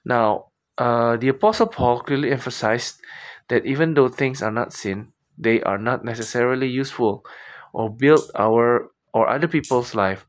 Now, 0.05 0.53
uh, 0.79 1.17
the 1.17 1.29
Apostle 1.29 1.67
Paul 1.67 2.01
clearly 2.01 2.31
emphasized 2.31 3.01
that 3.49 3.65
even 3.65 3.95
though 3.95 4.09
things 4.09 4.43
are 4.43 4.51
not 4.51 4.73
sin, 4.73 5.13
they 5.39 5.63
are 5.63 5.79
not 5.79 6.05
necessarily 6.05 6.69
useful 6.69 7.25
or 7.73 7.91
build 7.91 8.31
our 8.35 8.91
or 9.13 9.29
other 9.29 9.49
people's 9.49 9.95
life. 9.95 10.27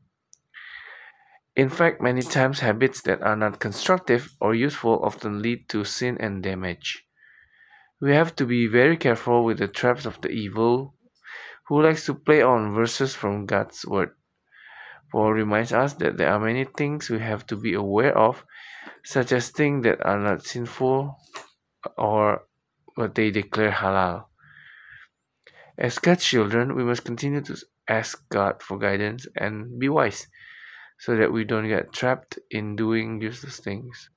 In 1.56 1.68
fact, 1.68 2.00
many 2.00 2.22
times 2.22 2.60
habits 2.60 3.02
that 3.02 3.20
are 3.20 3.36
not 3.36 3.58
constructive 3.58 4.32
or 4.40 4.54
useful 4.54 5.00
often 5.02 5.42
lead 5.42 5.68
to 5.70 5.84
sin 5.84 6.16
and 6.20 6.42
damage. 6.42 7.04
We 8.00 8.14
have 8.14 8.36
to 8.36 8.46
be 8.46 8.68
very 8.68 8.96
careful 8.96 9.44
with 9.44 9.58
the 9.58 9.66
traps 9.66 10.06
of 10.06 10.20
the 10.20 10.28
evil 10.28 10.94
who 11.66 11.82
likes 11.82 12.06
to 12.06 12.14
play 12.14 12.40
on 12.40 12.72
verses 12.72 13.14
from 13.14 13.44
God's 13.44 13.84
word. 13.84 14.10
Paul 15.10 15.32
reminds 15.32 15.72
us 15.72 15.94
that 15.94 16.16
there 16.16 16.30
are 16.30 16.40
many 16.40 16.64
things 16.64 17.08
we 17.08 17.20
have 17.20 17.46
to 17.46 17.56
be 17.56 17.74
aware 17.74 18.16
of, 18.16 18.44
such 19.04 19.32
as 19.32 19.48
things 19.48 19.84
that 19.84 20.04
are 20.04 20.18
not 20.18 20.44
sinful 20.44 21.16
or 21.96 22.42
what 22.94 23.14
they 23.14 23.30
declare 23.30 23.70
halal. 23.70 24.24
As 25.78 25.98
God's 25.98 26.24
children, 26.24 26.74
we 26.74 26.84
must 26.84 27.04
continue 27.04 27.40
to 27.42 27.56
ask 27.88 28.28
God 28.28 28.62
for 28.62 28.78
guidance 28.78 29.26
and 29.36 29.78
be 29.78 29.88
wise 29.88 30.26
so 30.98 31.16
that 31.16 31.32
we 31.32 31.44
don't 31.44 31.68
get 31.68 31.92
trapped 31.92 32.38
in 32.50 32.76
doing 32.76 33.22
useless 33.22 33.58
things. 33.60 34.10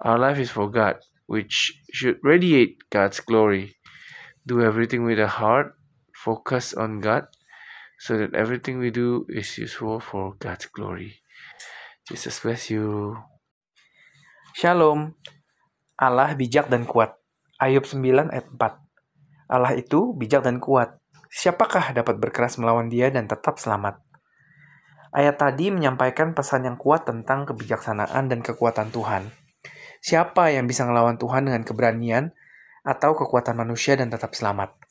Our 0.00 0.18
life 0.18 0.38
is 0.38 0.50
for 0.50 0.70
God, 0.70 0.96
which 1.26 1.80
should 1.92 2.18
radiate 2.22 2.78
God's 2.90 3.20
glory. 3.20 3.76
Do 4.46 4.60
everything 4.60 5.04
with 5.04 5.18
a 5.18 5.26
heart, 5.26 5.74
focus 6.14 6.74
on 6.74 7.00
God, 7.00 7.28
so 7.98 8.18
that 8.18 8.34
everything 8.34 8.78
we 8.82 8.90
do 8.90 9.26
is 9.30 9.56
useful 9.58 9.98
for 9.98 10.34
God's 10.38 10.66
glory. 10.70 11.24
Jesus 12.04 12.36
bless 12.44 12.68
you. 12.68 13.16
Shalom. 14.54 15.16
Allah 15.96 16.36
bijak 16.36 16.68
dan 16.68 16.84
kuat. 16.84 17.16
Ayub 17.58 17.86
9 17.86 18.28
ayat 18.28 18.46
4. 18.50 18.60
Allah 19.48 19.72
itu 19.78 20.12
bijak 20.12 20.44
dan 20.44 20.60
kuat. 20.60 21.00
Siapakah 21.32 21.96
dapat 21.96 22.20
berkeras 22.20 22.60
melawan 22.60 22.86
dia 22.92 23.10
dan 23.10 23.26
tetap 23.26 23.58
selamat? 23.58 23.98
Ayat 25.14 25.38
tadi 25.38 25.70
menyampaikan 25.70 26.34
pesan 26.34 26.66
yang 26.66 26.76
kuat 26.76 27.06
tentang 27.06 27.46
kebijaksanaan 27.46 28.26
dan 28.26 28.42
kekuatan 28.42 28.90
Tuhan. 28.90 29.30
Siapa 30.04 30.52
yang 30.52 30.68
bisa 30.68 30.84
melawan 30.84 31.16
Tuhan 31.16 31.48
dengan 31.48 31.64
keberanian 31.64 32.34
atau 32.84 33.16
kekuatan 33.16 33.56
manusia 33.56 33.96
dan 33.96 34.12
tetap 34.12 34.36
selamat? 34.36 34.83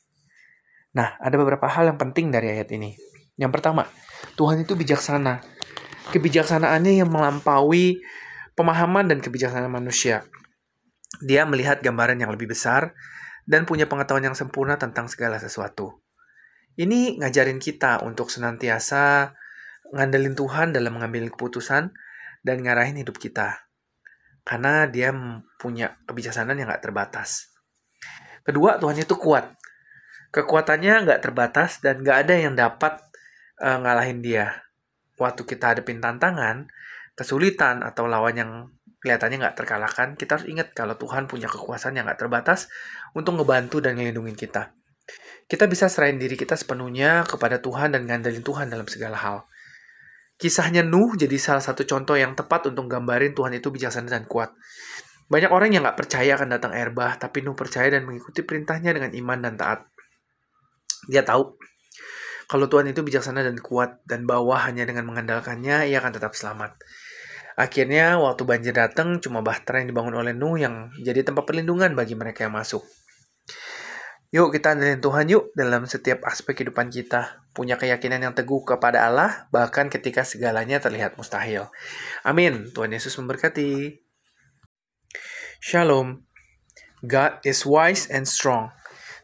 Nah, 0.94 1.18
ada 1.18 1.34
beberapa 1.34 1.66
hal 1.66 1.90
yang 1.90 1.98
penting 1.98 2.30
dari 2.30 2.54
ayat 2.54 2.70
ini. 2.70 2.94
Yang 3.34 3.52
pertama, 3.58 3.90
Tuhan 4.38 4.62
itu 4.62 4.78
bijaksana. 4.78 5.42
Kebijaksanaannya 6.14 7.02
yang 7.02 7.10
melampaui 7.10 7.98
pemahaman 8.54 9.10
dan 9.10 9.18
kebijaksanaan 9.18 9.74
manusia. 9.74 10.22
Dia 11.18 11.42
melihat 11.50 11.82
gambaran 11.82 12.22
yang 12.22 12.30
lebih 12.30 12.54
besar 12.54 12.94
dan 13.42 13.66
punya 13.66 13.90
pengetahuan 13.90 14.30
yang 14.30 14.38
sempurna 14.38 14.78
tentang 14.78 15.10
segala 15.10 15.42
sesuatu. 15.42 15.98
Ini 16.78 17.18
ngajarin 17.18 17.58
kita 17.58 18.02
untuk 18.06 18.30
senantiasa 18.30 19.34
ngandelin 19.94 20.34
Tuhan 20.38 20.74
dalam 20.74 20.94
mengambil 20.94 21.30
keputusan 21.34 21.90
dan 22.42 22.56
ngarahin 22.62 22.98
hidup 23.02 23.18
kita. 23.18 23.66
Karena 24.46 24.86
dia 24.86 25.10
punya 25.58 25.98
kebijaksanaan 26.06 26.58
yang 26.58 26.70
gak 26.70 26.84
terbatas. 26.86 27.50
Kedua, 28.44 28.76
Tuhan 28.76 29.00
itu 29.00 29.16
kuat 29.16 29.56
kekuatannya 30.34 31.06
nggak 31.06 31.20
terbatas 31.22 31.78
dan 31.78 32.02
nggak 32.02 32.26
ada 32.26 32.34
yang 32.34 32.58
dapat 32.58 32.98
uh, 33.62 33.78
ngalahin 33.78 34.18
dia. 34.18 34.66
Waktu 35.14 35.46
kita 35.46 35.78
hadapin 35.78 36.02
tantangan, 36.02 36.66
kesulitan 37.14 37.86
atau 37.86 38.10
lawan 38.10 38.34
yang 38.34 38.50
kelihatannya 38.98 39.46
nggak 39.46 39.56
terkalahkan, 39.62 40.18
kita 40.18 40.34
harus 40.34 40.50
ingat 40.50 40.74
kalau 40.74 40.98
Tuhan 40.98 41.30
punya 41.30 41.46
kekuasaan 41.46 41.94
yang 41.94 42.10
nggak 42.10 42.18
terbatas 42.18 42.66
untuk 43.14 43.38
ngebantu 43.38 43.78
dan 43.78 43.94
ngelindungin 43.94 44.34
kita. 44.34 44.74
Kita 45.46 45.70
bisa 45.70 45.86
serahin 45.86 46.18
diri 46.18 46.34
kita 46.34 46.58
sepenuhnya 46.58 47.22
kepada 47.28 47.62
Tuhan 47.62 47.94
dan 47.94 48.02
ngandelin 48.08 48.42
Tuhan 48.42 48.66
dalam 48.74 48.90
segala 48.90 49.14
hal. 49.14 49.46
Kisahnya 50.34 50.82
Nuh 50.82 51.14
jadi 51.14 51.38
salah 51.38 51.62
satu 51.62 51.86
contoh 51.86 52.18
yang 52.18 52.34
tepat 52.34 52.66
untuk 52.66 52.90
gambarin 52.90 53.38
Tuhan 53.38 53.54
itu 53.54 53.70
bijaksana 53.70 54.10
dan 54.10 54.26
kuat. 54.26 54.50
Banyak 55.30 55.54
orang 55.54 55.70
yang 55.70 55.86
nggak 55.86 55.94
percaya 55.94 56.34
akan 56.34 56.58
datang 56.58 56.74
air 56.74 56.90
bah, 56.90 57.14
tapi 57.14 57.46
Nuh 57.46 57.54
percaya 57.54 57.86
dan 57.86 58.02
mengikuti 58.02 58.42
perintahnya 58.42 58.90
dengan 58.98 59.14
iman 59.14 59.38
dan 59.38 59.54
taat. 59.54 59.93
Dia 61.08 61.26
tahu 61.26 61.56
kalau 62.44 62.68
Tuhan 62.68 62.92
itu 62.92 63.00
bijaksana 63.00 63.40
dan 63.40 63.56
kuat 63.56 64.04
dan 64.04 64.28
bawah 64.28 64.60
hanya 64.68 64.84
dengan 64.84 65.08
mengandalkannya 65.08 65.88
ia 65.88 65.98
akan 66.00 66.12
tetap 66.12 66.36
selamat. 66.36 66.76
Akhirnya 67.54 68.18
waktu 68.18 68.42
banjir 68.44 68.74
datang 68.74 69.22
cuma 69.22 69.40
bahtera 69.40 69.80
yang 69.80 69.94
dibangun 69.94 70.18
oleh 70.18 70.34
Nuh 70.34 70.58
yang 70.58 70.90
jadi 71.00 71.22
tempat 71.22 71.46
perlindungan 71.46 71.94
bagi 71.94 72.18
mereka 72.18 72.44
yang 72.44 72.54
masuk. 72.54 72.82
Yuk 74.34 74.50
kita 74.50 74.74
andalin 74.74 74.98
Tuhan 74.98 75.30
yuk 75.30 75.54
dalam 75.54 75.86
setiap 75.86 76.26
aspek 76.26 76.58
kehidupan 76.58 76.90
kita. 76.90 77.46
Punya 77.54 77.78
keyakinan 77.78 78.18
yang 78.18 78.34
teguh 78.34 78.66
kepada 78.66 79.06
Allah 79.06 79.46
bahkan 79.54 79.86
ketika 79.86 80.26
segalanya 80.26 80.82
terlihat 80.82 81.14
mustahil. 81.14 81.70
Amin. 82.26 82.74
Tuhan 82.74 82.90
Yesus 82.90 83.14
memberkati. 83.22 84.02
Shalom. 85.62 86.26
God 87.06 87.38
is 87.46 87.62
wise 87.62 88.10
and 88.10 88.26
strong. 88.26 88.74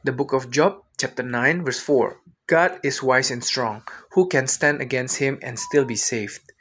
The 0.06 0.14
book 0.14 0.30
of 0.30 0.54
Job 0.54 0.86
chapter 1.00 1.22
9, 1.22 1.64
verse 1.64 1.80
4 1.80 2.20
God 2.46 2.78
is 2.82 3.02
wise 3.02 3.30
and 3.30 3.42
strong. 3.42 3.82
Who 4.12 4.28
can 4.28 4.46
stand 4.46 4.82
against 4.82 5.16
him 5.16 5.38
and 5.40 5.58
still 5.58 5.84
be 5.84 5.96
saved? 5.96 6.52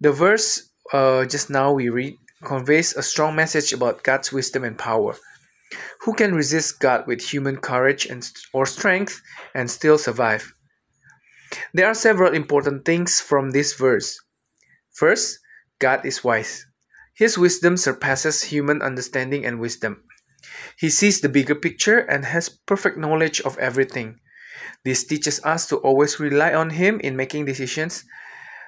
The 0.00 0.12
verse 0.12 0.70
uh, 0.92 1.24
just 1.24 1.50
now 1.50 1.72
we 1.72 1.88
read 1.88 2.16
conveys 2.44 2.94
a 2.94 3.02
strong 3.02 3.34
message 3.34 3.72
about 3.72 4.04
God's 4.04 4.32
wisdom 4.32 4.62
and 4.62 4.78
power. 4.78 5.16
Who 6.02 6.14
can 6.14 6.34
resist 6.34 6.80
God 6.80 7.06
with 7.06 7.32
human 7.32 7.56
courage 7.56 8.06
and, 8.06 8.28
or 8.52 8.66
strength 8.66 9.20
and 9.54 9.70
still 9.70 9.98
survive? 9.98 10.52
There 11.74 11.86
are 11.86 11.94
several 11.94 12.34
important 12.34 12.84
things 12.84 13.20
from 13.20 13.50
this 13.50 13.74
verse. 13.74 14.20
First, 14.92 15.38
God 15.78 16.04
is 16.04 16.22
wise. 16.22 16.66
His 17.14 17.36
wisdom 17.36 17.76
surpasses 17.76 18.44
human 18.44 18.82
understanding 18.82 19.44
and 19.44 19.58
wisdom. 19.58 20.04
He 20.76 20.90
sees 20.90 21.20
the 21.20 21.28
bigger 21.28 21.54
picture 21.54 21.98
and 21.98 22.24
has 22.24 22.48
perfect 22.48 22.98
knowledge 22.98 23.40
of 23.42 23.58
everything. 23.58 24.20
This 24.84 25.04
teaches 25.04 25.42
us 25.44 25.66
to 25.68 25.76
always 25.76 26.20
rely 26.20 26.54
on 26.54 26.70
Him 26.70 27.00
in 27.00 27.16
making 27.16 27.44
decisions 27.44 28.04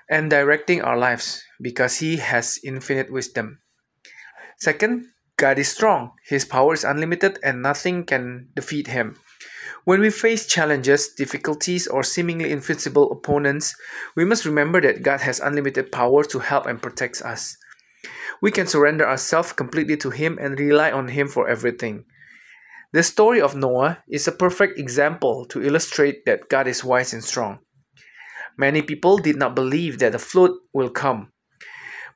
and 0.08 0.30
directing 0.30 0.82
our 0.82 0.96
lives 0.96 1.42
because 1.60 1.98
He 1.98 2.18
has 2.18 2.58
infinite 2.64 3.10
wisdom. 3.10 3.58
Second, 4.58 5.06
God 5.36 5.58
is 5.58 5.68
strong. 5.68 6.12
His 6.24 6.44
power 6.44 6.74
is 6.74 6.84
unlimited 6.84 7.38
and 7.42 7.60
nothing 7.60 8.04
can 8.04 8.48
defeat 8.54 8.86
him. 8.86 9.16
When 9.84 10.00
we 10.00 10.10
face 10.10 10.46
challenges, 10.46 11.08
difficulties, 11.08 11.86
or 11.86 12.02
seemingly 12.02 12.50
invincible 12.50 13.10
opponents, 13.12 13.74
we 14.16 14.24
must 14.24 14.46
remember 14.46 14.80
that 14.80 15.02
God 15.02 15.20
has 15.20 15.40
unlimited 15.40 15.92
power 15.92 16.24
to 16.24 16.38
help 16.38 16.66
and 16.66 16.80
protect 16.80 17.20
us. 17.22 17.58
We 18.40 18.50
can 18.50 18.66
surrender 18.66 19.08
ourselves 19.08 19.52
completely 19.52 19.96
to 19.98 20.10
Him 20.10 20.38
and 20.40 20.58
rely 20.58 20.90
on 20.90 21.08
Him 21.08 21.28
for 21.28 21.48
everything. 21.48 22.04
The 22.92 23.02
story 23.02 23.40
of 23.40 23.56
Noah 23.56 23.98
is 24.08 24.28
a 24.28 24.32
perfect 24.32 24.78
example 24.78 25.44
to 25.46 25.62
illustrate 25.62 26.24
that 26.26 26.48
God 26.48 26.68
is 26.68 26.84
wise 26.84 27.12
and 27.12 27.24
strong. 27.24 27.58
Many 28.56 28.82
people 28.82 29.18
did 29.18 29.36
not 29.36 29.56
believe 29.56 29.98
that 29.98 30.12
the 30.12 30.18
flood 30.18 30.52
will 30.72 30.90
come. 30.90 31.32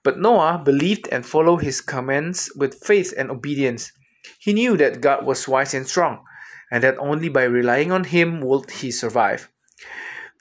But 0.04 0.20
Noah 0.20 0.62
believed 0.64 1.08
and 1.10 1.26
followed 1.26 1.62
his 1.62 1.80
commands 1.80 2.52
with 2.54 2.82
faith 2.84 3.12
and 3.18 3.30
obedience. 3.30 3.90
He 4.38 4.52
knew 4.52 4.76
that 4.76 5.00
God 5.00 5.26
was 5.26 5.48
wise 5.48 5.74
and 5.74 5.86
strong, 5.86 6.22
and 6.70 6.84
that 6.84 6.98
only 6.98 7.28
by 7.28 7.42
relying 7.42 7.90
on 7.90 8.04
him 8.04 8.40
would 8.40 8.70
he 8.70 8.92
survive. 8.92 9.50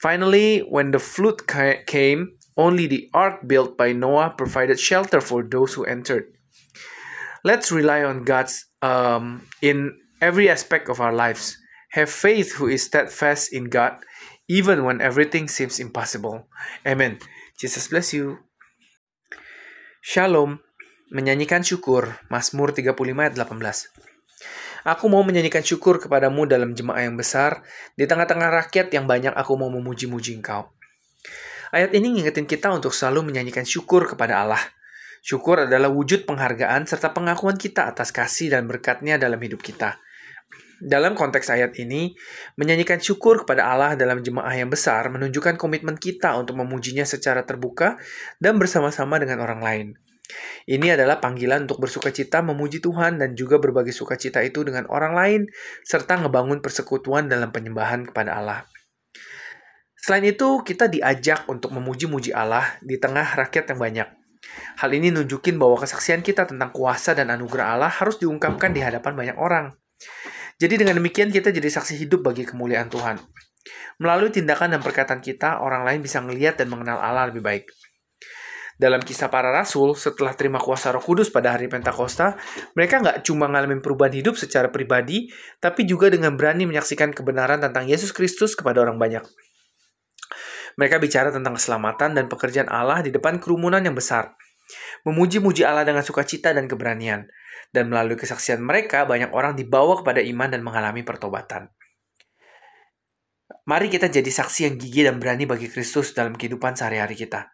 Finally, 0.00 0.60
when 0.60 0.92
the 0.92 1.00
flood 1.00 1.48
came, 1.48 2.37
only 2.58 2.90
the 2.90 3.06
ark 3.14 3.46
built 3.46 3.78
by 3.78 3.94
Noah 3.94 4.34
provided 4.34 4.82
shelter 4.82 5.22
for 5.22 5.46
those 5.46 5.78
who 5.78 5.86
entered. 5.86 6.34
Let's 7.46 7.70
rely 7.70 8.02
on 8.02 8.26
God's 8.26 8.66
um, 8.82 9.46
in 9.62 9.94
every 10.20 10.50
aspect 10.50 10.90
of 10.90 10.98
our 10.98 11.14
lives. 11.14 11.54
Have 11.94 12.10
faith 12.10 12.58
who 12.58 12.66
is 12.66 12.84
steadfast 12.84 13.54
in 13.54 13.70
God, 13.70 13.96
even 14.50 14.84
when 14.84 15.00
everything 15.00 15.46
seems 15.46 15.78
impossible. 15.78 16.50
Amen. 16.84 17.22
Jesus 17.56 17.88
bless 17.88 18.12
you. 18.12 18.42
Shalom. 20.02 20.60
Menyanyikan 21.08 21.64
syukur. 21.64 22.20
Mazmur 22.28 22.76
35 22.76 22.92
ayat 23.16 23.34
18. 23.38 24.08
Aku 24.84 25.08
mau 25.08 25.24
menyanyikan 25.24 25.64
syukur 25.64 25.96
kepadamu 25.96 26.44
dalam 26.44 26.76
jemaah 26.76 27.08
yang 27.08 27.16
besar, 27.16 27.64
di 27.98 28.04
tengah-tengah 28.04 28.52
rakyat 28.62 28.92
yang 28.92 29.08
banyak 29.08 29.32
aku 29.34 29.58
mau 29.58 29.72
memuji-muji 29.72 30.38
engkau. 30.38 30.70
Ayat 31.68 31.92
ini 31.92 32.16
ngingetin 32.16 32.48
kita 32.48 32.72
untuk 32.72 32.96
selalu 32.96 33.28
menyanyikan 33.28 33.68
syukur 33.68 34.08
kepada 34.08 34.40
Allah. 34.40 34.62
Syukur 35.20 35.68
adalah 35.68 35.92
wujud 35.92 36.24
penghargaan 36.24 36.88
serta 36.88 37.12
pengakuan 37.12 37.60
kita 37.60 37.90
atas 37.90 38.08
kasih 38.08 38.54
dan 38.56 38.64
berkatnya 38.64 39.20
dalam 39.20 39.36
hidup 39.36 39.60
kita. 39.60 40.00
Dalam 40.78 41.18
konteks 41.18 41.50
ayat 41.50 41.74
ini, 41.82 42.14
menyanyikan 42.54 43.02
syukur 43.02 43.42
kepada 43.42 43.66
Allah 43.66 43.98
dalam 43.98 44.22
jemaah 44.22 44.54
yang 44.54 44.70
besar 44.70 45.10
menunjukkan 45.10 45.58
komitmen 45.58 45.98
kita 45.98 46.38
untuk 46.38 46.54
memujinya 46.54 47.02
secara 47.02 47.42
terbuka 47.42 47.98
dan 48.38 48.56
bersama-sama 48.56 49.18
dengan 49.18 49.42
orang 49.42 49.60
lain. 49.60 49.88
Ini 50.70 50.94
adalah 50.94 51.18
panggilan 51.18 51.66
untuk 51.66 51.82
bersuka 51.82 52.14
cita 52.14 52.40
memuji 52.40 52.78
Tuhan 52.78 53.18
dan 53.18 53.34
juga 53.34 53.58
berbagi 53.58 53.90
sukacita 53.90 54.38
itu 54.44 54.62
dengan 54.62 54.86
orang 54.86 55.12
lain, 55.18 55.40
serta 55.82 56.20
ngebangun 56.22 56.62
persekutuan 56.62 57.26
dalam 57.26 57.50
penyembahan 57.50 58.06
kepada 58.06 58.38
Allah. 58.38 58.68
Selain 59.98 60.22
itu, 60.22 60.62
kita 60.62 60.86
diajak 60.86 61.50
untuk 61.50 61.74
memuji-muji 61.74 62.30
Allah 62.30 62.78
di 62.80 62.96
tengah 62.96 63.34
rakyat 63.34 63.74
yang 63.74 63.80
banyak. 63.82 64.08
Hal 64.78 64.90
ini 64.94 65.10
nunjukin 65.10 65.58
bahwa 65.58 65.82
kesaksian 65.82 66.22
kita 66.22 66.46
tentang 66.46 66.70
kuasa 66.70 67.12
dan 67.12 67.34
anugerah 67.34 67.74
Allah 67.74 67.90
harus 67.90 68.16
diungkapkan 68.22 68.70
di 68.70 68.80
hadapan 68.80 69.18
banyak 69.18 69.36
orang. 69.36 69.74
Jadi 70.58 70.74
dengan 70.78 70.98
demikian 70.98 71.30
kita 71.30 71.50
jadi 71.50 71.66
saksi 71.66 71.98
hidup 71.98 72.22
bagi 72.22 72.46
kemuliaan 72.46 72.90
Tuhan. 72.90 73.18
Melalui 73.98 74.30
tindakan 74.30 74.78
dan 74.78 74.80
perkataan 74.82 75.18
kita, 75.18 75.58
orang 75.58 75.82
lain 75.82 76.00
bisa 76.02 76.22
melihat 76.22 76.54
dan 76.54 76.70
mengenal 76.70 77.02
Allah 77.02 77.30
lebih 77.30 77.42
baik. 77.42 77.66
Dalam 78.78 79.02
kisah 79.02 79.26
para 79.26 79.50
rasul, 79.50 79.98
setelah 79.98 80.38
terima 80.38 80.62
kuasa 80.62 80.94
roh 80.94 81.02
kudus 81.02 81.34
pada 81.34 81.50
hari 81.50 81.66
Pentakosta, 81.66 82.38
mereka 82.78 83.02
nggak 83.02 83.26
cuma 83.26 83.50
ngalamin 83.50 83.82
perubahan 83.82 84.14
hidup 84.14 84.38
secara 84.38 84.70
pribadi, 84.70 85.26
tapi 85.58 85.82
juga 85.82 86.06
dengan 86.14 86.38
berani 86.38 86.62
menyaksikan 86.62 87.10
kebenaran 87.10 87.58
tentang 87.58 87.90
Yesus 87.90 88.14
Kristus 88.14 88.54
kepada 88.54 88.78
orang 88.86 88.94
banyak. 88.94 89.26
Mereka 90.78 91.02
bicara 91.02 91.34
tentang 91.34 91.58
keselamatan 91.58 92.14
dan 92.14 92.30
pekerjaan 92.30 92.70
Allah 92.70 93.02
di 93.02 93.10
depan 93.10 93.42
kerumunan 93.42 93.82
yang 93.82 93.98
besar. 93.98 94.38
Memuji-muji 95.02 95.66
Allah 95.66 95.82
dengan 95.82 96.06
sukacita 96.06 96.54
dan 96.54 96.70
keberanian. 96.70 97.26
Dan 97.74 97.90
melalui 97.90 98.14
kesaksian 98.14 98.62
mereka, 98.62 99.02
banyak 99.04 99.34
orang 99.34 99.58
dibawa 99.58 99.98
kepada 100.00 100.22
iman 100.22 100.48
dan 100.48 100.62
mengalami 100.62 101.02
pertobatan. 101.02 101.68
Mari 103.68 103.92
kita 103.92 104.08
jadi 104.08 104.30
saksi 104.30 104.70
yang 104.70 104.74
gigih 104.80 105.04
dan 105.04 105.20
berani 105.20 105.44
bagi 105.44 105.68
Kristus 105.68 106.16
dalam 106.16 106.38
kehidupan 106.38 106.72
sehari-hari 106.78 107.18
kita. 107.18 107.52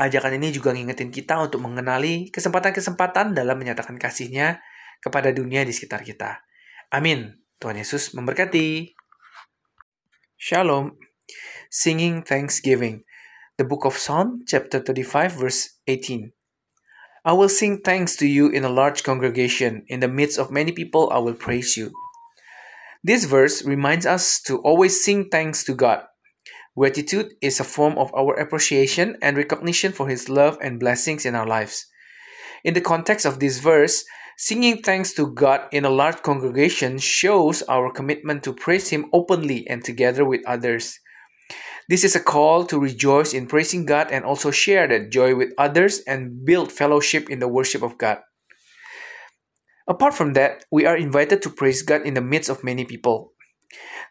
Ajakan 0.00 0.40
ini 0.40 0.48
juga 0.48 0.72
ngingetin 0.72 1.12
kita 1.12 1.36
untuk 1.42 1.60
mengenali 1.60 2.32
kesempatan-kesempatan 2.32 3.36
dalam 3.36 3.60
menyatakan 3.60 4.00
kasihnya 4.00 4.64
kepada 5.04 5.28
dunia 5.28 5.66
di 5.68 5.74
sekitar 5.76 6.00
kita. 6.06 6.40
Amin. 6.88 7.42
Tuhan 7.60 7.76
Yesus 7.76 8.16
memberkati. 8.16 8.96
Shalom. 10.40 11.01
Singing 11.74 12.20
Thanksgiving. 12.20 13.04
The 13.56 13.64
Book 13.64 13.86
of 13.86 13.96
Psalm, 13.96 14.44
chapter 14.46 14.78
35, 14.78 15.32
verse 15.32 15.70
18. 15.86 16.30
I 17.24 17.32
will 17.32 17.48
sing 17.48 17.80
thanks 17.80 18.14
to 18.16 18.26
you 18.26 18.50
in 18.50 18.62
a 18.62 18.68
large 18.68 19.02
congregation. 19.02 19.86
In 19.88 20.00
the 20.00 20.06
midst 20.06 20.38
of 20.38 20.50
many 20.50 20.72
people, 20.72 21.08
I 21.10 21.16
will 21.16 21.32
praise 21.32 21.78
you. 21.78 21.90
This 23.02 23.24
verse 23.24 23.64
reminds 23.64 24.04
us 24.04 24.38
to 24.42 24.58
always 24.58 25.02
sing 25.02 25.30
thanks 25.30 25.64
to 25.64 25.72
God 25.72 26.04
Gratitude 26.76 27.32
is 27.40 27.58
a 27.58 27.64
form 27.64 27.96
of 27.96 28.12
our 28.14 28.34
appreciation 28.34 29.16
and 29.22 29.38
recognition 29.38 29.92
for 29.92 30.10
His 30.10 30.28
love 30.28 30.58
and 30.60 30.78
blessings 30.78 31.24
in 31.24 31.34
our 31.34 31.46
lives. 31.46 31.86
In 32.64 32.74
the 32.74 32.82
context 32.82 33.24
of 33.24 33.40
this 33.40 33.60
verse, 33.60 34.04
singing 34.36 34.82
thanks 34.82 35.14
to 35.14 35.32
God 35.32 35.68
in 35.72 35.86
a 35.86 35.90
large 35.90 36.20
congregation 36.20 36.98
shows 36.98 37.62
our 37.62 37.90
commitment 37.90 38.42
to 38.44 38.52
praise 38.52 38.90
Him 38.90 39.06
openly 39.14 39.66
and 39.68 39.82
together 39.82 40.22
with 40.22 40.42
others. 40.46 40.98
This 41.92 42.04
is 42.04 42.16
a 42.16 42.24
call 42.24 42.64
to 42.72 42.80
rejoice 42.80 43.34
in 43.34 43.46
praising 43.46 43.84
God 43.84 44.08
and 44.10 44.24
also 44.24 44.50
share 44.50 44.88
that 44.88 45.12
joy 45.12 45.36
with 45.36 45.52
others 45.58 46.00
and 46.08 46.42
build 46.42 46.72
fellowship 46.72 47.28
in 47.28 47.38
the 47.38 47.52
worship 47.52 47.82
of 47.82 47.98
God. 47.98 48.16
Apart 49.86 50.14
from 50.14 50.32
that, 50.32 50.64
we 50.72 50.86
are 50.86 50.96
invited 50.96 51.42
to 51.42 51.50
praise 51.50 51.82
God 51.82 52.06
in 52.06 52.14
the 52.14 52.22
midst 52.22 52.48
of 52.48 52.64
many 52.64 52.86
people. 52.86 53.34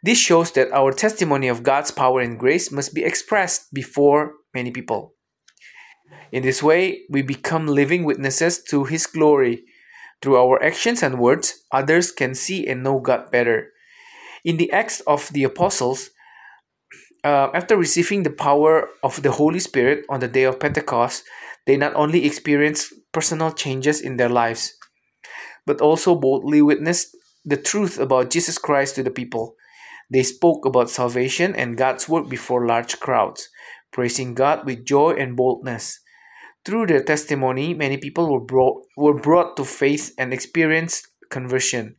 This 0.04 0.20
shows 0.20 0.52
that 0.52 0.72
our 0.72 0.94
testimony 0.94 1.48
of 1.48 1.64
God's 1.64 1.90
power 1.90 2.22
and 2.22 2.38
grace 2.38 2.72
must 2.72 2.94
be 2.94 3.04
expressed 3.04 3.74
before 3.74 4.34
many 4.54 4.70
people. 4.70 5.16
In 6.32 6.44
this 6.44 6.62
way, 6.62 7.02
we 7.10 7.24
become 7.24 7.66
living 7.66 8.04
witnesses 8.04 8.62
to 8.70 8.84
His 8.84 9.08
glory. 9.08 9.66
Through 10.22 10.38
our 10.38 10.62
actions 10.62 11.02
and 11.02 11.18
words, 11.18 11.66
others 11.72 12.12
can 12.12 12.36
see 12.36 12.68
and 12.68 12.84
know 12.84 13.00
God 13.00 13.32
better. 13.32 13.72
In 14.46 14.58
the 14.58 14.72
Acts 14.72 15.00
of 15.08 15.34
the 15.34 15.46
Apostles, 15.46 16.12
uh, 17.24 17.50
after 17.54 17.78
receiving 17.78 18.24
the 18.24 18.32
power 18.32 18.90
of 19.04 19.22
the 19.22 19.32
Holy 19.32 19.60
Spirit 19.60 20.06
on 20.10 20.20
the 20.20 20.28
day 20.28 20.44
of 20.44 20.60
Pentecost, 20.60 21.24
they 21.66 21.78
not 21.78 21.94
only 21.96 22.26
experienced 22.26 22.94
personal 23.12 23.52
changes 23.52 24.02
in 24.02 24.18
their 24.18 24.30
lives, 24.30 24.74
but 25.66 25.82
also 25.82 26.16
boldly 26.16 26.62
witnessed 26.62 27.16
the 27.46 27.58
truth 27.58 28.00
about 28.00 28.30
Jesus 28.30 28.58
Christ 28.58 28.96
to 28.96 29.04
the 29.04 29.12
people. 29.12 29.56
They 30.10 30.24
spoke 30.24 30.66
about 30.66 30.90
salvation 30.90 31.56
and 31.56 31.78
God's 31.78 32.10
work 32.10 32.28
before 32.28 32.68
large 32.68 33.00
crowds, 33.00 33.48
praising 33.94 34.34
God 34.34 34.66
with 34.66 34.86
joy 34.86 35.12
and 35.12 35.38
boldness. 35.38 36.00
Through 36.66 36.88
their 36.88 37.04
testimony, 37.04 37.74
many 37.74 37.98
people 37.98 38.32
were 38.32 38.44
brought, 38.44 38.86
were 38.98 39.20
brought 39.20 39.58
to 39.58 39.66
faith 39.66 40.14
and 40.18 40.34
experienced 40.34 41.08
conversion. 41.30 41.96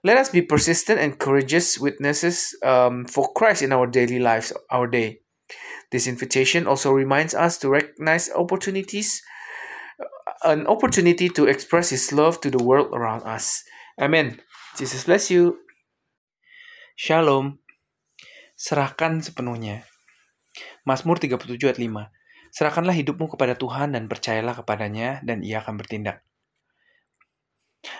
Let 0.00 0.16
us 0.16 0.32
be 0.32 0.40
persistent 0.40 0.96
and 0.96 1.20
courageous 1.20 1.76
witnesses 1.76 2.56
um, 2.64 3.04
for 3.04 3.32
Christ 3.36 3.60
in 3.60 3.72
our 3.72 3.84
daily 3.84 4.18
lives, 4.18 4.52
our 4.72 4.88
day. 4.88 5.20
This 5.92 6.06
invitation 6.06 6.64
also 6.64 6.88
reminds 6.92 7.34
us 7.34 7.58
to 7.60 7.68
recognize 7.68 8.32
opportunities, 8.32 9.20
an 10.40 10.64
opportunity 10.64 11.28
to 11.28 11.44
express 11.44 11.90
His 11.90 12.16
love 12.16 12.40
to 12.40 12.48
the 12.48 12.62
world 12.62 12.96
around 12.96 13.28
us. 13.28 13.60
Amen. 14.00 14.40
Jesus 14.78 15.04
bless 15.04 15.28
you. 15.28 15.60
Shalom. 16.96 17.60
Serahkan 18.56 19.20
sepenuhnya. 19.20 19.84
Mazmur 20.88 21.20
37 21.20 21.60
ayat 21.60 21.76
5. 21.76 22.08
Serahkanlah 22.56 22.96
hidupmu 22.96 23.36
kepada 23.36 23.52
Tuhan 23.52 23.92
dan 23.92 24.08
percayalah 24.08 24.56
kepadanya 24.56 25.20
dan 25.20 25.44
ia 25.44 25.60
akan 25.60 25.76
bertindak. 25.76 26.24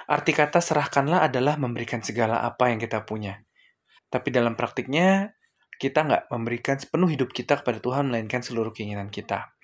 Arti 0.08 0.36
kata 0.36 0.60
serahkanlah 0.60 1.24
adalah 1.24 1.56
memberikan 1.56 2.04
segala 2.04 2.44
apa 2.44 2.68
yang 2.68 2.80
kita 2.80 3.04
punya. 3.08 3.40
Tapi 4.10 4.28
dalam 4.34 4.58
praktiknya, 4.58 5.32
kita 5.80 6.04
nggak 6.04 6.22
memberikan 6.28 6.76
sepenuh 6.76 7.08
hidup 7.08 7.32
kita 7.32 7.62
kepada 7.64 7.80
Tuhan, 7.80 8.12
melainkan 8.12 8.44
seluruh 8.44 8.74
keinginan 8.74 9.08
kita. 9.08 9.56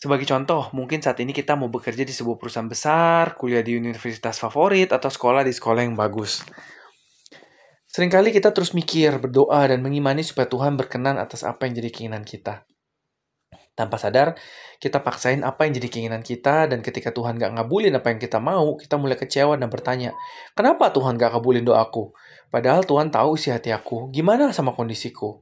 Sebagai 0.00 0.24
contoh, 0.24 0.72
mungkin 0.72 1.04
saat 1.04 1.20
ini 1.20 1.36
kita 1.36 1.60
mau 1.60 1.68
bekerja 1.68 2.08
di 2.08 2.14
sebuah 2.16 2.40
perusahaan 2.40 2.64
besar, 2.64 3.36
kuliah 3.36 3.60
di 3.60 3.76
universitas 3.76 4.40
favorit, 4.40 4.96
atau 4.96 5.12
sekolah 5.12 5.44
di 5.44 5.52
sekolah 5.52 5.84
yang 5.84 5.92
bagus. 5.92 6.40
Seringkali 7.90 8.32
kita 8.32 8.48
terus 8.56 8.72
mikir, 8.72 9.20
berdoa, 9.20 9.68
dan 9.68 9.84
mengimani 9.84 10.24
supaya 10.24 10.48
Tuhan 10.48 10.80
berkenan 10.80 11.20
atas 11.20 11.44
apa 11.44 11.68
yang 11.68 11.84
jadi 11.84 11.90
keinginan 11.92 12.24
kita. 12.24 12.64
Tanpa 13.80 13.96
sadar, 13.96 14.36
kita 14.76 15.00
paksain 15.00 15.40
apa 15.40 15.64
yang 15.64 15.80
jadi 15.80 15.88
keinginan 15.88 16.20
kita, 16.20 16.68
dan 16.68 16.84
ketika 16.84 17.16
Tuhan 17.16 17.40
gak 17.40 17.56
ngabulin 17.56 17.96
apa 17.96 18.12
yang 18.12 18.20
kita 18.20 18.36
mau, 18.36 18.76
kita 18.76 19.00
mulai 19.00 19.16
kecewa 19.16 19.56
dan 19.56 19.72
bertanya, 19.72 20.12
kenapa 20.52 20.92
Tuhan 20.92 21.16
gak 21.16 21.40
kabulin 21.40 21.64
doaku? 21.64 22.12
Padahal 22.52 22.84
Tuhan 22.84 23.08
tahu 23.08 23.40
isi 23.40 23.48
hati 23.48 23.72
aku, 23.72 24.12
gimana 24.12 24.52
sama 24.52 24.76
kondisiku? 24.76 25.40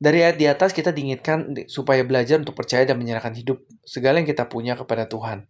Dari 0.00 0.24
ayat 0.24 0.40
di 0.40 0.48
atas 0.48 0.72
kita 0.72 0.96
diingatkan 0.96 1.68
supaya 1.68 2.00
belajar 2.08 2.40
untuk 2.40 2.56
percaya 2.56 2.88
dan 2.88 2.96
menyerahkan 2.96 3.36
hidup 3.36 3.60
segala 3.84 4.24
yang 4.24 4.28
kita 4.28 4.48
punya 4.48 4.80
kepada 4.80 5.04
Tuhan. 5.04 5.44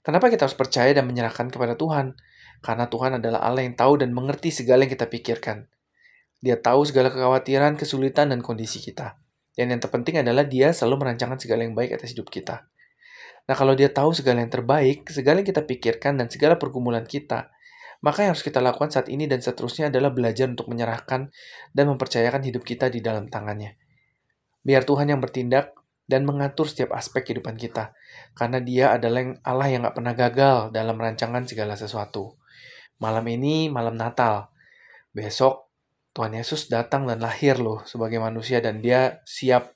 Kenapa 0.00 0.32
kita 0.32 0.48
harus 0.48 0.56
percaya 0.56 0.96
dan 0.96 1.04
menyerahkan 1.04 1.52
kepada 1.52 1.76
Tuhan? 1.76 2.16
Karena 2.64 2.88
Tuhan 2.88 3.20
adalah 3.20 3.44
Allah 3.44 3.68
yang 3.68 3.76
tahu 3.76 4.00
dan 4.00 4.16
mengerti 4.16 4.48
segala 4.48 4.88
yang 4.88 4.92
kita 4.96 5.12
pikirkan. 5.12 5.68
Dia 6.44 6.60
tahu 6.60 6.84
segala 6.84 7.08
kekhawatiran, 7.08 7.80
kesulitan, 7.80 8.32
dan 8.32 8.44
kondisi 8.44 8.84
kita. 8.84 9.16
Dan 9.54 9.70
yang 9.70 9.80
terpenting 9.80 10.20
adalah 10.20 10.42
dia 10.46 10.74
selalu 10.74 11.06
merancangkan 11.06 11.38
segala 11.38 11.62
yang 11.62 11.78
baik 11.78 11.94
atas 11.94 12.14
hidup 12.14 12.30
kita. 12.30 12.66
Nah, 13.44 13.54
kalau 13.54 13.76
dia 13.76 13.92
tahu 13.92 14.10
segala 14.16 14.40
yang 14.42 14.50
terbaik, 14.50 15.06
segala 15.12 15.44
yang 15.44 15.48
kita 15.48 15.62
pikirkan, 15.62 16.16
dan 16.16 16.26
segala 16.32 16.56
pergumulan 16.56 17.04
kita, 17.04 17.54
maka 18.00 18.24
yang 18.24 18.36
harus 18.36 18.44
kita 18.44 18.60
lakukan 18.60 18.92
saat 18.92 19.08
ini 19.08 19.24
dan 19.24 19.40
seterusnya 19.40 19.88
adalah 19.88 20.12
belajar 20.12 20.48
untuk 20.48 20.68
menyerahkan 20.68 21.32
dan 21.72 21.84
mempercayakan 21.88 22.44
hidup 22.44 22.64
kita 22.64 22.92
di 22.92 23.00
dalam 23.00 23.28
tangannya. 23.32 23.76
Biar 24.64 24.84
Tuhan 24.84 25.12
yang 25.12 25.20
bertindak 25.20 25.76
dan 26.04 26.28
mengatur 26.28 26.68
setiap 26.68 26.92
aspek 26.96 27.24
kehidupan 27.24 27.56
kita, 27.56 27.96
karena 28.36 28.60
dia 28.60 28.92
adalah 28.92 29.24
yang 29.24 29.32
Allah 29.40 29.68
yang 29.72 29.80
gak 29.88 29.96
pernah 29.96 30.14
gagal 30.16 30.56
dalam 30.72 30.96
merancangan 31.00 31.48
segala 31.48 31.76
sesuatu. 31.80 32.36
Malam 33.00 33.24
ini 33.28 33.68
malam 33.72 33.96
Natal. 33.96 34.52
Besok 35.12 35.64
Tuhan 36.14 36.30
Yesus 36.38 36.70
datang 36.70 37.10
dan 37.10 37.18
lahir 37.18 37.58
loh 37.58 37.82
sebagai 37.84 38.22
manusia 38.22 38.62
dan 38.62 38.78
dia 38.78 39.18
siap 39.26 39.74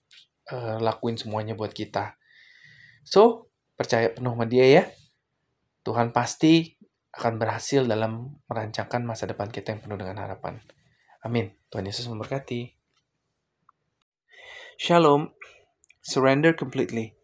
uh, 0.55 0.79
lakuin 0.79 1.19
semuanya 1.19 1.59
buat 1.59 1.75
kita. 1.75 2.15
So, 3.03 3.51
percaya 3.75 4.15
penuh 4.15 4.39
sama 4.39 4.47
dia 4.47 4.67
ya. 4.71 4.85
Tuhan 5.83 6.15
pasti 6.15 6.79
akan 7.19 7.43
berhasil 7.43 7.83
dalam 7.83 8.39
merancangkan 8.47 9.03
masa 9.03 9.27
depan 9.27 9.51
kita 9.51 9.75
yang 9.75 9.83
penuh 9.83 9.99
dengan 9.99 10.23
harapan. 10.23 10.63
Amin. 11.27 11.51
Tuhan 11.75 11.91
Yesus 11.91 12.07
memberkati. 12.07 12.79
Shalom. 14.79 15.35
Surrender 15.99 16.55
completely. 16.55 17.19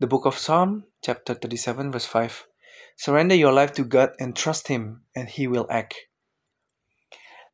The 0.00 0.08
book 0.08 0.24
of 0.24 0.40
Psalm, 0.40 0.88
chapter 1.04 1.36
37, 1.36 1.92
verse 1.92 2.08
5. 2.08 2.48
Surrender 2.96 3.36
your 3.36 3.52
life 3.52 3.76
to 3.76 3.84
God 3.84 4.16
and 4.16 4.32
trust 4.32 4.72
Him, 4.72 5.04
and 5.12 5.28
He 5.28 5.44
will 5.44 5.68
act. 5.68 6.08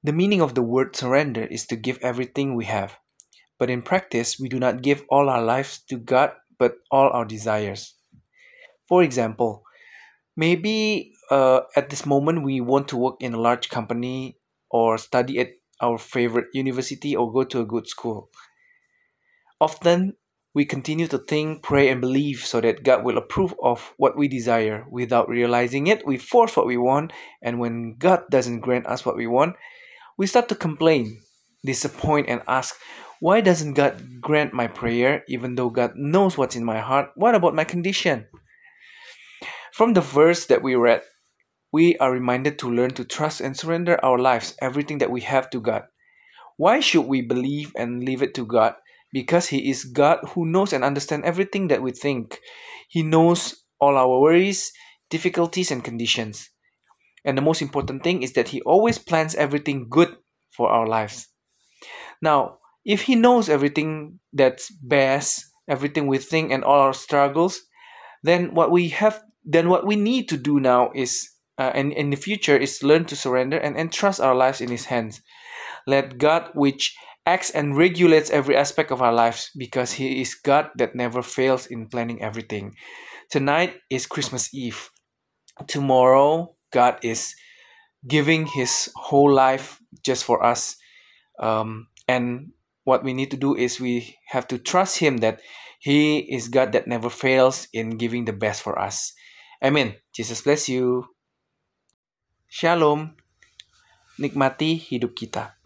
The 0.03 0.13
meaning 0.13 0.41
of 0.41 0.55
the 0.55 0.63
word 0.63 0.97
surrender 0.97 1.45
is 1.45 1.67
to 1.67 1.77
give 1.77 1.99
everything 2.01 2.55
we 2.55 2.65
have. 2.65 2.97
But 3.59 3.69
in 3.69 3.83
practice, 3.83 4.41
we 4.41 4.49
do 4.49 4.59
not 4.59 4.81
give 4.81 5.05
all 5.11 5.29
our 5.29 5.43
lives 5.43 5.83
to 5.91 5.99
God, 5.99 6.33
but 6.59 6.77
all 6.91 7.11
our 7.11 7.27
desires. 7.27 7.95
For 8.89 9.03
example, 9.03 9.63
maybe 10.37 11.13
uh, 11.31 11.61
at 11.77 11.91
this 11.91 12.07
moment 12.07 12.45
we 12.45 12.61
want 12.63 12.89
to 12.89 12.97
work 12.97 13.17
in 13.21 13.35
a 13.35 13.41
large 13.41 13.69
company 13.69 14.39
or 14.71 14.97
study 14.97 15.39
at 15.39 15.51
our 15.83 15.99
favorite 15.99 16.49
university 16.55 17.15
or 17.15 17.31
go 17.31 17.45
to 17.45 17.61
a 17.61 17.67
good 17.67 17.87
school. 17.87 18.31
Often, 19.61 20.17
we 20.55 20.65
continue 20.65 21.07
to 21.09 21.19
think, 21.19 21.63
pray, 21.63 21.91
and 21.91 22.01
believe 22.01 22.41
so 22.41 22.61
that 22.61 22.83
God 22.83 23.05
will 23.05 23.19
approve 23.19 23.55
of 23.63 23.93
what 23.99 24.17
we 24.17 24.27
desire. 24.27 24.85
Without 24.91 25.29
realizing 25.29 25.87
it, 25.87 26.07
we 26.07 26.17
force 26.17 26.57
what 26.57 26.67
we 26.67 26.77
want, 26.77 27.13
and 27.43 27.61
when 27.61 27.97
God 27.99 28.25
doesn't 28.31 28.61
grant 28.61 28.87
us 28.87 29.05
what 29.05 29.17
we 29.17 29.27
want, 29.27 29.55
we 30.21 30.27
start 30.27 30.51
to 30.51 30.55
complain, 30.55 31.17
disappoint, 31.65 32.29
and 32.29 32.43
ask, 32.47 32.77
why 33.21 33.41
doesn't 33.41 33.73
God 33.73 34.21
grant 34.21 34.53
my 34.53 34.67
prayer 34.67 35.25
even 35.29 35.55
though 35.55 35.71
God 35.71 35.93
knows 35.97 36.37
what's 36.37 36.55
in 36.55 36.63
my 36.63 36.79
heart? 36.79 37.09
What 37.15 37.35
about 37.35 37.55
my 37.55 37.65
condition? 37.65 38.27
From 39.73 39.95
the 39.95 40.03
verse 40.03 40.45
that 40.45 40.61
we 40.61 40.75
read, 40.75 41.01
we 41.73 41.97
are 41.97 42.13
reminded 42.13 42.59
to 42.59 42.71
learn 42.71 42.91
to 43.01 43.05
trust 43.05 43.41
and 43.41 43.57
surrender 43.57 43.99
our 44.05 44.19
lives, 44.19 44.55
everything 44.61 44.99
that 44.99 45.11
we 45.11 45.23
have 45.23 45.49
to 45.57 45.59
God. 45.59 45.85
Why 46.59 46.81
should 46.81 47.09
we 47.09 47.23
believe 47.23 47.73
and 47.75 48.05
leave 48.05 48.21
it 48.21 48.35
to 48.35 48.45
God? 48.45 48.75
Because 49.15 49.49
He 49.49 49.71
is 49.71 49.85
God 49.85 50.19
who 50.35 50.45
knows 50.45 50.75
and 50.75 50.85
understands 50.85 51.25
everything 51.25 51.69
that 51.69 51.81
we 51.81 51.93
think. 51.93 52.41
He 52.91 53.03
knows 53.03 53.65
all 53.81 53.97
our 53.97 54.21
worries, 54.21 54.71
difficulties, 55.09 55.71
and 55.71 55.83
conditions. 55.83 56.51
And 57.25 57.37
the 57.37 57.43
most 57.43 57.63
important 57.63 58.03
thing 58.03 58.23
is 58.23 58.33
that 58.33 58.49
He 58.49 58.61
always 58.63 58.99
plans 58.99 59.35
everything 59.35 59.89
good 59.89 60.17
for 60.57 60.71
our 60.71 60.87
lives. 60.87 61.29
Now, 62.23 62.59
if 62.85 63.03
He 63.03 63.15
knows 63.15 63.49
everything 63.49 64.21
that's 64.33 64.71
best, 64.71 65.45
everything 65.69 66.07
we 66.07 66.19
think, 66.19 66.51
and 66.51 66.65
all 66.65 66.81
our 66.81 66.95
struggles, 66.95 67.61
then 68.23 68.55
what 68.55 68.71
we 68.71 68.89
have, 68.89 69.23
then 69.45 69.69
what 69.69 69.87
we 69.87 69.97
need 69.97 70.29
to 70.29 70.37
do 70.37 70.61
now 70.61 70.91
is, 70.95 71.31
uh, 71.59 71.73
and 71.75 71.93
in 71.93 72.11
the 72.11 72.17
future, 72.17 72.57
is 72.57 72.83
learn 72.83 73.05
to 73.07 73.17
surrender 73.17 73.59
and 73.59 73.77
entrust 73.77 74.21
our 74.21 74.35
lives 74.35 74.61
in 74.61 74.71
His 74.71 74.87
hands. 74.87 75.21
Let 75.87 76.19
God, 76.19 76.51
which 76.55 76.97
acts 77.27 77.51
and 77.51 77.77
regulates 77.77 78.31
every 78.31 78.57
aspect 78.57 78.91
of 78.91 79.03
our 79.03 79.13
lives, 79.13 79.51
because 79.57 79.93
He 79.93 80.21
is 80.21 80.35
God 80.35 80.71
that 80.77 80.95
never 80.95 81.23
fails 81.23 81.67
in 81.67 81.89
planning 81.89 82.23
everything. 82.23 82.75
Tonight 83.31 83.77
is 83.89 84.07
Christmas 84.07 84.53
Eve. 84.53 84.91
Tomorrow 85.69 86.57
God 86.71 86.99
is 87.03 87.35
giving 88.07 88.47
His 88.47 88.91
whole 88.97 89.31
life 89.31 89.83
just 90.03 90.25
for 90.25 90.43
us. 90.43 90.77
Um, 91.39 91.89
and 92.09 92.53
what 92.85 93.05
we 93.05 93.13
need 93.13 93.31
to 93.31 93.39
do 93.39 93.55
is 93.55 93.81
we 93.81 94.17
have 94.31 94.49
to 94.49 94.59
trust 94.59 94.99
Him 94.99 95.19
that 95.19 95.41
He 95.79 96.25
is 96.29 96.49
God 96.49 96.73
that 96.73 96.87
never 96.87 97.11
fails 97.11 97.69
in 97.73 97.97
giving 97.97 98.25
the 98.25 98.37
best 98.37 98.63
for 98.63 98.79
us. 98.79 99.13
Amen. 99.65 99.97
Jesus 100.13 100.41
bless 100.41 100.69
you. 100.69 101.13
Shalom. 102.49 103.17
Nikmati 104.21 104.77
hidup 104.77 105.17
kita. 105.17 105.57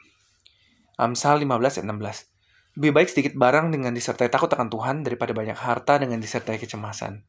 Amsal 0.94 1.42
15 1.42 1.82
ayat 1.82 1.86
16. 1.90 2.78
Lebih 2.78 2.90
baik 2.90 3.08
sedikit 3.10 3.34
barang 3.34 3.70
dengan 3.70 3.94
disertai 3.94 4.30
takut 4.30 4.50
akan 4.50 4.70
Tuhan 4.70 4.96
daripada 5.02 5.34
banyak 5.34 5.58
harta 5.58 5.98
dengan 5.98 6.18
disertai 6.18 6.58
kecemasan. 6.58 7.22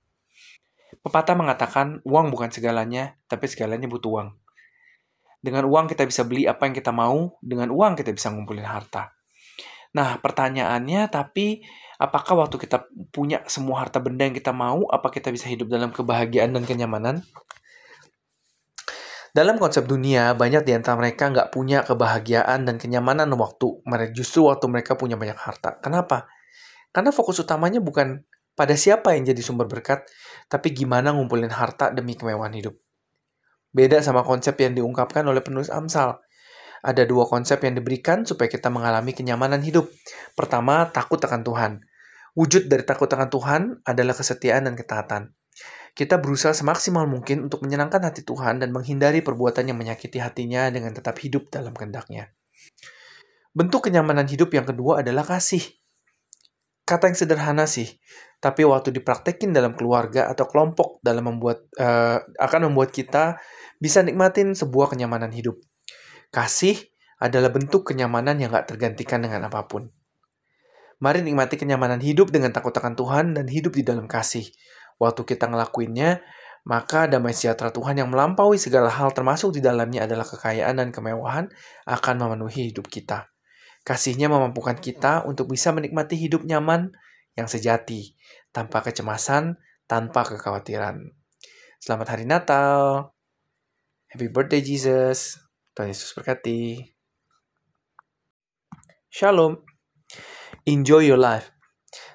Pepatah 1.05 1.37
mengatakan 1.37 2.01
uang 2.01 2.33
bukan 2.33 2.49
segalanya, 2.49 3.13
tapi 3.29 3.45
segalanya 3.45 3.85
butuh 3.85 4.09
uang. 4.09 4.29
Dengan 5.37 5.69
uang 5.69 5.85
kita 5.85 6.01
bisa 6.01 6.25
beli 6.25 6.49
apa 6.49 6.65
yang 6.65 6.73
kita 6.73 6.89
mau, 6.89 7.37
dengan 7.45 7.69
uang 7.69 7.93
kita 7.93 8.09
bisa 8.09 8.33
ngumpulin 8.33 8.65
harta. 8.65 9.13
Nah, 9.93 10.17
pertanyaannya 10.17 11.05
tapi 11.13 11.61
apakah 12.01 12.41
waktu 12.41 12.57
kita 12.57 12.89
punya 13.13 13.45
semua 13.45 13.85
harta 13.85 14.01
benda 14.01 14.25
yang 14.25 14.33
kita 14.33 14.49
mau, 14.49 14.89
apa 14.89 15.13
kita 15.13 15.29
bisa 15.29 15.45
hidup 15.45 15.69
dalam 15.69 15.93
kebahagiaan 15.93 16.57
dan 16.57 16.65
kenyamanan? 16.65 17.21
Dalam 19.29 19.61
konsep 19.61 19.85
dunia, 19.85 20.33
banyak 20.33 20.65
di 20.65 20.73
antara 20.73 20.97
mereka 20.97 21.29
nggak 21.29 21.53
punya 21.53 21.85
kebahagiaan 21.85 22.65
dan 22.65 22.81
kenyamanan 22.81 23.29
waktu 23.37 23.77
mereka 23.85 24.11
justru 24.17 24.49
waktu 24.49 24.65
mereka 24.65 24.97
punya 24.97 25.21
banyak 25.21 25.37
harta. 25.37 25.77
Kenapa? 25.85 26.25
Karena 26.89 27.13
fokus 27.13 27.43
utamanya 27.43 27.77
bukan 27.77 28.25
pada 28.55 28.73
siapa 28.79 29.13
yang 29.13 29.27
jadi 29.27 29.41
sumber 29.43 29.67
berkat, 29.67 30.07
tapi 30.47 30.71
gimana 30.71 31.11
ngumpulin 31.11 31.51
harta 31.51 31.91
demi 31.91 32.15
kemewahan 32.15 32.55
hidup. 32.55 32.75
Beda 33.75 33.99
sama 33.99 34.23
konsep 34.23 34.55
yang 34.63 34.71
diungkapkan 34.71 35.27
oleh 35.27 35.43
penulis 35.43 35.67
Amsal. 35.67 36.23
Ada 36.79 37.03
dua 37.03 37.27
konsep 37.27 37.59
yang 37.67 37.75
diberikan 37.75 38.23
supaya 38.23 38.47
kita 38.47 38.71
mengalami 38.71 39.11
kenyamanan 39.11 39.59
hidup. 39.59 39.91
Pertama, 40.31 40.87
takut 40.95 41.19
akan 41.19 41.43
Tuhan. 41.43 41.71
Wujud 42.39 42.71
dari 42.71 42.87
takut 42.87 43.11
akan 43.11 43.27
Tuhan 43.27 43.61
adalah 43.83 44.15
kesetiaan 44.15 44.71
dan 44.71 44.79
ketaatan. 44.79 45.35
Kita 45.95 46.19
berusaha 46.19 46.51
semaksimal 46.51 47.07
mungkin 47.07 47.47
untuk 47.47 47.63
menyenangkan 47.63 48.03
hati 48.03 48.27
Tuhan 48.27 48.59
dan 48.59 48.75
menghindari 48.75 49.23
perbuatan 49.23 49.71
yang 49.71 49.79
menyakiti 49.79 50.19
hatinya 50.19 50.67
dengan 50.67 50.91
tetap 50.91 51.15
hidup 51.23 51.47
dalam 51.47 51.71
kehendaknya. 51.71 52.35
Bentuk 53.55 53.87
kenyamanan 53.87 54.27
hidup 54.27 54.51
yang 54.51 54.67
kedua 54.67 54.99
adalah 54.99 55.23
kasih. 55.23 55.63
Kata 56.83 57.07
yang 57.07 57.15
sederhana 57.15 57.63
sih, 57.65 57.87
tapi 58.43 58.67
waktu 58.67 58.93
dipraktekin 58.93 59.55
dalam 59.55 59.73
keluarga 59.73 60.29
atau 60.29 60.45
kelompok 60.45 61.01
dalam 61.01 61.25
membuat 61.27 61.65
uh, 61.79 62.21
akan 62.39 62.71
membuat 62.71 62.93
kita 62.93 63.39
bisa 63.79 64.01
nikmatin 64.05 64.53
sebuah 64.53 64.93
kenyamanan 64.93 65.33
hidup. 65.33 65.57
Kasih 66.29 66.77
adalah 67.19 67.49
bentuk 67.49 67.87
kenyamanan 67.87 68.37
yang 68.37 68.51
gak 68.51 68.75
tergantikan 68.75 69.23
dengan 69.23 69.47
apa 69.47 69.65
pun. 69.65 69.87
Mari 70.99 71.23
nikmati 71.23 71.59
kenyamanan 71.59 71.99
hidup 71.99 72.31
dengan 72.31 72.55
takut 72.55 72.71
akan 72.71 72.95
Tuhan 72.95 73.25
dan 73.35 73.47
hidup 73.51 73.75
di 73.75 73.83
dalam 73.83 74.07
kasih. 74.07 74.47
Waktu 74.95 75.27
kita 75.27 75.51
ngelakuinnya, 75.51 76.23
maka 76.65 77.05
damai 77.05 77.35
sejahtera 77.35 77.69
Tuhan 77.69 77.99
yang 77.99 78.09
melampaui 78.09 78.57
segala 78.57 78.89
hal 78.89 79.11
termasuk 79.11 79.53
di 79.53 79.61
dalamnya 79.61 80.07
adalah 80.07 80.23
kekayaan 80.23 80.79
dan 80.81 80.89
kemewahan 80.95 81.51
akan 81.85 82.15
memenuhi 82.15 82.71
hidup 82.71 82.87
kita. 82.87 83.29
Kasihnya 83.85 84.31
memampukan 84.31 84.73
kita 84.79 85.29
untuk 85.29 85.51
bisa 85.51 85.69
menikmati 85.69 86.17
hidup 86.17 86.41
nyaman 86.41 86.89
yang 87.35 87.51
sejati, 87.51 88.15
tanpa 88.55 88.79
kecemasan, 88.79 89.59
tanpa 89.85 90.23
kekhawatiran. 90.23 91.11
Selamat 91.83 92.15
Hari 92.15 92.25
Natal! 92.25 93.11
Happy 94.07 94.31
birthday 94.31 94.63
Jesus. 94.63 95.43
Tuhan 95.75 95.91
Yesus 95.91 96.15
berkati. 96.15 96.95
Shalom. 99.11 99.59
Enjoy 100.63 101.03
your 101.03 101.19
life. 101.19 101.51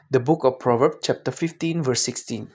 The 0.08 0.18
book 0.18 0.48
of 0.48 0.56
Proverbs, 0.56 1.04
chapter 1.04 1.28
15, 1.28 1.84
verse 1.84 2.02
16. 2.02 2.48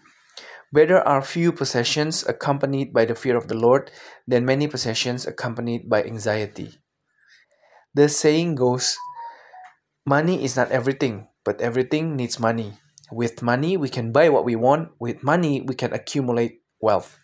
Better 0.74 1.00
are 1.06 1.22
few 1.22 1.54
possessions 1.54 2.26
accompanied 2.28 2.92
by 2.92 3.06
the 3.06 3.16
fear 3.16 3.38
of 3.38 3.48
the 3.48 3.56
Lord 3.56 3.94
than 4.28 4.44
many 4.44 4.68
possessions 4.68 5.30
accompanied 5.30 5.88
by 5.88 6.04
anxiety. 6.04 6.82
The 7.94 8.10
saying 8.10 8.60
goes, 8.60 8.98
Money 10.04 10.44
is 10.44 10.58
not 10.58 10.74
everything, 10.74 11.30
but 11.46 11.62
everything 11.62 12.18
needs 12.18 12.40
money. 12.40 12.74
With 13.12 13.42
money, 13.42 13.78
we 13.78 13.88
can 13.88 14.12
buy 14.12 14.30
what 14.30 14.44
we 14.44 14.56
want. 14.56 14.90
With 15.00 15.24
money, 15.24 15.62
we 15.62 15.76
can 15.76 15.94
accumulate 15.94 16.62
wealth. 16.82 17.18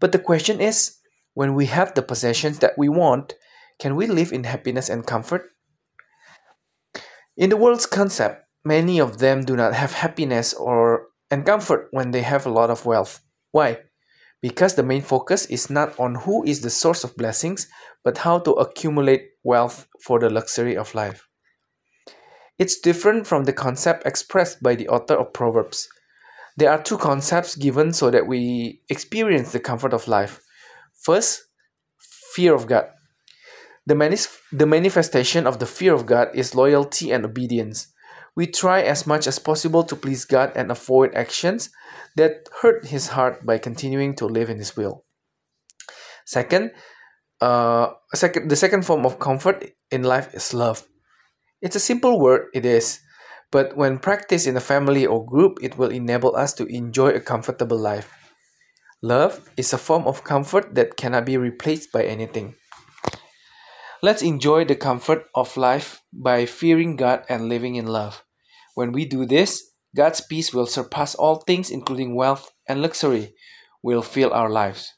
But 0.00 0.12
the 0.12 0.18
question 0.18 0.60
is 0.60 0.98
when 1.34 1.54
we 1.54 1.66
have 1.66 1.94
the 1.94 2.02
possessions 2.02 2.60
that 2.60 2.78
we 2.78 2.88
want, 2.88 3.34
can 3.78 3.96
we 3.96 4.06
live 4.06 4.32
in 4.32 4.44
happiness 4.44 4.88
and 4.88 5.04
comfort? 5.04 5.50
In 7.36 7.50
the 7.50 7.56
world's 7.56 7.86
concept, 7.86 8.46
many 8.64 9.00
of 9.00 9.18
them 9.18 9.44
do 9.44 9.56
not 9.56 9.74
have 9.74 9.92
happiness 9.92 10.54
or 10.54 11.08
and 11.30 11.44
comfort 11.44 11.88
when 11.90 12.12
they 12.12 12.22
have 12.22 12.46
a 12.46 12.50
lot 12.50 12.70
of 12.70 12.86
wealth. 12.86 13.20
Why? 13.50 13.78
Because 14.40 14.74
the 14.74 14.84
main 14.84 15.02
focus 15.02 15.46
is 15.46 15.70
not 15.70 15.98
on 15.98 16.14
who 16.14 16.44
is 16.44 16.60
the 16.60 16.70
source 16.70 17.02
of 17.02 17.16
blessings, 17.16 17.66
but 18.04 18.18
how 18.18 18.38
to 18.40 18.52
accumulate 18.52 19.30
wealth 19.42 19.88
for 20.00 20.20
the 20.20 20.30
luxury 20.30 20.76
of 20.76 20.94
life. 20.94 21.26
It's 22.58 22.78
different 22.78 23.26
from 23.26 23.44
the 23.44 23.52
concept 23.52 24.06
expressed 24.06 24.62
by 24.62 24.74
the 24.76 24.88
author 24.88 25.14
of 25.14 25.32
Proverbs. 25.32 25.88
There 26.56 26.70
are 26.70 26.82
two 26.82 26.98
concepts 26.98 27.56
given 27.56 27.92
so 27.92 28.10
that 28.10 28.28
we 28.28 28.80
experience 28.88 29.50
the 29.50 29.58
comfort 29.58 29.92
of 29.92 30.06
life. 30.06 30.40
First, 31.02 31.46
fear 32.34 32.54
of 32.54 32.66
God. 32.66 32.86
The, 33.86 33.94
manis- 33.94 34.38
the 34.52 34.66
manifestation 34.66 35.46
of 35.46 35.58
the 35.58 35.66
fear 35.66 35.92
of 35.92 36.06
God 36.06 36.28
is 36.32 36.54
loyalty 36.54 37.10
and 37.10 37.24
obedience. 37.24 37.88
We 38.36 38.46
try 38.46 38.82
as 38.82 39.06
much 39.06 39.26
as 39.26 39.38
possible 39.38 39.84
to 39.84 39.96
please 39.96 40.24
God 40.24 40.52
and 40.56 40.70
avoid 40.70 41.14
actions 41.14 41.70
that 42.16 42.48
hurt 42.62 42.86
His 42.86 43.08
heart 43.08 43.44
by 43.44 43.58
continuing 43.58 44.14
to 44.16 44.26
live 44.26 44.48
in 44.48 44.58
His 44.58 44.76
will. 44.76 45.04
Second, 46.24 46.72
uh, 47.40 47.90
second, 48.14 48.48
the 48.50 48.56
second 48.56 48.86
form 48.86 49.04
of 49.04 49.18
comfort 49.18 49.72
in 49.90 50.02
life 50.02 50.34
is 50.34 50.54
love. 50.54 50.86
It's 51.64 51.76
a 51.76 51.80
simple 51.80 52.20
word, 52.20 52.52
it 52.52 52.66
is, 52.66 53.00
but 53.50 53.74
when 53.74 53.96
practiced 53.96 54.46
in 54.46 54.54
a 54.54 54.60
family 54.60 55.06
or 55.06 55.24
group, 55.24 55.56
it 55.62 55.78
will 55.78 55.88
enable 55.88 56.36
us 56.36 56.52
to 56.60 56.66
enjoy 56.66 57.16
a 57.16 57.24
comfortable 57.24 57.78
life. 57.78 58.12
Love 59.00 59.48
is 59.56 59.72
a 59.72 59.78
form 59.78 60.06
of 60.06 60.24
comfort 60.24 60.74
that 60.74 60.98
cannot 60.98 61.24
be 61.24 61.38
replaced 61.38 61.90
by 61.90 62.04
anything. 62.04 62.54
Let's 64.02 64.20
enjoy 64.20 64.66
the 64.66 64.76
comfort 64.76 65.24
of 65.34 65.56
life 65.56 66.02
by 66.12 66.44
fearing 66.44 66.96
God 66.96 67.24
and 67.30 67.48
living 67.48 67.76
in 67.76 67.86
love. 67.86 68.22
When 68.74 68.92
we 68.92 69.06
do 69.06 69.24
this, 69.24 69.72
God's 69.96 70.20
peace 70.20 70.52
will 70.52 70.66
surpass 70.66 71.14
all 71.14 71.36
things, 71.36 71.70
including 71.70 72.14
wealth 72.14 72.52
and 72.68 72.82
luxury, 72.82 73.32
will 73.82 74.02
fill 74.02 74.34
our 74.34 74.50
lives. 74.50 74.92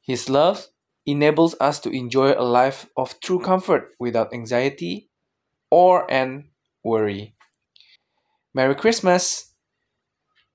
His 0.00 0.30
love 0.30 0.68
enables 1.04 1.54
us 1.60 1.80
to 1.80 1.90
enjoy 1.90 2.32
a 2.32 2.48
life 2.48 2.88
of 2.96 3.20
true 3.20 3.40
comfort 3.40 3.92
without 4.00 4.32
anxiety, 4.32 5.10
or 5.72 6.04
an 6.12 6.52
worry. 6.84 7.32
Merry 8.52 8.76
Christmas! 8.76 9.56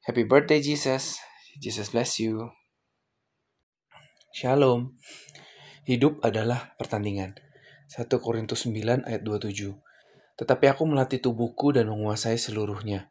Happy 0.06 0.22
birthday, 0.22 0.61
Jesus! 0.61 1.18
Jesus 1.57 1.89
bless 1.89 2.22
you. 2.22 2.53
Shalom. 4.30 4.94
Hidup 5.89 6.22
adalah 6.22 6.77
pertandingan. 6.77 7.34
1 7.89 8.06
Korintus 8.22 8.69
9 8.69 9.10
ayat 9.10 9.26
27. 9.26 9.73
Tetapi 10.38 10.65
aku 10.69 10.85
melatih 10.85 11.18
tubuhku 11.18 11.73
dan 11.73 11.89
menguasai 11.89 12.38
seluruhnya. 12.38 13.10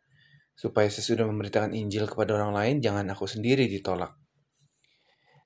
Supaya 0.54 0.86
sesudah 0.86 1.26
memberitakan 1.26 1.74
Injil 1.74 2.06
kepada 2.06 2.38
orang 2.38 2.54
lain, 2.54 2.76
jangan 2.78 3.10
aku 3.10 3.26
sendiri 3.26 3.66
ditolak. 3.66 4.14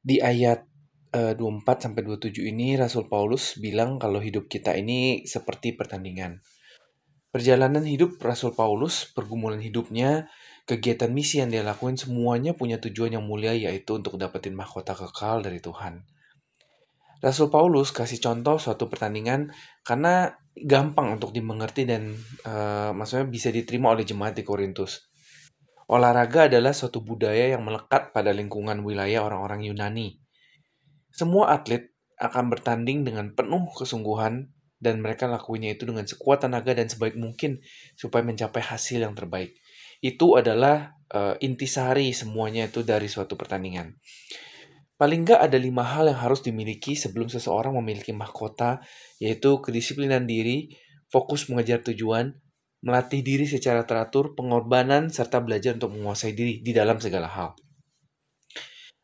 Di 0.05 0.21
ayat 0.21 0.69
uh, 1.15 1.35
24 1.35 1.91
sampai 1.91 2.03
27 2.07 2.51
ini 2.51 2.79
Rasul 2.79 3.07
Paulus 3.11 3.59
bilang 3.59 3.99
kalau 3.99 4.23
hidup 4.23 4.47
kita 4.47 4.75
ini 4.79 5.27
seperti 5.27 5.75
pertandingan. 5.75 6.43
Perjalanan 7.31 7.87
hidup 7.87 8.19
Rasul 8.19 8.59
Paulus, 8.59 9.07
pergumulan 9.15 9.63
hidupnya, 9.63 10.27
kegiatan 10.67 11.11
misi 11.15 11.39
yang 11.39 11.55
dia 11.55 11.63
lakuin 11.63 11.95
semuanya 11.95 12.59
punya 12.59 12.83
tujuan 12.83 13.15
yang 13.15 13.23
mulia 13.23 13.55
yaitu 13.55 13.95
untuk 13.95 14.19
dapetin 14.19 14.59
mahkota 14.59 14.99
kekal 14.99 15.39
dari 15.39 15.63
Tuhan. 15.63 16.03
Rasul 17.21 17.53
Paulus 17.53 17.93
kasih 17.93 18.19
contoh 18.19 18.57
suatu 18.57 18.89
pertandingan 18.89 19.53
karena 19.85 20.33
gampang 20.57 21.21
untuk 21.21 21.31
dimengerti 21.31 21.85
dan 21.85 22.17
uh, 22.49 22.91
maksudnya 22.97 23.29
bisa 23.29 23.53
diterima 23.53 23.93
oleh 23.93 24.03
jemaat 24.03 24.35
di 24.35 24.43
Korintus. 24.43 25.11
Olahraga 25.91 26.47
adalah 26.49 26.71
suatu 26.71 27.03
budaya 27.03 27.51
yang 27.51 27.67
melekat 27.67 28.15
pada 28.15 28.31
lingkungan 28.31 28.81
wilayah 28.81 29.27
orang-orang 29.27 29.69
Yunani. 29.69 30.30
Semua 31.11 31.55
atlet 31.55 31.91
akan 32.21 32.53
bertanding 32.53 33.03
dengan 33.03 33.33
penuh 33.33 33.67
kesungguhan 33.73 34.51
dan 34.81 35.05
mereka 35.05 35.29
lakuinnya 35.29 35.77
itu 35.77 35.85
dengan 35.85 36.09
sekuat 36.09 36.49
tenaga 36.49 36.73
dan 36.73 36.89
sebaik 36.89 37.15
mungkin 37.15 37.61
supaya 37.97 38.25
mencapai 38.25 38.65
hasil 38.65 39.05
yang 39.05 39.13
terbaik. 39.13 39.53
Itu 40.01 40.41
adalah 40.41 40.97
uh, 41.13 41.37
intisari 41.45 42.17
semuanya 42.17 42.73
itu 42.73 42.81
dari 42.81 43.07
suatu 43.07 43.37
pertandingan. 43.37 44.01
Paling 44.97 45.25
nggak 45.25 45.41
ada 45.41 45.57
lima 45.57 45.85
hal 45.85 46.13
yang 46.13 46.21
harus 46.21 46.45
dimiliki 46.45 46.93
sebelum 46.93 47.33
seseorang 47.33 47.73
memiliki 47.77 48.13
mahkota, 48.13 48.85
yaitu 49.17 49.61
kedisiplinan 49.65 50.29
diri, 50.29 50.77
fokus 51.09 51.49
mengejar 51.49 51.81
tujuan, 51.81 52.37
melatih 52.85 53.25
diri 53.25 53.49
secara 53.49 53.89
teratur, 53.89 54.37
pengorbanan, 54.37 55.09
serta 55.09 55.41
belajar 55.41 55.77
untuk 55.77 55.97
menguasai 55.97 56.37
diri 56.37 56.61
di 56.61 56.77
dalam 56.77 57.01
segala 57.01 57.33
hal. 57.33 57.57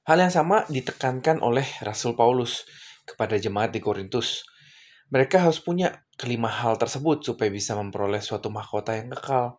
Hal 0.06 0.22
yang 0.22 0.30
sama 0.30 0.62
ditekankan 0.70 1.42
oleh 1.42 1.66
Rasul 1.82 2.14
Paulus 2.14 2.62
kepada 3.02 3.42
jemaat 3.42 3.74
di 3.74 3.82
Korintus. 3.82 4.46
Mereka 5.10 5.42
harus 5.42 5.58
punya 5.58 6.06
kelima 6.14 6.46
hal 6.46 6.78
tersebut 6.78 7.26
supaya 7.26 7.50
bisa 7.50 7.74
memperoleh 7.74 8.22
suatu 8.22 8.46
mahkota 8.46 8.94
yang 8.94 9.10
kekal. 9.10 9.58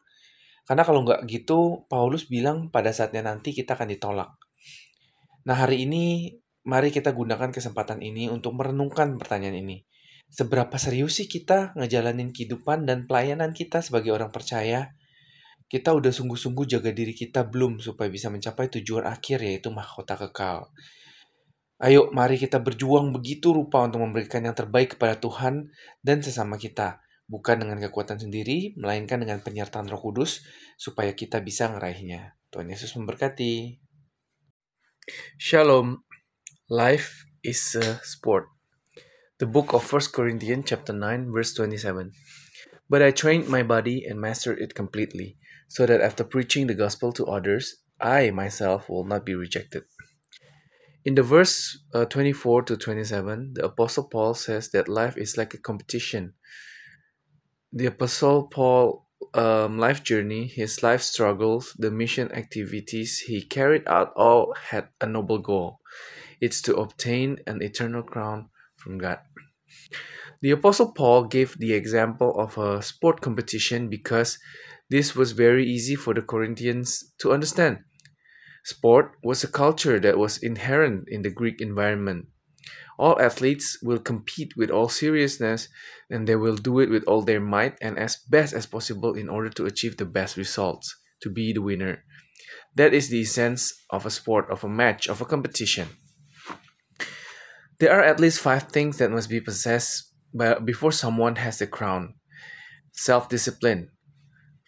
Karena 0.63 0.87
kalau 0.87 1.03
nggak 1.03 1.27
gitu, 1.27 1.83
Paulus 1.91 2.31
bilang 2.31 2.71
pada 2.71 2.95
saatnya 2.95 3.27
nanti 3.27 3.51
kita 3.51 3.75
akan 3.75 3.91
ditolak. 3.91 4.39
Nah 5.51 5.67
hari 5.67 5.83
ini, 5.83 6.31
mari 6.63 6.95
kita 6.95 7.11
gunakan 7.11 7.51
kesempatan 7.51 7.99
ini 7.99 8.31
untuk 8.31 8.55
merenungkan 8.55 9.19
pertanyaan 9.19 9.59
ini. 9.59 9.83
Seberapa 10.31 10.79
serius 10.79 11.19
sih 11.19 11.27
kita 11.27 11.75
ngejalanin 11.75 12.31
kehidupan 12.31 12.87
dan 12.87 13.03
pelayanan 13.03 13.51
kita 13.51 13.83
sebagai 13.83 14.15
orang 14.15 14.31
percaya? 14.31 14.95
Kita 15.67 15.91
udah 15.91 16.11
sungguh-sungguh 16.15 16.79
jaga 16.79 16.95
diri 16.95 17.11
kita 17.11 17.43
belum 17.43 17.83
supaya 17.83 18.07
bisa 18.07 18.31
mencapai 18.31 18.71
tujuan 18.79 19.03
akhir 19.03 19.43
yaitu 19.43 19.67
mahkota 19.67 20.15
kekal. 20.15 20.71
Ayo 21.77 22.09
mari 22.15 22.39
kita 22.39 22.57
berjuang 22.57 23.13
begitu 23.13 23.53
rupa 23.53 23.85
untuk 23.85 24.01
memberikan 24.01 24.41
yang 24.47 24.55
terbaik 24.55 24.97
kepada 24.97 25.19
Tuhan 25.19 25.69
dan 26.01 26.23
sesama 26.23 26.57
kita, 26.57 27.03
bukan 27.29 27.61
dengan 27.61 27.77
kekuatan 27.83 28.17
sendiri, 28.17 28.73
melainkan 28.79 29.21
dengan 29.21 29.43
penyertaan 29.43 29.85
Roh 29.91 30.01
Kudus 30.01 30.41
supaya 30.79 31.13
kita 31.13 31.43
bisa 31.43 31.69
ngeraihnya. 31.69 32.39
Tuhan 32.49 32.71
Yesus 32.71 32.95
memberkati. 32.95 33.77
Shalom. 35.37 36.07
Life 36.71 37.27
is 37.43 37.59
a 37.79 37.99
sport. 38.03 38.49
The 39.37 39.47
book 39.47 39.75
of 39.75 39.85
1 39.85 40.15
Corinthians 40.15 40.65
chapter 40.65 40.95
9 40.95 41.29
verse 41.29 41.53
27. 41.53 42.15
But 42.89 43.03
I 43.03 43.11
trained 43.11 43.51
my 43.51 43.61
body 43.61 44.07
and 44.07 44.17
mastered 44.17 44.57
it 44.63 44.73
completely 44.73 45.37
so 45.67 45.85
that 45.85 46.01
after 46.01 46.23
preaching 46.23 46.67
the 46.67 46.73
gospel 46.73 47.11
to 47.13 47.25
others, 47.25 47.77
I 47.99 48.31
myself 48.31 48.89
will 48.89 49.03
not 49.03 49.25
be 49.25 49.35
rejected. 49.35 49.83
In 51.03 51.15
the 51.15 51.23
verse 51.23 51.79
uh, 51.93 52.05
24 52.05 52.63
to 52.63 52.77
27, 52.77 53.53
the 53.53 53.65
Apostle 53.65 54.05
Paul 54.05 54.33
says 54.33 54.69
that 54.71 54.89
life 54.89 55.17
is 55.17 55.37
like 55.37 55.53
a 55.53 55.57
competition. 55.57 56.33
The 57.71 57.85
Apostle 57.87 58.47
Paul 58.47 59.07
um, 59.33 59.77
life 59.77 60.03
journey, 60.03 60.47
his 60.47 60.83
life 60.83 61.01
struggles, 61.01 61.73
the 61.77 61.91
mission 61.91 62.31
activities 62.31 63.19
he 63.19 63.41
carried 63.41 63.87
out 63.87 64.13
all 64.15 64.53
had 64.53 64.89
a 65.01 65.05
noble 65.05 65.39
goal. 65.39 65.79
It's 66.41 66.61
to 66.63 66.75
obtain 66.75 67.39
an 67.47 67.61
eternal 67.61 68.03
crown 68.03 68.49
from 68.75 68.97
God. 68.97 69.19
The 70.41 70.51
Apostle 70.51 70.91
Paul 70.91 71.23
gave 71.25 71.57
the 71.57 71.73
example 71.73 72.37
of 72.39 72.57
a 72.57 72.81
sport 72.81 73.21
competition 73.21 73.89
because 73.89 74.37
this 74.89 75.15
was 75.15 75.31
very 75.33 75.65
easy 75.65 75.95
for 75.95 76.13
the 76.13 76.21
Corinthians 76.21 77.13
to 77.19 77.33
understand. 77.33 77.79
Sport 78.63 79.11
was 79.23 79.43
a 79.43 79.47
culture 79.47 79.99
that 79.99 80.17
was 80.17 80.37
inherent 80.37 81.05
in 81.07 81.21
the 81.21 81.29
Greek 81.29 81.61
environment. 81.61 82.27
All 82.99 83.19
athletes 83.21 83.77
will 83.81 83.99
compete 83.99 84.53
with 84.57 84.71
all 84.71 84.89
seriousness 84.89 85.69
and 86.09 86.27
they 86.27 86.35
will 86.35 86.55
do 86.55 86.79
it 86.79 86.89
with 86.89 87.03
all 87.03 87.21
their 87.21 87.39
might 87.39 87.77
and 87.81 87.97
as 87.97 88.17
best 88.29 88.53
as 88.53 88.65
possible 88.65 89.13
in 89.13 89.29
order 89.29 89.49
to 89.49 89.65
achieve 89.65 89.97
the 89.97 90.05
best 90.05 90.35
results, 90.35 90.93
to 91.21 91.29
be 91.29 91.53
the 91.53 91.61
winner. 91.61 92.03
That 92.75 92.93
is 92.93 93.09
the 93.09 93.21
essence 93.21 93.73
of 93.89 94.05
a 94.05 94.09
sport, 94.11 94.49
of 94.49 94.63
a 94.63 94.69
match, 94.69 95.07
of 95.07 95.21
a 95.21 95.25
competition. 95.25 95.89
There 97.79 97.91
are 97.91 98.03
at 98.03 98.19
least 98.19 98.39
five 98.39 98.63
things 98.63 98.97
that 98.97 99.11
must 99.11 99.29
be 99.29 99.39
possessed 99.39 100.11
before 100.65 100.91
someone 100.91 101.35
has 101.37 101.59
the 101.59 101.67
crown 101.67 102.15
self 102.91 103.29
discipline, 103.29 103.91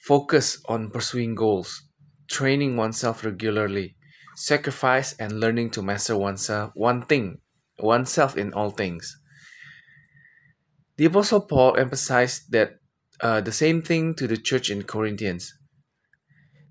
focus 0.06 0.62
on 0.68 0.92
pursuing 0.92 1.36
goals, 1.36 1.84
training 2.30 2.78
oneself 2.78 3.24
regularly, 3.24 3.96
sacrifice 4.36 5.14
and 5.20 5.40
learning 5.40 5.70
to 5.72 5.82
master 5.82 6.16
oneself, 6.16 6.72
one 6.74 7.02
thing, 7.02 7.40
oneself 7.80 8.38
in 8.38 8.54
all 8.54 8.70
things. 8.70 9.20
The 10.98 11.06
Apostle 11.06 11.42
Paul 11.42 11.78
emphasized 11.78 12.52
that 12.52 12.80
uh, 13.22 13.42
the 13.42 13.52
same 13.52 13.82
thing 13.82 14.16
to 14.16 14.28
the 14.28 14.38
church 14.38 14.70
in 14.70 14.84
Corinthians. 14.84 15.54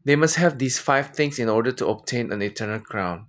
They 0.05 0.17
must 0.17 0.37
have 0.37 0.59
these 0.59 0.79
five 0.79 1.15
things 1.15 1.39
in 1.39 1.49
order 1.49 1.73
to 1.73 1.87
obtain 1.89 2.33
an 2.33 2.41
eternal 2.41 2.81
crown. 2.81 3.27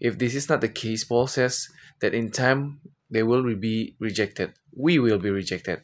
If 0.00 0.18
this 0.18 0.34
is 0.34 0.48
not 0.48 0.60
the 0.60 0.68
case, 0.68 1.04
Paul 1.04 1.26
says 1.26 1.68
that 2.00 2.14
in 2.14 2.30
time 2.30 2.80
they 3.10 3.22
will 3.22 3.42
be 3.56 3.96
rejected. 4.00 4.52
We 4.76 4.98
will 4.98 5.18
be 5.18 5.30
rejected. 5.30 5.82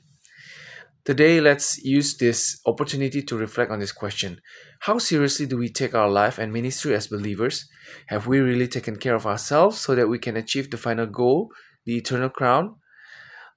Today, 1.05 1.41
let's 1.41 1.83
use 1.83 2.17
this 2.17 2.61
opportunity 2.65 3.23
to 3.23 3.37
reflect 3.37 3.73
on 3.73 3.81
this 3.81 3.91
question 3.91 4.41
How 4.81 4.99
seriously 4.99 5.47
do 5.47 5.59
we 5.59 5.69
take 5.69 5.95
our 5.95 6.09
life 6.09 6.39
and 6.39 6.53
ministry 6.53 6.95
as 6.95 7.09
believers? 7.09 7.67
Have 8.07 8.29
we 8.29 8.39
really 8.39 8.69
taken 8.69 8.95
care 8.95 9.17
of 9.17 9.27
ourselves 9.27 9.81
so 9.81 9.97
that 9.97 10.09
we 10.09 10.21
can 10.21 10.37
achieve 10.37 10.71
the 10.71 10.77
final 10.77 11.07
goal, 11.07 11.49
the 11.85 11.97
eternal 11.97 12.29
crown? 12.29 12.77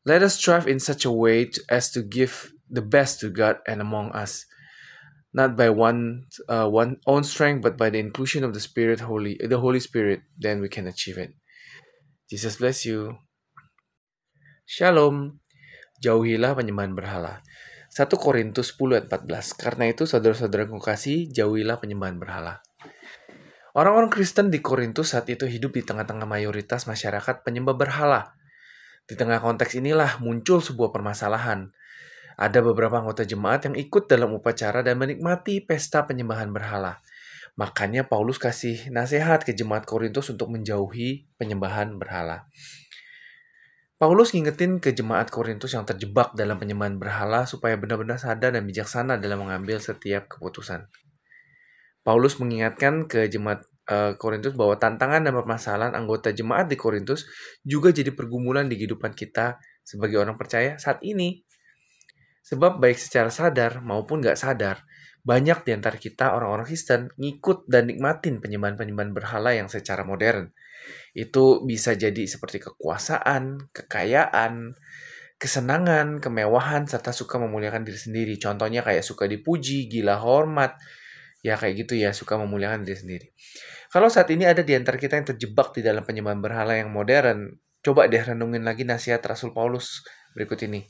Let 0.06 0.24
us 0.24 0.38
strive 0.38 0.68
in 0.68 0.80
such 0.80 1.06
a 1.06 1.12
way 1.12 1.46
to, 1.46 1.62
as 1.70 1.92
to 1.92 2.02
give 2.02 2.52
the 2.68 2.82
best 2.82 3.20
to 3.20 3.30
God 3.30 3.58
and 3.68 3.80
among 3.80 4.10
us, 4.14 4.44
not 5.32 5.56
by 5.56 5.70
one 5.70 6.26
uh, 6.50 6.68
one 6.68 6.98
own 7.06 7.24
strength, 7.24 7.62
but 7.62 7.78
by 7.78 7.92
the 7.92 8.00
inclusion 8.00 8.44
of 8.44 8.56
the 8.56 8.60
Spirit, 8.60 9.02
Holy 9.02 9.38
the 9.38 9.60
Holy 9.60 9.80
Spirit. 9.80 10.22
Then 10.36 10.62
we 10.62 10.70
can 10.70 10.88
achieve 10.88 11.20
it. 11.20 11.30
Jesus 12.28 12.56
bless 12.56 12.86
you. 12.86 13.20
Shalom. 14.66 15.42
Jauhilah 16.06 16.54
penyembahan 16.54 16.94
berhala. 16.94 17.42
1 17.90 18.06
Korintus 18.22 18.78
10 18.78 18.94
ayat 18.94 19.08
14. 19.10 19.58
Karena 19.58 19.90
itu 19.90 20.06
saudara-saudara 20.06 20.70
kasih, 20.78 21.34
jauhilah 21.34 21.82
penyembahan 21.82 22.22
berhala. 22.22 22.62
Orang-orang 23.74 24.14
Kristen 24.14 24.54
di 24.54 24.62
Korintus 24.62 25.18
saat 25.18 25.26
itu 25.34 25.50
hidup 25.50 25.74
di 25.74 25.82
tengah-tengah 25.82 26.30
mayoritas 26.30 26.86
masyarakat 26.86 27.42
penyembah 27.42 27.74
berhala. 27.74 28.38
Di 29.10 29.18
tengah 29.18 29.42
konteks 29.42 29.82
inilah 29.82 30.22
muncul 30.22 30.62
sebuah 30.62 30.94
permasalahan. 30.94 31.74
Ada 32.38 32.62
beberapa 32.62 33.02
anggota 33.02 33.26
jemaat 33.26 33.66
yang 33.66 33.74
ikut 33.74 34.06
dalam 34.06 34.30
upacara 34.38 34.86
dan 34.86 35.02
menikmati 35.02 35.66
pesta 35.66 36.06
penyembahan 36.06 36.54
berhala. 36.54 37.02
Makanya 37.56 38.06
Paulus 38.06 38.36
kasih 38.38 38.92
nasihat 38.92 39.42
ke 39.42 39.56
jemaat 39.56 39.88
Korintus 39.88 40.28
untuk 40.30 40.52
menjauhi 40.52 41.26
penyembahan 41.40 41.96
berhala. 41.96 42.46
Paulus 43.96 44.36
ngingetin 44.36 44.84
ke 44.84 44.92
jemaat 44.92 45.32
Korintus 45.32 45.72
yang 45.72 45.88
terjebak 45.88 46.36
dalam 46.36 46.60
penyembahan 46.60 47.00
berhala 47.00 47.48
supaya 47.48 47.80
benar-benar 47.80 48.20
sadar 48.20 48.52
dan 48.52 48.68
bijaksana 48.68 49.16
dalam 49.16 49.48
mengambil 49.48 49.80
setiap 49.80 50.28
keputusan. 50.28 50.92
Paulus 52.04 52.36
mengingatkan 52.44 53.08
ke 53.08 53.32
jemaat 53.32 53.64
uh, 53.88 54.20
Korintus 54.20 54.52
bahwa 54.52 54.76
tantangan 54.76 55.24
dan 55.24 55.32
permasalahan 55.32 55.96
anggota 55.96 56.36
jemaat 56.36 56.68
di 56.68 56.76
Korintus 56.76 57.24
juga 57.64 57.96
jadi 57.96 58.12
pergumulan 58.12 58.68
di 58.68 58.76
kehidupan 58.76 59.16
kita 59.16 59.64
sebagai 59.88 60.20
orang 60.20 60.36
percaya 60.36 60.76
saat 60.76 61.00
ini. 61.00 61.48
Sebab 62.44 62.84
baik 62.84 63.00
secara 63.00 63.32
sadar 63.32 63.80
maupun 63.80 64.20
gak 64.20 64.36
sadar, 64.36 64.84
banyak 65.24 65.64
di 65.64 65.72
antara 65.72 65.96
kita 65.96 66.36
orang-orang 66.36 66.68
Kristen 66.68 67.16
ngikut 67.16 67.64
dan 67.72 67.88
nikmatin 67.88 68.44
penyembahan-penyembahan 68.44 69.16
berhala 69.16 69.56
yang 69.56 69.72
secara 69.72 70.04
modern– 70.04 70.52
itu 71.16 71.64
bisa 71.64 71.96
jadi 71.96 72.28
seperti 72.28 72.60
kekuasaan, 72.62 73.72
kekayaan, 73.72 74.76
kesenangan, 75.36 76.24
kemewahan, 76.24 76.88
serta 76.88 77.12
suka 77.12 77.40
memuliakan 77.40 77.84
diri 77.84 78.00
sendiri. 78.00 78.34
Contohnya 78.40 78.82
kayak 78.84 79.04
suka 79.04 79.28
dipuji, 79.28 79.92
gila 79.92 80.20
hormat, 80.20 80.80
ya 81.44 81.60
kayak 81.60 81.86
gitu 81.86 82.00
ya, 82.00 82.16
suka 82.16 82.40
memuliakan 82.40 82.88
diri 82.88 82.98
sendiri. 82.98 83.28
Kalau 83.92 84.08
saat 84.12 84.28
ini 84.32 84.48
ada 84.48 84.64
di 84.64 84.76
antara 84.76 85.00
kita 85.00 85.16
yang 85.20 85.28
terjebak 85.36 85.76
di 85.76 85.86
dalam 85.86 86.04
penyembahan 86.04 86.40
berhala 86.40 86.76
yang 86.76 86.92
modern, 86.92 87.60
coba 87.86 88.10
deh 88.10 88.24
renungin 88.24 88.66
lagi 88.66 88.82
nasihat 88.82 89.22
Rasul 89.22 89.54
Paulus 89.54 90.04
berikut 90.36 90.60
ini. 90.68 90.88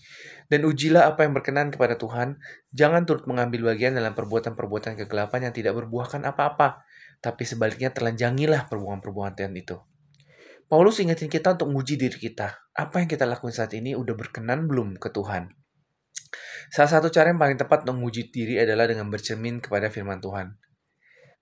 Dan 0.50 0.66
ujilah 0.66 1.10
apa 1.10 1.26
yang 1.26 1.34
berkenan 1.38 1.70
kepada 1.70 1.98
Tuhan, 1.98 2.38
jangan 2.74 3.06
turut 3.06 3.26
mengambil 3.30 3.74
bagian 3.74 3.94
dalam 3.94 4.18
perbuatan-perbuatan 4.18 4.98
kegelapan 5.06 5.50
yang 5.50 5.54
tidak 5.54 5.74
berbuahkan 5.78 6.22
apa-apa, 6.26 6.85
tapi 7.20 7.44
sebaliknya 7.48 7.92
telanjangilah 7.92 8.68
perbuatan-perbuatan 8.68 9.52
itu. 9.56 9.78
Paulus 10.66 10.98
ingetin 10.98 11.30
kita 11.30 11.54
untuk 11.54 11.70
menguji 11.70 11.96
diri 12.02 12.18
kita. 12.18 12.58
Apa 12.74 13.04
yang 13.04 13.10
kita 13.10 13.30
lakukan 13.30 13.54
saat 13.54 13.78
ini 13.78 13.94
udah 13.94 14.18
berkenan 14.18 14.66
belum 14.66 14.98
ke 14.98 15.14
Tuhan? 15.14 15.54
Salah 16.74 16.90
satu 16.90 17.14
cara 17.14 17.30
yang 17.30 17.38
paling 17.38 17.62
tepat 17.62 17.86
untuk 17.86 18.02
menguji 18.02 18.34
diri 18.34 18.58
adalah 18.58 18.90
dengan 18.90 19.08
bercermin 19.14 19.62
kepada 19.62 19.94
firman 19.94 20.18
Tuhan. 20.18 20.58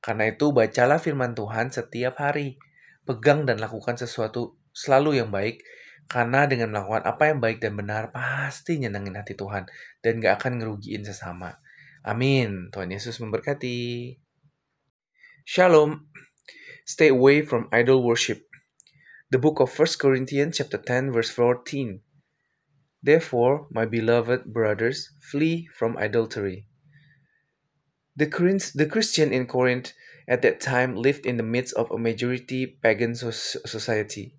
Karena 0.04 0.28
itu, 0.28 0.52
bacalah 0.52 1.00
firman 1.00 1.32
Tuhan 1.32 1.72
setiap 1.72 2.20
hari. 2.20 2.60
Pegang 3.08 3.48
dan 3.48 3.60
lakukan 3.60 3.96
sesuatu 3.96 4.60
selalu 4.76 5.24
yang 5.24 5.32
baik, 5.32 5.64
karena 6.12 6.44
dengan 6.48 6.76
melakukan 6.76 7.04
apa 7.08 7.24
yang 7.32 7.40
baik 7.40 7.64
dan 7.64 7.80
benar, 7.80 8.12
pasti 8.12 8.80
nyenengin 8.80 9.16
hati 9.16 9.36
Tuhan, 9.36 9.68
dan 10.04 10.20
gak 10.20 10.44
akan 10.44 10.60
ngerugiin 10.60 11.08
sesama. 11.08 11.64
Amin. 12.04 12.68
Tuhan 12.72 12.92
Yesus 12.92 13.20
memberkati. 13.24 14.23
Shalom. 15.46 16.08
Stay 16.86 17.10
away 17.10 17.42
from 17.42 17.68
idol 17.70 18.02
worship. 18.02 18.48
the 19.30 19.38
book 19.38 19.60
of 19.60 19.78
1 19.78 19.88
Corinthians 20.00 20.58
chapter 20.58 20.78
10 20.78 21.12
verse 21.12 21.30
14. 21.32 22.00
Therefore, 23.04 23.68
my 23.70 23.86
beloved 23.86 24.54
brothers, 24.54 25.12
flee 25.20 25.68
from 25.78 25.98
adultery. 25.98 26.68
The, 28.16 28.28
the 28.74 28.86
Christian 28.86 29.34
in 29.34 29.46
Corinth 29.46 29.92
at 30.30 30.44
that 30.44 30.62
time 30.62 30.96
lived 30.96 31.26
in 31.26 31.36
the 31.36 31.44
midst 31.44 31.74
of 31.74 31.92
a 31.92 31.98
majority 31.98 32.80
pagan 32.82 33.14
society. 33.14 34.38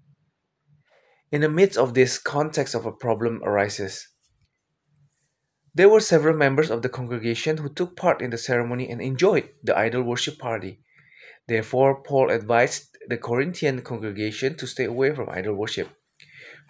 In 1.31 1.43
the 1.43 1.51
midst 1.51 1.77
of 1.77 1.93
this 1.93 2.19
context 2.19 2.75
of 2.75 2.87
a 2.87 2.93
problem 2.93 3.43
arises. 3.45 4.09
There 5.75 5.91
were 5.91 6.01
several 6.01 6.35
members 6.35 6.71
of 6.71 6.81
the 6.81 6.89
congregation 6.89 7.59
who 7.59 7.69
took 7.69 7.95
part 7.95 8.23
in 8.23 8.31
the 8.31 8.39
ceremony 8.39 8.89
and 8.89 9.03
enjoyed 9.03 9.51
the 9.63 9.77
idol 9.77 10.03
worship 10.03 10.39
party. 10.39 10.81
Therefore, 11.47 12.03
Paul 12.03 12.31
advised 12.31 12.97
the 13.09 13.19
Corinthian 13.19 13.83
congregation 13.83 14.57
to 14.57 14.67
stay 14.67 14.85
away 14.85 15.15
from 15.15 15.29
idol 15.29 15.55
worship. 15.55 15.91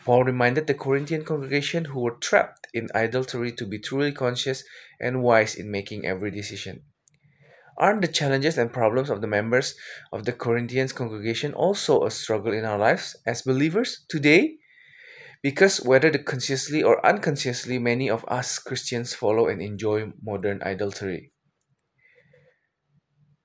Paul 0.05 0.25
reminded 0.25 0.67
the 0.67 0.75
Corinthian 0.75 1.25
congregation 1.25 1.87
who 1.87 2.01
were 2.01 2.17
trapped 2.21 2.67
in 2.75 2.89
idolatry 2.95 3.53
to 3.53 3.67
be 3.67 3.79
truly 3.79 4.13
conscious 4.13 4.65
and 5.01 5.23
wise 5.23 5.55
in 5.55 5.71
making 5.71 6.05
every 6.05 6.31
decision. 6.31 6.83
Aren't 7.79 8.03
the 8.03 8.09
challenges 8.09 8.59
and 8.59 8.73
problems 8.73 9.11
of 9.11 9.21
the 9.21 9.27
members 9.27 9.75
of 10.13 10.25
the 10.25 10.33
Corinthians 10.33 10.93
congregation 10.93 11.55
also 11.55 12.05
a 12.05 12.11
struggle 12.11 12.53
in 12.53 12.65
our 12.65 12.79
lives 12.79 13.17
as 13.27 13.43
believers 13.43 14.05
today? 14.09 14.59
Because 15.43 15.81
whether 15.83 16.11
consciously 16.19 16.83
or 16.83 17.05
unconsciously, 17.05 17.79
many 17.79 18.09
of 18.09 18.25
us 18.29 18.59
Christians 18.59 19.15
follow 19.15 19.49
and 19.49 19.61
enjoy 19.61 20.13
modern 20.23 20.63
idolatry. 20.63 21.33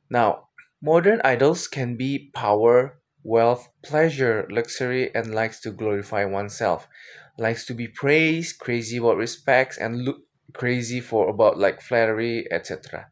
Now, 0.09 0.48
Modern 0.81 1.19
idols 1.25 1.67
can 1.67 1.97
be 1.97 2.31
power, 2.33 3.01
wealth, 3.21 3.67
pleasure, 3.83 4.47
luxury, 4.49 5.13
and 5.13 5.35
likes 5.35 5.59
to 5.61 5.71
glorify 5.71 6.23
oneself. 6.23 6.87
Likes 7.37 7.65
to 7.65 7.73
be 7.73 7.87
praised, 7.87 8.59
crazy 8.59 8.97
about 8.97 9.17
respects, 9.17 9.77
and 9.77 10.05
look 10.05 10.21
crazy 10.53 11.01
for 11.01 11.27
about 11.27 11.57
like 11.57 11.81
flattery, 11.81 12.47
etc. 12.49 13.11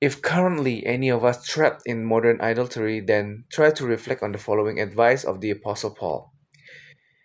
If 0.00 0.22
currently 0.22 0.84
any 0.84 1.08
of 1.08 1.24
us 1.24 1.46
trapped 1.46 1.82
in 1.86 2.04
modern 2.04 2.40
idolatry, 2.40 2.98
then 3.00 3.44
try 3.52 3.70
to 3.70 3.86
reflect 3.86 4.24
on 4.24 4.32
the 4.32 4.38
following 4.38 4.80
advice 4.80 5.22
of 5.22 5.40
the 5.40 5.52
Apostle 5.52 5.94
Paul. 5.94 6.32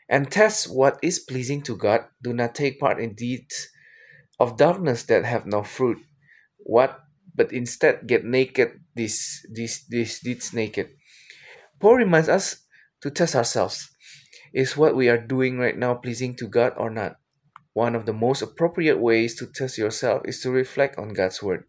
And 0.07 0.31
test 0.31 0.71
what 0.71 0.99
is 1.01 1.19
pleasing 1.19 1.63
to 1.63 1.75
God. 1.75 2.05
Do 2.21 2.31
not 2.31 2.53
take 2.53 2.79
part 2.79 2.99
in 2.99 3.15
deeds 3.15 3.69
of 4.39 4.57
darkness 4.57 5.01
that 5.03 5.25
have 5.25 5.47
no 5.47 5.63
fruit. 5.63 5.97
What 6.57 6.99
but 7.33 7.51
instead 7.51 8.07
get 8.07 8.25
naked 8.25 8.80
these 8.95 9.45
these 9.51 9.85
these 9.89 10.19
deeds 10.19 10.53
naked. 10.53 10.89
Paul 11.79 11.95
reminds 11.95 12.29
us 12.29 12.67
to 13.01 13.09
test 13.09 13.35
ourselves. 13.35 13.89
Is 14.53 14.75
what 14.75 14.95
we 14.95 15.07
are 15.07 15.17
doing 15.17 15.57
right 15.57 15.77
now 15.77 15.95
pleasing 15.95 16.35
to 16.37 16.47
God 16.47 16.73
or 16.75 16.89
not? 16.89 17.17
One 17.73 17.95
of 17.95 18.05
the 18.05 18.13
most 18.13 18.41
appropriate 18.41 18.99
ways 18.99 19.39
to 19.39 19.47
test 19.47 19.77
yourself 19.77 20.23
is 20.25 20.41
to 20.43 20.51
reflect 20.51 20.99
on 20.99 21.15
God's 21.15 21.41
word. 21.41 21.63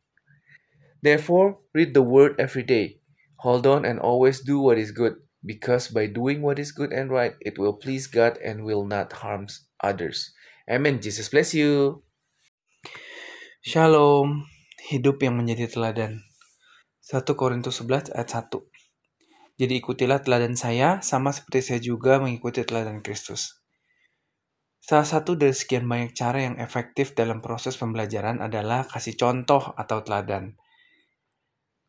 Therefore, 1.00 1.62
read 1.74 1.94
the 1.94 2.02
word 2.02 2.34
every 2.38 2.66
day. 2.66 2.98
Hold 3.46 3.66
on 3.66 3.84
and 3.84 3.98
always 3.98 4.42
do 4.42 4.58
what 4.58 4.78
is 4.78 4.90
good, 4.90 5.14
because 5.46 5.88
by 5.88 6.06
doing 6.06 6.42
what 6.42 6.58
is 6.58 6.74
good 6.74 6.92
and 6.92 7.10
right, 7.10 7.34
it 7.40 7.58
will 7.58 7.74
please 7.74 8.06
God 8.06 8.38
and 8.42 8.66
will 8.66 8.84
not 8.84 9.22
harm 9.22 9.46
others. 9.82 10.34
Amen. 10.70 11.00
Jesus 11.00 11.30
bless 11.30 11.54
you. 11.54 12.02
Shalom. 13.62 14.50
hidup 14.82 15.22
yang 15.22 15.38
menjadi 15.38 15.70
teladan. 15.70 16.26
1 17.02 17.34
Korintus 17.34 17.82
11 17.82 18.14
ayat 18.14 18.30
1. 18.30 18.62
Jadi 19.58 19.74
ikutilah 19.82 20.22
teladan 20.22 20.54
saya 20.54 21.02
sama 21.02 21.34
seperti 21.34 21.58
saya 21.58 21.80
juga 21.82 22.22
mengikuti 22.22 22.62
teladan 22.62 23.02
Kristus. 23.02 23.58
Salah 24.78 25.02
satu 25.02 25.34
dari 25.34 25.50
sekian 25.50 25.82
banyak 25.82 26.14
cara 26.14 26.46
yang 26.46 26.62
efektif 26.62 27.18
dalam 27.18 27.42
proses 27.42 27.74
pembelajaran 27.74 28.38
adalah 28.38 28.86
kasih 28.86 29.18
contoh 29.18 29.74
atau 29.74 29.98
teladan. 30.06 30.54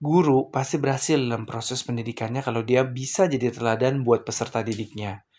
Guru 0.01 0.49
pasti 0.49 0.81
berhasil 0.81 1.21
dalam 1.21 1.45
proses 1.45 1.85
pendidikannya 1.85 2.41
kalau 2.41 2.65
dia 2.65 2.81
bisa 2.81 3.29
jadi 3.29 3.53
teladan 3.53 4.01
buat 4.01 4.25
peserta 4.25 4.65
didiknya. 4.65 5.29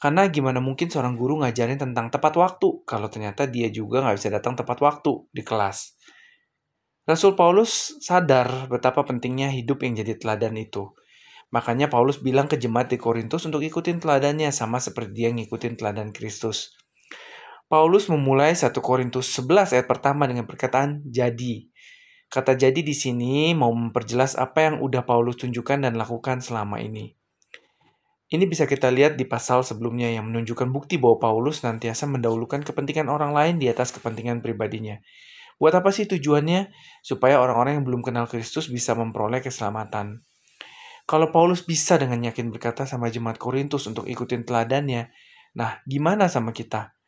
Karena 0.00 0.24
gimana 0.32 0.64
mungkin 0.64 0.88
seorang 0.88 1.20
guru 1.20 1.44
ngajarin 1.44 1.76
tentang 1.76 2.08
tepat 2.08 2.32
waktu 2.32 2.80
kalau 2.88 3.12
ternyata 3.12 3.44
dia 3.44 3.68
juga 3.68 4.00
nggak 4.00 4.16
bisa 4.24 4.32
datang 4.32 4.56
tepat 4.56 4.80
waktu 4.80 5.28
di 5.36 5.44
kelas. 5.44 6.00
Rasul 7.08 7.40
Paulus 7.40 7.96
sadar 8.04 8.68
betapa 8.68 9.00
pentingnya 9.00 9.48
hidup 9.48 9.80
yang 9.80 9.96
jadi 9.96 10.20
teladan 10.20 10.60
itu. 10.60 10.92
Makanya 11.48 11.88
Paulus 11.88 12.20
bilang 12.20 12.52
ke 12.52 12.60
jemaat 12.60 12.92
di 12.92 13.00
Korintus 13.00 13.48
untuk 13.48 13.64
ikutin 13.64 13.96
teladannya 13.96 14.52
sama 14.52 14.76
seperti 14.76 15.24
dia 15.24 15.32
ngikutin 15.32 15.80
teladan 15.80 16.12
Kristus. 16.12 16.76
Paulus 17.64 18.12
memulai 18.12 18.52
1 18.52 18.76
Korintus 18.84 19.32
11 19.40 19.72
ayat 19.72 19.88
pertama 19.88 20.28
dengan 20.28 20.44
perkataan 20.44 21.00
jadi. 21.08 21.72
Kata 22.28 22.52
jadi 22.52 22.84
di 22.84 22.92
sini 22.92 23.56
mau 23.56 23.72
memperjelas 23.72 24.36
apa 24.36 24.68
yang 24.68 24.84
udah 24.84 25.00
Paulus 25.08 25.40
tunjukkan 25.40 25.88
dan 25.88 25.96
lakukan 25.96 26.44
selama 26.44 26.76
ini. 26.84 27.16
Ini 28.28 28.44
bisa 28.44 28.68
kita 28.68 28.92
lihat 28.92 29.16
di 29.16 29.24
pasal 29.24 29.64
sebelumnya 29.64 30.12
yang 30.12 30.28
menunjukkan 30.28 30.68
bukti 30.68 31.00
bahwa 31.00 31.16
Paulus 31.16 31.64
nantiasa 31.64 32.04
mendahulukan 32.04 32.60
kepentingan 32.60 33.08
orang 33.08 33.32
lain 33.32 33.56
di 33.56 33.72
atas 33.72 33.96
kepentingan 33.96 34.44
pribadinya. 34.44 35.00
Buat 35.58 35.82
apa 35.82 35.90
sih 35.90 36.06
tujuannya? 36.06 36.70
Supaya 37.02 37.42
orang-orang 37.42 37.82
yang 37.82 37.84
belum 37.84 38.02
kenal 38.06 38.30
Kristus 38.30 38.70
bisa 38.70 38.94
memperoleh 38.94 39.42
keselamatan. 39.42 40.22
Kalau 41.04 41.34
Paulus 41.34 41.66
bisa 41.66 41.98
dengan 41.98 42.22
yakin 42.22 42.54
berkata 42.54 42.86
sama 42.86 43.10
jemaat 43.10 43.36
Korintus 43.36 43.84
untuk 43.90 44.06
ikutin 44.06 44.46
teladannya, 44.46 45.10
nah 45.56 45.82
gimana 45.88 46.28
sama 46.30 46.52
kita? 46.52 46.98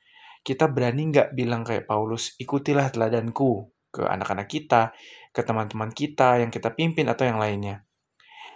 kita 0.41 0.73
berani 0.73 1.13
nggak 1.13 1.37
bilang 1.37 1.63
kayak 1.63 1.85
Paulus, 1.85 2.37
ikutilah 2.41 2.89
teladanku 2.93 3.69
ke 3.93 4.07
anak-anak 4.07 4.49
kita, 4.49 4.97
ke 5.31 5.41
teman-teman 5.45 5.93
kita 5.93 6.41
yang 6.41 6.49
kita 6.49 6.73
pimpin 6.73 7.07
atau 7.11 7.29
yang 7.29 7.37
lainnya. 7.37 7.85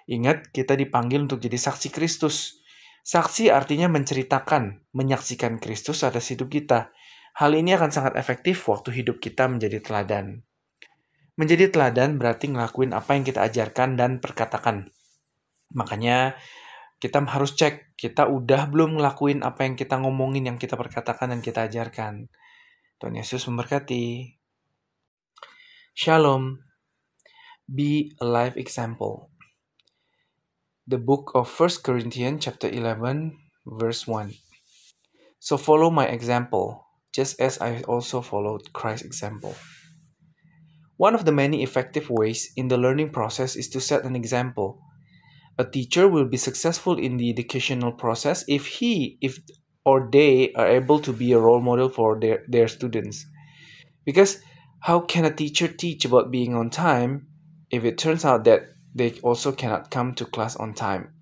Ingat, 0.09 0.53
kita 0.53 0.77
dipanggil 0.77 1.25
untuk 1.25 1.41
jadi 1.41 1.57
saksi 1.57 1.93
Kristus. 1.93 2.61
Saksi 3.05 3.53
artinya 3.53 3.89
menceritakan, 3.93 4.93
menyaksikan 4.97 5.61
Kristus 5.61 6.05
atas 6.05 6.33
hidup 6.33 6.49
kita. 6.49 6.93
Hal 7.35 7.51
ini 7.59 7.74
akan 7.74 7.90
sangat 7.90 8.15
efektif 8.15 8.62
waktu 8.70 8.94
hidup 8.94 9.19
kita 9.19 9.51
menjadi 9.51 9.82
teladan. 9.82 10.47
Menjadi 11.35 11.66
teladan 11.66 12.15
berarti 12.15 12.55
ngelakuin 12.55 12.94
apa 12.94 13.19
yang 13.19 13.27
kita 13.27 13.43
ajarkan 13.43 13.98
dan 13.98 14.23
perkatakan. 14.23 14.94
Makanya 15.74 16.39
kita 17.02 17.27
harus 17.27 17.59
cek 17.59 17.98
kita 17.98 18.31
udah 18.31 18.70
belum 18.70 19.02
ngelakuin 19.02 19.43
apa 19.43 19.66
yang 19.66 19.74
kita 19.74 19.98
ngomongin, 19.98 20.47
yang 20.47 20.62
kita 20.62 20.78
perkatakan 20.78 21.35
dan 21.35 21.43
kita 21.43 21.66
ajarkan. 21.66 22.31
Tuhan 23.02 23.19
Yesus 23.19 23.51
memberkati. 23.51 24.39
Shalom. 25.98 26.62
Be 27.66 28.15
a 28.23 28.27
life 28.28 28.55
example. 28.55 29.35
The 30.86 31.02
book 31.02 31.35
of 31.35 31.51
1 31.51 31.82
Corinthians 31.82 32.47
chapter 32.47 32.70
11 32.70 33.35
verse 33.66 34.06
1. 34.06 34.39
So 35.40 35.56
follow 35.56 35.89
my 35.90 36.09
example, 36.09 36.84
just 37.15 37.41
as 37.41 37.61
I 37.61 37.82
also 37.82 38.20
followed 38.20 38.73
Christ's 38.73 39.07
example. 39.07 39.55
One 40.97 41.15
of 41.15 41.24
the 41.24 41.32
many 41.32 41.62
effective 41.62 42.11
ways 42.11 42.53
in 42.57 42.69
the 42.69 42.77
learning 42.77 43.11
process 43.11 43.57
is 43.57 43.69
to 43.70 43.81
set 43.81 44.05
an 44.05 44.16
example. 44.16 44.81
A 45.57 45.65
teacher 45.65 46.09
will 46.09 46.27
be 46.27 46.36
successful 46.36 46.99
in 46.99 47.16
the 47.16 47.31
educational 47.31 47.93
process 47.93 48.45
if 48.49 48.66
he 48.66 49.19
if 49.20 49.39
or 49.86 50.09
they 50.11 50.53
are 50.55 50.66
able 50.66 50.99
to 50.99 51.12
be 51.12 51.32
a 51.32 51.39
role 51.39 51.61
model 51.61 51.89
for 51.89 52.19
their, 52.19 52.43
their 52.49 52.66
students. 52.66 53.27
Because 54.05 54.41
how 54.81 55.01
can 55.01 55.24
a 55.24 55.35
teacher 55.35 55.69
teach 55.69 56.05
about 56.05 56.31
being 56.31 56.55
on 56.55 56.70
time 56.70 57.28
if 57.70 57.85
it 57.85 57.99
turns 57.99 58.24
out 58.24 58.45
that 58.45 58.62
they 58.95 59.12
also 59.23 59.53
cannot 59.53 59.91
come 59.91 60.15
to 60.15 60.24
class 60.24 60.57
on 60.57 60.74
time? 60.74 61.12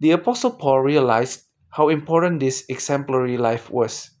The 0.00 0.12
apostle 0.12 0.52
paul 0.52 0.80
realized 0.80 1.42
how 1.70 1.88
important 1.88 2.40
this 2.40 2.64
exemplary 2.68 3.36
life 3.36 3.68
was 3.70 4.13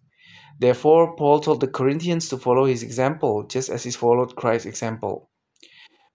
therefore 0.58 1.16
paul 1.16 1.40
told 1.40 1.60
the 1.60 1.68
corinthians 1.68 2.28
to 2.28 2.36
follow 2.36 2.64
his 2.64 2.82
example 2.82 3.42
just 3.44 3.68
as 3.68 3.84
he 3.84 3.90
followed 3.90 4.36
christ's 4.36 4.66
example 4.66 5.30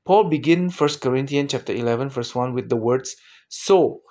Paul 0.09 0.23
begin 0.23 0.71
1 0.71 0.89
Corinthians 1.01 1.51
chapter 1.51 1.71
11 1.71 2.09
verse 2.09 2.33
1 2.33 2.55
with 2.55 2.67
the 2.67 2.75
words 2.75 3.15
so. 3.47 4.01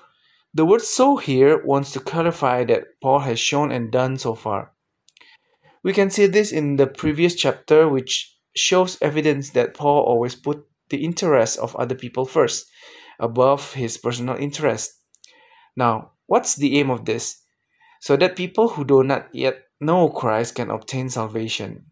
The 0.55 0.64
word 0.64 0.82
so 0.82 1.16
here 1.16 1.60
wants 1.64 1.90
to 1.90 1.98
clarify 1.98 2.62
that 2.66 3.00
Paul 3.02 3.18
has 3.18 3.40
shown 3.40 3.72
and 3.72 3.90
done 3.90 4.16
so 4.16 4.36
far. 4.36 4.70
We 5.82 5.92
can 5.92 6.10
see 6.10 6.26
this 6.26 6.52
in 6.52 6.76
the 6.76 6.86
previous 6.86 7.34
chapter 7.34 7.88
which 7.88 8.32
shows 8.55 8.96
evidence 9.02 9.50
that 9.50 9.74
Paul 9.74 10.02
always 10.05 10.36
put 10.36 10.64
the 10.88 11.05
interests 11.05 11.56
of 11.56 11.74
other 11.74 11.96
people 11.96 12.24
first 12.24 12.70
above 13.18 13.74
his 13.74 13.98
personal 13.98 14.36
interest. 14.36 15.02
Now, 15.76 16.12
what's 16.26 16.55
the 16.55 16.78
aim 16.78 16.90
of 16.90 17.06
this? 17.06 17.42
So 18.00 18.16
that 18.16 18.36
people 18.36 18.68
who 18.68 18.84
do 18.84 19.02
not 19.02 19.34
yet 19.34 19.64
know 19.80 20.09
Christ 20.09 20.55
can 20.55 20.70
obtain 20.70 21.09
salvation. 21.09 21.86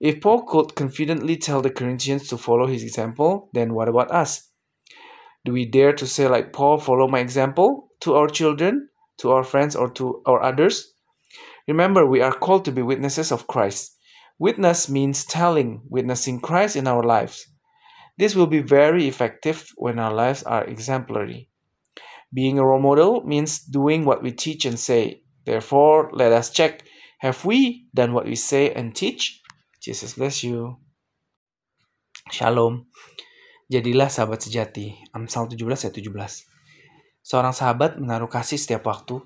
If 0.00 0.20
Paul 0.20 0.42
could 0.42 0.74
confidently 0.74 1.36
tell 1.36 1.60
the 1.60 1.70
Corinthians 1.70 2.28
to 2.28 2.38
follow 2.38 2.66
his 2.66 2.82
example, 2.82 3.50
then 3.52 3.74
what 3.74 3.88
about 3.88 4.10
us? 4.10 4.50
Do 5.44 5.52
we 5.52 5.66
dare 5.66 5.92
to 5.94 6.06
say, 6.06 6.28
like 6.28 6.52
Paul, 6.52 6.78
follow 6.78 7.08
my 7.08 7.18
example 7.18 7.90
to 8.00 8.14
our 8.14 8.28
children, 8.28 8.88
to 9.18 9.30
our 9.32 9.44
friends, 9.44 9.76
or 9.76 9.90
to 9.90 10.22
our 10.26 10.42
others? 10.42 10.94
Remember, 11.68 12.06
we 12.06 12.22
are 12.22 12.32
called 12.32 12.64
to 12.64 12.72
be 12.72 12.82
witnesses 12.82 13.30
of 13.30 13.46
Christ. 13.46 13.96
Witness 14.38 14.88
means 14.88 15.24
telling, 15.24 15.82
witnessing 15.88 16.40
Christ 16.40 16.76
in 16.76 16.86
our 16.86 17.02
lives. 17.02 17.46
This 18.18 18.34
will 18.34 18.46
be 18.46 18.60
very 18.60 19.06
effective 19.06 19.70
when 19.76 19.98
our 19.98 20.12
lives 20.12 20.42
are 20.42 20.64
exemplary. 20.64 21.48
Being 22.32 22.58
a 22.58 22.64
role 22.64 22.80
model 22.80 23.22
means 23.24 23.58
doing 23.58 24.04
what 24.04 24.22
we 24.22 24.32
teach 24.32 24.64
and 24.64 24.78
say. 24.78 25.22
Therefore, 25.44 26.10
let 26.12 26.32
us 26.32 26.50
check 26.50 26.84
have 27.20 27.44
we 27.44 27.86
done 27.92 28.16
what 28.16 28.24
we 28.24 28.34
say 28.34 28.72
and 28.72 28.96
teach? 28.96 29.44
Jesus 29.80 30.16
bless 30.16 30.40
you. 30.40 30.80
Shalom. 32.32 32.88
Jadilah 33.68 34.08
sahabat 34.08 34.40
sejati. 34.40 34.96
Amsal 35.12 35.52
17 35.52 35.88
ayat 35.88 35.94
17. 35.94 36.48
Seorang 37.20 37.54
sahabat 37.54 38.00
menaruh 38.00 38.26
kasih 38.26 38.56
setiap 38.56 38.88
waktu 38.88 39.20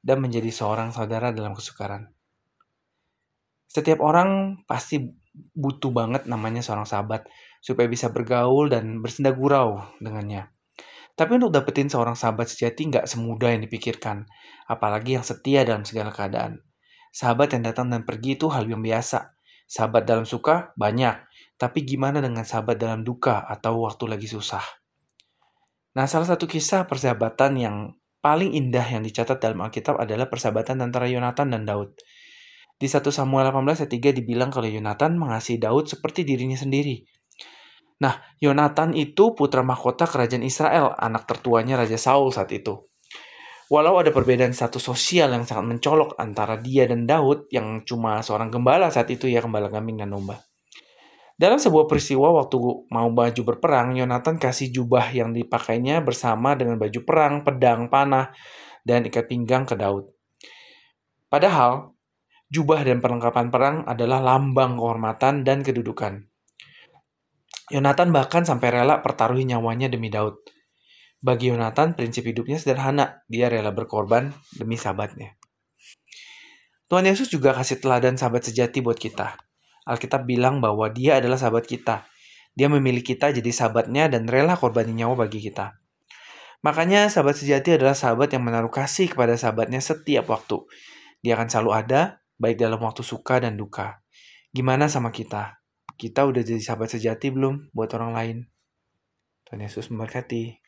dan 0.00 0.24
menjadi 0.24 0.48
seorang 0.50 0.90
saudara 0.90 1.30
dalam 1.30 1.52
kesukaran. 1.52 2.10
Setiap 3.68 4.00
orang 4.00 4.60
pasti 4.64 5.12
butuh 5.52 5.92
banget 5.92 6.24
namanya 6.30 6.64
seorang 6.64 6.88
sahabat 6.88 7.28
supaya 7.60 7.90
bisa 7.90 8.08
bergaul 8.08 8.72
dan 8.72 9.04
bersenda 9.04 9.34
gurau 9.34 9.84
dengannya. 10.00 10.48
Tapi 11.14 11.38
untuk 11.38 11.54
dapetin 11.54 11.86
seorang 11.86 12.18
sahabat 12.18 12.50
sejati 12.50 12.90
nggak 12.90 13.06
semudah 13.06 13.54
yang 13.54 13.62
dipikirkan, 13.62 14.26
apalagi 14.66 15.14
yang 15.14 15.22
setia 15.22 15.62
dalam 15.62 15.86
segala 15.86 16.10
keadaan. 16.10 16.58
Sahabat 17.14 17.54
yang 17.54 17.62
datang 17.62 17.94
dan 17.94 18.02
pergi 18.02 18.34
itu 18.34 18.50
hal 18.50 18.66
yang 18.66 18.82
biasa, 18.82 19.34
Sahabat 19.64 20.04
dalam 20.04 20.28
suka 20.28 20.76
banyak, 20.76 21.24
tapi 21.56 21.88
gimana 21.88 22.20
dengan 22.20 22.44
sahabat 22.44 22.76
dalam 22.76 23.00
duka 23.00 23.40
atau 23.48 23.88
waktu 23.88 24.04
lagi 24.12 24.28
susah? 24.28 24.60
Nah, 25.96 26.04
salah 26.04 26.28
satu 26.28 26.44
kisah 26.44 26.84
persahabatan 26.84 27.56
yang 27.56 27.76
paling 28.20 28.52
indah 28.52 28.84
yang 28.84 29.00
dicatat 29.00 29.40
dalam 29.40 29.64
Alkitab 29.64 29.96
adalah 29.96 30.28
persahabatan 30.28 30.84
antara 30.84 31.08
Yonatan 31.08 31.56
dan 31.56 31.64
Daud. 31.64 31.96
Di 32.76 32.90
1 32.90 33.08
Samuel 33.08 33.48
18 33.48 33.86
ayat 33.86 33.92
3 33.94 34.18
dibilang 34.20 34.50
kalau 34.52 34.68
Yonatan 34.68 35.16
mengasihi 35.16 35.56
Daud 35.56 35.88
seperti 35.88 36.28
dirinya 36.28 36.58
sendiri. 36.58 37.00
Nah, 38.04 38.20
Yonatan 38.42 38.92
itu 38.92 39.32
putra 39.32 39.64
mahkota 39.64 40.04
kerajaan 40.04 40.44
Israel, 40.44 40.92
anak 40.98 41.24
tertuanya 41.24 41.80
Raja 41.80 41.96
Saul 41.96 42.34
saat 42.34 42.52
itu. 42.52 42.84
Walau 43.74 43.98
ada 43.98 44.14
perbedaan 44.14 44.54
status 44.54 44.78
sosial 44.78 45.34
yang 45.34 45.42
sangat 45.42 45.66
mencolok 45.66 46.14
antara 46.14 46.54
dia 46.62 46.86
dan 46.86 47.10
Daud 47.10 47.50
yang 47.50 47.82
cuma 47.82 48.22
seorang 48.22 48.46
gembala 48.46 48.86
saat 48.86 49.10
itu 49.10 49.26
ya 49.26 49.42
gembala 49.42 49.66
kambing 49.66 49.98
dan 49.98 50.14
domba. 50.14 50.38
Dalam 51.34 51.58
sebuah 51.58 51.90
peristiwa 51.90 52.30
waktu 52.38 52.54
mau 52.86 53.10
baju 53.10 53.42
berperang, 53.42 53.98
Yonatan 53.98 54.38
kasih 54.38 54.70
jubah 54.70 55.10
yang 55.10 55.34
dipakainya 55.34 55.98
bersama 56.06 56.54
dengan 56.54 56.78
baju 56.78 57.00
perang, 57.02 57.42
pedang, 57.42 57.90
panah, 57.90 58.30
dan 58.86 59.10
ikat 59.10 59.26
pinggang 59.26 59.66
ke 59.66 59.74
Daud. 59.74 60.06
Padahal, 61.26 61.98
jubah 62.54 62.86
dan 62.86 63.02
perlengkapan 63.02 63.50
perang 63.50 63.76
adalah 63.90 64.22
lambang 64.22 64.78
kehormatan 64.78 65.42
dan 65.42 65.66
kedudukan. 65.66 66.22
Yonatan 67.74 68.14
bahkan 68.14 68.46
sampai 68.46 68.70
rela 68.70 69.02
pertaruhi 69.02 69.42
nyawanya 69.42 69.90
demi 69.90 70.14
Daud. 70.14 70.53
Bagi 71.24 71.48
Yonatan, 71.48 71.96
prinsip 71.96 72.28
hidupnya 72.28 72.60
sederhana. 72.60 73.24
Dia 73.32 73.48
rela 73.48 73.72
berkorban 73.72 74.36
demi 74.60 74.76
sahabatnya. 74.76 75.40
Tuhan 76.92 77.08
Yesus 77.08 77.32
juga 77.32 77.56
kasih 77.56 77.80
teladan 77.80 78.20
sahabat 78.20 78.44
sejati 78.44 78.84
buat 78.84 79.00
kita. 79.00 79.40
Alkitab 79.88 80.28
bilang 80.28 80.60
bahwa 80.60 80.84
dia 80.92 81.16
adalah 81.16 81.40
sahabat 81.40 81.64
kita. 81.64 82.04
Dia 82.52 82.68
memilih 82.68 83.00
kita 83.00 83.32
jadi 83.32 83.48
sahabatnya 83.48 84.12
dan 84.12 84.28
rela 84.28 84.52
korban 84.52 84.84
nyawa 84.84 85.24
bagi 85.24 85.40
kita. 85.40 85.80
Makanya 86.60 87.08
sahabat 87.08 87.40
sejati 87.40 87.80
adalah 87.80 87.96
sahabat 87.96 88.28
yang 88.36 88.44
menaruh 88.44 88.68
kasih 88.68 89.08
kepada 89.08 89.32
sahabatnya 89.40 89.80
setiap 89.80 90.28
waktu. 90.28 90.60
Dia 91.24 91.40
akan 91.40 91.48
selalu 91.48 91.70
ada, 91.72 92.20
baik 92.36 92.60
dalam 92.60 92.84
waktu 92.84 93.00
suka 93.00 93.40
dan 93.40 93.56
duka. 93.56 94.04
Gimana 94.52 94.92
sama 94.92 95.08
kita? 95.08 95.56
Kita 95.96 96.28
udah 96.28 96.44
jadi 96.44 96.60
sahabat 96.60 96.92
sejati 96.92 97.32
belum 97.32 97.72
buat 97.72 97.88
orang 97.96 98.12
lain? 98.12 98.36
Tuhan 99.48 99.64
Yesus 99.64 99.88
memberkati. 99.88 100.63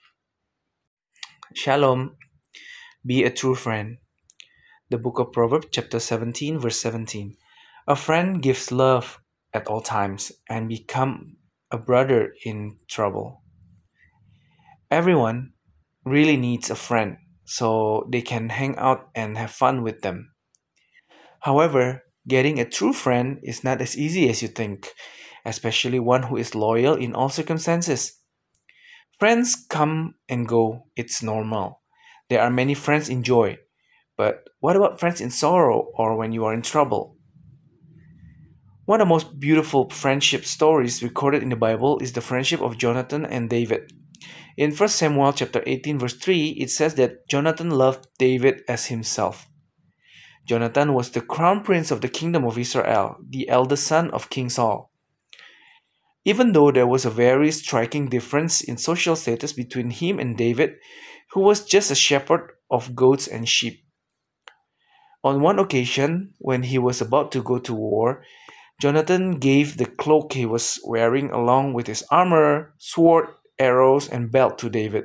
Shalom. 1.54 2.16
Be 3.06 3.22
a 3.22 3.30
true 3.30 3.54
friend. 3.54 3.98
The 4.90 4.98
book 4.98 5.20
of 5.20 5.30
Proverbs 5.32 5.68
chapter 5.70 6.00
17 6.00 6.58
verse 6.58 6.80
17. 6.80 7.36
A 7.86 7.94
friend 7.94 8.42
gives 8.42 8.72
love 8.72 9.20
at 9.54 9.68
all 9.68 9.80
times 9.80 10.32
and 10.50 10.68
become 10.68 11.36
a 11.70 11.78
brother 11.78 12.34
in 12.44 12.78
trouble. 12.88 13.42
Everyone 14.90 15.52
really 16.04 16.36
needs 16.36 16.68
a 16.68 16.74
friend 16.74 17.16
so 17.44 18.08
they 18.10 18.22
can 18.22 18.48
hang 18.48 18.76
out 18.76 19.08
and 19.14 19.38
have 19.38 19.52
fun 19.52 19.82
with 19.82 20.02
them. 20.02 20.32
However, 21.40 22.02
getting 22.26 22.58
a 22.58 22.68
true 22.68 22.92
friend 22.92 23.38
is 23.44 23.62
not 23.62 23.80
as 23.80 23.96
easy 23.96 24.28
as 24.28 24.42
you 24.42 24.48
think, 24.48 24.88
especially 25.44 26.00
one 26.00 26.24
who 26.24 26.36
is 26.36 26.56
loyal 26.56 26.96
in 26.96 27.14
all 27.14 27.28
circumstances. 27.28 28.18
Friends 29.18 29.56
come 29.70 30.14
and 30.28 30.46
go, 30.46 30.88
it's 30.94 31.22
normal. 31.22 31.80
There 32.28 32.42
are 32.42 32.50
many 32.50 32.74
friends 32.74 33.08
in 33.08 33.22
joy, 33.22 33.56
but 34.14 34.44
what 34.60 34.76
about 34.76 35.00
friends 35.00 35.22
in 35.22 35.30
sorrow 35.30 35.90
or 35.94 36.18
when 36.18 36.32
you 36.32 36.44
are 36.44 36.52
in 36.52 36.60
trouble? 36.60 37.16
One 38.84 39.00
of 39.00 39.06
the 39.06 39.14
most 39.14 39.40
beautiful 39.40 39.88
friendship 39.88 40.44
stories 40.44 41.02
recorded 41.02 41.42
in 41.42 41.48
the 41.48 41.56
Bible 41.56 41.98
is 42.00 42.12
the 42.12 42.20
friendship 42.20 42.60
of 42.60 42.76
Jonathan 42.76 43.24
and 43.24 43.48
David. 43.48 43.90
In 44.58 44.72
1 44.74 44.88
Samuel 44.90 45.32
chapter 45.32 45.62
18 45.66 45.98
verse 45.98 46.14
3, 46.14 46.48
it 46.50 46.70
says 46.70 46.94
that 46.96 47.26
Jonathan 47.26 47.70
loved 47.70 48.06
David 48.18 48.64
as 48.68 48.86
himself. 48.86 49.48
Jonathan 50.44 50.92
was 50.92 51.10
the 51.10 51.22
crown 51.22 51.64
prince 51.64 51.90
of 51.90 52.02
the 52.02 52.08
kingdom 52.08 52.44
of 52.44 52.58
Israel, 52.58 53.16
the 53.26 53.48
eldest 53.48 53.86
son 53.86 54.10
of 54.10 54.28
King 54.28 54.50
Saul. 54.50 54.92
Even 56.26 56.50
though 56.50 56.72
there 56.72 56.88
was 56.88 57.04
a 57.04 57.10
very 57.10 57.52
striking 57.52 58.08
difference 58.08 58.60
in 58.60 58.76
social 58.76 59.14
status 59.14 59.52
between 59.52 59.90
him 59.90 60.18
and 60.18 60.36
David, 60.36 60.74
who 61.30 61.40
was 61.40 61.64
just 61.64 61.92
a 61.92 61.94
shepherd 61.94 62.50
of 62.68 62.96
goats 62.96 63.28
and 63.28 63.48
sheep. 63.48 63.86
On 65.22 65.40
one 65.40 65.60
occasion, 65.60 66.34
when 66.38 66.64
he 66.64 66.78
was 66.78 67.00
about 67.00 67.30
to 67.30 67.42
go 67.42 67.58
to 67.60 67.72
war, 67.72 68.24
Jonathan 68.82 69.38
gave 69.38 69.76
the 69.76 69.86
cloak 69.86 70.32
he 70.32 70.44
was 70.44 70.80
wearing 70.84 71.30
along 71.30 71.74
with 71.74 71.86
his 71.86 72.02
armor, 72.10 72.74
sword, 72.76 73.28
arrows, 73.58 74.08
and 74.08 74.32
belt 74.32 74.58
to 74.58 74.68
David. 74.68 75.04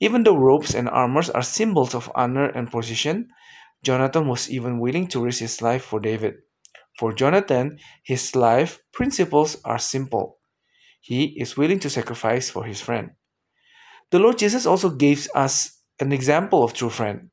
Even 0.00 0.24
though 0.24 0.36
robes 0.36 0.74
and 0.74 0.88
armors 0.88 1.30
are 1.30 1.42
symbols 1.42 1.94
of 1.94 2.10
honor 2.14 2.46
and 2.46 2.70
position, 2.70 3.28
Jonathan 3.84 4.26
was 4.26 4.50
even 4.50 4.80
willing 4.80 5.06
to 5.08 5.22
risk 5.22 5.38
his 5.38 5.62
life 5.62 5.84
for 5.84 6.00
David. 6.00 6.34
For 6.98 7.12
Jonathan, 7.12 7.78
his 8.02 8.36
life 8.36 8.80
principles 8.92 9.56
are 9.64 9.78
simple. 9.78 10.38
He 11.00 11.36
is 11.40 11.56
willing 11.56 11.80
to 11.80 11.90
sacrifice 11.90 12.48
for 12.48 12.64
his 12.64 12.80
friend. 12.80 13.10
The 14.10 14.18
Lord 14.18 14.38
Jesus 14.38 14.64
also 14.64 14.90
gives 14.90 15.28
us 15.34 15.82
an 16.00 16.12
example 16.12 16.62
of 16.62 16.72
true 16.72 16.90
friend. 16.90 17.30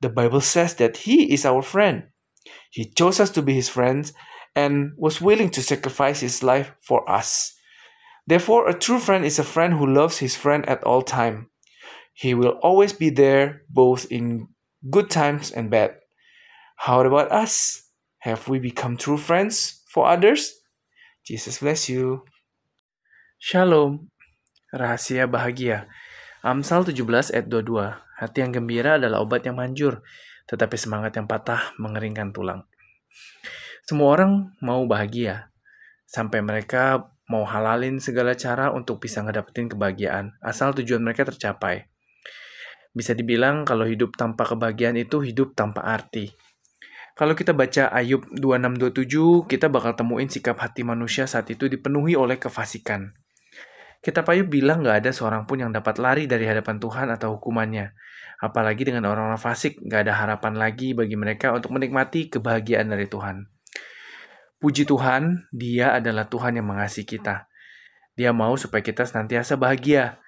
The 0.00 0.08
Bible 0.08 0.40
says 0.40 0.74
that 0.74 0.98
he 0.98 1.32
is 1.32 1.44
our 1.44 1.62
friend. 1.62 2.08
He 2.70 2.90
chose 2.90 3.20
us 3.20 3.30
to 3.30 3.42
be 3.42 3.54
his 3.54 3.68
friends 3.68 4.12
and 4.54 4.92
was 4.96 5.20
willing 5.20 5.50
to 5.50 5.62
sacrifice 5.62 6.20
his 6.20 6.42
life 6.42 6.72
for 6.80 7.08
us. 7.08 7.54
Therefore, 8.26 8.68
a 8.68 8.78
true 8.78 8.98
friend 8.98 9.24
is 9.24 9.38
a 9.38 9.44
friend 9.44 9.74
who 9.74 9.86
loves 9.86 10.18
his 10.18 10.36
friend 10.36 10.68
at 10.68 10.84
all 10.84 11.02
time. 11.02 11.50
He 12.12 12.34
will 12.34 12.58
always 12.62 12.92
be 12.92 13.10
there 13.10 13.62
both 13.70 14.10
in 14.10 14.48
good 14.90 15.08
times 15.08 15.50
and 15.50 15.70
bad. 15.70 15.94
How 16.76 17.00
about 17.00 17.32
us? 17.32 17.87
Have 18.26 18.50
we 18.50 18.58
become 18.58 18.98
true 18.98 19.18
friends 19.18 19.86
for 19.86 20.10
others? 20.10 20.58
Jesus 21.22 21.62
bless 21.62 21.86
you. 21.86 22.26
Shalom. 23.38 24.10
Rahasia 24.74 25.30
bahagia. 25.30 25.86
Amsal 26.42 26.82
17 26.82 27.30
ayat 27.30 27.46
22. 27.46 27.94
Hati 28.18 28.38
yang 28.42 28.50
gembira 28.50 28.98
adalah 28.98 29.22
obat 29.22 29.46
yang 29.46 29.54
manjur, 29.54 30.02
tetapi 30.50 30.74
semangat 30.74 31.14
yang 31.14 31.30
patah 31.30 31.78
mengeringkan 31.78 32.34
tulang. 32.34 32.66
Semua 33.86 34.18
orang 34.18 34.50
mau 34.58 34.82
bahagia, 34.90 35.54
sampai 36.02 36.42
mereka 36.42 37.14
mau 37.30 37.46
halalin 37.46 38.02
segala 38.02 38.34
cara 38.34 38.74
untuk 38.74 38.98
bisa 38.98 39.22
ngedapetin 39.22 39.70
kebahagiaan, 39.70 40.34
asal 40.42 40.74
tujuan 40.74 41.06
mereka 41.06 41.22
tercapai. 41.22 41.86
Bisa 42.90 43.14
dibilang 43.14 43.62
kalau 43.62 43.86
hidup 43.86 44.18
tanpa 44.18 44.42
kebahagiaan 44.42 44.98
itu 44.98 45.22
hidup 45.22 45.54
tanpa 45.54 45.86
arti. 45.86 46.34
Kalau 47.18 47.34
kita 47.34 47.50
baca 47.50 47.90
Ayub 47.90 48.30
2627, 48.30 49.50
kita 49.50 49.66
bakal 49.66 49.98
temuin 49.98 50.30
sikap 50.30 50.54
hati 50.62 50.86
manusia 50.86 51.26
saat 51.26 51.50
itu 51.50 51.66
dipenuhi 51.66 52.14
oleh 52.14 52.38
kefasikan. 52.38 53.10
Kitab 53.98 54.30
Ayub 54.30 54.46
bilang 54.46 54.86
gak 54.86 55.02
ada 55.02 55.10
seorang 55.10 55.42
pun 55.42 55.58
yang 55.58 55.74
dapat 55.74 55.98
lari 55.98 56.30
dari 56.30 56.46
hadapan 56.46 56.78
Tuhan 56.78 57.10
atau 57.10 57.34
hukumannya. 57.34 57.90
Apalagi 58.38 58.86
dengan 58.86 59.10
orang-orang 59.10 59.42
fasik, 59.42 59.82
gak 59.82 60.06
ada 60.06 60.14
harapan 60.14 60.62
lagi 60.62 60.94
bagi 60.94 61.18
mereka 61.18 61.50
untuk 61.50 61.74
menikmati 61.74 62.30
kebahagiaan 62.30 62.86
dari 62.86 63.10
Tuhan. 63.10 63.50
Puji 64.62 64.86
Tuhan, 64.86 65.50
dia 65.50 65.98
adalah 65.98 66.30
Tuhan 66.30 66.54
yang 66.54 66.70
mengasihi 66.70 67.02
kita. 67.02 67.50
Dia 68.14 68.30
mau 68.30 68.54
supaya 68.54 68.78
kita 68.78 69.02
senantiasa 69.02 69.58
bahagia. 69.58 70.22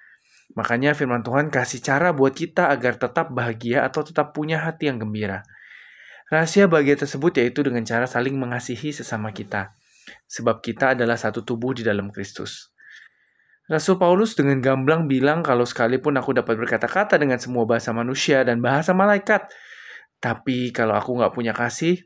Makanya 0.59 0.91
firman 0.91 1.23
Tuhan 1.23 1.55
kasih 1.55 1.79
cara 1.79 2.11
buat 2.11 2.35
kita 2.35 2.67
agar 2.67 2.99
tetap 2.99 3.31
bahagia 3.31 3.87
atau 3.87 4.03
tetap 4.03 4.35
punya 4.35 4.59
hati 4.59 4.91
yang 4.91 4.99
gembira. 4.99 5.47
Rahasia 6.31 6.63
bahagia 6.63 6.95
tersebut 6.95 7.43
yaitu 7.43 7.59
dengan 7.59 7.83
cara 7.83 8.07
saling 8.07 8.39
mengasihi 8.39 8.95
sesama 8.95 9.35
kita, 9.35 9.75
sebab 10.31 10.63
kita 10.63 10.95
adalah 10.95 11.19
satu 11.19 11.43
tubuh 11.43 11.75
di 11.75 11.83
dalam 11.83 12.07
Kristus. 12.07 12.71
Rasul 13.67 13.99
Paulus 13.99 14.31
dengan 14.31 14.63
gamblang 14.63 15.11
bilang 15.11 15.43
kalau 15.43 15.67
sekalipun 15.67 16.15
aku 16.15 16.31
dapat 16.31 16.55
berkata-kata 16.55 17.19
dengan 17.19 17.35
semua 17.35 17.67
bahasa 17.67 17.91
manusia 17.91 18.47
dan 18.47 18.63
bahasa 18.63 18.95
malaikat, 18.95 19.51
tapi 20.23 20.71
kalau 20.71 20.95
aku 20.95 21.19
nggak 21.19 21.35
punya 21.35 21.51
kasih, 21.51 21.99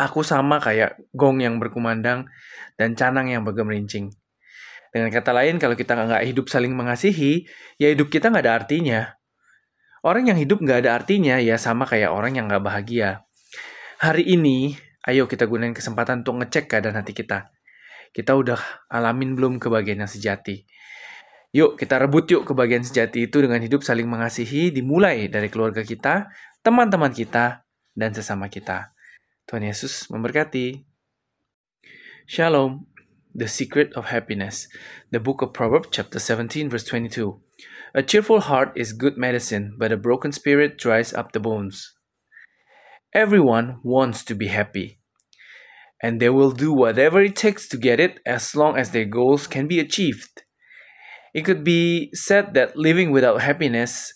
aku 0.00 0.24
sama 0.24 0.56
kayak 0.56 0.96
gong 1.12 1.44
yang 1.44 1.60
berkumandang 1.60 2.24
dan 2.80 2.96
canang 2.96 3.28
yang 3.28 3.44
bergemerincing. 3.44 4.08
Dengan 4.88 5.12
kata 5.12 5.36
lain, 5.36 5.60
kalau 5.60 5.76
kita 5.76 5.92
nggak 5.92 6.24
hidup 6.32 6.48
saling 6.48 6.72
mengasihi, 6.72 7.44
ya 7.76 7.92
hidup 7.92 8.08
kita 8.08 8.32
nggak 8.32 8.44
ada 8.48 8.56
artinya. 8.56 9.00
Orang 10.00 10.32
yang 10.32 10.40
hidup 10.40 10.64
nggak 10.64 10.88
ada 10.88 10.96
artinya, 10.96 11.36
ya 11.36 11.60
sama 11.60 11.84
kayak 11.84 12.08
orang 12.08 12.40
yang 12.40 12.48
nggak 12.48 12.64
bahagia. 12.64 13.28
Hari 13.94 14.26
ini, 14.26 14.74
ayo 15.06 15.30
kita 15.30 15.46
gunain 15.46 15.70
kesempatan 15.70 16.26
untuk 16.26 16.42
ngecek 16.42 16.66
keadaan 16.66 16.98
hati 16.98 17.14
kita. 17.14 17.54
Kita 18.10 18.34
udah 18.34 18.58
alamin 18.90 19.38
belum 19.38 19.62
kebahagiaan 19.62 20.02
yang 20.02 20.10
sejati? 20.10 20.66
Yuk, 21.54 21.78
kita 21.78 22.02
rebut 22.02 22.26
yuk 22.26 22.42
kebahagiaan 22.42 22.82
sejati 22.82 23.30
itu 23.30 23.38
dengan 23.38 23.62
hidup 23.62 23.86
saling 23.86 24.10
mengasihi 24.10 24.74
dimulai 24.74 25.30
dari 25.30 25.46
keluarga 25.46 25.86
kita, 25.86 26.26
teman-teman 26.66 27.14
kita, 27.14 27.62
dan 27.94 28.10
sesama 28.10 28.50
kita. 28.50 28.90
Tuhan 29.46 29.62
Yesus 29.62 30.10
memberkati. 30.10 30.82
Shalom. 32.26 32.90
The 33.30 33.46
Secret 33.46 33.94
of 33.94 34.10
Happiness. 34.10 34.66
The 35.14 35.22
Book 35.22 35.38
of 35.38 35.54
Proverbs 35.54 35.94
chapter 35.94 36.18
17 36.18 36.66
verse 36.66 36.82
22. 36.90 37.38
A 37.94 38.02
cheerful 38.02 38.50
heart 38.50 38.74
is 38.74 38.90
good 38.90 39.14
medicine, 39.14 39.78
but 39.78 39.94
a 39.94 39.98
broken 39.98 40.34
spirit 40.34 40.82
dries 40.82 41.14
up 41.14 41.30
the 41.30 41.38
bones. 41.38 41.93
Everyone 43.14 43.78
wants 43.84 44.24
to 44.24 44.34
be 44.34 44.48
happy, 44.48 44.98
and 46.02 46.20
they 46.20 46.30
will 46.30 46.50
do 46.50 46.72
whatever 46.72 47.22
it 47.22 47.36
takes 47.36 47.68
to 47.68 47.76
get 47.76 48.00
it 48.00 48.18
as 48.26 48.56
long 48.56 48.76
as 48.76 48.90
their 48.90 49.04
goals 49.04 49.46
can 49.46 49.68
be 49.68 49.78
achieved. 49.78 50.42
It 51.32 51.44
could 51.44 51.62
be 51.62 52.10
said 52.12 52.54
that 52.54 52.76
living 52.76 53.12
without 53.12 53.40
happiness 53.40 54.14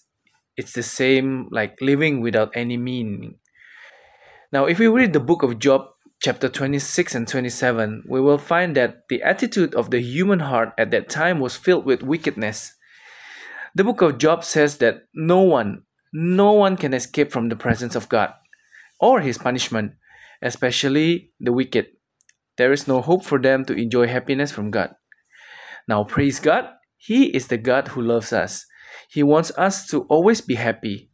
it's 0.58 0.72
the 0.72 0.82
same 0.82 1.46
like 1.52 1.78
living 1.80 2.20
without 2.20 2.50
any 2.52 2.76
meaning. 2.76 3.36
Now, 4.52 4.66
if 4.66 4.80
we 4.80 4.88
read 4.88 5.12
the 5.12 5.20
book 5.20 5.44
of 5.44 5.60
Job, 5.60 5.86
chapter 6.20 6.48
26 6.48 7.14
and 7.14 7.28
27, 7.28 8.02
we 8.08 8.20
will 8.20 8.38
find 8.38 8.74
that 8.76 9.06
the 9.08 9.22
attitude 9.22 9.72
of 9.76 9.90
the 9.90 10.00
human 10.00 10.40
heart 10.40 10.70
at 10.76 10.90
that 10.90 11.08
time 11.08 11.38
was 11.38 11.54
filled 11.54 11.86
with 11.86 12.02
wickedness. 12.02 12.74
The 13.76 13.84
book 13.84 14.02
of 14.02 14.18
Job 14.18 14.42
says 14.42 14.78
that 14.78 15.04
no 15.14 15.42
one, 15.42 15.84
no 16.12 16.50
one 16.50 16.76
can 16.76 16.92
escape 16.92 17.30
from 17.30 17.50
the 17.50 17.56
presence 17.56 17.94
of 17.94 18.08
God 18.08 18.32
or 19.00 19.20
his 19.20 19.38
punishment, 19.38 19.92
especially 20.42 21.32
the 21.40 21.52
wicked. 21.52 21.86
There 22.56 22.72
is 22.72 22.88
no 22.88 23.00
hope 23.00 23.24
for 23.24 23.38
them 23.38 23.64
to 23.66 23.72
enjoy 23.72 24.08
happiness 24.08 24.50
from 24.50 24.70
God. 24.70 24.94
Now, 25.86 26.04
praise 26.04 26.40
God, 26.40 26.68
He 26.96 27.26
is 27.26 27.46
the 27.46 27.56
God 27.56 27.88
who 27.88 28.02
loves 28.02 28.32
us. 28.32 28.66
He 29.08 29.22
wants 29.22 29.50
us 29.56 29.86
to 29.88 30.02
always 30.10 30.40
be 30.40 30.56
happy. 30.56 31.10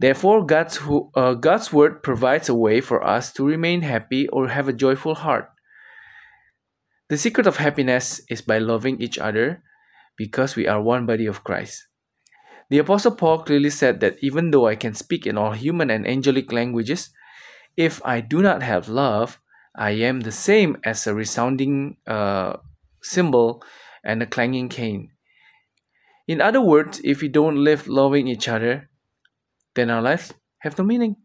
Therefore, 0.00 0.44
God's, 0.44 0.78
who, 0.78 1.10
uh, 1.14 1.34
God's 1.34 1.72
word 1.72 2.02
provides 2.02 2.48
a 2.48 2.54
way 2.54 2.80
for 2.80 3.04
us 3.06 3.32
to 3.34 3.44
remain 3.44 3.82
happy 3.82 4.26
or 4.28 4.48
have 4.48 4.66
a 4.66 4.72
joyful 4.72 5.14
heart. 5.14 5.50
The 7.10 7.18
secret 7.18 7.46
of 7.46 7.58
happiness 7.58 8.22
is 8.30 8.40
by 8.40 8.58
loving 8.58 9.02
each 9.02 9.18
other 9.18 9.62
because 10.16 10.56
we 10.56 10.66
are 10.66 10.80
one 10.80 11.04
body 11.04 11.26
of 11.26 11.44
Christ. 11.44 11.89
The 12.70 12.78
Apostle 12.78 13.12
Paul 13.12 13.42
clearly 13.44 13.70
said 13.70 14.00
that 14.00 14.16
even 14.22 14.50
though 14.50 14.66
I 14.66 14.76
can 14.76 14.94
speak 14.94 15.26
in 15.26 15.36
all 15.36 15.52
human 15.52 15.90
and 15.90 16.06
angelic 16.06 16.52
languages 16.52 17.10
If 17.76 18.00
I 18.04 18.20
do 18.20 18.42
not 18.42 18.62
have 18.62 18.88
love, 18.88 19.40
I 19.74 19.92
am 19.92 20.20
the 20.20 20.32
same 20.32 20.76
as 20.84 21.06
a 21.06 21.14
resounding 21.14 21.96
uh, 22.06 22.58
cymbal 23.02 23.62
and 24.04 24.22
a 24.22 24.26
clanging 24.26 24.68
cane. 24.68 25.12
In 26.26 26.40
other 26.40 26.60
words, 26.60 27.00
if 27.04 27.20
we 27.20 27.28
don't 27.28 27.62
live 27.62 27.88
loving 27.88 28.28
each 28.28 28.48
other, 28.48 28.88
then 29.74 29.90
our 29.90 30.02
lives 30.02 30.34
have 30.60 30.78
no 30.78 30.84
meaning. 30.84 31.16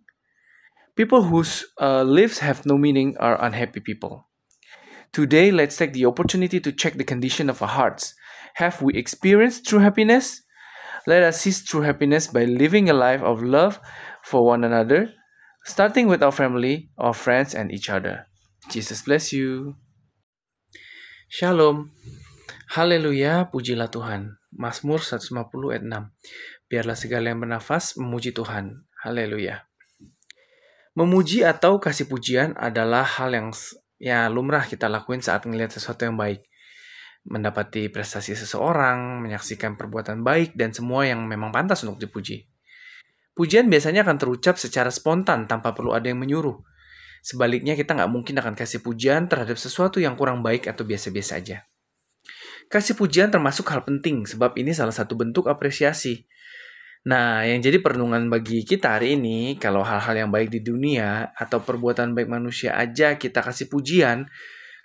People 0.96 1.24
whose 1.24 1.66
uh, 1.80 2.04
lives 2.04 2.40
have 2.40 2.66
no 2.66 2.78
meaning 2.78 3.18
are 3.18 3.42
unhappy 3.44 3.80
people. 3.80 4.28
Today, 5.14 5.52
let's 5.52 5.78
take 5.78 5.94
the 5.94 6.06
opportunity 6.06 6.60
to 6.62 6.72
check 6.72 6.96
the 6.96 7.04
condition 7.04 7.50
of 7.50 7.62
our 7.62 7.70
hearts. 7.70 8.16
Have 8.56 8.82
we 8.82 8.94
experienced 8.96 9.68
true 9.68 9.80
happiness? 9.80 10.44
Let 11.06 11.22
us 11.22 11.46
seize 11.46 11.62
true 11.62 11.86
happiness 11.86 12.26
by 12.26 12.50
living 12.50 12.90
a 12.90 12.98
life 12.98 13.22
of 13.22 13.46
love 13.46 13.78
for 14.26 14.42
one 14.42 14.66
another, 14.66 15.14
starting 15.62 16.10
with 16.10 16.26
our 16.26 16.34
family, 16.34 16.90
our 16.98 17.14
friends, 17.14 17.54
and 17.54 17.70
each 17.70 17.94
other. 17.94 18.26
Jesus 18.74 19.06
bless 19.06 19.30
you. 19.30 19.78
Shalom. 21.30 21.94
Haleluya, 22.74 23.54
pujilah 23.54 23.94
Tuhan. 23.94 24.42
Mazmur 24.50 24.98
150 24.98 25.78
ayat 25.78 25.86
6. 25.86 26.74
Biarlah 26.74 26.98
segala 26.98 27.30
yang 27.30 27.46
bernafas 27.46 28.02
memuji 28.02 28.34
Tuhan. 28.34 28.90
Haleluya. 29.06 29.70
Memuji 30.98 31.46
atau 31.46 31.78
kasih 31.78 32.10
pujian 32.10 32.58
adalah 32.58 33.06
hal 33.06 33.30
yang 33.30 33.54
ya 34.02 34.26
lumrah 34.26 34.66
kita 34.66 34.90
lakuin 34.90 35.22
saat 35.22 35.46
melihat 35.46 35.70
sesuatu 35.70 36.10
yang 36.10 36.18
baik. 36.18 36.42
Mendapati 37.26 37.90
prestasi 37.90 38.38
seseorang, 38.38 39.22
menyaksikan 39.26 39.74
perbuatan 39.76 40.22
baik, 40.22 40.54
dan 40.54 40.72
semua 40.72 41.10
yang 41.10 41.26
memang 41.26 41.50
pantas 41.50 41.82
untuk 41.82 41.98
dipuji. 41.98 42.46
Pujian 43.34 43.68
biasanya 43.68 44.06
akan 44.06 44.18
terucap 44.22 44.56
secara 44.56 44.94
spontan 44.94 45.50
tanpa 45.50 45.74
perlu 45.74 45.92
ada 45.92 46.08
yang 46.08 46.22
menyuruh. 46.22 46.62
Sebaliknya 47.26 47.74
kita 47.74 47.98
nggak 47.98 48.12
mungkin 48.14 48.38
akan 48.38 48.54
kasih 48.54 48.86
pujian 48.86 49.26
terhadap 49.26 49.58
sesuatu 49.58 49.98
yang 49.98 50.14
kurang 50.14 50.46
baik 50.46 50.70
atau 50.70 50.86
biasa-biasa 50.86 51.42
aja. 51.42 51.66
Kasih 52.70 52.94
pujian 52.94 53.34
termasuk 53.34 53.66
hal 53.74 53.82
penting 53.82 54.30
sebab 54.30 54.54
ini 54.62 54.72
salah 54.72 54.94
satu 54.94 55.18
bentuk 55.18 55.50
apresiasi 55.50 56.30
Nah, 57.06 57.46
yang 57.46 57.62
jadi 57.62 57.78
perenungan 57.86 58.34
bagi 58.34 58.66
kita 58.66 58.98
hari 58.98 59.14
ini, 59.14 59.62
kalau 59.62 59.86
hal-hal 59.86 60.26
yang 60.26 60.34
baik 60.34 60.50
di 60.50 60.66
dunia 60.66 61.30
atau 61.38 61.62
perbuatan 61.62 62.18
baik 62.18 62.26
manusia 62.26 62.74
aja 62.74 63.14
kita 63.14 63.46
kasih 63.46 63.70
pujian, 63.70 64.26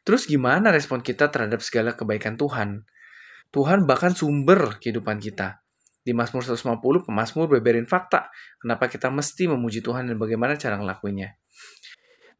terus 0.03 0.29
gimana 0.29 0.71
respon 0.71 1.05
kita 1.05 1.29
terhadap 1.29 1.61
segala 1.65 1.97
kebaikan 1.97 2.37
Tuhan? 2.41 2.85
Tuhan 3.51 3.85
bahkan 3.85 4.15
sumber 4.15 4.79
kehidupan 4.79 5.19
kita. 5.19 5.61
Di 6.01 6.17
Mazmur 6.17 6.47
150, 6.47 7.05
pemazmur 7.05 7.51
beberin 7.51 7.85
fakta. 7.85 8.33
Kenapa 8.63 8.89
kita 8.89 9.13
mesti 9.13 9.51
memuji 9.51 9.85
Tuhan 9.85 10.09
dan 10.09 10.17
bagaimana 10.17 10.57
cara 10.57 10.81
ngelakuinnya. 10.81 11.37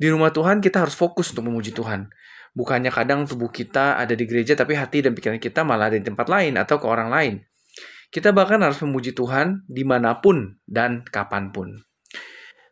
Di 0.01 0.09
rumah 0.09 0.33
Tuhan 0.33 0.65
kita 0.65 0.81
harus 0.81 0.97
fokus 0.97 1.29
untuk 1.37 1.53
memuji 1.53 1.77
Tuhan. 1.77 2.09
Bukannya 2.57 2.89
kadang 2.89 3.29
tubuh 3.29 3.53
kita 3.53 4.01
ada 4.01 4.17
di 4.17 4.25
gereja 4.25 4.57
tapi 4.57 4.75
hati 4.75 5.05
dan 5.05 5.13
pikiran 5.13 5.37
kita 5.37 5.61
malah 5.61 5.93
ada 5.93 6.01
di 6.01 6.07
tempat 6.09 6.27
lain 6.27 6.57
atau 6.57 6.81
ke 6.81 6.87
orang 6.89 7.13
lain. 7.13 7.35
Kita 8.11 8.33
bahkan 8.33 8.59
harus 8.65 8.81
memuji 8.83 9.13
Tuhan 9.15 9.63
di 9.69 9.85
mana 9.87 10.19
pun 10.19 10.59
dan 10.67 11.05
kapan 11.05 11.53
pun. 11.53 11.79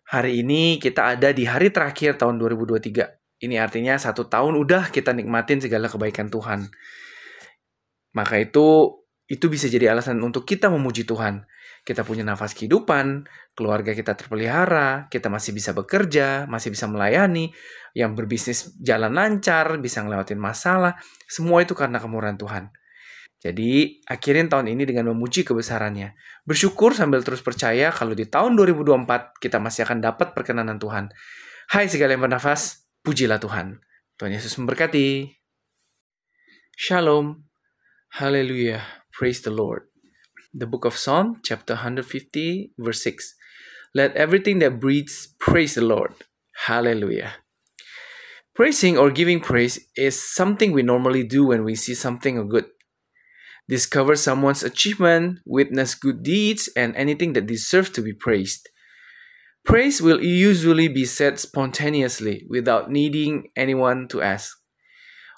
Hari 0.08 0.40
ini 0.40 0.80
kita 0.80 1.14
ada 1.14 1.36
di 1.36 1.44
hari 1.44 1.68
terakhir 1.68 2.16
tahun 2.16 2.40
2023. 2.40 3.17
Ini 3.38 3.62
artinya 3.62 3.94
satu 3.94 4.26
tahun 4.26 4.58
udah 4.58 4.90
kita 4.90 5.14
nikmatin 5.14 5.62
segala 5.62 5.86
kebaikan 5.86 6.26
Tuhan. 6.26 6.66
Maka 8.14 8.42
itu 8.42 8.98
itu 9.28 9.46
bisa 9.52 9.68
jadi 9.68 9.92
alasan 9.92 10.18
untuk 10.24 10.48
kita 10.48 10.72
memuji 10.72 11.04
Tuhan. 11.04 11.44
Kita 11.86 12.02
punya 12.02 12.26
nafas 12.26 12.56
kehidupan, 12.56 13.28
keluarga 13.54 13.94
kita 13.94 14.16
terpelihara, 14.18 15.06
kita 15.12 15.30
masih 15.30 15.54
bisa 15.54 15.76
bekerja, 15.76 16.48
masih 16.50 16.74
bisa 16.74 16.88
melayani, 16.90 17.54
yang 17.94 18.16
berbisnis 18.18 18.74
jalan 18.80 19.14
lancar, 19.14 19.78
bisa 19.78 20.02
ngelewatin 20.02 20.40
masalah, 20.40 20.98
semua 21.28 21.62
itu 21.62 21.76
karena 21.76 22.00
kemurahan 22.02 22.36
Tuhan. 22.40 22.72
Jadi, 23.38 24.02
akhirin 24.10 24.50
tahun 24.50 24.74
ini 24.74 24.82
dengan 24.82 25.14
memuji 25.14 25.46
kebesarannya. 25.46 26.18
Bersyukur 26.42 26.90
sambil 26.98 27.22
terus 27.22 27.38
percaya 27.38 27.94
kalau 27.94 28.18
di 28.18 28.26
tahun 28.26 28.58
2024 28.58 29.38
kita 29.38 29.62
masih 29.62 29.86
akan 29.86 30.02
dapat 30.02 30.34
perkenanan 30.34 30.82
Tuhan. 30.82 31.14
Hai 31.70 31.86
segala 31.86 32.18
yang 32.18 32.26
bernafas, 32.26 32.87
pujilah 33.04 33.38
Tuhan. 33.38 33.78
Tuhan 34.18 34.32
Yesus 34.34 34.58
memberkati. 34.58 35.36
Shalom. 36.76 37.48
Hallelujah. 38.18 38.82
Praise 39.12 39.42
the 39.42 39.50
Lord. 39.50 39.90
The 40.54 40.66
book 40.66 40.84
of 40.84 40.96
Psalm, 40.96 41.40
chapter 41.44 41.74
150, 41.74 42.72
verse 42.78 43.02
6. 43.04 43.34
Let 43.94 44.16
everything 44.16 44.58
that 44.60 44.80
breathes 44.80 45.34
praise 45.38 45.74
the 45.74 45.84
Lord. 45.84 46.14
Hallelujah. 46.66 47.44
Praising 48.54 48.98
or 48.98 49.10
giving 49.10 49.38
praise 49.38 49.78
is 49.94 50.18
something 50.18 50.72
we 50.72 50.82
normally 50.82 51.22
do 51.22 51.46
when 51.46 51.62
we 51.62 51.74
see 51.74 51.94
something 51.94 52.40
good 52.48 52.66
discover 53.68 54.16
someone's 54.16 54.64
achievement, 54.64 55.38
witness 55.44 55.94
good 55.94 56.22
deeds, 56.22 56.68
and 56.74 56.96
anything 56.96 57.34
that 57.34 57.46
deserves 57.46 57.90
to 57.90 58.02
be 58.02 58.12
praised. 58.12 58.68
Praise 59.64 60.00
will 60.00 60.22
usually 60.22 60.88
be 60.88 61.04
said 61.04 61.38
spontaneously 61.38 62.46
without 62.48 62.90
needing 62.90 63.50
anyone 63.56 64.08
to 64.08 64.22
ask. 64.22 64.56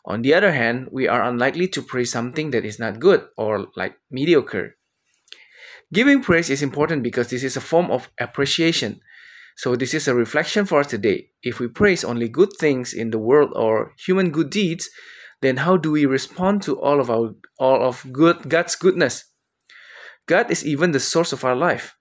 On 0.04 0.22
the 0.22 0.34
other 0.34 0.52
hand, 0.52 0.88
we 0.90 1.08
are 1.08 1.22
unlikely 1.22 1.68
to 1.68 1.82
praise 1.82 2.10
something 2.10 2.50
that 2.50 2.64
is 2.64 2.78
not 2.78 3.00
good 3.00 3.26
or 3.36 3.66
like 3.76 3.96
mediocre. 4.10 4.76
Giving 5.92 6.22
praise 6.22 6.48
is 6.48 6.62
important 6.62 7.02
because 7.02 7.28
this 7.28 7.42
is 7.42 7.56
a 7.56 7.60
form 7.60 7.90
of 7.90 8.08
appreciation. 8.18 9.00
So, 9.56 9.76
this 9.76 9.92
is 9.92 10.08
a 10.08 10.14
reflection 10.14 10.64
for 10.64 10.80
us 10.80 10.86
today. 10.86 11.30
If 11.42 11.58
we 11.58 11.68
praise 11.68 12.04
only 12.04 12.28
good 12.28 12.50
things 12.58 12.94
in 12.94 13.10
the 13.10 13.18
world 13.18 13.52
or 13.54 13.92
human 13.98 14.30
good 14.30 14.48
deeds, 14.48 14.88
then 15.42 15.58
how 15.58 15.76
do 15.76 15.90
we 15.90 16.06
respond 16.06 16.62
to 16.62 16.80
all 16.80 17.00
of 17.00 17.10
our 17.10 17.34
all 17.58 17.82
of 17.82 18.06
good 18.12 18.48
God's 18.48 18.76
goodness? 18.76 19.24
God 20.26 20.50
is 20.50 20.64
even 20.64 20.92
the 20.92 21.00
source 21.00 21.32
of 21.32 21.44
our 21.44 21.56
life. 21.56 21.96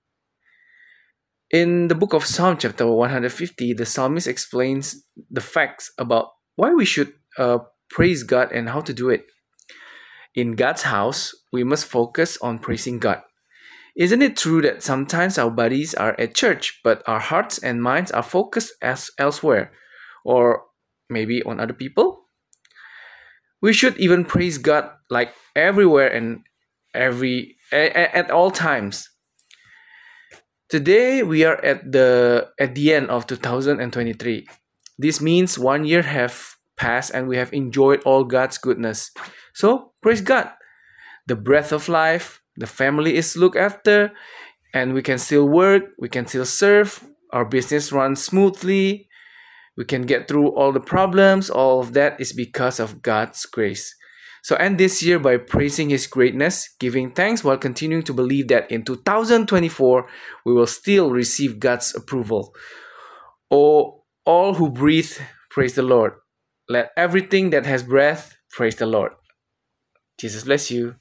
In 1.52 1.88
the 1.88 1.96
book 1.96 2.14
of 2.14 2.26
Psalm 2.26 2.58
chapter 2.58 2.86
150, 2.86 3.74
the 3.74 3.86
psalmist 3.86 4.28
explains 4.28 5.04
the 5.32 5.42
facts 5.42 5.92
about 5.98 6.30
why 6.56 6.74
we 6.74 6.86
should 6.86 7.14
uh, 7.38 7.60
praise 7.90 8.24
God 8.24 8.52
and 8.52 8.70
how 8.70 8.82
to 8.82 8.94
do 8.94 9.10
it. 9.10 9.26
In 10.36 10.56
God's 10.56 10.84
house, 10.84 11.34
we 11.52 11.64
must 11.64 11.86
focus 11.86 12.38
on 12.42 12.60
praising 12.60 13.00
God. 13.00 13.22
Isn't 13.98 14.22
it 14.22 14.38
true 14.38 14.62
that 14.62 14.84
sometimes 14.84 15.38
our 15.38 15.50
bodies 15.50 15.94
are 15.96 16.16
at 16.20 16.36
church, 16.36 16.80
but 16.84 17.02
our 17.08 17.20
hearts 17.20 17.58
and 17.58 17.82
minds 17.82 18.12
are 18.12 18.24
focused 18.24 18.74
as 18.82 19.10
elsewhere, 19.18 19.72
or 20.24 20.66
maybe 21.10 21.42
on 21.44 21.60
other 21.60 21.74
people? 21.74 22.20
we 23.62 23.74
should 23.74 23.98
even 23.98 24.26
praise 24.26 24.58
God 24.58 24.90
like 25.10 25.34
everywhere 25.56 26.08
and 26.08 26.42
every 26.94 27.58
at, 27.72 27.96
at 27.96 28.32
all 28.32 28.52
times. 28.52 29.10
Today 30.70 31.24
we 31.24 31.46
are 31.46 31.58
at 31.66 31.91
the 31.91 32.50
at 32.60 32.76
the 32.76 32.94
end 32.94 33.10
of 33.10 33.26
2023. 33.26 34.46
This 35.00 35.20
means 35.20 35.58
one 35.58 35.84
year 35.84 36.04
have 36.04 36.58
passed 36.78 37.10
and 37.10 37.28
we 37.28 37.38
have 37.38 37.52
enjoyed 37.52 38.04
all 38.06 38.24
God's 38.24 38.60
goodness. 38.60 39.10
So 39.56 39.94
praise 40.04 40.22
God. 40.22 40.52
The 41.26 41.36
breath 41.36 41.72
of 41.72 41.90
life, 41.90 42.44
the 42.56 42.68
family 42.68 43.18
is 43.18 43.36
looked 43.36 43.58
after, 43.58 44.14
and 44.72 44.94
we 44.94 45.02
can 45.02 45.18
still 45.18 45.50
work, 45.50 45.90
we 45.98 46.08
can 46.08 46.28
still 46.28 46.46
serve, 46.46 47.04
our 47.34 47.46
business 47.46 47.91
runs 47.91 48.24
smoothly, 48.24 49.10
we 49.76 49.86
can 49.86 50.04
get 50.04 50.28
through 50.28 50.50
all 50.54 50.72
the 50.72 50.80
problems. 50.80 51.50
All 51.50 51.80
of 51.80 51.94
that 51.94 52.22
is 52.22 52.32
because 52.32 52.80
of 52.80 53.02
God's 53.02 53.46
grace. 53.48 53.96
So 54.41 54.56
end 54.56 54.78
this 54.78 55.03
year 55.03 55.20
by 55.20 55.38
praising 55.38 55.90
His 55.90 56.07
greatness, 56.07 56.70
giving 56.80 57.11
thanks 57.11 57.44
while 57.44 57.57
continuing 57.57 58.03
to 58.03 58.14
believe 58.14 58.48
that 58.48 58.70
in 58.72 58.84
2024 58.84 60.07
we 60.45 60.53
will 60.53 60.68
still 60.68 61.11
receive 61.11 61.60
God's 61.60 61.94
approval. 61.95 62.56
Oh, 63.52 64.03
all 64.26 64.56
who 64.56 64.70
breathe, 64.70 65.11
praise 65.49 65.76
the 65.76 65.84
Lord. 65.84 66.14
Let 66.68 66.91
everything 66.95 67.49
that 67.49 67.66
has 67.66 67.84
breath 67.84 68.38
praise 68.52 68.76
the 68.76 68.86
Lord. 68.86 69.14
Jesus 70.20 70.44
bless 70.44 70.70
you. 70.70 70.95